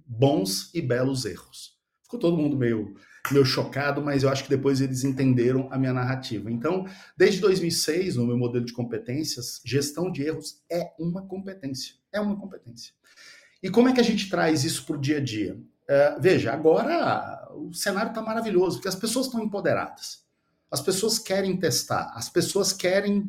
bons 0.05 0.71
e 0.75 0.83
belos 0.83 1.25
erros. 1.25 1.75
Ficou 2.03 2.21
todo 2.21 2.37
mundo 2.37 2.57
meio, 2.57 2.95
meio 3.31 3.45
chocado, 3.45 4.03
mas 4.03 4.23
eu 4.23 4.29
acho 4.29 4.45
que 4.45 4.51
depois 4.51 4.81
eles 4.81 5.05
entenderam 5.05 5.69
a 5.71 5.79
minha 5.79 5.93
narrativa. 5.93 6.51
Então, 6.51 6.87
desde 7.17 7.41
2006, 7.41 8.17
no 8.17 8.27
meu 8.27 8.37
modelo 8.37 8.65
de 8.65 8.73
competências, 8.73 9.61
gestão 9.65 10.11
de 10.11 10.23
erros 10.23 10.63
é 10.71 10.93
uma 10.99 11.27
competência. 11.27 11.95
É 12.13 12.21
uma 12.21 12.37
competência. 12.39 12.93
E 13.63 13.71
como 13.71 13.89
é 13.89 13.95
que 13.95 14.01
a 14.01 14.05
gente 14.05 14.29
traz 14.29 14.65
isso 14.65 14.85
para 14.85 14.97
o 14.97 15.01
dia 15.01 15.17
a 15.17 15.21
dia? 15.21 15.55
Uh, 15.55 16.21
veja, 16.21 16.53
agora 16.53 17.49
o 17.55 17.73
cenário 17.73 18.11
está 18.11 18.21
maravilhoso, 18.21 18.77
porque 18.77 18.89
as 18.89 18.95
pessoas 18.95 19.27
estão 19.27 19.43
empoderadas. 19.43 20.25
As 20.71 20.81
pessoas 20.81 21.19
querem 21.19 21.57
testar, 21.57 22.13
as 22.15 22.29
pessoas 22.29 22.73
querem 22.73 23.29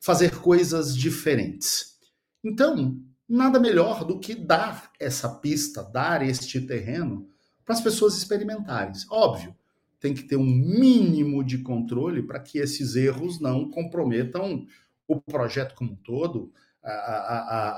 fazer 0.00 0.38
coisas 0.40 0.96
diferentes. 0.96 1.98
Então, 2.42 3.00
nada 3.28 3.58
melhor 3.58 4.04
do 4.04 4.18
que 4.18 4.34
dar 4.34 4.90
essa 4.98 5.28
pista, 5.28 5.82
dar 5.82 6.22
este 6.22 6.60
terreno 6.60 7.28
para 7.64 7.74
as 7.74 7.80
pessoas 7.80 8.16
experimentarem. 8.16 8.92
Óbvio, 9.10 9.54
tem 9.98 10.12
que 10.12 10.24
ter 10.24 10.36
um 10.36 10.44
mínimo 10.44 11.42
de 11.42 11.58
controle 11.58 12.22
para 12.22 12.38
que 12.38 12.58
esses 12.58 12.94
erros 12.94 13.40
não 13.40 13.70
comprometam 13.70 14.66
o 15.08 15.20
projeto 15.20 15.74
como 15.74 15.92
um 15.92 15.96
todo, 15.96 16.52
a, 16.82 16.90
a, 16.90 17.68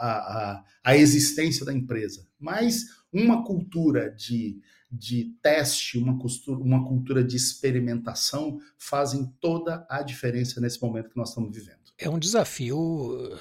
a, 0.57 0.65
a, 0.83 0.97
existência 0.97 1.65
da 1.65 1.73
empresa. 1.73 2.27
Mas 2.39 2.87
uma 3.13 3.45
cultura 3.45 4.11
de, 4.11 4.61
de 4.91 5.37
teste, 5.41 5.97
uma, 5.97 6.19
costura, 6.19 6.59
uma 6.59 6.85
cultura 6.85 7.23
de 7.23 7.37
experimentação 7.37 8.59
fazem 8.77 9.33
toda 9.41 9.87
a 9.89 10.03
diferença 10.03 10.61
nesse 10.61 10.83
momento 10.83 11.11
que 11.11 11.17
nós 11.17 11.29
estamos 11.29 11.55
vivendo. 11.55 11.79
É 11.97 12.11
um 12.11 12.19
desafio 12.19 13.39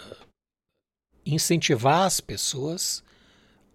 incentivar 1.26 2.02
as 2.02 2.22
pessoas 2.22 3.04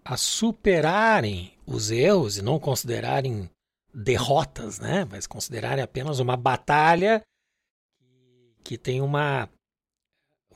a 0.03 0.17
superarem 0.17 1.53
os 1.65 1.91
erros 1.91 2.37
e 2.37 2.41
não 2.41 2.59
considerarem 2.59 3.49
derrotas, 3.93 4.79
né? 4.79 5.05
mas 5.09 5.27
considerarem 5.27 5.83
apenas 5.83 6.19
uma 6.19 6.37
batalha 6.37 7.21
que 8.63 8.77
tem 8.77 9.01
uma, 9.01 9.49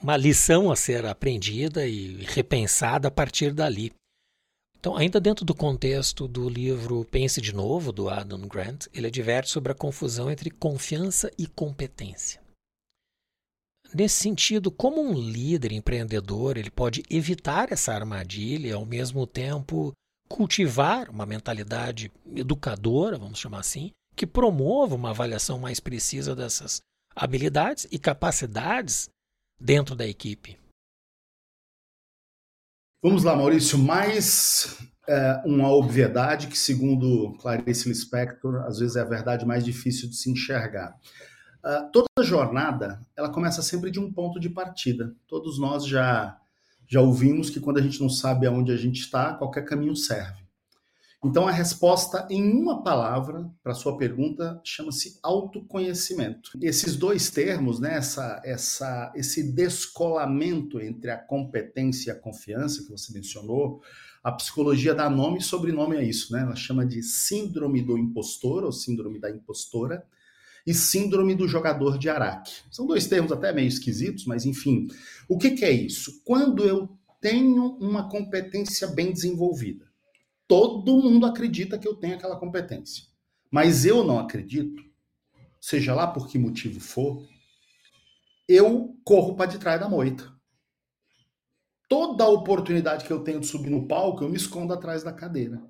uma 0.01 0.15
lição 0.15 0.71
a 0.71 0.75
ser 0.75 1.05
aprendida 1.05 1.85
e 1.85 2.23
repensada 2.23 3.07
a 3.07 3.11
partir 3.11 3.53
dali. 3.53 3.91
Então, 4.79 4.95
ainda 4.95 5.19
dentro 5.19 5.43
do 5.43 5.55
contexto 5.55 6.27
do 6.27 6.47
livro 6.47 7.03
Pense 7.05 7.41
de 7.41 7.53
Novo, 7.53 7.91
do 7.91 8.07
Adam 8.07 8.47
Grant, 8.47 8.85
ele 8.93 9.07
adverte 9.07 9.49
sobre 9.49 9.71
a 9.71 9.75
confusão 9.75 10.29
entre 10.29 10.51
confiança 10.51 11.31
e 11.37 11.47
competência. 11.47 12.44
Nesse 13.97 14.15
sentido, 14.15 14.69
como 14.69 15.01
um 15.01 15.13
líder 15.13 15.71
empreendedor, 15.71 16.57
ele 16.57 16.69
pode 16.69 17.01
evitar 17.09 17.71
essa 17.71 17.93
armadilha 17.93 18.67
e, 18.67 18.71
ao 18.73 18.85
mesmo 18.85 19.25
tempo, 19.25 19.93
cultivar 20.27 21.09
uma 21.09 21.25
mentalidade 21.25 22.11
educadora, 22.35 23.17
vamos 23.17 23.39
chamar 23.39 23.59
assim, 23.59 23.91
que 24.13 24.27
promova 24.27 24.95
uma 24.95 25.11
avaliação 25.11 25.57
mais 25.57 25.79
precisa 25.79 26.35
dessas 26.35 26.81
habilidades 27.15 27.87
e 27.89 27.97
capacidades 27.97 29.07
dentro 29.57 29.95
da 29.95 30.05
equipe. 30.05 30.57
Vamos 33.01 33.23
lá, 33.23 33.33
Maurício. 33.33 33.77
Mais 33.77 34.77
é, 35.07 35.41
uma 35.45 35.71
obviedade 35.71 36.47
que, 36.47 36.57
segundo 36.57 37.37
Clarice 37.37 37.87
Lispector, 37.87 38.57
às 38.65 38.79
vezes 38.79 38.97
é 38.97 38.99
a 38.99 39.05
verdade 39.05 39.45
mais 39.45 39.63
difícil 39.63 40.09
de 40.09 40.17
se 40.17 40.29
enxergar. 40.29 40.93
Uh, 41.65 41.91
toda 41.91 42.23
jornada 42.23 43.01
ela 43.17 43.29
começa 43.29 43.63
sempre 43.63 43.89
de 43.89 43.99
um 43.99 44.13
ponto 44.13 44.39
de 44.39 44.49
partida. 44.49 45.15
Todos 45.27 45.57
nós 45.57 45.85
já 45.85 46.39
já 46.87 47.01
ouvimos 47.01 47.49
que 47.49 47.59
quando 47.59 47.79
a 47.79 47.81
gente 47.81 47.99
não 47.99 48.09
sabe 48.09 48.45
aonde 48.45 48.71
a 48.71 48.77
gente 48.77 48.99
está, 48.99 49.33
qualquer 49.33 49.65
caminho 49.65 49.95
serve. 49.95 50.45
Então 51.23 51.47
a 51.47 51.51
resposta 51.51 52.27
em 52.29 52.43
uma 52.53 52.83
palavra 52.83 53.49
para 53.63 53.73
sua 53.73 53.97
pergunta 53.97 54.61
chama-se 54.63 55.17
autoconhecimento. 55.23 56.51
Esses 56.61 56.95
dois 56.95 57.31
termos, 57.31 57.79
né, 57.79 57.95
essa, 57.95 58.39
essa, 58.45 59.11
esse 59.15 59.51
descolamento 59.51 60.79
entre 60.79 61.09
a 61.09 61.17
competência 61.17 62.11
e 62.11 62.13
a 62.13 62.19
confiança 62.19 62.83
que 62.83 62.91
você 62.91 63.11
mencionou, 63.11 63.81
a 64.23 64.31
psicologia 64.31 64.93
dá 64.93 65.09
nome 65.09 65.39
e 65.39 65.43
sobrenome 65.43 65.97
a 65.97 66.03
isso, 66.03 66.31
né? 66.31 66.41
Ela 66.41 66.55
chama 66.55 66.85
de 66.85 67.01
síndrome 67.01 67.81
do 67.81 67.97
impostor 67.97 68.63
ou 68.63 68.71
síndrome 68.71 69.19
da 69.19 69.31
impostora 69.31 70.05
e 70.65 70.73
síndrome 70.73 71.35
do 71.35 71.47
jogador 71.47 71.97
de 71.97 72.09
araque. 72.09 72.51
São 72.71 72.87
dois 72.87 73.07
termos 73.07 73.31
até 73.31 73.53
meio 73.53 73.67
esquisitos, 73.67 74.25
mas 74.25 74.45
enfim. 74.45 74.87
O 75.29 75.37
que, 75.37 75.51
que 75.51 75.63
é 75.63 75.71
isso? 75.71 76.21
Quando 76.23 76.63
eu 76.63 76.97
tenho 77.21 77.77
uma 77.77 78.09
competência 78.09 78.87
bem 78.87 79.11
desenvolvida, 79.11 79.85
todo 80.47 80.97
mundo 80.97 81.25
acredita 81.25 81.77
que 81.77 81.87
eu 81.87 81.95
tenho 81.95 82.15
aquela 82.15 82.37
competência, 82.37 83.03
mas 83.51 83.85
eu 83.85 84.03
não 84.03 84.19
acredito, 84.19 84.83
seja 85.61 85.93
lá 85.93 86.07
por 86.07 86.27
que 86.27 86.37
motivo 86.37 86.79
for, 86.79 87.27
eu 88.47 88.95
corro 89.03 89.35
para 89.35 89.51
de 89.51 89.57
trás 89.57 89.79
da 89.79 89.89
moita. 89.89 90.33
Toda 91.87 92.27
oportunidade 92.27 93.05
que 93.05 93.13
eu 93.13 93.23
tenho 93.23 93.39
de 93.39 93.47
subir 93.47 93.69
no 93.69 93.87
palco, 93.87 94.23
eu 94.23 94.29
me 94.29 94.37
escondo 94.37 94.73
atrás 94.73 95.03
da 95.03 95.13
cadeira. 95.13 95.61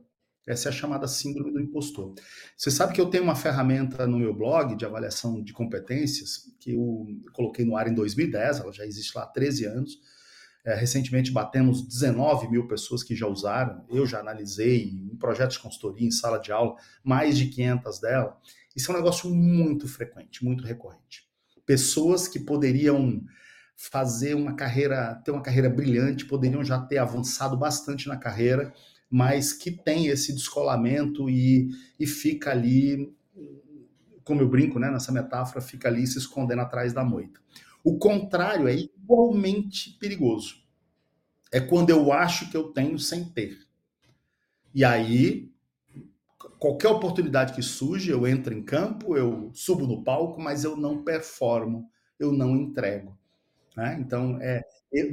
Essa 0.48 0.70
é 0.70 0.72
a 0.72 0.74
chamada 0.74 1.08
síndrome 1.08 1.52
do 1.52 1.60
impostor. 1.60 2.14
Você 2.56 2.70
sabe 2.70 2.93
que 2.93 3.02
eu 3.02 3.10
tenho 3.10 3.24
uma 3.24 3.36
ferramenta 3.36 4.06
no 4.06 4.20
meu 4.20 4.34
blog 4.34 4.76
de 4.76 4.86
avaliação 4.86 5.41
de 5.41 5.52
competências, 5.52 6.52
que 6.60 6.74
eu 6.74 7.08
coloquei 7.34 7.66
no 7.66 7.76
ar 7.76 7.88
em 7.88 7.93
2010, 7.96 8.60
ela 8.60 8.72
já 8.72 8.86
existe 8.86 9.18
lá 9.18 9.24
há 9.24 9.28
13 9.28 9.66
anos. 9.66 10.00
É, 10.64 10.74
recentemente 10.74 11.32
batemos 11.32 11.88
19 11.88 12.50
mil 12.50 12.68
pessoas 12.68 13.04
que 13.04 13.16
já 13.16 13.28
usaram. 13.28 13.86
Eu 13.89 14.06
já 14.06 14.20
analisei 14.20 14.89
em 14.89 15.16
projetos 15.16 15.58
de 15.58 15.62
consultoria, 15.62 16.08
em 16.08 16.12
sala 16.12 16.39
de 16.39 16.52
aula, 16.52 16.76
mais 17.04 17.38
de 17.38 17.48
500 17.48 18.00
dela. 18.00 18.38
Isso 18.76 18.91
é 18.91 18.93
um 18.93 18.98
negócio 18.98 19.30
muito 19.30 19.88
frequente, 19.88 20.43
muito 20.43 20.64
recorrente. 20.64 21.28
Pessoas 21.66 22.28
que 22.28 22.39
poderiam 22.39 23.24
fazer 23.76 24.36
uma 24.36 24.56
carreira, 24.56 25.16
ter 25.24 25.32
uma 25.32 25.41
carreira 25.41 25.70
brilhante, 25.70 26.26
poderiam 26.26 26.64
já 26.64 26.80
ter 26.80 26.98
avançado 26.98 27.58
bastante 27.58 28.08
na 28.08 28.18
carreira, 28.18 28.74
mas 29.10 29.53
que 29.53 29.72
tem 29.72 30.08
esse 30.08 30.34
descolamento 30.34 31.30
e, 31.30 31.70
e 31.99 32.06
fica 32.08 32.51
ali, 32.51 33.14
como 34.24 34.41
eu 34.41 34.49
brinco 34.49 34.80
né, 34.80 34.89
nessa 34.89 35.12
metáfora, 35.12 35.62
fica 35.62 35.88
ali 35.88 36.06
se 36.06 36.18
escondendo 36.18 36.62
atrás 36.62 36.93
da 36.93 37.03
moita. 37.03 37.39
O 37.84 37.97
contrário 37.97 38.68
é 38.68 38.76
igualmente 38.76 39.91
perigoso. 39.99 40.56
É 41.51 41.60
quando 41.60 41.91
eu 41.91 42.12
acho 42.12 42.49
que 42.49 42.58
eu 42.58 42.74
tenho 42.74 42.97
sem 42.97 43.26
ter. 43.26 43.60
E 44.74 44.84
aí, 44.84 45.49
qualquer 46.60 46.89
oportunidade 46.89 47.53
que 47.53 47.62
surge, 47.62 48.10
eu 48.10 48.28
entro 48.28 48.53
em 48.53 48.64
campo, 48.64 49.16
eu 49.16 49.51
subo 49.53 49.86
no 49.86 50.03
palco, 50.03 50.41
mas 50.41 50.64
eu 50.64 50.76
não 50.76 51.03
performo, 51.03 51.89
eu 52.20 52.32
não 52.32 52.56
entrego. 52.56 53.18
Né? 53.78 53.97
Então, 53.99 54.39
é, 54.41 54.64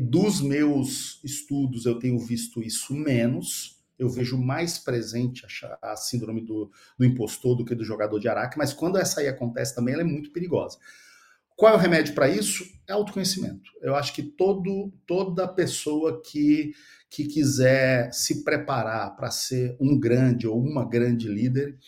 dos 0.01 0.41
meus 0.41 1.23
estudos, 1.23 1.85
eu 1.85 1.99
tenho 1.99 2.19
visto 2.19 2.63
isso 2.63 2.95
menos, 2.95 3.82
eu 4.03 4.09
vejo 4.09 4.37
mais 4.37 4.79
presente 4.79 5.47
a, 5.81 5.93
a 5.93 5.97
síndrome 5.97 6.41
do, 6.41 6.71
do, 6.99 7.05
impostor 7.05 7.57
do 7.57 7.65
que 7.65 7.75
do 7.75 7.85
jogador 7.85 8.19
de 8.19 8.29
araque, 8.29 8.59
mas 8.59 8.73
quando 8.73 8.99
essa 8.99 9.21
aí 9.21 9.29
acontece 9.29 9.75
também, 9.75 9.95
ela 9.95 10.03
é 10.03 10.07
muito 10.07 10.33
perigosa. 10.33 10.79
Qual 11.57 11.73
é 11.73 11.77
o 11.77 11.79
remédio 11.79 12.15
para 12.15 12.29
isso? 12.29 12.65
É 12.89 12.93
autoconhecimento. 12.93 13.71
Eu 13.81 13.95
acho 13.95 14.13
que 14.13 14.23
todo, 14.23 14.93
toda 15.07 15.47
pessoa 15.47 16.21
que, 16.23 16.73
que 17.09 17.25
quiser 17.25 18.13
se 18.13 18.43
preparar 18.43 19.15
para 19.15 19.31
ser 19.31 19.77
um 19.79 19.99
grande 19.99 20.47
ou 20.47 20.61
uma 20.61 20.89
grande 20.89 21.29
líder 21.29 21.79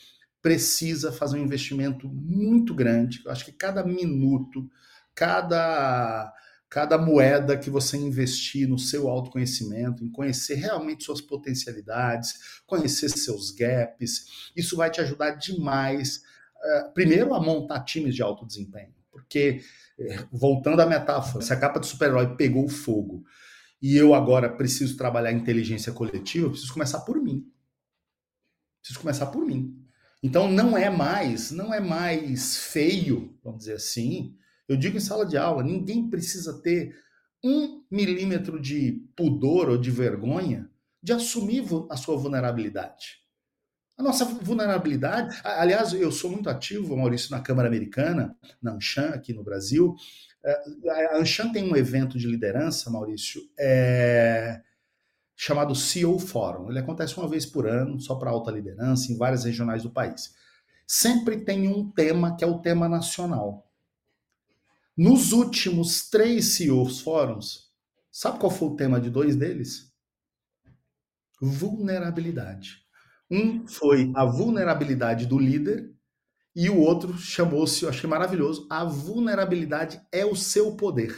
precisa 0.40 1.10
fazer 1.10 1.38
um 1.38 1.44
investimento 1.44 2.06
muito 2.08 2.74
grande. 2.74 3.22
Eu 3.24 3.32
acho 3.32 3.44
que 3.44 3.52
cada 3.52 3.82
minuto, 3.82 4.70
cada 5.14 6.32
cada 6.74 6.98
moeda 6.98 7.56
que 7.56 7.70
você 7.70 7.96
investir 7.96 8.68
no 8.68 8.80
seu 8.80 9.08
autoconhecimento, 9.08 10.04
em 10.04 10.10
conhecer 10.10 10.56
realmente 10.56 11.04
suas 11.04 11.20
potencialidades, 11.20 12.60
conhecer 12.66 13.10
seus 13.10 13.52
gaps, 13.52 14.50
isso 14.56 14.76
vai 14.76 14.90
te 14.90 15.00
ajudar 15.00 15.36
demais, 15.36 16.24
uh, 16.56 16.92
primeiro, 16.92 17.32
a 17.32 17.40
montar 17.40 17.84
times 17.84 18.12
de 18.12 18.24
alto 18.24 18.44
desempenho. 18.44 18.92
Porque, 19.08 19.62
eh, 19.96 20.24
voltando 20.32 20.80
à 20.80 20.86
metáfora, 20.86 21.44
se 21.44 21.52
a 21.52 21.56
capa 21.56 21.78
de 21.78 21.86
super-herói 21.86 22.34
pegou 22.34 22.68
fogo 22.68 23.24
e 23.80 23.96
eu 23.96 24.12
agora 24.12 24.48
preciso 24.48 24.96
trabalhar 24.96 25.30
inteligência 25.30 25.92
coletiva, 25.92 26.46
eu 26.46 26.50
preciso 26.50 26.72
começar 26.72 27.02
por 27.02 27.22
mim. 27.22 27.48
Preciso 28.80 28.98
começar 28.98 29.26
por 29.26 29.46
mim. 29.46 29.80
Então 30.20 30.50
não 30.50 30.76
é 30.76 30.90
mais, 30.90 31.52
não 31.52 31.72
é 31.72 31.78
mais 31.78 32.56
feio, 32.56 33.38
vamos 33.44 33.60
dizer 33.60 33.74
assim, 33.74 34.36
eu 34.68 34.76
digo 34.76 34.96
em 34.96 35.00
sala 35.00 35.26
de 35.26 35.36
aula, 35.36 35.62
ninguém 35.62 36.08
precisa 36.08 36.60
ter 36.62 36.96
um 37.42 37.84
milímetro 37.90 38.60
de 38.60 39.04
pudor 39.14 39.68
ou 39.68 39.78
de 39.78 39.90
vergonha 39.90 40.70
de 41.02 41.12
assumir 41.12 41.64
a 41.90 41.96
sua 41.96 42.16
vulnerabilidade. 42.16 43.22
A 43.96 44.02
nossa 44.02 44.24
vulnerabilidade, 44.24 45.38
aliás, 45.44 45.92
eu 45.92 46.10
sou 46.10 46.30
muito 46.30 46.48
ativo, 46.48 46.96
Maurício, 46.96 47.30
na 47.30 47.40
Câmara 47.40 47.68
Americana, 47.68 48.36
na 48.60 48.72
Anshan, 48.72 49.10
aqui 49.10 49.32
no 49.32 49.44
Brasil. 49.44 49.94
É, 50.42 51.14
a 51.14 51.18
Anshan 51.18 51.52
tem 51.52 51.70
um 51.70 51.76
evento 51.76 52.18
de 52.18 52.26
liderança, 52.26 52.90
Maurício, 52.90 53.42
é, 53.58 54.60
chamado 55.36 55.74
CEO 55.74 56.18
Forum. 56.18 56.70
Ele 56.70 56.78
acontece 56.78 57.16
uma 57.16 57.28
vez 57.28 57.46
por 57.46 57.68
ano, 57.68 58.00
só 58.00 58.16
para 58.16 58.30
alta 58.30 58.50
liderança, 58.50 59.12
em 59.12 59.16
várias 59.16 59.44
regionais 59.44 59.82
do 59.82 59.90
país. 59.90 60.34
Sempre 60.86 61.44
tem 61.44 61.68
um 61.68 61.90
tema 61.90 62.36
que 62.36 62.42
é 62.42 62.46
o 62.46 62.58
tema 62.58 62.88
nacional. 62.88 63.70
Nos 64.96 65.32
últimos 65.32 66.08
três 66.08 66.54
CEOs 66.54 67.00
fóruns, 67.00 67.70
sabe 68.12 68.38
qual 68.38 68.50
foi 68.50 68.68
o 68.68 68.76
tema 68.76 69.00
de 69.00 69.10
dois 69.10 69.34
deles? 69.34 69.92
Vulnerabilidade. 71.40 72.84
Um 73.28 73.66
foi 73.66 74.12
a 74.14 74.24
vulnerabilidade 74.24 75.26
do 75.26 75.36
líder 75.36 75.92
e 76.54 76.70
o 76.70 76.78
outro 76.78 77.18
chamou-se, 77.18 77.82
eu 77.82 77.88
achei 77.88 78.08
maravilhoso, 78.08 78.68
a 78.70 78.84
vulnerabilidade 78.84 80.00
é 80.12 80.24
o 80.24 80.36
seu 80.36 80.76
poder. 80.76 81.12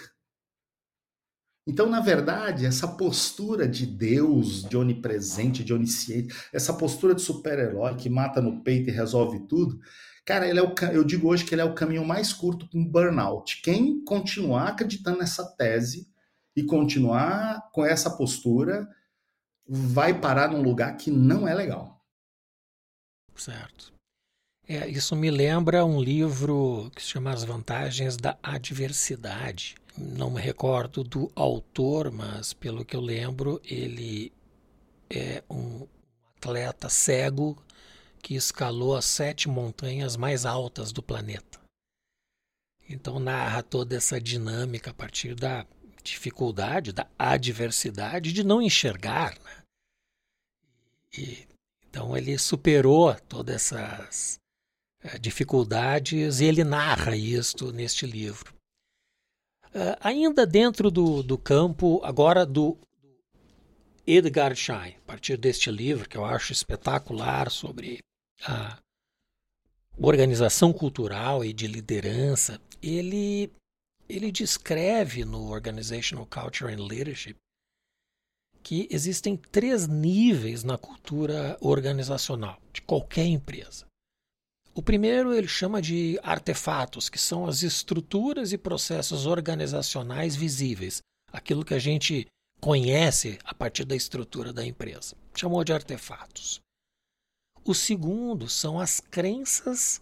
Então, 1.67 1.91
na 1.91 2.01
verdade, 2.01 2.65
essa 2.65 2.87
postura 2.89 3.69
de 3.69 3.85
Deus, 3.85 4.63
de 4.63 4.77
onipresente, 4.77 5.65
de 5.65 5.75
onisciente, 5.75 6.35
essa 6.53 6.73
postura 6.73 7.15
de 7.15 7.21
super-herói 7.21 7.97
que 7.97 8.09
mata 8.09 8.41
no 8.41 8.63
peito 8.63 8.89
e 8.89 8.93
resolve 8.93 9.47
tudo, 9.49 9.79
Cara, 10.27 10.49
ele 10.49 10.59
é 10.59 10.63
o, 10.63 10.75
eu 10.93 11.05
digo 11.05 11.29
hoje 11.29 11.45
que 11.45 11.55
ele 11.55 11.63
é 11.63 11.65
o 11.65 11.75
caminho 11.75 12.05
mais 12.05 12.33
curto 12.33 12.69
para 12.69 12.81
um 12.81 12.85
burnout. 12.85 13.63
Quem 13.63 14.03
continuar 14.05 14.69
acreditando 14.71 15.19
nessa 15.19 15.47
tese 15.57 16.09
e 16.57 16.65
continuar 16.65 17.71
com 17.71 17.87
essa 17.87 18.11
postura 18.11 18.89
vai 19.69 20.21
parar 20.21 20.51
num 20.51 20.63
lugar 20.63 20.97
que 20.97 21.13
não 21.13 21.47
é 21.47 21.55
legal. 21.55 22.05
Certo. 23.37 23.93
É, 24.69 24.89
isso 24.89 25.15
me 25.15 25.31
lembra 25.31 25.85
um 25.85 26.03
livro 26.03 26.91
que 26.97 27.01
se 27.01 27.11
chama 27.11 27.31
As 27.31 27.45
Vantagens 27.45 28.17
da 28.17 28.37
Adversidade. 28.43 29.77
Não 29.97 30.29
me 30.29 30.41
recordo 30.41 31.05
do 31.05 31.31
autor, 31.37 32.11
mas 32.11 32.53
pelo 32.53 32.85
que 32.85 32.97
eu 32.97 33.01
lembro, 33.01 33.61
ele 33.65 34.33
é 35.09 35.45
um 35.49 35.87
atleta 36.37 36.89
cego 36.89 37.57
que 38.27 38.35
escalou 38.35 38.97
as 38.97 39.05
sete 39.05 39.49
montanhas 39.49 40.17
mais 40.17 40.45
altas 40.45 40.91
do 40.91 41.01
planeta. 41.01 41.61
Então 42.89 43.21
narra 43.21 43.63
toda 43.63 43.95
essa 43.95 44.21
dinâmica 44.21 44.91
a 44.91 44.95
partir 44.95 45.37
da 45.37 45.65
dificuldade, 46.03 46.91
da 46.91 47.09
adversidade 47.17 48.33
de 48.33 48.43
não 48.43 48.61
enxergar. 48.61 49.39
Né? 49.39 49.63
E, 51.17 51.47
então 51.89 52.17
ele 52.17 52.37
superou 52.37 53.15
todas 53.29 53.71
essas 53.71 54.41
uh, 55.05 55.17
dificuldades 55.21 56.41
e 56.41 56.47
ele 56.47 56.65
narra 56.65 57.15
isto 57.15 57.71
neste 57.71 58.07
livro. 58.07 58.53
Uh, 59.67 59.95
ainda 60.01 60.45
dentro 60.45 60.91
do, 60.91 61.23
do 61.23 61.39
campo, 61.39 62.01
agora 62.03 62.45
do 62.45 62.77
Edgar 64.05 64.57
Schein, 64.57 64.97
a 64.97 65.07
partir 65.07 65.37
deste 65.37 65.71
livro 65.71 66.09
que 66.09 66.17
eu 66.17 66.25
acho 66.25 66.53
espetacular 66.53 67.53
sobre 67.53 68.01
a 68.45 68.79
organização 69.99 70.73
cultural 70.73 71.45
e 71.45 71.53
de 71.53 71.67
liderança, 71.67 72.61
ele, 72.83 73.51
ele 74.09 74.31
descreve 74.31 75.25
no 75.25 75.51
Organizational 75.51 76.27
Culture 76.27 76.73
and 76.73 76.85
Leadership 76.85 77.37
que 78.63 78.89
existem 78.91 79.37
três 79.37 79.87
níveis 79.87 80.65
na 80.65 80.77
cultura 80.77 81.57
organizacional 81.61 82.61
de 82.73 82.83
qualquer 82.83 83.25
empresa. 83.25 83.87
O 84.75 84.83
primeiro 84.83 85.33
ele 85.33 85.47
chama 85.47 85.81
de 85.81 86.19
artefatos, 86.21 87.09
que 87.09 87.19
são 87.19 87.47
as 87.47 87.63
estruturas 87.63 88.53
e 88.53 88.59
processos 88.59 89.25
organizacionais 89.25 90.35
visíveis, 90.35 91.01
aquilo 91.33 91.65
que 91.65 91.75
a 91.75 91.79
gente 91.79 92.27
conhece 92.61 93.39
a 93.45 93.55
partir 93.55 93.85
da 93.85 93.95
estrutura 93.95 94.53
da 94.53 94.67
empresa. 94.67 95.17
Chamou 95.33 95.63
de 95.63 95.73
artefatos. 95.73 96.61
O 97.67 97.75
segundo 97.75 98.49
são 98.49 98.79
as 98.79 99.01
crenças 99.01 100.01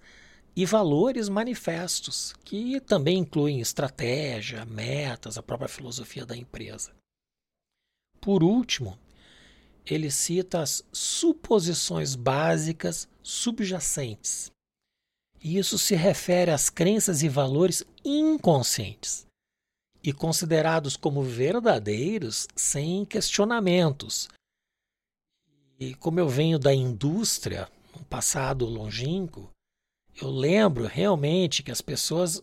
e 0.54 0.66
valores 0.66 1.30
manifestos, 1.30 2.34
que 2.44 2.78
também 2.78 3.20
incluem 3.20 3.58
estratégia, 3.58 4.66
metas, 4.66 5.38
a 5.38 5.42
própria 5.42 5.66
filosofia 5.66 6.26
da 6.26 6.36
empresa. 6.36 6.92
Por 8.20 8.42
último, 8.42 8.98
ele 9.86 10.10
cita 10.10 10.60
as 10.60 10.84
suposições 10.92 12.14
básicas 12.14 13.08
subjacentes. 13.22 14.52
E 15.42 15.56
isso 15.56 15.78
se 15.78 15.94
refere 15.94 16.50
às 16.50 16.68
crenças 16.68 17.22
e 17.22 17.30
valores 17.30 17.82
inconscientes 18.04 19.26
e 20.02 20.12
considerados 20.12 20.98
como 20.98 21.22
verdadeiros 21.22 22.46
sem 22.54 23.06
questionamentos. 23.06 24.28
E 25.84 25.94
como 25.96 26.18
eu 26.18 26.26
venho 26.26 26.58
da 26.58 26.72
indústria, 26.72 27.68
um 27.94 28.02
passado 28.04 28.64
longínquo, 28.64 29.50
eu 30.18 30.30
lembro 30.30 30.86
realmente 30.86 31.62
que 31.62 31.70
as 31.70 31.82
pessoas 31.82 32.42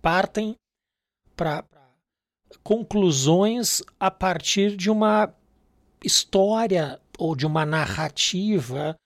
partem 0.00 0.56
para 1.36 1.62
conclusões 2.62 3.82
a 4.00 4.10
partir 4.10 4.78
de 4.78 4.88
uma 4.88 5.30
história 6.02 6.98
ou 7.18 7.36
de 7.36 7.44
uma 7.44 7.66
narrativa 7.66 8.96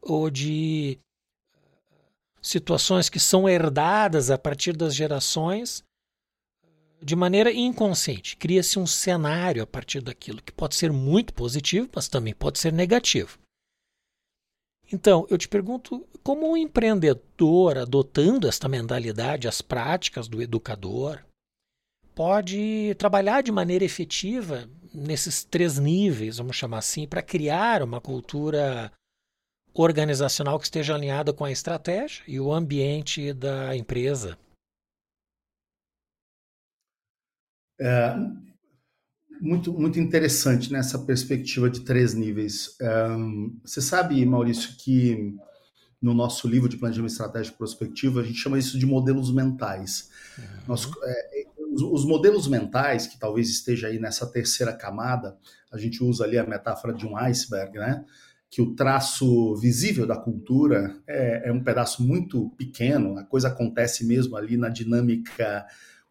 ou 0.00 0.30
de 0.30 0.98
situações 2.40 3.10
que 3.10 3.20
são 3.20 3.46
herdadas 3.46 4.30
a 4.30 4.38
partir 4.38 4.74
das 4.74 4.94
gerações 4.94 5.84
de 7.06 7.14
maneira 7.14 7.52
inconsciente. 7.52 8.36
Cria-se 8.36 8.80
um 8.80 8.86
cenário 8.86 9.62
a 9.62 9.66
partir 9.66 10.00
daquilo 10.00 10.42
que 10.42 10.50
pode 10.50 10.74
ser 10.74 10.90
muito 10.90 11.32
positivo, 11.32 11.88
mas 11.94 12.08
também 12.08 12.34
pode 12.34 12.58
ser 12.58 12.72
negativo. 12.72 13.38
Então, 14.92 15.24
eu 15.30 15.38
te 15.38 15.46
pergunto, 15.46 16.04
como 16.24 16.50
um 16.50 16.56
empreendedor 16.56 17.78
adotando 17.78 18.48
esta 18.48 18.68
mentalidade, 18.68 19.46
as 19.46 19.62
práticas 19.62 20.26
do 20.26 20.42
educador, 20.42 21.24
pode 22.12 22.92
trabalhar 22.98 23.40
de 23.40 23.52
maneira 23.52 23.84
efetiva 23.84 24.68
nesses 24.92 25.44
três 25.44 25.78
níveis, 25.78 26.38
vamos 26.38 26.56
chamar 26.56 26.78
assim, 26.78 27.06
para 27.06 27.22
criar 27.22 27.84
uma 27.84 28.00
cultura 28.00 28.90
organizacional 29.72 30.58
que 30.58 30.64
esteja 30.64 30.96
alinhada 30.96 31.32
com 31.32 31.44
a 31.44 31.52
estratégia 31.52 32.24
e 32.26 32.40
o 32.40 32.52
ambiente 32.52 33.32
da 33.32 33.76
empresa? 33.76 34.36
É, 37.78 38.16
muito, 39.40 39.72
muito 39.72 39.98
interessante 39.98 40.72
nessa 40.72 40.98
perspectiva 40.98 41.68
de 41.68 41.80
três 41.80 42.14
níveis. 42.14 42.76
Um, 42.80 43.58
você 43.64 43.80
sabe, 43.80 44.24
Maurício, 44.24 44.76
que 44.78 45.34
no 46.00 46.14
nosso 46.14 46.46
livro 46.48 46.68
de 46.68 46.76
planejamento 46.76 47.12
estratégico 47.12 47.58
prospectivo 47.58 48.20
a 48.20 48.22
gente 48.22 48.38
chama 48.38 48.58
isso 48.58 48.78
de 48.78 48.86
modelos 48.86 49.32
mentais. 49.32 50.10
Uhum. 50.38 50.44
Nós, 50.68 50.90
é, 51.02 51.44
os, 51.72 51.82
os, 51.82 52.04
modelos 52.04 52.48
mentais, 52.48 53.06
que 53.06 53.18
talvez 53.18 53.48
esteja 53.48 53.88
aí 53.88 53.98
nessa 53.98 54.26
terceira 54.30 54.72
camada, 54.72 55.36
a 55.70 55.78
gente 55.78 56.02
usa 56.02 56.24
ali 56.24 56.38
a 56.38 56.46
metáfora 56.46 56.94
de 56.94 57.06
um 57.06 57.16
iceberg, 57.16 57.78
né? 57.78 58.04
Que 58.48 58.62
o 58.62 58.74
traço 58.74 59.56
visível 59.56 60.06
da 60.06 60.16
cultura 60.16 60.96
é, 61.06 61.48
é 61.48 61.52
um 61.52 61.62
pedaço 61.62 62.02
muito 62.02 62.50
pequeno, 62.50 63.18
a 63.18 63.24
coisa 63.24 63.48
acontece 63.48 64.06
mesmo 64.06 64.36
ali 64.36 64.56
na 64.56 64.68
dinâmica 64.68 65.66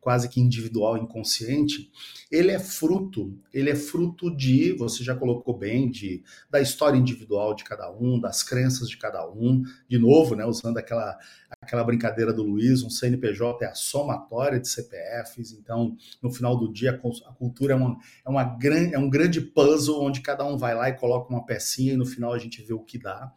quase 0.05 0.29
que 0.29 0.39
individual, 0.39 0.99
inconsciente, 0.99 1.91
ele 2.31 2.51
é 2.51 2.59
fruto, 2.59 3.35
ele 3.51 3.71
é 3.71 3.75
fruto 3.75 4.29
de, 4.29 4.71
você 4.73 5.03
já 5.03 5.15
colocou 5.15 5.57
bem, 5.57 5.89
de 5.89 6.23
da 6.47 6.61
história 6.61 6.95
individual 6.95 7.55
de 7.55 7.63
cada 7.63 7.91
um, 7.91 8.19
das 8.19 8.43
crenças 8.43 8.87
de 8.87 8.97
cada 8.97 9.27
um, 9.27 9.63
de 9.89 9.97
novo, 9.97 10.35
né, 10.35 10.45
usando 10.45 10.77
aquela 10.77 11.17
aquela 11.59 11.83
brincadeira 11.83 12.31
do 12.31 12.43
Luiz, 12.43 12.83
um 12.83 12.89
CNPJ 12.91 13.65
é 13.65 13.69
a 13.69 13.73
somatória 13.73 14.59
de 14.59 14.67
CPFs, 14.67 15.53
então 15.53 15.97
no 16.21 16.31
final 16.31 16.55
do 16.55 16.71
dia 16.71 16.91
a 16.91 17.33
cultura 17.33 17.73
é, 17.73 17.75
uma, 17.75 17.97
é, 18.23 18.29
uma 18.29 18.43
gran, 18.43 18.91
é 18.91 18.99
um 18.99 19.09
grande 19.09 19.41
puzzle 19.41 20.03
onde 20.03 20.21
cada 20.21 20.45
um 20.45 20.55
vai 20.55 20.75
lá 20.75 20.87
e 20.87 20.93
coloca 20.93 21.33
uma 21.33 21.43
pecinha 21.43 21.93
e 21.93 21.97
no 21.97 22.05
final 22.05 22.31
a 22.31 22.37
gente 22.37 22.61
vê 22.61 22.75
o 22.75 22.83
que 22.83 22.99
dá. 22.99 23.33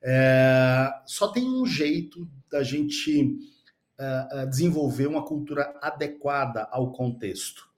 É, 0.00 0.92
só 1.06 1.26
tem 1.26 1.44
um 1.44 1.66
jeito 1.66 2.30
da 2.48 2.62
gente 2.62 3.36
desenvolver 4.50 5.06
uma 5.06 5.24
cultura 5.24 5.78
adequada 5.80 6.68
ao 6.70 6.92
contexto. 6.92 7.68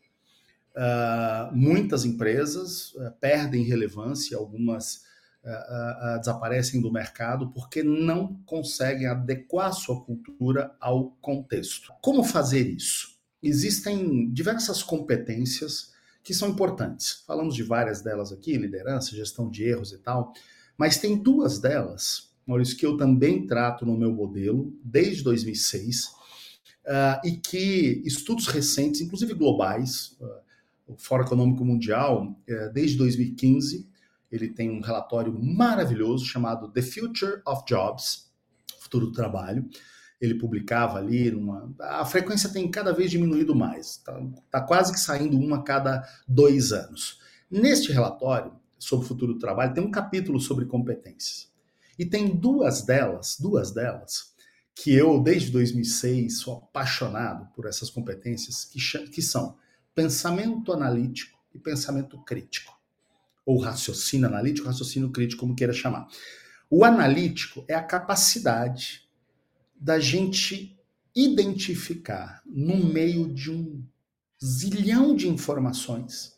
Uh, 0.77 1.57
muitas 1.57 2.05
empresas 2.05 2.93
uh, 2.97 3.11
perdem 3.19 3.65
relevância, 3.65 4.37
algumas 4.37 5.07
uh, 5.43 6.19
desaparecem 6.19 6.83
do 6.83 6.93
mercado 6.93 7.51
porque 7.51 7.83
não 7.83 8.35
conseguem 8.45 9.07
adequar 9.07 9.73
sua 9.73 10.05
cultura 10.05 10.77
ao 10.79 11.13
contexto. 11.23 11.95
Como 12.03 12.23
fazer 12.23 12.69
isso? 12.69 13.17
Existem 13.43 14.31
diversas 14.31 14.83
competências 14.83 15.95
que 16.23 16.35
são 16.35 16.51
importantes. 16.51 17.25
Falamos 17.27 17.55
de 17.55 17.63
várias 17.63 18.03
delas 18.03 18.31
aqui, 18.31 18.59
liderança, 18.59 19.17
gestão 19.17 19.49
de 19.49 19.65
erros 19.65 19.93
e 19.93 19.99
tal, 19.99 20.35
mas 20.77 20.99
tem 20.99 21.17
duas 21.17 21.59
delas 21.59 22.36
Maurício, 22.47 22.77
que 22.77 22.87
eu 22.87 22.97
também 22.97 23.47
trato 23.47 23.85
no 23.85 23.97
meu 23.97 24.13
modelo 24.13 24.73
desde 24.83 25.25
2006 25.25 26.05
uh, 26.07 26.13
ah, 26.87 27.21
e 27.25 27.33
que 27.33 28.03
estudos 28.05 28.47
recentes, 28.47 29.01
inclusive 29.01 29.35
globais, 29.35 30.17
uh, 30.21 30.47
o 30.87 30.97
Fórum 30.97 31.25
Econômico 31.25 31.65
Mundial, 31.65 32.39
uh, 32.49 32.73
desde 32.73 32.97
2015, 32.97 33.89
ele 34.31 34.49
tem 34.49 34.71
um 34.71 34.81
relatório 34.81 35.37
maravilhoso 35.37 36.25
chamado 36.25 36.69
The 36.69 36.83
Future 36.83 37.43
of 37.45 37.65
Jobs, 37.67 38.31
Futuro 38.81 39.07
do 39.07 39.13
Trabalho. 39.13 39.69
Ele 40.21 40.35
publicava 40.35 40.99
ali, 40.99 41.31
numa... 41.31 41.75
a 41.81 42.05
frequência 42.05 42.49
tem 42.49 42.71
cada 42.71 42.93
vez 42.93 43.11
diminuído 43.11 43.55
mais, 43.55 43.97
está 43.97 44.21
tá 44.51 44.61
quase 44.61 44.93
que 44.93 45.01
saindo 45.01 45.37
uma 45.39 45.57
a 45.57 45.63
cada 45.63 46.09
dois 46.27 46.73
anos. 46.73 47.21
Neste 47.51 47.93
relatório 47.93 48.53
sobre 48.79 49.05
o 49.05 49.09
futuro 49.09 49.35
do 49.35 49.39
trabalho, 49.39 49.75
tem 49.75 49.85
um 49.85 49.91
capítulo 49.91 50.41
sobre 50.41 50.65
competências. 50.65 51.56
E 51.99 52.05
tem 52.05 52.35
duas 52.35 52.83
delas, 52.83 53.37
duas 53.39 53.73
delas, 53.73 54.35
que 54.75 54.93
eu, 54.93 55.23
desde 55.23 55.51
2006, 55.51 56.41
sou 56.41 56.59
apaixonado 56.59 57.53
por 57.55 57.67
essas 57.67 57.89
competências, 57.89 58.65
que, 58.65 58.79
que 59.09 59.23
são 59.23 59.57
pensamento 59.95 60.73
analítico 60.73 61.39
e 61.55 61.59
pensamento 61.59 62.23
crítico. 62.23 62.77
Ou 63.45 63.59
raciocínio 63.59 64.27
analítico, 64.27 64.67
raciocínio 64.67 65.11
crítico, 65.11 65.41
como 65.41 65.57
queira 65.57 65.73
chamar. 65.73 66.07
O 66.69 66.85
analítico 66.85 67.65
é 67.69 67.75
a 67.75 67.83
capacidade 67.83 69.09
da 69.75 69.99
gente 69.99 70.79
identificar 71.15 72.43
no 72.45 72.77
meio 72.77 73.33
de 73.33 73.51
um 73.51 73.83
zilhão 74.45 75.17
de 75.17 75.29
informações 75.29 76.37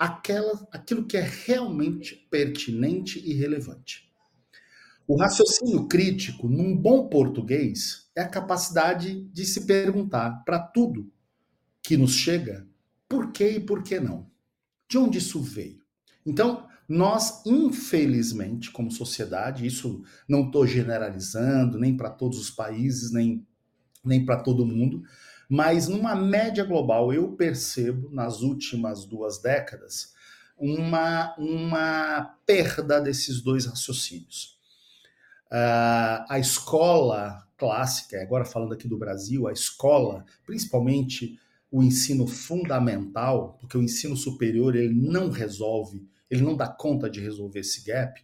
aquela, 0.00 0.66
aquilo 0.72 1.04
que 1.04 1.18
é 1.18 1.20
realmente 1.20 2.16
pertinente 2.30 3.18
e 3.18 3.34
relevante. 3.34 4.09
O 5.12 5.16
raciocínio 5.16 5.88
crítico, 5.88 6.48
num 6.48 6.76
bom 6.76 7.08
português, 7.08 8.08
é 8.14 8.20
a 8.20 8.28
capacidade 8.28 9.24
de 9.32 9.44
se 9.44 9.66
perguntar 9.66 10.44
para 10.44 10.60
tudo 10.60 11.10
que 11.82 11.96
nos 11.96 12.14
chega 12.14 12.64
por 13.08 13.32
que 13.32 13.44
e 13.44 13.58
por 13.58 13.82
que 13.82 13.98
não. 13.98 14.30
De 14.88 14.96
onde 14.96 15.18
isso 15.18 15.42
veio? 15.42 15.82
Então, 16.24 16.64
nós, 16.88 17.44
infelizmente, 17.44 18.70
como 18.70 18.88
sociedade, 18.92 19.66
isso 19.66 20.04
não 20.28 20.46
estou 20.46 20.64
generalizando, 20.64 21.76
nem 21.76 21.96
para 21.96 22.10
todos 22.10 22.38
os 22.38 22.48
países, 22.48 23.10
nem, 23.10 23.44
nem 24.04 24.24
para 24.24 24.40
todo 24.40 24.64
mundo, 24.64 25.02
mas 25.48 25.88
numa 25.88 26.14
média 26.14 26.62
global, 26.62 27.12
eu 27.12 27.32
percebo, 27.32 28.08
nas 28.12 28.42
últimas 28.42 29.04
duas 29.04 29.42
décadas, 29.42 30.14
uma, 30.56 31.34
uma 31.36 32.36
perda 32.46 33.00
desses 33.00 33.40
dois 33.40 33.66
raciocínios. 33.66 34.59
Uh, 35.52 36.24
a 36.28 36.38
escola 36.38 37.46
clássica, 37.56 38.22
agora 38.22 38.44
falando 38.44 38.72
aqui 38.72 38.86
do 38.86 38.96
Brasil, 38.96 39.48
a 39.48 39.52
escola, 39.52 40.24
principalmente 40.46 41.38
o 41.70 41.82
ensino 41.82 42.26
fundamental, 42.26 43.56
porque 43.60 43.76
o 43.76 43.82
ensino 43.82 44.16
superior 44.16 44.74
ele 44.74 44.94
não 44.94 45.28
resolve, 45.28 46.08
ele 46.30 46.42
não 46.42 46.56
dá 46.56 46.68
conta 46.68 47.10
de 47.10 47.20
resolver 47.20 47.60
esse 47.60 47.84
gap. 47.84 48.20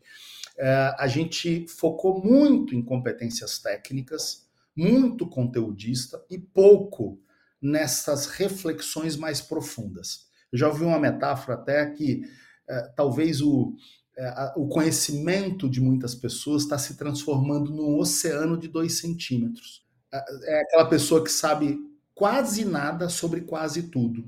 Uh, 0.57 0.95
a 0.99 1.07
gente 1.07 1.67
focou 1.69 2.25
muito 2.25 2.75
em 2.75 2.83
competências 2.83 3.59
técnicas, 3.59 4.47
muito 4.75 5.29
conteudista 5.29 6.25
e 6.31 6.39
pouco 6.39 7.21
nessas 7.61 8.27
reflexões 8.27 9.17
mais 9.17 9.41
profundas. 9.41 10.27
Eu 10.53 10.59
já 10.59 10.69
ouvi 10.69 10.85
uma 10.85 10.99
metáfora 10.99 11.59
até 11.59 11.91
que 11.91 12.23
uh, 12.69 12.95
talvez 12.97 13.41
o, 13.41 13.75
é, 14.19 14.53
o 14.57 14.67
conhecimento 14.67 15.69
de 15.69 15.81
muitas 15.81 16.15
pessoas 16.15 16.63
está 16.63 16.79
se 16.79 16.97
transformando 16.97 17.71
num 17.71 17.99
oceano 17.99 18.57
de 18.57 18.69
dois 18.69 18.99
centímetros. 18.99 19.85
É, 20.13 20.57
é 20.57 20.63
aquela 20.63 20.87
pessoa 20.87 21.23
que 21.23 21.31
sabe 21.31 21.79
quase 22.15 22.65
nada 22.65 23.09
sobre 23.09 23.43
quase 23.43 23.85
tudo. 23.85 24.25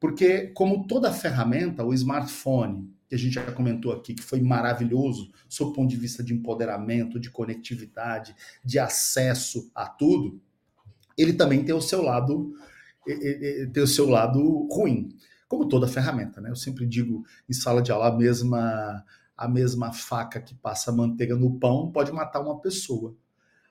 Porque, 0.00 0.48
como 0.48 0.86
toda 0.86 1.12
ferramenta, 1.12 1.84
o 1.84 1.92
smartphone, 1.94 2.92
que 3.08 3.14
a 3.14 3.18
gente 3.18 3.34
já 3.34 3.52
comentou 3.52 3.92
aqui, 3.92 4.14
que 4.14 4.22
foi 4.22 4.40
maravilhoso, 4.40 5.30
sob 5.48 5.70
o 5.70 5.74
ponto 5.74 5.90
de 5.90 5.96
vista 5.96 6.22
de 6.22 6.34
empoderamento, 6.34 7.18
de 7.18 7.30
conectividade, 7.30 8.34
de 8.64 8.78
acesso 8.78 9.70
a 9.74 9.88
tudo, 9.88 10.40
ele 11.16 11.32
também 11.32 11.64
tem 11.64 11.74
o 11.74 11.80
seu 11.80 12.02
lado 12.02 12.54
tem 13.72 13.82
o 13.82 13.86
seu 13.86 14.08
lado 14.08 14.68
ruim, 14.70 15.16
como 15.48 15.66
toda 15.66 15.88
ferramenta, 15.88 16.40
né? 16.40 16.50
Eu 16.50 16.56
sempre 16.56 16.86
digo 16.86 17.24
em 17.48 17.52
sala 17.54 17.80
de 17.80 17.90
aula 17.90 18.08
a 18.08 18.16
mesma 18.16 19.02
a 19.38 19.46
mesma 19.46 19.92
faca 19.92 20.40
que 20.40 20.52
passa 20.52 20.90
manteiga 20.90 21.36
no 21.36 21.60
pão 21.60 21.92
pode 21.92 22.10
matar 22.10 22.40
uma 22.40 22.60
pessoa. 22.60 23.16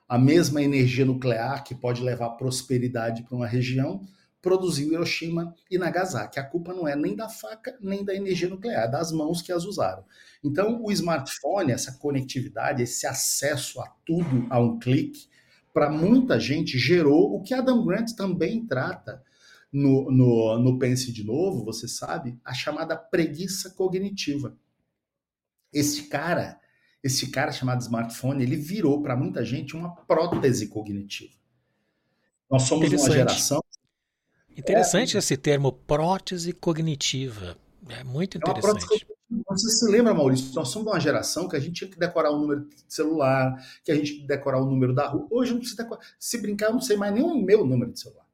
A 0.08 0.18
mesma 0.18 0.62
energia 0.62 1.04
nuclear 1.04 1.62
que 1.62 1.74
pode 1.74 2.02
levar 2.02 2.30
prosperidade 2.30 3.22
para 3.22 3.36
uma 3.36 3.46
região 3.46 4.00
produziu 4.40 4.92
Hiroshima 4.92 5.54
e 5.70 5.76
Nagasaki. 5.76 6.40
A 6.40 6.44
culpa 6.44 6.72
não 6.72 6.88
é 6.88 6.96
nem 6.96 7.14
da 7.14 7.28
faca, 7.28 7.76
nem 7.82 8.02
da 8.02 8.14
energia 8.14 8.48
nuclear, 8.48 8.84
é 8.84 8.90
das 8.90 9.12
mãos 9.12 9.42
que 9.42 9.52
as 9.52 9.64
usaram. 9.64 10.04
Então, 10.42 10.82
o 10.82 10.90
smartphone, 10.90 11.72
essa 11.72 11.92
conectividade, 11.98 12.82
esse 12.82 13.06
acesso 13.06 13.78
a 13.80 13.92
tudo 14.06 14.46
a 14.48 14.58
um 14.58 14.78
clique, 14.78 15.28
para 15.74 15.90
muita 15.90 16.40
gente 16.40 16.78
gerou 16.78 17.34
o 17.34 17.42
que 17.42 17.52
Adam 17.52 17.84
Grant 17.84 18.12
também 18.12 18.64
trata 18.64 19.22
no, 19.70 20.10
no, 20.10 20.58
no 20.58 20.78
Pense 20.78 21.12
de 21.12 21.24
Novo, 21.24 21.64
você 21.64 21.86
sabe, 21.86 22.38
a 22.42 22.54
chamada 22.54 22.96
preguiça 22.96 23.70
cognitiva. 23.70 24.56
Esse 25.72 26.04
cara, 26.04 26.60
esse 27.02 27.30
cara 27.30 27.52
chamado 27.52 27.80
smartphone, 27.80 28.42
ele 28.42 28.56
virou 28.56 29.02
para 29.02 29.16
muita 29.16 29.44
gente 29.44 29.76
uma 29.76 29.94
prótese 29.94 30.68
cognitiva. 30.68 31.32
Nós 32.50 32.62
somos 32.62 32.90
uma 32.90 33.10
geração 33.10 33.62
Interessante 34.58 35.16
é, 35.16 35.20
esse 35.20 35.36
termo 35.36 35.70
prótese 35.70 36.52
cognitiva. 36.52 37.56
É 37.88 38.02
muito 38.02 38.36
é 38.36 38.38
interessante. 38.38 39.06
É 39.06 39.18
você 39.48 39.70
se 39.70 39.88
lembra, 39.88 40.12
Maurício, 40.12 40.52
nós 40.54 40.68
somos 40.68 40.88
uma 40.88 40.98
geração 40.98 41.48
que 41.48 41.54
a 41.54 41.60
gente 41.60 41.74
tinha 41.74 41.90
que 41.90 41.98
decorar 41.98 42.32
o 42.32 42.38
número 42.40 42.64
de 42.64 42.82
celular, 42.88 43.54
que 43.84 43.92
a 43.92 43.94
gente 43.94 44.06
tinha 44.06 44.20
que 44.22 44.26
decorar 44.26 44.60
o 44.60 44.66
número 44.66 44.92
da 44.92 45.06
rua. 45.06 45.28
Hoje 45.30 45.52
não 45.52 45.60
precisa 45.60 45.84
decorar. 45.84 46.02
Se 46.18 46.38
brincar, 46.38 46.66
eu 46.66 46.72
não 46.72 46.80
sei 46.80 46.96
mais 46.96 47.14
nem 47.14 47.22
o 47.22 47.36
meu 47.36 47.64
número 47.64 47.92
de 47.92 48.00
celular. 48.00 48.26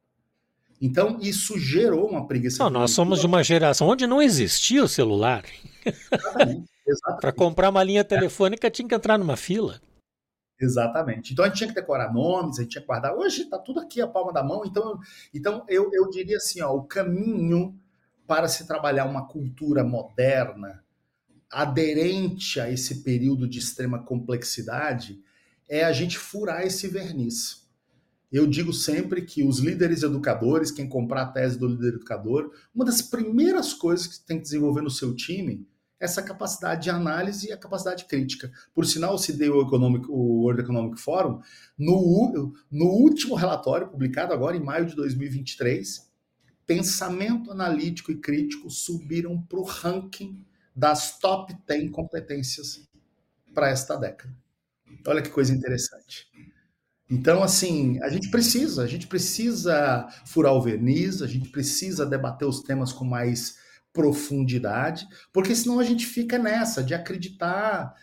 Então, 0.84 1.18
isso 1.18 1.58
gerou 1.58 2.10
uma 2.10 2.26
preguiça. 2.26 2.62
Não, 2.62 2.68
nós 2.68 2.90
somos 2.90 3.18
de 3.18 3.24
uma 3.24 3.42
geração 3.42 3.88
onde 3.88 4.06
não 4.06 4.20
existia 4.20 4.84
o 4.84 4.88
celular. 4.88 5.42
Exatamente. 5.82 6.68
Para 7.22 7.32
comprar 7.32 7.70
uma 7.70 7.82
linha 7.82 8.04
telefônica 8.04 8.70
tinha 8.70 8.86
que 8.86 8.94
entrar 8.94 9.16
numa 9.16 9.34
fila. 9.34 9.80
Exatamente. 10.60 11.32
Então 11.32 11.42
a 11.42 11.48
gente 11.48 11.56
tinha 11.56 11.68
que 11.70 11.74
decorar 11.74 12.12
nomes, 12.12 12.58
a 12.58 12.62
gente 12.62 12.72
tinha 12.72 12.82
que 12.82 12.86
guardar. 12.86 13.16
Hoje 13.16 13.44
está 13.44 13.58
tudo 13.58 13.80
aqui 13.80 14.02
a 14.02 14.06
palma 14.06 14.30
da 14.30 14.44
mão. 14.44 14.62
Então, 14.66 15.00
então 15.32 15.64
eu, 15.70 15.88
eu 15.90 16.10
diria 16.10 16.36
assim: 16.36 16.60
ó, 16.60 16.74
o 16.74 16.84
caminho 16.84 17.74
para 18.26 18.46
se 18.46 18.66
trabalhar 18.66 19.06
uma 19.06 19.26
cultura 19.26 19.82
moderna, 19.82 20.84
aderente 21.50 22.60
a 22.60 22.70
esse 22.70 23.02
período 23.02 23.48
de 23.48 23.58
extrema 23.58 24.04
complexidade, 24.04 25.18
é 25.66 25.82
a 25.82 25.92
gente 25.92 26.18
furar 26.18 26.60
esse 26.60 26.88
verniz. 26.88 27.63
Eu 28.34 28.48
digo 28.48 28.72
sempre 28.72 29.22
que 29.22 29.44
os 29.44 29.60
líderes 29.60 30.02
educadores, 30.02 30.72
quem 30.72 30.88
comprar 30.88 31.22
a 31.22 31.26
tese 31.26 31.56
do 31.56 31.68
líder 31.68 31.94
educador, 31.94 32.52
uma 32.74 32.84
das 32.84 33.00
primeiras 33.00 33.72
coisas 33.72 34.08
que 34.08 34.26
tem 34.26 34.38
que 34.38 34.42
desenvolver 34.42 34.80
no 34.80 34.90
seu 34.90 35.14
time 35.14 35.64
essa 36.00 36.20
capacidade 36.20 36.82
de 36.82 36.90
análise 36.90 37.46
e 37.46 37.52
a 37.52 37.56
capacidade 37.56 38.06
crítica. 38.06 38.50
Por 38.74 38.86
sinal, 38.86 39.16
se 39.18 39.34
deu 39.34 39.58
o, 39.58 40.12
o 40.12 40.42
World 40.42 40.62
Economic 40.62 41.00
Forum, 41.00 41.40
no, 41.78 42.52
no 42.72 42.86
último 42.86 43.36
relatório, 43.36 43.86
publicado 43.86 44.32
agora 44.32 44.56
em 44.56 44.64
maio 44.64 44.86
de 44.86 44.96
2023, 44.96 46.10
pensamento 46.66 47.52
analítico 47.52 48.10
e 48.10 48.16
crítico 48.16 48.68
subiram 48.68 49.40
para 49.40 49.60
o 49.60 49.62
ranking 49.62 50.44
das 50.74 51.20
top 51.20 51.54
10 51.68 51.92
competências 51.92 52.84
para 53.54 53.68
esta 53.68 53.94
década. 53.94 54.34
Olha 55.06 55.22
que 55.22 55.30
coisa 55.30 55.54
interessante. 55.54 56.26
Então, 57.10 57.42
assim, 57.42 58.00
a 58.02 58.08
gente 58.08 58.30
precisa, 58.30 58.82
a 58.82 58.86
gente 58.86 59.06
precisa 59.06 60.08
furar 60.24 60.54
o 60.54 60.62
verniz, 60.62 61.20
a 61.20 61.26
gente 61.26 61.50
precisa 61.50 62.06
debater 62.06 62.48
os 62.48 62.62
temas 62.62 62.92
com 62.92 63.04
mais 63.04 63.56
profundidade, 63.92 65.06
porque 65.32 65.54
senão 65.54 65.78
a 65.78 65.84
gente 65.84 66.06
fica 66.06 66.38
nessa 66.38 66.82
de 66.82 66.94
acreditar 66.94 67.94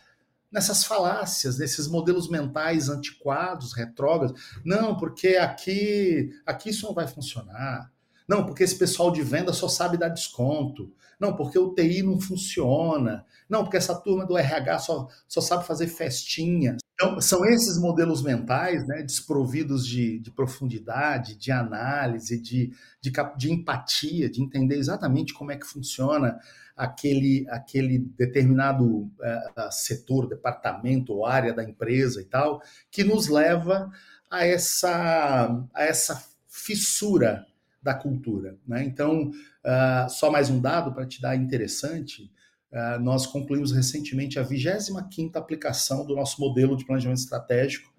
nessas 0.52 0.84
falácias, 0.84 1.58
nesses 1.58 1.88
modelos 1.88 2.30
mentais 2.30 2.90
antiquados, 2.90 3.74
retrógrados. 3.74 4.60
Não, 4.66 4.98
porque 4.98 5.30
aqui, 5.38 6.30
aqui 6.46 6.70
isso 6.70 6.86
não 6.86 6.94
vai 6.94 7.08
funcionar. 7.08 7.90
Não, 8.28 8.46
porque 8.46 8.64
esse 8.64 8.78
pessoal 8.78 9.12
de 9.12 9.22
venda 9.22 9.54
só 9.54 9.68
sabe 9.68 9.98
dar 9.98 10.10
desconto. 10.10 10.92
Não, 11.20 11.36
porque 11.36 11.60
o 11.60 11.74
TI 11.74 12.02
não 12.02 12.20
funciona. 12.20 13.26
Não, 13.48 13.64
porque 13.64 13.78
essa 13.78 13.94
turma 13.94 14.26
do 14.26 14.38
RH 14.38 14.80
só, 14.80 15.08
só 15.28 15.42
sabe 15.42 15.68
fazer 15.68 15.88
festinhas. 15.88 16.78
Então, 16.96 17.20
são 17.20 17.44
esses 17.46 17.80
modelos 17.80 18.24
mentais, 18.24 18.88
né, 18.88 19.02
desprovidos 19.02 19.88
de, 19.88 20.20
de 20.20 20.32
profundidade, 20.32 21.36
de 21.36 21.52
análise, 21.52 22.40
de, 22.40 22.72
de, 23.02 23.12
de, 23.38 23.52
empatia, 23.52 24.30
de 24.30 24.42
entender 24.42 24.78
exatamente 24.78 25.34
como 25.34 25.52
é 25.52 25.58
que 25.58 25.66
funciona 25.66 26.40
aquele, 26.76 27.46
aquele 27.50 28.00
determinado 28.00 28.86
uh, 28.86 29.72
setor, 29.72 30.28
departamento 30.28 31.14
ou 31.14 31.26
área 31.26 31.54
da 31.54 31.64
empresa 31.64 32.22
e 32.22 32.26
tal, 32.26 32.62
que 32.92 33.04
nos 33.04 33.28
leva 33.28 33.92
a 34.30 34.46
essa, 34.46 35.68
a 35.74 35.84
essa 35.84 36.24
fissura 36.48 37.46
da 37.82 37.94
cultura. 37.94 38.58
Né? 38.68 38.84
Então, 38.84 39.30
uh, 39.30 40.10
só 40.10 40.32
mais 40.32 40.50
um 40.50 40.60
dado 40.60 40.94
para 40.94 41.06
te 41.06 41.22
dar 41.22 41.36
interessante 41.36 42.32
Uh, 42.72 42.98
nós 43.02 43.26
concluímos 43.26 43.74
recentemente 43.74 44.40
a 44.40 44.46
25ª 44.46 45.36
aplicação 45.36 46.06
do 46.06 46.16
nosso 46.16 46.40
modelo 46.40 46.78
de 46.78 46.86
planejamento 46.86 47.18
estratégico 47.18 47.92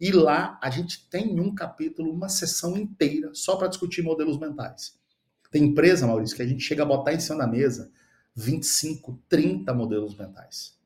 e 0.00 0.12
lá 0.12 0.56
a 0.62 0.70
gente 0.70 1.08
tem 1.10 1.38
um 1.40 1.52
capítulo, 1.52 2.12
uma 2.12 2.28
sessão 2.28 2.78
inteira 2.78 3.30
só 3.34 3.56
para 3.56 3.66
discutir 3.66 4.02
modelos 4.02 4.38
mentais. 4.38 4.96
Tem 5.50 5.64
empresa, 5.64 6.06
Maurício, 6.06 6.36
que 6.36 6.42
a 6.42 6.46
gente 6.46 6.62
chega 6.62 6.84
a 6.84 6.86
botar 6.86 7.12
em 7.12 7.18
cima 7.18 7.38
da 7.38 7.46
mesa 7.46 7.90
25, 8.36 9.20
30 9.28 9.74
modelos 9.74 10.16
mentais. 10.16 10.78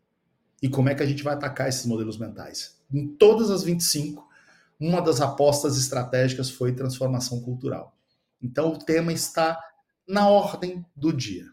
E 0.62 0.68
como 0.68 0.89
é 0.89 0.94
que 0.94 1.02
a 1.02 1.06
gente 1.06 1.22
vai 1.22 1.35
atacar 1.35 1.68
esses 1.68 1.85
modelos 1.85 2.18
mentais? 2.18 2.81
Em 2.90 3.06
todas 3.06 3.51
as 3.51 3.62
25, 3.62 4.26
uma 4.81 5.02
das 5.02 5.20
apostas 5.20 5.76
estratégicas 5.76 6.48
foi 6.48 6.74
transformação 6.74 7.43
cultural. 7.43 7.94
Então 8.45 8.75
o 8.75 8.79
tema 8.79 9.11
está 9.11 9.59
na 10.07 10.29
ordem 10.29 10.85
do 10.95 11.11
dia. 11.11 11.47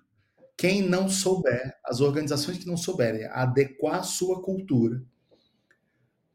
Quem 0.57 0.81
não 0.81 1.09
souber, 1.09 1.73
as 1.85 2.01
organizações 2.01 2.57
que 2.57 2.67
não 2.67 2.75
souberem 2.75 3.25
adequar 3.27 4.01
a 4.01 4.03
sua 4.03 4.41
cultura 4.41 5.01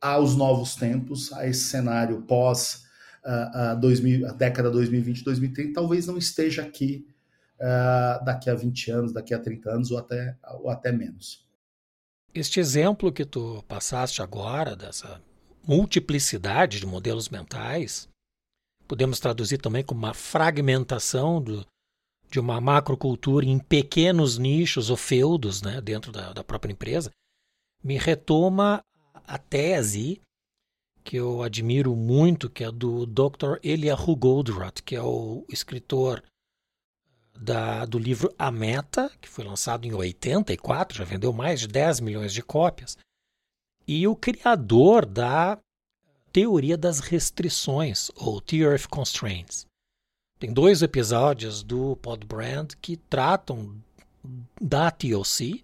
aos 0.01 0.35
novos 0.35 0.75
tempos, 0.75 1.33
a 1.35 1.47
esse 1.47 1.65
cenário 1.65 2.23
pós 2.23 2.85
uh, 3.25 3.75
uh, 3.77 3.81
2000, 3.81 4.29
a 4.29 4.33
década 4.33 4.71
2020, 4.71 5.23
2030, 5.23 5.75
talvez 5.75 6.07
não 6.07 6.17
esteja 6.17 6.63
aqui 6.63 7.07
uh, 7.61 8.25
daqui 8.25 8.49
a 8.49 8.55
20 8.55 8.91
anos, 8.91 9.13
daqui 9.13 9.35
a 9.35 9.39
30 9.39 9.71
anos 9.71 9.91
ou 9.91 9.99
até, 9.99 10.37
ou 10.55 10.71
até 10.71 10.91
menos. 10.91 11.47
Este 12.35 12.61
exemplo 12.61 13.13
que 13.13 13.25
tu 13.25 13.63
passaste 13.69 14.23
agora, 14.23 14.75
dessa 14.75 15.21
multiplicidade 15.67 16.81
de 16.81 16.87
modelos 16.87 17.29
mentais, 17.29 18.09
podemos 18.87 19.21
traduzir 19.21 19.59
também 19.59 19.85
como 19.85 19.99
uma 19.99 20.15
fragmentação 20.15 21.41
do, 21.41 21.67
de 22.31 22.41
uma 22.41 22.61
macrocultura 22.61 23.45
em 23.45 23.59
pequenos 23.59 24.39
nichos 24.39 24.91
ou 24.91 24.97
feudos 24.97 25.63
né, 25.63 25.81
dentro 25.81 26.13
da, 26.13 26.33
da 26.33 26.45
própria 26.45 26.73
empresa, 26.73 27.11
me 27.83 27.97
retoma 27.97 28.83
a 29.27 29.39
tese 29.39 30.21
que 31.05 31.17
eu 31.17 31.43
admiro 31.43 31.95
muito, 31.95 32.51
que 32.51 32.65
é 32.65 32.71
do 32.71 33.07
Dr. 33.07 33.59
Eliahu 33.63 34.17
Goldratt, 34.17 34.83
que 34.83 34.97
é 34.97 35.03
o 35.03 35.45
escritor 35.49 36.23
da, 37.33 37.85
do 37.85 37.97
livro 37.97 38.35
A 38.37 38.51
Meta, 38.51 39.11
que 39.21 39.29
foi 39.29 39.45
lançado 39.45 39.87
em 39.87 39.95
84, 39.95 40.99
já 40.99 41.05
vendeu 41.05 41.33
mais 41.33 41.61
de 41.61 41.69
10 41.69 42.01
milhões 42.01 42.33
de 42.33 42.43
cópias, 42.43 42.99
e 43.87 44.09
o 44.09 44.17
criador 44.17 45.07
da 45.07 45.59
teoria 46.37 46.77
das 46.77 46.99
restrições, 46.99 48.11
ou 48.15 48.43
Theory 48.43 48.75
of 48.75 48.89
Constraints. 48.89 49.65
Tem 50.39 50.53
dois 50.53 50.83
episódios 50.83 51.63
do 51.63 51.97
Podbrand 51.97 52.69
que 52.79 52.99
tratam 52.99 53.75
da 54.61 54.91
TLC, 54.91 55.63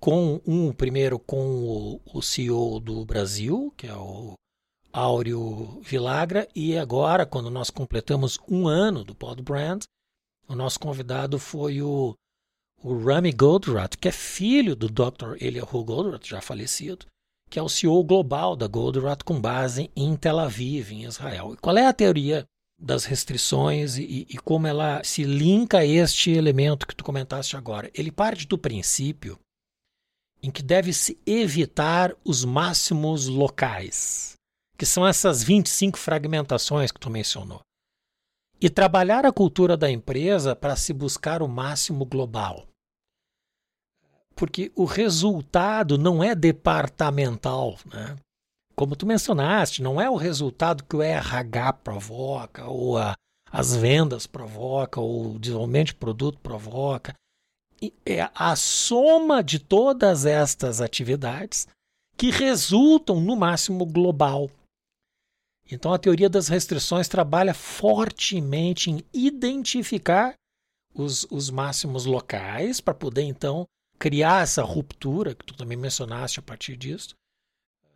com 0.00 0.40
um 0.46 0.72
primeiro 0.72 1.18
com 1.18 1.44
o, 1.66 2.00
o 2.06 2.22
CEO 2.22 2.80
do 2.80 3.04
Brasil, 3.04 3.70
que 3.76 3.86
é 3.86 3.94
o 3.94 4.32
Áureo 4.90 5.78
Vilagra, 5.82 6.48
e 6.54 6.78
agora, 6.78 7.26
quando 7.26 7.50
nós 7.50 7.68
completamos 7.68 8.38
um 8.48 8.66
ano 8.66 9.04
do 9.04 9.14
Podbrand, 9.14 9.80
o 10.48 10.54
nosso 10.54 10.80
convidado 10.80 11.38
foi 11.38 11.82
o, 11.82 12.14
o 12.82 13.04
Rami 13.04 13.30
Goldratt, 13.30 13.98
que 13.98 14.08
é 14.08 14.12
filho 14.12 14.74
do 14.74 14.88
Dr. 14.88 15.36
Eliahu 15.38 15.84
Goldratt, 15.84 16.26
já 16.26 16.40
falecido, 16.40 17.04
que 17.50 17.58
é 17.58 17.62
o 17.62 17.68
CEO 17.68 18.02
global 18.04 18.54
da 18.54 18.66
Goldratt 18.66 19.24
com 19.24 19.40
base 19.40 19.90
em 19.94 20.16
Tel 20.16 20.38
Aviv, 20.38 20.92
em 20.92 21.04
Israel. 21.04 21.52
E 21.52 21.56
qual 21.56 21.76
é 21.76 21.86
a 21.86 21.92
teoria 21.92 22.46
das 22.80 23.04
restrições 23.04 23.98
e, 23.98 24.26
e 24.28 24.38
como 24.38 24.66
ela 24.66 25.04
se 25.04 25.22
linka 25.22 25.78
a 25.78 25.84
este 25.84 26.30
elemento 26.30 26.86
que 26.86 26.96
tu 26.96 27.04
comentaste 27.04 27.56
agora. 27.56 27.90
Ele 27.92 28.10
parte 28.10 28.46
do 28.46 28.56
princípio 28.56 29.38
em 30.42 30.50
que 30.50 30.62
deve-se 30.62 31.20
evitar 31.26 32.16
os 32.24 32.42
máximos 32.46 33.26
locais, 33.26 34.32
que 34.78 34.86
são 34.86 35.06
essas 35.06 35.42
25 35.42 35.98
fragmentações 35.98 36.90
que 36.90 36.98
tu 36.98 37.10
mencionou. 37.10 37.60
E 38.58 38.70
trabalhar 38.70 39.26
a 39.26 39.32
cultura 39.32 39.76
da 39.76 39.90
empresa 39.90 40.56
para 40.56 40.76
se 40.76 40.94
buscar 40.94 41.42
o 41.42 41.48
máximo 41.48 42.06
global. 42.06 42.66
Porque 44.40 44.72
o 44.74 44.86
resultado 44.86 45.98
não 45.98 46.24
é 46.24 46.34
departamental, 46.34 47.78
né? 47.84 48.16
Como 48.74 48.96
tu 48.96 49.04
mencionaste, 49.04 49.82
não 49.82 50.00
é 50.00 50.08
o 50.08 50.16
resultado 50.16 50.82
que 50.84 50.96
o 50.96 51.02
RH 51.02 51.74
provoca, 51.74 52.66
ou 52.66 52.96
a, 52.96 53.14
as 53.52 53.76
vendas 53.76 54.26
provoca, 54.26 54.98
ou 54.98 55.34
o 55.34 55.38
desenvolvimento 55.38 55.88
de 55.88 55.96
produto 55.96 56.38
provoca 56.38 57.14
é 58.06 58.30
a 58.34 58.56
soma 58.56 59.42
de 59.42 59.58
todas 59.58 60.24
estas 60.24 60.80
atividades 60.80 61.68
que 62.16 62.30
resultam 62.30 63.20
no 63.20 63.36
máximo 63.36 63.84
global. 63.84 64.50
Então, 65.70 65.92
a 65.92 65.98
teoria 65.98 66.30
das 66.30 66.48
restrições 66.48 67.08
trabalha 67.08 67.52
fortemente 67.52 68.90
em 68.90 69.04
identificar 69.12 70.32
os, 70.94 71.26
os 71.30 71.50
máximos 71.50 72.06
locais 72.06 72.80
para 72.80 72.94
poder, 72.94 73.24
então, 73.24 73.66
criar 74.00 74.42
essa 74.42 74.62
ruptura, 74.62 75.34
que 75.34 75.44
tu 75.44 75.54
também 75.54 75.76
mencionaste 75.76 76.40
a 76.40 76.42
partir 76.42 76.74
disso, 76.74 77.14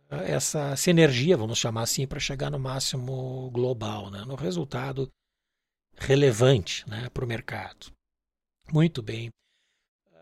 essa 0.09 0.75
sinergia, 0.75 1.35
vamos 1.35 1.57
chamar 1.57 1.81
assim, 1.81 2.05
para 2.05 2.19
chegar 2.19 2.51
no 2.51 2.59
máximo 2.59 3.49
global, 3.51 4.11
né? 4.11 4.23
no 4.23 4.35
resultado 4.35 5.09
relevante 5.97 6.87
né, 6.87 7.09
para 7.09 7.25
o 7.25 7.27
mercado. 7.27 7.91
Muito 8.71 9.01
bem. 9.01 9.29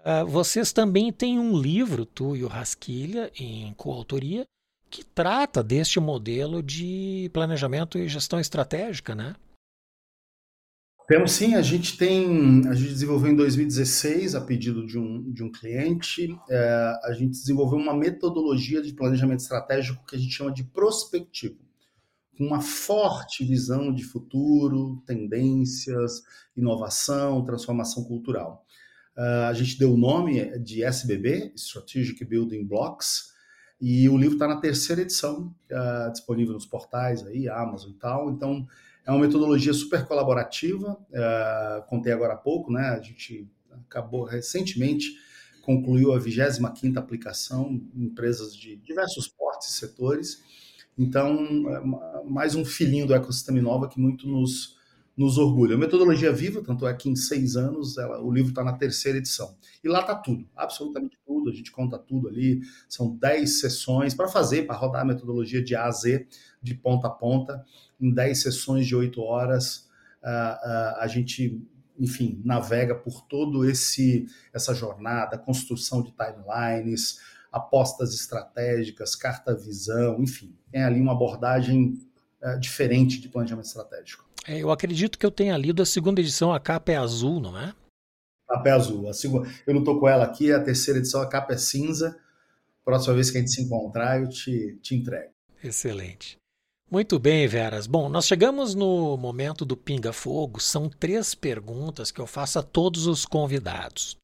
Uh, 0.05 0.25
vocês 0.25 0.71
também 0.71 1.11
têm 1.11 1.37
um 1.37 1.59
livro, 1.59 2.05
tu 2.05 2.35
e 2.35 2.43
o 2.43 2.47
Rasquilha, 2.47 3.31
em 3.37 3.73
coautoria, 3.73 4.45
que 4.89 5.03
trata 5.03 5.61
deste 5.61 5.99
modelo 5.99 6.63
de 6.63 7.29
planejamento 7.33 7.97
e 7.97 8.07
gestão 8.07 8.39
estratégica, 8.39 9.15
né? 9.15 9.35
Temos 11.07 11.33
sim, 11.33 11.55
a 11.55 11.61
gente 11.61 11.97
tem, 11.97 12.65
a 12.67 12.73
gente 12.73 12.93
desenvolveu 12.93 13.31
em 13.31 13.35
2016, 13.35 14.35
a 14.35 14.41
pedido 14.41 14.85
de 14.87 14.97
um, 14.97 15.31
de 15.31 15.43
um 15.43 15.51
cliente, 15.51 16.33
é, 16.49 16.93
a 17.03 17.11
gente 17.11 17.31
desenvolveu 17.31 17.77
uma 17.77 17.93
metodologia 17.93 18.81
de 18.81 18.93
planejamento 18.93 19.41
estratégico 19.41 20.05
que 20.05 20.15
a 20.15 20.19
gente 20.19 20.33
chama 20.33 20.51
de 20.51 20.63
prospectivo, 20.63 21.57
com 22.37 22.45
uma 22.45 22.61
forte 22.61 23.43
visão 23.43 23.93
de 23.93 24.03
futuro, 24.03 25.03
tendências, 25.05 26.23
inovação, 26.55 27.43
transformação 27.43 28.05
cultural. 28.05 28.65
Uh, 29.15 29.47
a 29.49 29.53
gente 29.53 29.77
deu 29.77 29.93
o 29.93 29.97
nome 29.97 30.57
de 30.59 30.83
SBB, 30.83 31.53
Strategic 31.55 32.23
Building 32.25 32.65
Blocks, 32.65 33.33
e 33.79 34.09
o 34.09 34.17
livro 34.17 34.35
está 34.35 34.47
na 34.47 34.59
terceira 34.59 35.01
edição, 35.01 35.53
uh, 35.71 36.11
disponível 36.11 36.53
nos 36.53 36.65
portais 36.65 37.23
aí, 37.27 37.47
Amazon 37.47 37.91
e 37.91 37.95
tal. 37.95 38.31
Então, 38.31 38.65
é 39.05 39.11
uma 39.11 39.19
metodologia 39.19 39.73
super 39.73 40.05
colaborativa. 40.05 40.97
Uh, 41.09 41.87
contei 41.87 42.11
agora 42.13 42.33
há 42.33 42.37
pouco, 42.37 42.71
né? 42.71 42.89
A 42.89 43.01
gente 43.01 43.47
acabou 43.87 44.23
recentemente 44.23 45.11
concluiu 45.63 46.13
a 46.13 46.19
25ª 46.19 46.97
aplicação 46.97 47.81
em 47.95 48.03
empresas 48.03 48.55
de 48.55 48.75
diversos 48.75 49.27
portes 49.27 49.69
e 49.69 49.79
setores. 49.79 50.43
Então, 50.97 51.39
é 51.69 52.23
mais 52.29 52.53
um 52.53 52.63
filhinho 52.63 53.07
do 53.07 53.15
ecossistema 53.15 53.57
Inova 53.57 53.87
que 53.87 53.99
muito 53.99 54.27
nos 54.27 54.77
nos 55.15 55.37
orgulha. 55.37 55.77
Metodologia 55.77 56.33
viva, 56.33 56.63
tanto 56.63 56.87
é 56.87 56.93
que 56.95 57.07
em 57.07 57.15
seis 57.15 57.55
anos 57.55 57.99
ela, 57.99 58.19
o 58.19 58.31
livro 58.31 58.49
está 58.49 58.63
na 58.63 58.73
terceira 58.73 59.19
edição. 59.19 59.55
E 59.83 59.87
lá 59.87 60.01
está 60.01 60.15
tudo, 60.15 60.49
absolutamente 60.55 61.19
tudo, 61.23 61.51
a 61.51 61.53
gente 61.53 61.71
conta 61.71 61.99
tudo 61.99 62.27
ali. 62.27 62.61
São 62.89 63.15
dez 63.15 63.59
sessões 63.59 64.15
para 64.15 64.27
fazer, 64.27 64.65
para 64.65 64.75
rodar 64.75 65.03
a 65.03 65.05
metodologia 65.05 65.63
de 65.63 65.75
A 65.75 65.85
a 65.85 65.91
Z, 65.91 66.27
de 66.63 66.73
ponta 66.73 67.07
a 67.07 67.11
ponta, 67.11 67.65
em 67.99 68.11
dez 68.11 68.41
sessões 68.41 68.87
de 68.87 68.95
oito 68.95 69.21
horas. 69.21 69.89
Uh, 70.23 70.25
uh, 70.25 70.99
a 70.99 71.07
gente, 71.07 71.61
enfim, 71.99 72.41
navega 72.45 72.95
por 72.95 73.21
todo 73.27 73.69
esse 73.69 74.25
essa 74.53 74.73
jornada, 74.73 75.37
construção 75.37 76.01
de 76.01 76.13
timelines, 76.13 77.19
apostas 77.51 78.13
estratégicas, 78.15 79.15
carta-visão, 79.15 80.21
enfim, 80.23 80.55
tem 80.71 80.83
ali 80.83 81.01
uma 81.01 81.11
abordagem 81.11 81.99
uh, 82.41 82.59
diferente 82.59 83.19
de 83.19 83.27
planejamento 83.27 83.67
estratégico. 83.67 84.25
É, 84.45 84.57
eu 84.57 84.71
acredito 84.71 85.17
que 85.17 85.25
eu 85.25 85.31
tenha 85.31 85.57
lido 85.57 85.81
a 85.81 85.85
segunda 85.85 86.19
edição, 86.19 86.53
a 86.53 86.59
capa 86.59 86.91
é 86.91 86.95
azul, 86.95 87.39
não 87.39 87.57
é? 87.57 87.73
A 88.49 88.55
capa 88.55 88.69
é 88.69 88.71
azul. 88.71 89.07
A 89.09 89.13
segunda, 89.13 89.49
eu 89.67 89.73
não 89.73 89.81
estou 89.81 89.99
com 89.99 90.07
ela 90.07 90.23
aqui, 90.23 90.51
a 90.51 90.61
terceira 90.61 90.99
edição, 90.99 91.21
a 91.21 91.27
capa 91.27 91.53
é 91.53 91.57
cinza. 91.57 92.17
Próxima 92.83 93.13
vez 93.13 93.31
que 93.31 93.37
a 93.37 93.39
gente 93.39 93.51
se 93.51 93.61
encontrar, 93.61 94.21
eu 94.21 94.27
te, 94.27 94.77
te 94.81 94.95
entrego. 94.95 95.31
Excelente. 95.63 96.37
Muito 96.93 97.17
bem, 97.17 97.47
Veras. 97.47 97.87
Bom, 97.87 98.07
nós 98.07 98.27
chegamos 98.27 98.75
no 98.75 99.17
momento 99.17 99.65
do 99.65 99.75
pinga-fogo. 99.75 100.59
São 100.59 100.87
três 100.87 101.33
perguntas 101.33 102.11
que 102.11 102.21
eu 102.21 102.27
faço 102.27 102.59
a 102.59 102.61
todos 102.61 103.07
os 103.07 103.25
convidados. 103.25 104.15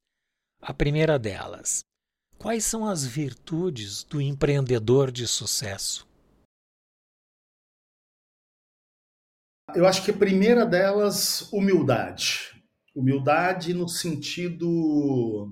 A 0.62 0.72
primeira 0.72 1.18
delas: 1.18 1.80
quais 2.38 2.64
são 2.64 2.86
as 2.86 3.04
virtudes 3.04 4.04
do 4.04 4.22
empreendedor 4.22 5.12
de 5.12 5.26
sucesso? 5.26 6.08
Eu 9.74 9.88
acho 9.88 10.06
que 10.06 10.12
a 10.12 10.18
primeira 10.18 10.64
delas, 10.64 11.52
humildade. 11.52 12.52
Humildade 12.96 13.74
no 13.74 13.90
sentido 13.90 15.52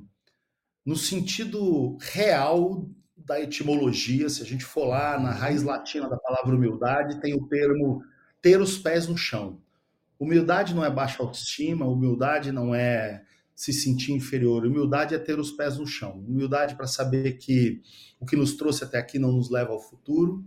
no 0.85 0.95
sentido 0.95 1.97
real 1.97 2.87
da 3.27 3.41
etimologia, 3.41 4.29
se 4.29 4.41
a 4.41 4.45
gente 4.45 4.63
for 4.63 4.85
lá 4.85 5.19
na 5.19 5.31
raiz 5.31 5.61
latina 5.61 6.07
da 6.07 6.15
palavra 6.15 6.55
humildade, 6.55 7.19
tem 7.19 7.35
o 7.35 7.45
termo 7.45 8.01
ter 8.41 8.61
os 8.61 8.77
pés 8.77 9.05
no 9.05 9.17
chão. 9.17 9.59
Humildade 10.17 10.73
não 10.73 10.83
é 10.83 10.89
baixa 10.89 11.21
autoestima, 11.21 11.85
humildade 11.85 12.53
não 12.53 12.73
é 12.73 13.25
se 13.53 13.73
sentir 13.73 14.13
inferior, 14.13 14.65
humildade 14.65 15.13
é 15.13 15.19
ter 15.19 15.37
os 15.39 15.51
pés 15.51 15.77
no 15.77 15.85
chão. 15.85 16.23
Humildade 16.25 16.75
para 16.75 16.87
saber 16.87 17.33
que 17.33 17.81
o 18.17 18.25
que 18.25 18.37
nos 18.37 18.55
trouxe 18.55 18.85
até 18.85 18.97
aqui 18.97 19.19
não 19.19 19.33
nos 19.33 19.49
leva 19.49 19.73
ao 19.73 19.81
futuro, 19.81 20.45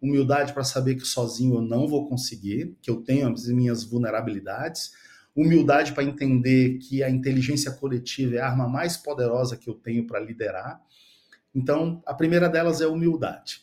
humildade 0.00 0.54
para 0.54 0.64
saber 0.64 0.94
que 0.94 1.04
sozinho 1.04 1.56
eu 1.56 1.60
não 1.60 1.86
vou 1.86 2.08
conseguir, 2.08 2.74
que 2.80 2.90
eu 2.90 3.02
tenho 3.02 3.30
as 3.30 3.46
minhas 3.46 3.84
vulnerabilidades, 3.84 4.92
humildade 5.36 5.92
para 5.92 6.02
entender 6.02 6.78
que 6.78 7.02
a 7.02 7.10
inteligência 7.10 7.70
coletiva 7.72 8.36
é 8.36 8.40
a 8.40 8.48
arma 8.48 8.66
mais 8.66 8.96
poderosa 8.96 9.54
que 9.54 9.68
eu 9.68 9.74
tenho 9.74 10.06
para 10.06 10.18
liderar. 10.18 10.80
Então, 11.54 12.02
a 12.06 12.14
primeira 12.14 12.48
delas 12.48 12.80
é 12.80 12.86
humildade. 12.86 13.62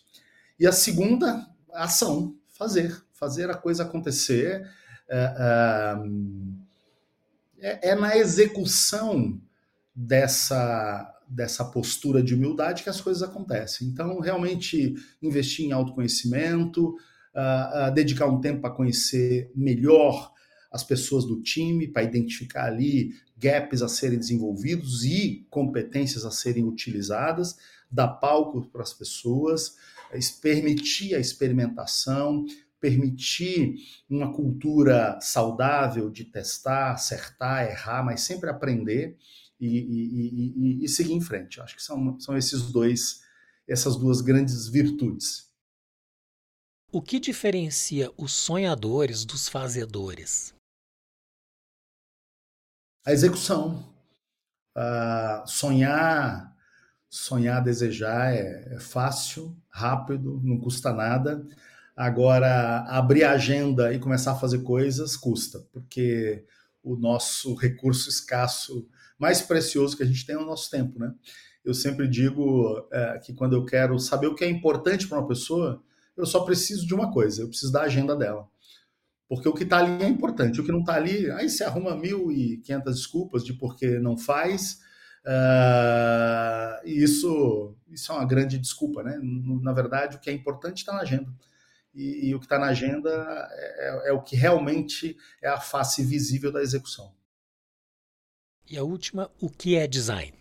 E 0.59 0.67
a 0.67 0.71
segunda, 0.71 1.47
ação, 1.73 2.35
fazer, 2.47 3.01
fazer 3.13 3.49
a 3.49 3.55
coisa 3.55 3.83
acontecer. 3.83 4.67
É, 5.07 5.95
é, 7.59 7.89
é 7.89 7.95
na 7.95 8.15
execução 8.17 9.41
dessa 9.95 11.15
dessa 11.29 11.63
postura 11.63 12.23
de 12.23 12.33
humildade 12.33 12.81
que 12.81 12.89
as 12.89 12.99
coisas 12.99 13.21
acontecem. 13.21 13.87
Então, 13.87 14.19
realmente 14.19 14.95
investir 15.21 15.65
em 15.65 15.71
autoconhecimento, 15.71 16.95
uh, 17.35 17.89
uh, 17.89 17.93
dedicar 17.93 18.25
um 18.25 18.41
tempo 18.41 18.61
para 18.61 18.73
conhecer 18.73 19.51
melhor 19.55 20.33
as 20.71 20.83
pessoas 20.83 21.25
do 21.25 21.39
time, 21.41 21.87
para 21.87 22.03
identificar 22.03 22.65
ali 22.65 23.13
gaps 23.37 23.81
a 23.83 23.87
serem 23.87 24.17
desenvolvidos 24.17 25.05
e 25.05 25.45
competências 25.49 26.25
a 26.25 26.31
serem 26.31 26.63
utilizadas, 26.63 27.57
dar 27.89 28.07
palco 28.07 28.69
para 28.69 28.83
as 28.83 28.93
pessoas, 28.93 29.75
permitir 30.41 31.15
a 31.15 31.19
experimentação, 31.19 32.45
permitir 32.79 33.75
uma 34.09 34.33
cultura 34.33 35.19
saudável 35.21 36.09
de 36.09 36.25
testar, 36.25 36.93
acertar, 36.93 37.69
errar, 37.69 38.03
mas 38.03 38.21
sempre 38.21 38.49
aprender 38.49 39.17
e, 39.59 39.67
e, 39.67 40.81
e, 40.81 40.85
e 40.85 40.89
seguir 40.89 41.13
em 41.13 41.21
frente. 41.21 41.59
Acho 41.59 41.75
que 41.75 41.83
são, 41.83 42.19
são 42.19 42.37
esses 42.37 42.71
dois, 42.71 43.21
essas 43.67 43.97
duas 43.97 44.21
grandes 44.21 44.67
virtudes. 44.67 45.49
O 46.91 47.01
que 47.01 47.19
diferencia 47.19 48.11
os 48.17 48.31
sonhadores 48.31 49.25
dos 49.25 49.47
fazedores? 49.47 50.55
A 53.05 53.11
execução. 53.11 53.93
Uh, 54.75 55.45
sonhar, 55.45 56.48
sonhar, 57.09 57.63
desejar 57.63 58.33
é, 58.33 58.75
é 58.75 58.79
fácil, 58.79 59.57
rápido, 59.69 60.39
não 60.43 60.59
custa 60.59 60.93
nada. 60.93 61.45
Agora, 61.95 62.85
abrir 62.87 63.23
a 63.23 63.31
agenda 63.31 63.93
e 63.93 63.99
começar 63.99 64.31
a 64.33 64.35
fazer 64.35 64.59
coisas 64.59 65.17
custa, 65.17 65.59
porque 65.71 66.45
o 66.83 66.95
nosso 66.95 67.55
recurso 67.59 68.09
escasso 68.09 68.87
mais 69.17 69.41
precioso 69.41 69.97
que 69.97 70.03
a 70.03 70.05
gente 70.05 70.25
tem 70.25 70.35
é 70.35 70.39
o 70.39 70.45
nosso 70.45 70.69
tempo, 70.69 70.97
né? 70.97 71.13
Eu 71.65 71.73
sempre 71.73 72.07
digo 72.07 72.87
é, 72.91 73.19
que 73.19 73.33
quando 73.33 73.53
eu 73.53 73.65
quero 73.65 73.99
saber 73.99 74.27
o 74.27 74.35
que 74.35 74.45
é 74.45 74.49
importante 74.49 75.07
para 75.07 75.19
uma 75.19 75.27
pessoa, 75.27 75.83
eu 76.15 76.25
só 76.25 76.41
preciso 76.41 76.87
de 76.87 76.93
uma 76.93 77.11
coisa, 77.11 77.41
eu 77.41 77.49
preciso 77.49 77.71
da 77.71 77.81
agenda 77.81 78.15
dela. 78.15 78.47
Porque 79.27 79.47
o 79.47 79.53
que 79.53 79.63
está 79.63 79.79
ali 79.79 80.03
é 80.03 80.07
importante, 80.07 80.59
o 80.59 80.63
que 80.63 80.71
não 80.71 80.79
está 80.79 80.95
ali, 80.95 81.29
aí 81.31 81.49
você 81.49 81.63
arruma 81.63 81.95
mil 81.95 82.31
e 82.31 82.57
quinhentas 82.57 82.95
desculpas 82.95 83.43
de 83.43 83.53
por 83.53 83.75
que 83.75 83.99
não 83.99 84.17
faz, 84.17 84.79
uh, 85.29 86.85
e 86.85 87.03
isso, 87.03 87.75
isso 87.89 88.11
é 88.11 88.15
uma 88.15 88.25
grande 88.25 88.57
desculpa, 88.57 89.03
né? 89.03 89.19
Na 89.61 89.73
verdade, 89.73 90.17
o 90.17 90.19
que 90.19 90.29
é 90.29 90.33
importante 90.33 90.77
está 90.77 90.93
na 90.93 91.01
agenda. 91.01 91.31
E, 91.93 92.29
e 92.29 92.35
o 92.35 92.39
que 92.39 92.45
está 92.45 92.59
na 92.59 92.67
agenda 92.67 93.09
é, 93.51 94.07
é, 94.07 94.09
é 94.09 94.13
o 94.13 94.21
que 94.21 94.35
realmente 94.35 95.17
é 95.41 95.47
a 95.49 95.59
face 95.59 96.03
visível 96.03 96.51
da 96.51 96.61
execução. 96.61 97.13
E 98.69 98.77
a 98.77 98.83
última, 98.83 99.31
o 99.41 99.49
que 99.49 99.75
é 99.75 99.87
design? 99.87 100.39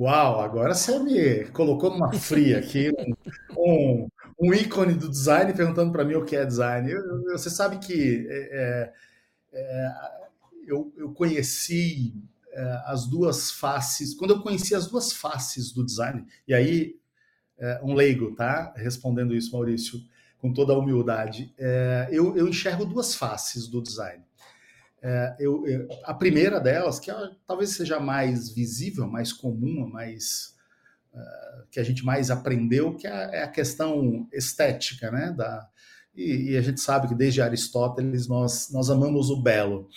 Uau, 0.00 0.40
agora 0.40 0.74
você 0.74 0.98
me 0.98 1.44
colocou 1.50 1.90
numa 1.90 2.12
fria 2.12 2.58
aqui, 2.58 2.90
um, 3.56 4.08
um, 4.40 4.54
ícone 4.54 4.94
do 4.94 5.10
design 5.10 5.52
perguntando 5.52 5.92
para 5.92 6.04
mim 6.04 6.14
o 6.14 6.24
que 6.24 6.34
é 6.34 6.44
design. 6.44 6.90
Eu, 6.90 7.00
eu, 7.00 7.38
você 7.38 7.50
sabe 7.50 7.78
que 7.78 8.26
é, 8.28 8.38
é, 8.50 8.92
é, 9.52 9.92
eu, 10.66 10.92
eu, 10.96 11.12
conheci 11.12 12.14
as 12.86 13.06
duas 13.06 13.50
faces, 13.50 14.14
quando 14.14 14.32
eu 14.32 14.42
conheci 14.42 14.74
as 14.74 14.86
duas 14.86 15.12
faces 15.12 15.72
do 15.72 15.84
design, 15.84 16.26
e 16.46 16.54
aí, 16.54 16.96
é, 17.58 17.80
um 17.82 17.94
leigo, 17.94 18.34
tá? 18.34 18.72
Respondendo 18.76 19.34
isso, 19.34 19.52
Maurício, 19.52 20.00
com 20.38 20.52
toda 20.52 20.72
a 20.72 20.78
humildade, 20.78 21.54
é, 21.58 22.08
eu, 22.10 22.36
eu 22.36 22.48
enxergo 22.48 22.84
duas 22.84 23.14
faces 23.14 23.66
do 23.68 23.82
design. 23.82 24.24
Eu, 25.38 25.66
eu, 25.66 25.88
a 26.04 26.12
primeira 26.12 26.60
delas, 26.60 26.98
que 26.98 27.10
é, 27.10 27.30
talvez 27.46 27.70
seja 27.70 27.98
mais 27.98 28.50
visível, 28.50 29.06
mais 29.06 29.32
comum, 29.32 29.88
mais 29.88 30.54
que 31.70 31.78
a 31.78 31.84
gente 31.84 32.04
mais 32.04 32.30
aprendeu, 32.30 32.94
que 32.96 33.06
é, 33.06 33.38
é, 33.38 33.42
a 33.42 33.48
questão 33.48 34.28
estética, 34.32 35.10
né? 35.10 35.32
Da, 35.32 35.68
e, 36.14 36.50
e, 36.50 36.56
a 36.56 36.60
gente 36.60 36.80
sabe 36.80 37.08
que 37.08 37.14
desde 37.14 37.40
Aristóteles 37.40 38.26
nós, 38.26 38.70
nós 38.72 38.90
amamos 38.90 39.30
o 39.30 39.40
belo. 39.40 39.88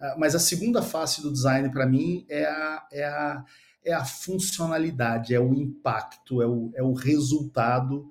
Uh, 0.00 0.18
mas 0.18 0.34
a 0.34 0.38
segunda 0.38 0.82
face 0.82 1.22
do 1.22 1.32
design, 1.32 1.70
para 1.70 1.86
mim, 1.86 2.24
é 2.28 2.44
a, 2.44 2.86
é, 2.92 3.04
a, 3.04 3.44
é 3.84 3.92
a 3.92 4.04
funcionalidade, 4.04 5.34
é 5.34 5.40
o 5.40 5.54
impacto, 5.54 6.40
é 6.42 6.46
o, 6.46 6.70
é 6.74 6.82
o 6.82 6.92
resultado 6.92 8.10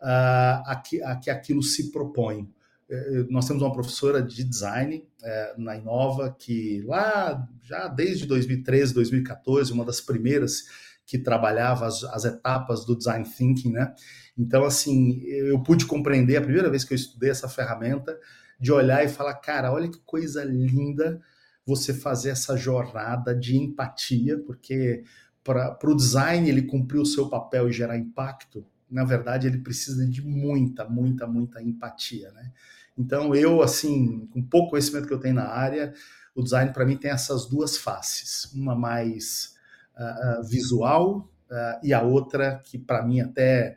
uh, 0.00 0.62
a, 0.66 0.82
que, 0.84 1.02
a 1.02 1.16
que 1.16 1.30
aquilo 1.30 1.62
se 1.62 1.90
propõe. 1.90 2.48
É, 2.90 3.26
nós 3.28 3.46
temos 3.46 3.62
uma 3.62 3.72
professora 3.72 4.22
de 4.22 4.42
design 4.42 5.06
é, 5.22 5.54
na 5.58 5.76
Inova 5.76 6.34
que 6.38 6.82
lá 6.86 7.46
já 7.62 7.86
desde 7.86 8.24
2013, 8.26 8.94
2014, 8.94 9.72
uma 9.72 9.84
das 9.84 10.00
primeiras 10.00 10.64
que 11.04 11.18
trabalhava 11.18 11.86
as, 11.86 12.02
as, 12.04 12.24
etapas 12.24 12.86
do 12.86 12.96
design 12.96 13.26
thinking, 13.28 13.72
né? 13.72 13.94
Então 14.38 14.64
assim 14.64 15.20
eu 15.24 15.62
pude 15.62 15.84
compreender 15.84 16.36
a 16.36 16.42
primeira 16.42 16.70
vez 16.70 16.82
que 16.82 16.94
eu 16.94 16.96
estudei 16.96 17.30
essa 17.30 17.48
ferramenta 17.48 18.18
de 18.58 18.72
olhar 18.72 19.04
e 19.04 19.08
falar, 19.08 19.34
cara, 19.34 19.72
olha 19.72 19.88
que 19.88 20.00
coisa 20.00 20.44
linda 20.44 21.20
você 21.64 21.92
fazer 21.92 22.30
essa 22.30 22.56
jornada 22.56 23.34
de 23.34 23.56
empatia, 23.56 24.38
porque 24.38 25.04
para 25.44 25.78
o 25.84 25.96
design 25.96 26.48
ele 26.48 26.62
cumprir 26.62 26.98
o 26.98 27.06
seu 27.06 27.28
papel 27.28 27.68
e 27.68 27.72
gerar 27.72 27.96
impacto, 27.96 28.66
na 28.90 29.04
verdade 29.04 29.46
ele 29.46 29.58
precisa 29.58 30.06
de 30.06 30.26
muita, 30.26 30.86
muita, 30.86 31.26
muita 31.26 31.62
empatia, 31.62 32.32
né? 32.32 32.52
Então, 32.96 33.32
eu, 33.32 33.62
assim, 33.62 34.26
com 34.32 34.42
pouco 34.42 34.70
conhecimento 34.70 35.06
que 35.06 35.14
eu 35.14 35.20
tenho 35.20 35.36
na 35.36 35.48
área, 35.48 35.94
o 36.34 36.42
design 36.42 36.72
para 36.72 36.84
mim 36.84 36.96
tem 36.96 37.10
essas 37.10 37.46
duas 37.46 37.76
faces, 37.76 38.52
uma 38.52 38.74
mais 38.74 39.54
uh, 39.96 40.42
visual 40.42 41.30
uh, 41.50 41.78
e 41.82 41.92
a 41.94 42.02
outra 42.02 42.60
que 42.64 42.76
para 42.76 43.02
mim 43.06 43.20
até 43.20 43.76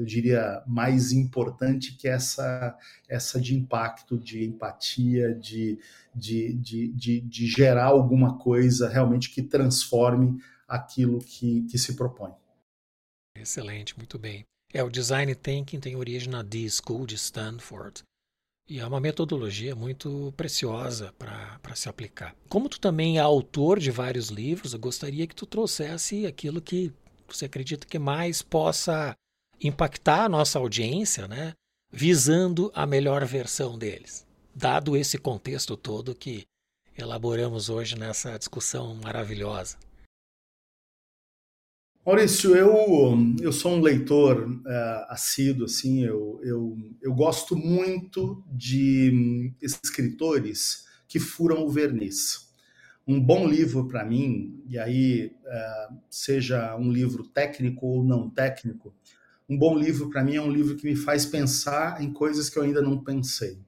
eu 0.00 0.04
diria 0.04 0.62
mais 0.66 1.12
importante 1.12 1.96
que 1.96 2.08
essa 2.08 2.76
essa 3.08 3.40
de 3.40 3.54
impacto, 3.54 4.18
de 4.18 4.44
empatia, 4.44 5.34
de, 5.34 5.78
de, 6.14 6.52
de, 6.54 6.88
de, 6.88 7.20
de 7.20 7.46
gerar 7.46 7.86
alguma 7.86 8.38
coisa 8.38 8.88
realmente 8.88 9.30
que 9.30 9.42
transforme 9.42 10.40
aquilo 10.66 11.18
que, 11.18 11.62
que 11.64 11.78
se 11.78 11.94
propõe. 11.94 12.32
Excelente, 13.36 13.96
muito 13.96 14.18
bem. 14.18 14.44
É, 14.72 14.82
o 14.82 14.90
Design 14.90 15.34
Thinking 15.34 15.80
tem 15.80 15.96
origem 15.96 16.28
na 16.28 16.42
D 16.42 16.68
School 16.68 17.06
de 17.06 17.14
Stanford. 17.14 18.02
E 18.68 18.80
é 18.80 18.86
uma 18.86 19.00
metodologia 19.00 19.76
muito 19.76 20.34
preciosa 20.36 21.14
para 21.16 21.76
se 21.76 21.88
aplicar. 21.88 22.34
Como 22.48 22.68
tu 22.68 22.80
também 22.80 23.16
é 23.16 23.20
autor 23.20 23.78
de 23.78 23.92
vários 23.92 24.28
livros, 24.28 24.72
eu 24.72 24.80
gostaria 24.80 25.24
que 25.26 25.36
tu 25.36 25.46
trouxesse 25.46 26.26
aquilo 26.26 26.60
que 26.60 26.92
você 27.28 27.44
acredita 27.44 27.86
que 27.86 27.98
mais 27.98 28.42
possa 28.42 29.14
impactar 29.60 30.24
a 30.24 30.28
nossa 30.28 30.58
audiência, 30.58 31.26
né? 31.26 31.54
visando 31.90 32.70
a 32.74 32.86
melhor 32.86 33.24
versão 33.24 33.78
deles, 33.78 34.26
dado 34.54 34.96
esse 34.96 35.18
contexto 35.18 35.76
todo 35.76 36.14
que 36.14 36.44
elaboramos 36.96 37.68
hoje 37.68 37.98
nessa 37.98 38.38
discussão 38.38 38.94
maravilhosa. 38.96 39.76
Maurício, 42.04 42.54
eu, 42.54 43.16
eu 43.40 43.52
sou 43.52 43.72
um 43.72 43.80
leitor 43.80 44.48
uh, 44.48 45.06
assíduo, 45.08 45.64
assim, 45.64 46.04
eu, 46.04 46.38
eu, 46.44 46.76
eu 47.02 47.12
gosto 47.12 47.56
muito 47.56 48.44
de 48.46 49.10
um, 49.12 49.54
escritores 49.60 50.86
que 51.08 51.18
furam 51.18 51.64
o 51.64 51.68
verniz. 51.68 52.46
Um 53.04 53.20
bom 53.20 53.48
livro 53.48 53.88
para 53.88 54.04
mim, 54.04 54.62
e 54.68 54.78
aí 54.78 55.32
uh, 55.46 55.96
seja 56.08 56.76
um 56.76 56.92
livro 56.92 57.24
técnico 57.24 57.86
ou 57.86 58.04
não 58.04 58.30
técnico, 58.30 58.94
um 59.48 59.56
bom 59.56 59.78
livro 59.78 60.10
para 60.10 60.24
mim 60.24 60.36
é 60.36 60.42
um 60.42 60.50
livro 60.50 60.76
que 60.76 60.84
me 60.84 60.96
faz 60.96 61.24
pensar 61.24 62.02
em 62.02 62.12
coisas 62.12 62.50
que 62.50 62.58
eu 62.58 62.62
ainda 62.62 62.82
não 62.82 63.02
pensei. 63.02 63.58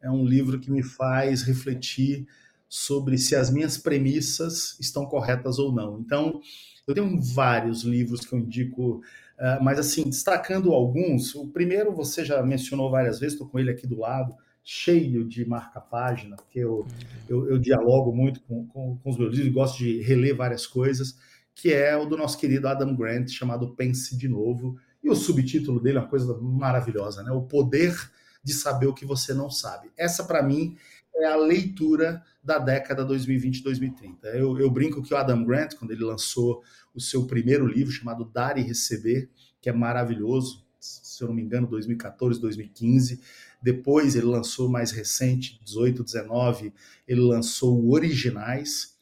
É 0.00 0.10
um 0.10 0.24
livro 0.24 0.60
que 0.60 0.70
me 0.70 0.82
faz 0.82 1.42
refletir 1.42 2.26
sobre 2.68 3.16
se 3.16 3.34
as 3.34 3.50
minhas 3.50 3.78
premissas 3.78 4.76
estão 4.78 5.06
corretas 5.06 5.58
ou 5.58 5.72
não. 5.72 5.98
Então, 6.00 6.40
eu 6.86 6.94
tenho 6.94 7.20
vários 7.20 7.82
livros 7.82 8.20
que 8.20 8.34
eu 8.34 8.38
indico, 8.38 8.96
uh, 9.38 9.62
mas 9.62 9.78
assim, 9.78 10.04
destacando 10.04 10.72
alguns, 10.72 11.34
o 11.34 11.48
primeiro 11.48 11.94
você 11.94 12.24
já 12.24 12.42
mencionou 12.42 12.90
várias 12.90 13.18
vezes, 13.18 13.34
estou 13.34 13.48
com 13.48 13.58
ele 13.58 13.70
aqui 13.70 13.86
do 13.86 13.98
lado, 13.98 14.34
cheio 14.62 15.24
de 15.24 15.48
marca-página, 15.48 16.36
porque 16.36 16.58
eu, 16.58 16.80
uhum. 16.80 16.86
eu, 17.28 17.50
eu, 17.50 17.58
dialogo 17.58 18.12
muito 18.12 18.40
com, 18.42 18.66
com, 18.66 18.98
com 18.98 19.10
os 19.10 19.16
meus 19.16 19.34
livros, 19.34 19.52
gosto 19.52 19.78
de 19.78 20.02
reler 20.02 20.36
várias 20.36 20.66
coisas, 20.66 21.16
que 21.54 21.72
é 21.72 21.96
o 21.96 22.04
do 22.04 22.16
nosso 22.16 22.36
querido 22.36 22.68
Adam 22.68 22.94
Grant, 22.94 23.30
chamado 23.30 23.74
Pense 23.74 24.16
de 24.16 24.28
Novo, 24.28 24.76
e 25.06 25.08
o 25.08 25.14
subtítulo 25.14 25.78
dele 25.78 25.98
é 25.98 26.00
uma 26.00 26.08
coisa 26.08 26.36
maravilhosa, 26.36 27.22
né? 27.22 27.30
O 27.30 27.42
poder 27.42 27.94
de 28.42 28.52
saber 28.52 28.88
o 28.88 28.92
que 28.92 29.06
você 29.06 29.32
não 29.32 29.48
sabe. 29.48 29.88
Essa, 29.96 30.24
para 30.24 30.42
mim, 30.42 30.76
é 31.14 31.26
a 31.26 31.36
leitura 31.36 32.24
da 32.42 32.58
década 32.58 33.06
2020-2030. 33.06 34.24
Eu, 34.34 34.58
eu, 34.58 34.68
brinco 34.68 35.00
que 35.00 35.14
o 35.14 35.16
Adam 35.16 35.44
Grant, 35.44 35.74
quando 35.74 35.92
ele 35.92 36.02
lançou 36.02 36.60
o 36.92 37.00
seu 37.00 37.24
primeiro 37.24 37.64
livro 37.66 37.92
chamado 37.92 38.24
Dar 38.24 38.58
e 38.58 38.62
Receber, 38.62 39.30
que 39.60 39.68
é 39.68 39.72
maravilhoso, 39.72 40.66
se 40.80 41.22
eu 41.22 41.28
não 41.28 41.34
me 41.36 41.42
engano, 41.42 41.68
2014, 41.68 42.40
2015. 42.40 43.20
Depois 43.62 44.16
ele 44.16 44.26
lançou 44.26 44.68
mais 44.68 44.90
recente, 44.90 45.60
18, 45.64 46.02
19, 46.02 46.72
ele 47.06 47.20
lançou 47.20 47.80
o 47.80 47.92
Originais, 47.92 48.95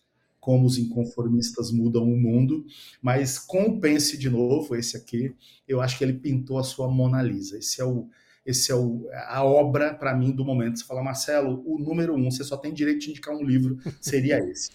como 0.44 0.66
os 0.66 0.76
inconformistas 0.76 1.72
mudam 1.72 2.02
o 2.02 2.20
mundo, 2.20 2.66
mas 3.00 3.38
com 3.38 3.62
o 3.62 3.80
Pense 3.80 4.18
de 4.18 4.28
novo, 4.28 4.76
esse 4.76 4.94
aqui, 4.94 5.34
eu 5.66 5.80
acho 5.80 5.96
que 5.96 6.04
ele 6.04 6.12
pintou 6.12 6.58
a 6.58 6.62
sua 6.62 6.86
Mona 6.86 7.22
Lisa. 7.22 7.56
Esse 7.56 7.80
é 7.80 7.84
o 7.84 8.10
esse 8.44 8.70
é 8.70 8.74
o, 8.74 9.08
a 9.26 9.42
obra 9.42 9.94
para 9.94 10.14
mim 10.14 10.30
do 10.30 10.44
momento. 10.44 10.78
Você 10.78 10.84
fala, 10.84 11.02
Marcelo, 11.02 11.62
o 11.64 11.78
número 11.78 12.14
um, 12.14 12.30
você 12.30 12.44
só 12.44 12.58
tem 12.58 12.74
direito 12.74 13.00
de 13.00 13.10
indicar 13.12 13.34
um 13.34 13.42
livro, 13.42 13.78
seria 14.02 14.38
esse. 14.38 14.70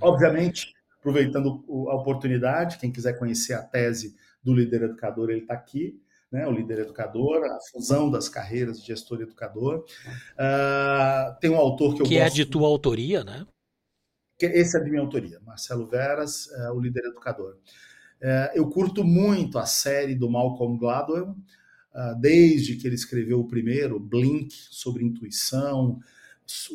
Obviamente, 0.00 0.74
aproveitando 0.98 1.64
a 1.88 1.94
oportunidade, 1.94 2.78
quem 2.78 2.90
quiser 2.90 3.16
conhecer 3.16 3.54
a 3.54 3.62
tese 3.62 4.16
do 4.42 4.52
líder 4.52 4.82
educador, 4.82 5.30
ele 5.30 5.42
está 5.42 5.54
aqui. 5.54 6.00
Né, 6.32 6.44
o 6.44 6.50
líder 6.50 6.80
educador, 6.80 7.44
a 7.44 7.58
fusão 7.70 8.10
das 8.10 8.28
carreiras 8.28 8.80
de 8.80 8.88
gestor 8.88 9.20
educador. 9.20 9.84
Uh, 10.34 11.38
tem 11.40 11.48
um 11.48 11.56
autor 11.56 11.94
que 11.94 12.02
eu 12.02 12.06
que 12.06 12.16
gosto. 12.18 12.34
Que 12.34 12.40
é 12.40 12.44
de 12.44 12.44
tua 12.44 12.66
autoria, 12.66 13.22
né? 13.22 13.46
Esse 14.38 14.76
é 14.76 14.80
de 14.82 14.90
minha 14.90 15.00
autoria, 15.00 15.40
Marcelo 15.44 15.86
Veras, 15.86 16.46
uh, 16.46 16.74
o 16.74 16.80
líder 16.80 17.06
educador. 17.06 17.56
Uh, 18.20 18.52
eu 18.54 18.68
curto 18.68 19.02
muito 19.02 19.58
a 19.58 19.64
série 19.64 20.14
do 20.14 20.30
Malcolm 20.30 20.78
Gladwell, 20.78 21.34
ah, 21.94 22.12
desde 22.12 22.76
que 22.76 22.86
ele 22.86 22.94
escreveu 22.94 23.40
o 23.40 23.48
primeiro, 23.48 23.98
Blink, 23.98 24.54
sobre 24.70 25.02
intuição, 25.02 25.98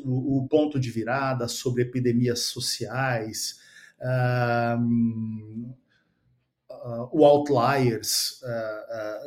o, 0.03 0.47
ponto 0.49 0.79
de 0.79 0.89
virada 0.89 1.47
sobre 1.47 1.83
epidemias 1.83 2.39
sociais, 2.39 3.59
uh, 3.99 5.75
o 7.11 7.23
Outliers 7.23 8.41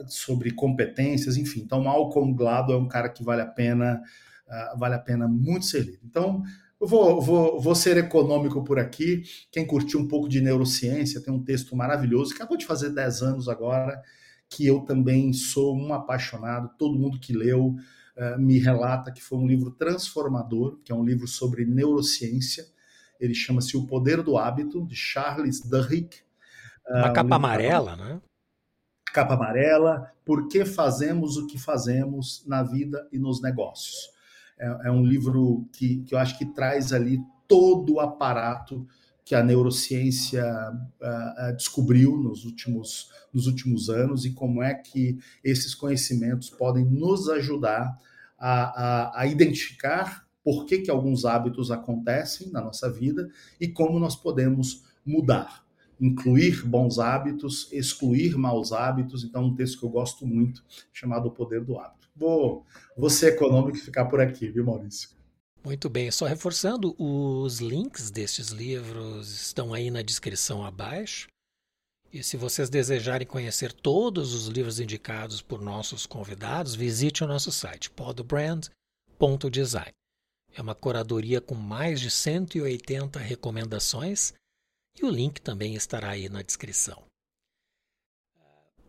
sobre 0.09 0.51
competências, 0.51 1.37
enfim. 1.37 1.61
Então, 1.61 1.85
Malcolm 1.85 2.35
Gladwell 2.35 2.81
é 2.81 2.83
um 2.83 2.89
cara 2.89 3.09
que 3.09 3.23
vale 3.23 3.43
a 3.43 3.47
pena, 3.47 4.03
vale 4.77 4.97
a 4.97 4.99
pena 4.99 5.29
muito 5.29 5.67
ser 5.67 5.85
lido. 5.85 6.01
Então, 6.05 6.43
eu 6.85 6.87
vou, 6.87 7.21
vou, 7.21 7.61
vou 7.61 7.75
ser 7.75 7.97
econômico 7.97 8.63
por 8.63 8.79
aqui. 8.79 9.23
Quem 9.51 9.67
curtiu 9.67 9.99
um 9.99 10.07
pouco 10.07 10.29
de 10.29 10.41
neurociência, 10.41 11.21
tem 11.21 11.33
um 11.33 11.43
texto 11.43 11.75
maravilhoso, 11.75 12.35
acabou 12.35 12.59
de 12.59 12.67
fazer 12.67 12.91
10 12.91 13.23
anos 13.23 13.49
agora, 13.49 14.03
que 14.51 14.67
eu 14.67 14.81
também 14.81 15.33
sou 15.33 15.75
um 15.75 15.95
apaixonado, 15.95 16.71
todo 16.79 16.99
mundo 16.99 17.19
que 17.19 17.33
leu 17.33 17.69
uh, 17.69 18.39
me 18.39 18.59
relata 18.59 19.11
que 19.11 19.23
foi 19.23 19.39
um 19.39 19.47
livro 19.47 19.71
transformador, 19.71 20.79
que 20.85 20.93
é 20.93 20.95
um 20.95 21.03
livro 21.03 21.27
sobre 21.27 21.65
neurociência. 21.65 22.67
Ele 23.19 23.35
chama-se 23.35 23.77
O 23.77 23.87
Poder 23.87 24.23
do 24.23 24.37
Hábito, 24.37 24.87
de 24.87 24.95
Charles 24.95 25.61
Duhigg. 25.63 26.11
Uma 26.87 27.11
uh, 27.11 27.13
capa 27.15 27.31
um 27.31 27.35
amarela, 27.35 27.97
né? 27.97 28.21
Capa 29.07 29.35
amarela. 29.35 30.13
Por 30.23 30.49
que 30.49 30.67
fazemos 30.67 31.39
o 31.39 31.47
que 31.47 31.59
fazemos 31.59 32.45
na 32.47 32.63
vida 32.63 33.09
e 33.11 33.19
nos 33.19 33.41
negócios? 33.41 34.14
É, 34.59 34.89
é 34.89 34.91
um 34.91 35.05
livro 35.05 35.69
que, 35.73 36.03
que 36.05 36.15
eu 36.15 36.19
acho 36.19 36.39
que 36.39 36.47
traz 36.47 36.93
ali 36.93 37.21
todo 37.49 37.95
o 37.95 38.01
aparato 38.01 38.87
que 39.25 39.35
a 39.35 39.43
neurociência 39.43 40.45
uh, 40.45 41.57
descobriu 41.57 42.17
nos 42.19 42.45
últimos, 42.45 43.11
nos 43.33 43.47
últimos 43.47 43.89
anos 43.89 44.27
e 44.27 44.33
como 44.33 44.63
é 44.63 44.75
que 44.75 45.19
esses 45.43 45.75
conhecimentos 45.75 46.51
podem 46.51 46.85
nos 46.85 47.29
ajudar 47.31 47.99
a, 48.39 48.83
a, 49.19 49.21
a 49.21 49.27
identificar 49.27 50.27
por 50.43 50.67
que, 50.67 50.79
que 50.79 50.91
alguns 50.91 51.25
hábitos 51.25 51.71
acontecem 51.71 52.51
na 52.51 52.61
nossa 52.61 52.93
vida 52.93 53.31
e 53.59 53.67
como 53.67 53.99
nós 53.99 54.15
podemos 54.15 54.85
mudar. 55.05 55.65
Incluir 55.99 56.67
bons 56.67 56.99
hábitos, 56.99 57.73
excluir 57.73 58.37
maus 58.37 58.73
hábitos. 58.73 59.25
Então, 59.25 59.45
um 59.45 59.55
texto 59.55 59.79
que 59.79 59.87
eu 59.87 59.91
gosto 59.91 60.27
muito, 60.27 60.63
chamado 60.93 61.29
O 61.29 61.31
Poder 61.31 61.65
do 61.65 61.79
Hábito. 61.79 62.04
Vou, 62.17 62.65
vou 62.97 63.11
ser 63.11 63.35
econômico 63.35 63.77
e 63.77 63.81
ficar 63.81 64.07
por 64.07 64.21
aqui, 64.21 64.49
viu, 64.49 64.65
Maurício? 64.65 65.11
Muito 65.65 65.89
bem, 65.89 66.11
só 66.11 66.27
reforçando, 66.27 66.95
os 66.99 67.59
links 67.59 68.11
destes 68.11 68.49
livros 68.49 69.31
estão 69.31 69.73
aí 69.73 69.91
na 69.91 70.03
descrição 70.03 70.65
abaixo. 70.65 71.29
E 72.13 72.23
se 72.23 72.37
vocês 72.37 72.69
desejarem 72.69 73.27
conhecer 73.27 73.73
todos 73.73 74.35
os 74.35 74.47
livros 74.47 74.79
indicados 74.79 75.43
por 75.43 75.61
nossos 75.61 76.07
convidados, 76.07 76.75
visite 76.75 77.25
o 77.25 77.27
nosso 77.27 77.51
site 77.51 77.91
podbrand.design. 77.91 79.91
É 80.55 80.63
uma 80.63 80.75
curadoria 80.75 81.41
com 81.41 81.57
mais 81.57 81.99
de 81.99 82.11
180 82.11 83.19
recomendações 83.19 84.33
e 84.97 85.05
o 85.05 85.11
link 85.11 85.41
também 85.41 85.75
estará 85.75 86.11
aí 86.11 86.29
na 86.29 86.43
descrição. 86.43 87.03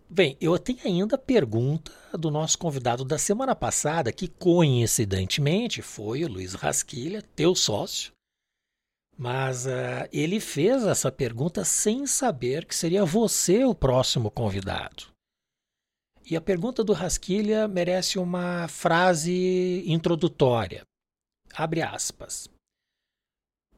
Bem, 0.10 0.38
eu 0.40 0.57
tenho 0.60 0.80
ainda 0.86 1.15
a 1.15 1.19
pergunta 1.19 1.91
do 2.14 2.30
nosso 2.30 2.57
convidado 2.57 3.03
da 3.03 3.18
semana 3.18 3.56
passada, 3.56 4.11
que 4.11 4.27
coincidentemente 4.27 5.82
foi 5.82 6.23
o 6.23 6.27
Luiz 6.27 6.53
Rasquilha, 6.53 7.23
teu 7.36 7.56
sócio, 7.56 8.11
mas 9.18 9.65
uh, 9.65 10.07
ele 10.11 10.40
fez 10.40 10.84
essa 10.84 11.11
pergunta 11.11 11.65
sem 11.65 12.06
saber 12.06 12.65
que 12.65 12.76
seria 12.76 13.03
você 13.03 13.64
o 13.64 13.73
próximo 13.73 14.30
convidado. 14.30 15.07
E 16.30 16.36
a 16.36 16.41
pergunta 16.41 16.84
do 16.84 16.94
Rasquilha 16.94 17.68
merece 17.68 18.19
uma 18.19 18.68
frase 18.68 19.84
introdutória. 19.86 20.84
Abre 21.53 21.82
aspas. 21.82 22.49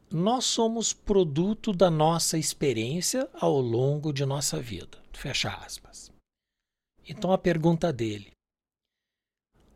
Nós 0.10 0.46
somos 0.46 0.94
produto 0.94 1.74
da 1.74 1.92
nossa 1.92 2.38
experiência 2.38 3.30
ao 3.34 3.60
longo 3.60 4.14
de 4.14 4.26
nossa 4.26 4.62
vida. 4.62 4.98
Fecha 5.12 5.50
aspas. 5.50 6.17
Então 7.08 7.32
a 7.32 7.38
pergunta 7.38 7.92
dele: 7.94 8.32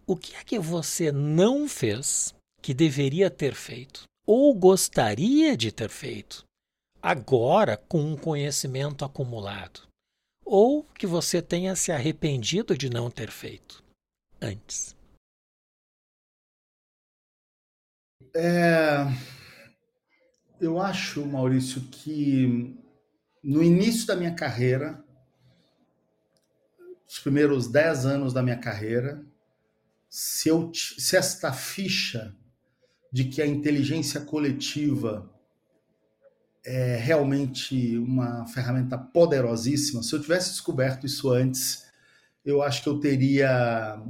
O 0.06 0.18
que 0.18 0.36
é 0.36 0.44
que 0.44 0.60
você 0.60 1.12
não 1.12 1.68
fez 1.68 2.36
que 2.62 2.74
deveria 2.74 3.30
ter 3.30 3.56
feito 3.56 4.04
ou 4.26 4.54
gostaria 4.54 5.56
de 5.56 5.72
ter 5.72 5.90
feito 5.90 6.44
agora 7.02 7.78
com 7.78 8.00
um 8.00 8.18
conhecimento 8.18 9.06
acumulado? 9.06 9.88
Ou 10.46 10.84
que 10.84 11.08
você 11.08 11.42
tenha 11.42 11.76
se 11.76 11.92
arrependido 11.92 12.78
de 12.78 12.90
não 12.90 13.10
ter 13.10 13.32
feito 13.32 13.82
antes? 14.42 14.96
É, 18.36 19.06
eu 20.60 20.80
acho, 20.80 21.26
Maurício, 21.26 21.82
que 21.90 22.76
no 23.44 23.64
início 23.64 24.06
da 24.08 24.16
minha 24.16 24.34
carreira, 24.34 25.04
os 27.12 27.20
primeiros 27.20 27.68
dez 27.68 28.06
anos 28.06 28.32
da 28.32 28.42
minha 28.42 28.56
carreira, 28.56 29.22
se, 30.10 30.48
eu, 30.48 30.72
se 30.74 31.18
esta 31.18 31.52
ficha 31.52 32.34
de 33.12 33.26
que 33.26 33.42
a 33.42 33.46
inteligência 33.46 34.22
coletiva 34.22 35.30
é 36.64 36.96
realmente 36.96 37.98
uma 37.98 38.48
ferramenta 38.48 38.98
poderosíssima, 38.98 40.02
se 40.02 40.16
eu 40.16 40.22
tivesse 40.22 40.52
descoberto 40.52 41.06
isso 41.06 41.30
antes, 41.30 41.86
eu 42.46 42.62
acho 42.62 42.82
que 42.82 42.88
eu 42.88 42.98
teria 42.98 44.02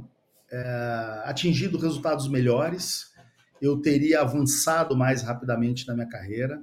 é, 0.48 1.22
atingido 1.24 1.78
resultados 1.78 2.28
melhores, 2.28 3.12
eu 3.60 3.80
teria 3.80 4.20
avançado 4.20 4.96
mais 4.96 5.22
rapidamente 5.22 5.88
na 5.88 5.94
minha 5.94 6.08
carreira. 6.08 6.62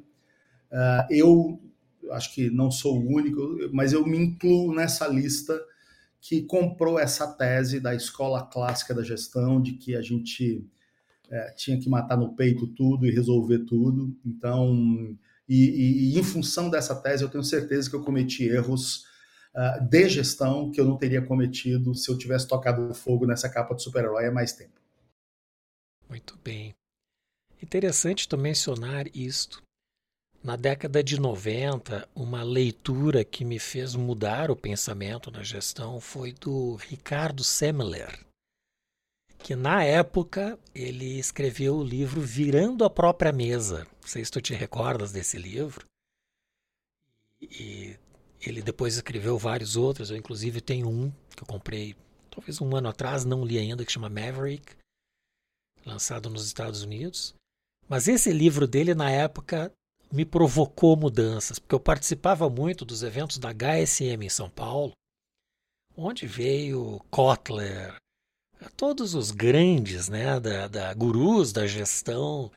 Uh, 0.71 1.05
eu 1.09 1.61
acho 2.11 2.33
que 2.33 2.49
não 2.49 2.71
sou 2.71 2.97
o 2.97 3.13
único, 3.13 3.41
mas 3.73 3.91
eu 3.91 4.05
me 4.05 4.17
incluo 4.17 4.73
nessa 4.73 5.05
lista 5.05 5.59
que 6.21 6.41
comprou 6.43 6.99
essa 6.99 7.27
tese 7.27 7.79
da 7.79 7.95
escola 7.95 8.45
clássica 8.45 8.93
da 8.93 9.03
gestão, 9.03 9.61
de 9.61 9.73
que 9.73 9.95
a 9.95 10.01
gente 10.01 10.67
é, 11.29 11.51
tinha 11.51 11.79
que 11.79 11.89
matar 11.89 12.17
no 12.17 12.35
peito 12.35 12.67
tudo 12.67 13.05
e 13.05 13.11
resolver 13.11 13.59
tudo. 13.59 14.15
Então, 14.25 15.17
e, 15.47 16.13
e, 16.13 16.19
em 16.19 16.23
função 16.23 16.69
dessa 16.69 16.95
tese, 16.95 17.23
eu 17.23 17.29
tenho 17.29 17.43
certeza 17.43 17.89
que 17.89 17.95
eu 17.95 18.03
cometi 18.03 18.45
erros 18.45 19.05
uh, 19.55 19.83
de 19.87 20.09
gestão 20.09 20.71
que 20.71 20.79
eu 20.79 20.85
não 20.85 20.97
teria 20.97 21.21
cometido 21.21 21.95
se 21.95 22.09
eu 22.09 22.17
tivesse 22.17 22.47
tocado 22.47 22.93
fogo 22.93 23.25
nessa 23.25 23.49
capa 23.49 23.73
de 23.73 23.81
super-herói 23.81 24.27
há 24.27 24.31
mais 24.31 24.53
tempo. 24.53 24.79
Muito 26.07 26.37
bem. 26.43 26.75
Interessante 27.61 28.27
tu 28.27 28.37
mencionar 28.37 29.05
isto, 29.15 29.61
na 30.43 30.55
década 30.55 31.03
de 31.03 31.19
90, 31.19 32.07
uma 32.15 32.43
leitura 32.43 33.25
que 33.25 33.43
me 33.43 33.59
fez 33.59 33.95
mudar 33.95 34.49
o 34.49 34.55
pensamento 34.55 35.29
na 35.29 35.43
gestão 35.43 35.99
foi 35.99 36.31
do 36.31 36.75
Ricardo 36.75 37.43
Semler, 37.43 38.25
que 39.39 39.55
na 39.55 39.83
época 39.83 40.57
ele 40.73 41.19
escreveu 41.19 41.77
o 41.77 41.83
livro 41.83 42.21
Virando 42.21 42.85
a 42.85 42.89
Própria 42.89 43.31
Mesa. 43.31 43.85
Não 44.01 44.07
sei 44.07 44.23
se 44.23 44.31
tu 44.31 44.41
te 44.41 44.53
recordas 44.53 45.11
desse 45.11 45.37
livro. 45.37 45.85
E 47.41 47.97
ele 48.41 48.61
depois 48.61 48.95
escreveu 48.95 49.37
vários 49.37 49.75
outros, 49.75 50.09
eu 50.09 50.17
inclusive 50.17 50.61
tenho 50.61 50.87
um 50.89 51.11
que 51.35 51.43
eu 51.43 51.47
comprei 51.47 51.95
talvez 52.29 52.61
um 52.61 52.75
ano 52.75 52.87
atrás, 52.87 53.25
não 53.25 53.43
li 53.43 53.57
ainda, 53.57 53.83
que 53.83 53.91
chama 53.91 54.09
Maverick, 54.09 54.75
lançado 55.85 56.29
nos 56.29 56.45
Estados 56.45 56.81
Unidos. 56.81 57.35
Mas 57.87 58.07
esse 58.07 58.31
livro 58.31 58.67
dele, 58.67 58.93
na 58.93 59.09
época, 59.09 59.73
me 60.11 60.25
provocou 60.25 60.95
mudanças, 60.95 61.59
porque 61.59 61.75
eu 61.75 61.79
participava 61.79 62.49
muito 62.49 62.83
dos 62.83 63.03
eventos 63.03 63.37
da 63.37 63.53
HSM 63.53 64.23
em 64.23 64.29
São 64.29 64.49
Paulo, 64.49 64.93
onde 65.95 66.25
veio 66.25 66.99
Kotler, 67.11 67.95
todos 68.75 69.13
os 69.13 69.31
grandes, 69.31 70.09
né, 70.09 70.39
da, 70.39 70.67
da 70.67 70.93
gurus 70.93 71.53
da 71.53 71.67
gestão 71.67 72.51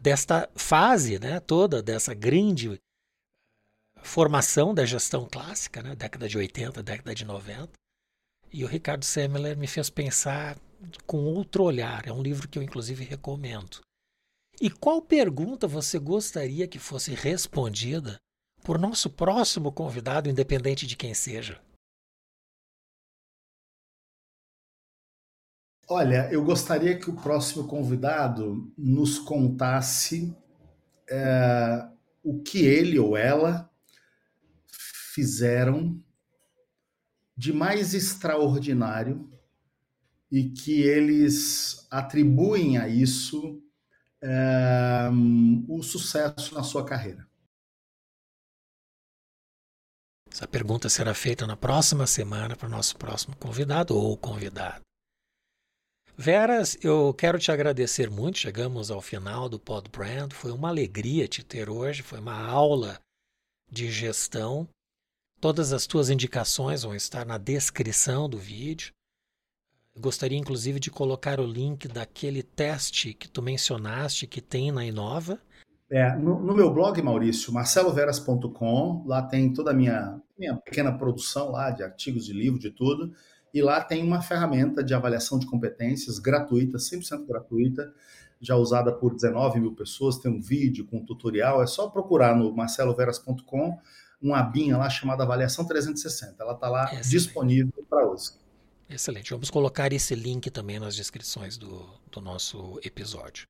desta 0.00 0.48
fase, 0.54 1.18
né, 1.18 1.40
toda 1.40 1.82
dessa 1.82 2.14
grande 2.14 2.80
formação 4.02 4.74
da 4.74 4.84
gestão 4.84 5.28
clássica, 5.30 5.82
né, 5.82 5.94
década 5.94 6.28
de 6.28 6.38
80, 6.38 6.82
década 6.82 7.14
de 7.14 7.24
90. 7.24 7.70
E 8.52 8.64
o 8.64 8.68
Ricardo 8.68 9.04
Semler 9.04 9.56
me 9.56 9.66
fez 9.66 9.90
pensar 9.90 10.58
com 11.06 11.18
outro 11.18 11.64
olhar. 11.64 12.06
É 12.06 12.12
um 12.12 12.22
livro 12.22 12.48
que 12.48 12.58
eu 12.58 12.62
inclusive 12.62 13.04
recomendo. 13.04 13.80
E 14.60 14.68
qual 14.68 15.00
pergunta 15.00 15.66
você 15.66 15.98
gostaria 15.98 16.68
que 16.68 16.78
fosse 16.78 17.14
respondida 17.14 18.20
por 18.62 18.78
nosso 18.78 19.08
próximo 19.08 19.72
convidado, 19.72 20.28
independente 20.28 20.86
de 20.86 20.98
quem 20.98 21.14
seja? 21.14 21.58
Olha, 25.88 26.30
eu 26.30 26.44
gostaria 26.44 26.98
que 26.98 27.08
o 27.08 27.16
próximo 27.16 27.66
convidado 27.66 28.70
nos 28.76 29.18
contasse 29.18 30.36
é, 31.08 31.88
o 32.22 32.42
que 32.42 32.58
ele 32.58 32.98
ou 32.98 33.16
ela 33.16 33.68
fizeram 35.14 35.98
de 37.34 37.50
mais 37.50 37.94
extraordinário 37.94 39.26
e 40.30 40.50
que 40.50 40.82
eles 40.82 41.88
atribuem 41.90 42.76
a 42.76 42.86
isso 42.86 43.60
o 45.68 45.82
sucesso 45.82 46.54
na 46.54 46.62
sua 46.62 46.84
carreira? 46.84 47.28
Essa 50.30 50.46
pergunta 50.46 50.88
será 50.88 51.12
feita 51.12 51.46
na 51.46 51.56
próxima 51.56 52.06
semana 52.06 52.54
para 52.56 52.68
o 52.68 52.70
nosso 52.70 52.96
próximo 52.96 53.36
convidado 53.36 53.96
ou 53.96 54.16
convidada. 54.16 54.80
Veras, 56.16 56.76
eu 56.82 57.14
quero 57.14 57.38
te 57.38 57.50
agradecer 57.50 58.10
muito. 58.10 58.38
Chegamos 58.38 58.90
ao 58.90 59.00
final 59.00 59.48
do 59.48 59.58
Pod 59.58 59.88
Brand. 59.90 60.32
Foi 60.32 60.52
uma 60.52 60.68
alegria 60.68 61.26
te 61.26 61.42
ter 61.42 61.68
hoje. 61.70 62.02
Foi 62.02 62.20
uma 62.20 62.38
aula 62.46 63.00
de 63.70 63.90
gestão. 63.90 64.68
Todas 65.40 65.72
as 65.72 65.86
tuas 65.86 66.10
indicações 66.10 66.82
vão 66.82 66.94
estar 66.94 67.24
na 67.24 67.38
descrição 67.38 68.28
do 68.28 68.38
vídeo. 68.38 68.92
Gostaria 69.98 70.38
inclusive 70.38 70.78
de 70.78 70.90
colocar 70.90 71.40
o 71.40 71.46
link 71.46 71.88
daquele 71.88 72.42
teste 72.42 73.12
que 73.12 73.28
tu 73.28 73.42
mencionaste 73.42 74.26
que 74.26 74.40
tem 74.40 74.70
na 74.70 74.84
Inova. 74.84 75.38
É, 75.90 76.14
no, 76.16 76.38
no 76.40 76.54
meu 76.54 76.72
blog, 76.72 77.02
Maurício, 77.02 77.52
marceloveras.com, 77.52 79.04
lá 79.06 79.22
tem 79.22 79.52
toda 79.52 79.72
a 79.72 79.74
minha, 79.74 80.20
minha 80.38 80.56
pequena 80.56 80.96
produção 80.96 81.50
lá 81.50 81.70
de 81.70 81.82
artigos 81.82 82.24
de 82.24 82.32
livro, 82.32 82.60
de 82.60 82.70
tudo. 82.70 83.12
E 83.52 83.60
lá 83.60 83.82
tem 83.82 84.04
uma 84.04 84.22
ferramenta 84.22 84.84
de 84.84 84.94
avaliação 84.94 85.36
de 85.36 85.46
competências 85.46 86.20
gratuita, 86.20 86.78
100% 86.78 87.26
gratuita, 87.26 87.92
já 88.40 88.54
usada 88.54 88.92
por 88.92 89.12
19 89.12 89.58
mil 89.58 89.74
pessoas. 89.74 90.18
Tem 90.18 90.30
um 90.30 90.40
vídeo 90.40 90.86
com 90.86 90.98
um 90.98 91.04
tutorial. 91.04 91.60
É 91.60 91.66
só 91.66 91.88
procurar 91.88 92.36
no 92.36 92.54
marceloveras.com 92.54 93.76
uma 94.22 94.38
abinha 94.38 94.76
lá 94.76 94.88
chamada 94.88 95.24
Avaliação 95.24 95.64
360. 95.64 96.40
Ela 96.40 96.52
está 96.52 96.68
lá 96.68 96.84
Excelente. 96.84 97.08
disponível 97.08 97.86
para 97.88 98.08
uso. 98.08 98.38
Excelente. 98.90 99.30
Vamos 99.30 99.50
colocar 99.50 99.92
esse 99.92 100.16
link 100.16 100.50
também 100.50 100.80
nas 100.80 100.96
descrições 100.96 101.56
do, 101.56 101.88
do 102.10 102.20
nosso 102.20 102.80
episódio. 102.82 103.46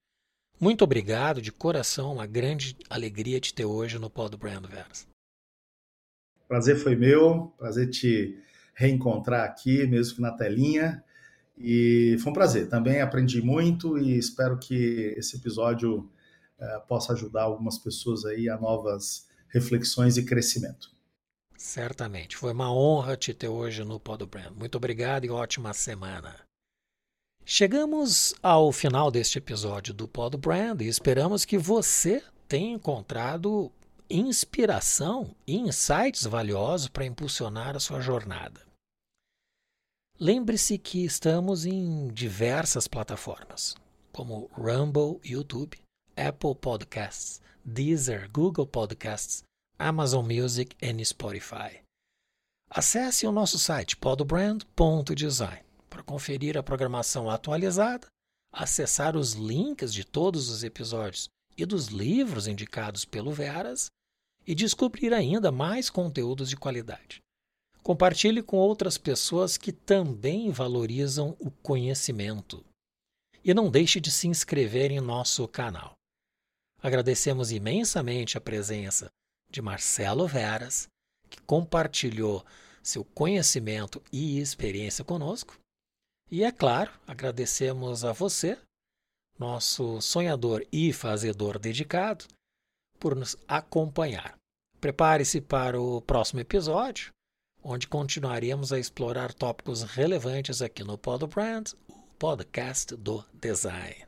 Muito 0.60 0.84
obrigado, 0.84 1.40
de 1.40 1.50
coração, 1.50 2.12
uma 2.12 2.26
grande 2.26 2.76
alegria 2.90 3.40
te 3.40 3.54
ter 3.54 3.64
hoje 3.64 3.98
no 3.98 4.10
Pod 4.10 4.36
Brand 4.36 4.66
Veras. 4.66 5.08
Prazer 6.46 6.76
foi 6.76 6.94
meu, 6.94 7.54
prazer 7.56 7.88
te 7.88 8.38
reencontrar 8.74 9.44
aqui, 9.46 9.86
mesmo 9.86 10.16
que 10.16 10.20
na 10.20 10.32
telinha. 10.32 11.02
E 11.56 12.18
foi 12.20 12.30
um 12.30 12.34
prazer. 12.34 12.68
Também 12.68 13.00
aprendi 13.00 13.40
muito 13.40 13.98
e 13.98 14.18
espero 14.18 14.58
que 14.58 15.14
esse 15.16 15.36
episódio 15.36 16.00
uh, 16.58 16.86
possa 16.86 17.14
ajudar 17.14 17.44
algumas 17.44 17.78
pessoas 17.78 18.26
aí 18.26 18.46
a 18.46 18.58
novas 18.58 19.26
reflexões 19.48 20.18
e 20.18 20.24
crescimento. 20.24 20.90
Certamente. 21.60 22.38
Foi 22.38 22.52
uma 22.54 22.72
honra 22.72 23.18
te 23.18 23.34
ter 23.34 23.48
hoje 23.48 23.84
no 23.84 24.00
Pod 24.00 24.24
Brand. 24.24 24.56
Muito 24.56 24.76
obrigado 24.76 25.26
e 25.26 25.30
ótima 25.30 25.74
semana. 25.74 26.34
Chegamos 27.44 28.34
ao 28.42 28.72
final 28.72 29.10
deste 29.10 29.36
episódio 29.36 29.92
do 29.92 30.08
Pod 30.08 30.38
Brand 30.38 30.80
e 30.80 30.88
esperamos 30.88 31.44
que 31.44 31.58
você 31.58 32.24
tenha 32.48 32.72
encontrado 32.72 33.70
inspiração 34.08 35.36
e 35.46 35.58
insights 35.58 36.24
valiosos 36.24 36.88
para 36.88 37.04
impulsionar 37.04 37.76
a 37.76 37.80
sua 37.80 38.00
jornada. 38.00 38.62
Lembre-se 40.18 40.78
que 40.78 41.04
estamos 41.04 41.66
em 41.66 42.08
diversas 42.08 42.88
plataformas, 42.88 43.76
como 44.10 44.50
Rumble, 44.56 45.20
YouTube, 45.22 45.78
Apple 46.16 46.54
Podcasts, 46.54 47.42
Deezer, 47.62 48.30
Google 48.32 48.66
Podcasts, 48.66 49.44
Amazon 49.82 50.26
Music 50.26 50.76
e 50.78 51.04
Spotify. 51.06 51.80
Acesse 52.68 53.26
o 53.26 53.32
nosso 53.32 53.58
site 53.58 53.96
podbrand.design 53.96 55.64
para 55.88 56.02
conferir 56.02 56.58
a 56.58 56.62
programação 56.62 57.30
atualizada, 57.30 58.06
acessar 58.52 59.16
os 59.16 59.32
links 59.32 59.94
de 59.94 60.04
todos 60.04 60.50
os 60.50 60.62
episódios 60.62 61.30
e 61.56 61.64
dos 61.64 61.86
livros 61.86 62.46
indicados 62.46 63.06
pelo 63.06 63.32
Veras 63.32 63.86
e 64.46 64.54
descobrir 64.54 65.14
ainda 65.14 65.50
mais 65.50 65.88
conteúdos 65.88 66.50
de 66.50 66.58
qualidade. 66.58 67.22
Compartilhe 67.82 68.42
com 68.42 68.58
outras 68.58 68.98
pessoas 68.98 69.56
que 69.56 69.72
também 69.72 70.50
valorizam 70.50 71.34
o 71.40 71.50
conhecimento. 71.50 72.62
E 73.42 73.54
não 73.54 73.70
deixe 73.70 73.98
de 73.98 74.12
se 74.12 74.28
inscrever 74.28 74.90
em 74.90 75.00
nosso 75.00 75.48
canal. 75.48 75.94
Agradecemos 76.82 77.50
imensamente 77.50 78.36
a 78.36 78.42
presença 78.42 79.10
de 79.50 79.60
Marcelo 79.60 80.26
Veras, 80.26 80.88
que 81.28 81.40
compartilhou 81.42 82.44
seu 82.82 83.04
conhecimento 83.04 84.02
e 84.12 84.38
experiência 84.38 85.04
conosco. 85.04 85.58
E 86.30 86.44
é 86.44 86.52
claro, 86.52 86.92
agradecemos 87.06 88.04
a 88.04 88.12
você, 88.12 88.58
nosso 89.38 90.00
sonhador 90.00 90.64
e 90.72 90.92
fazedor 90.92 91.58
dedicado, 91.58 92.24
por 92.98 93.16
nos 93.16 93.36
acompanhar. 93.48 94.34
Prepare-se 94.80 95.40
para 95.40 95.80
o 95.80 96.00
próximo 96.00 96.40
episódio, 96.40 97.10
onde 97.62 97.88
continuaremos 97.88 98.72
a 98.72 98.78
explorar 98.78 99.34
tópicos 99.34 99.82
relevantes 99.82 100.62
aqui 100.62 100.84
no 100.84 100.96
Pod 100.96 101.26
Brand, 101.26 101.72
o 101.88 101.94
podcast 102.18 102.94
do 102.96 103.24
design. 103.34 104.06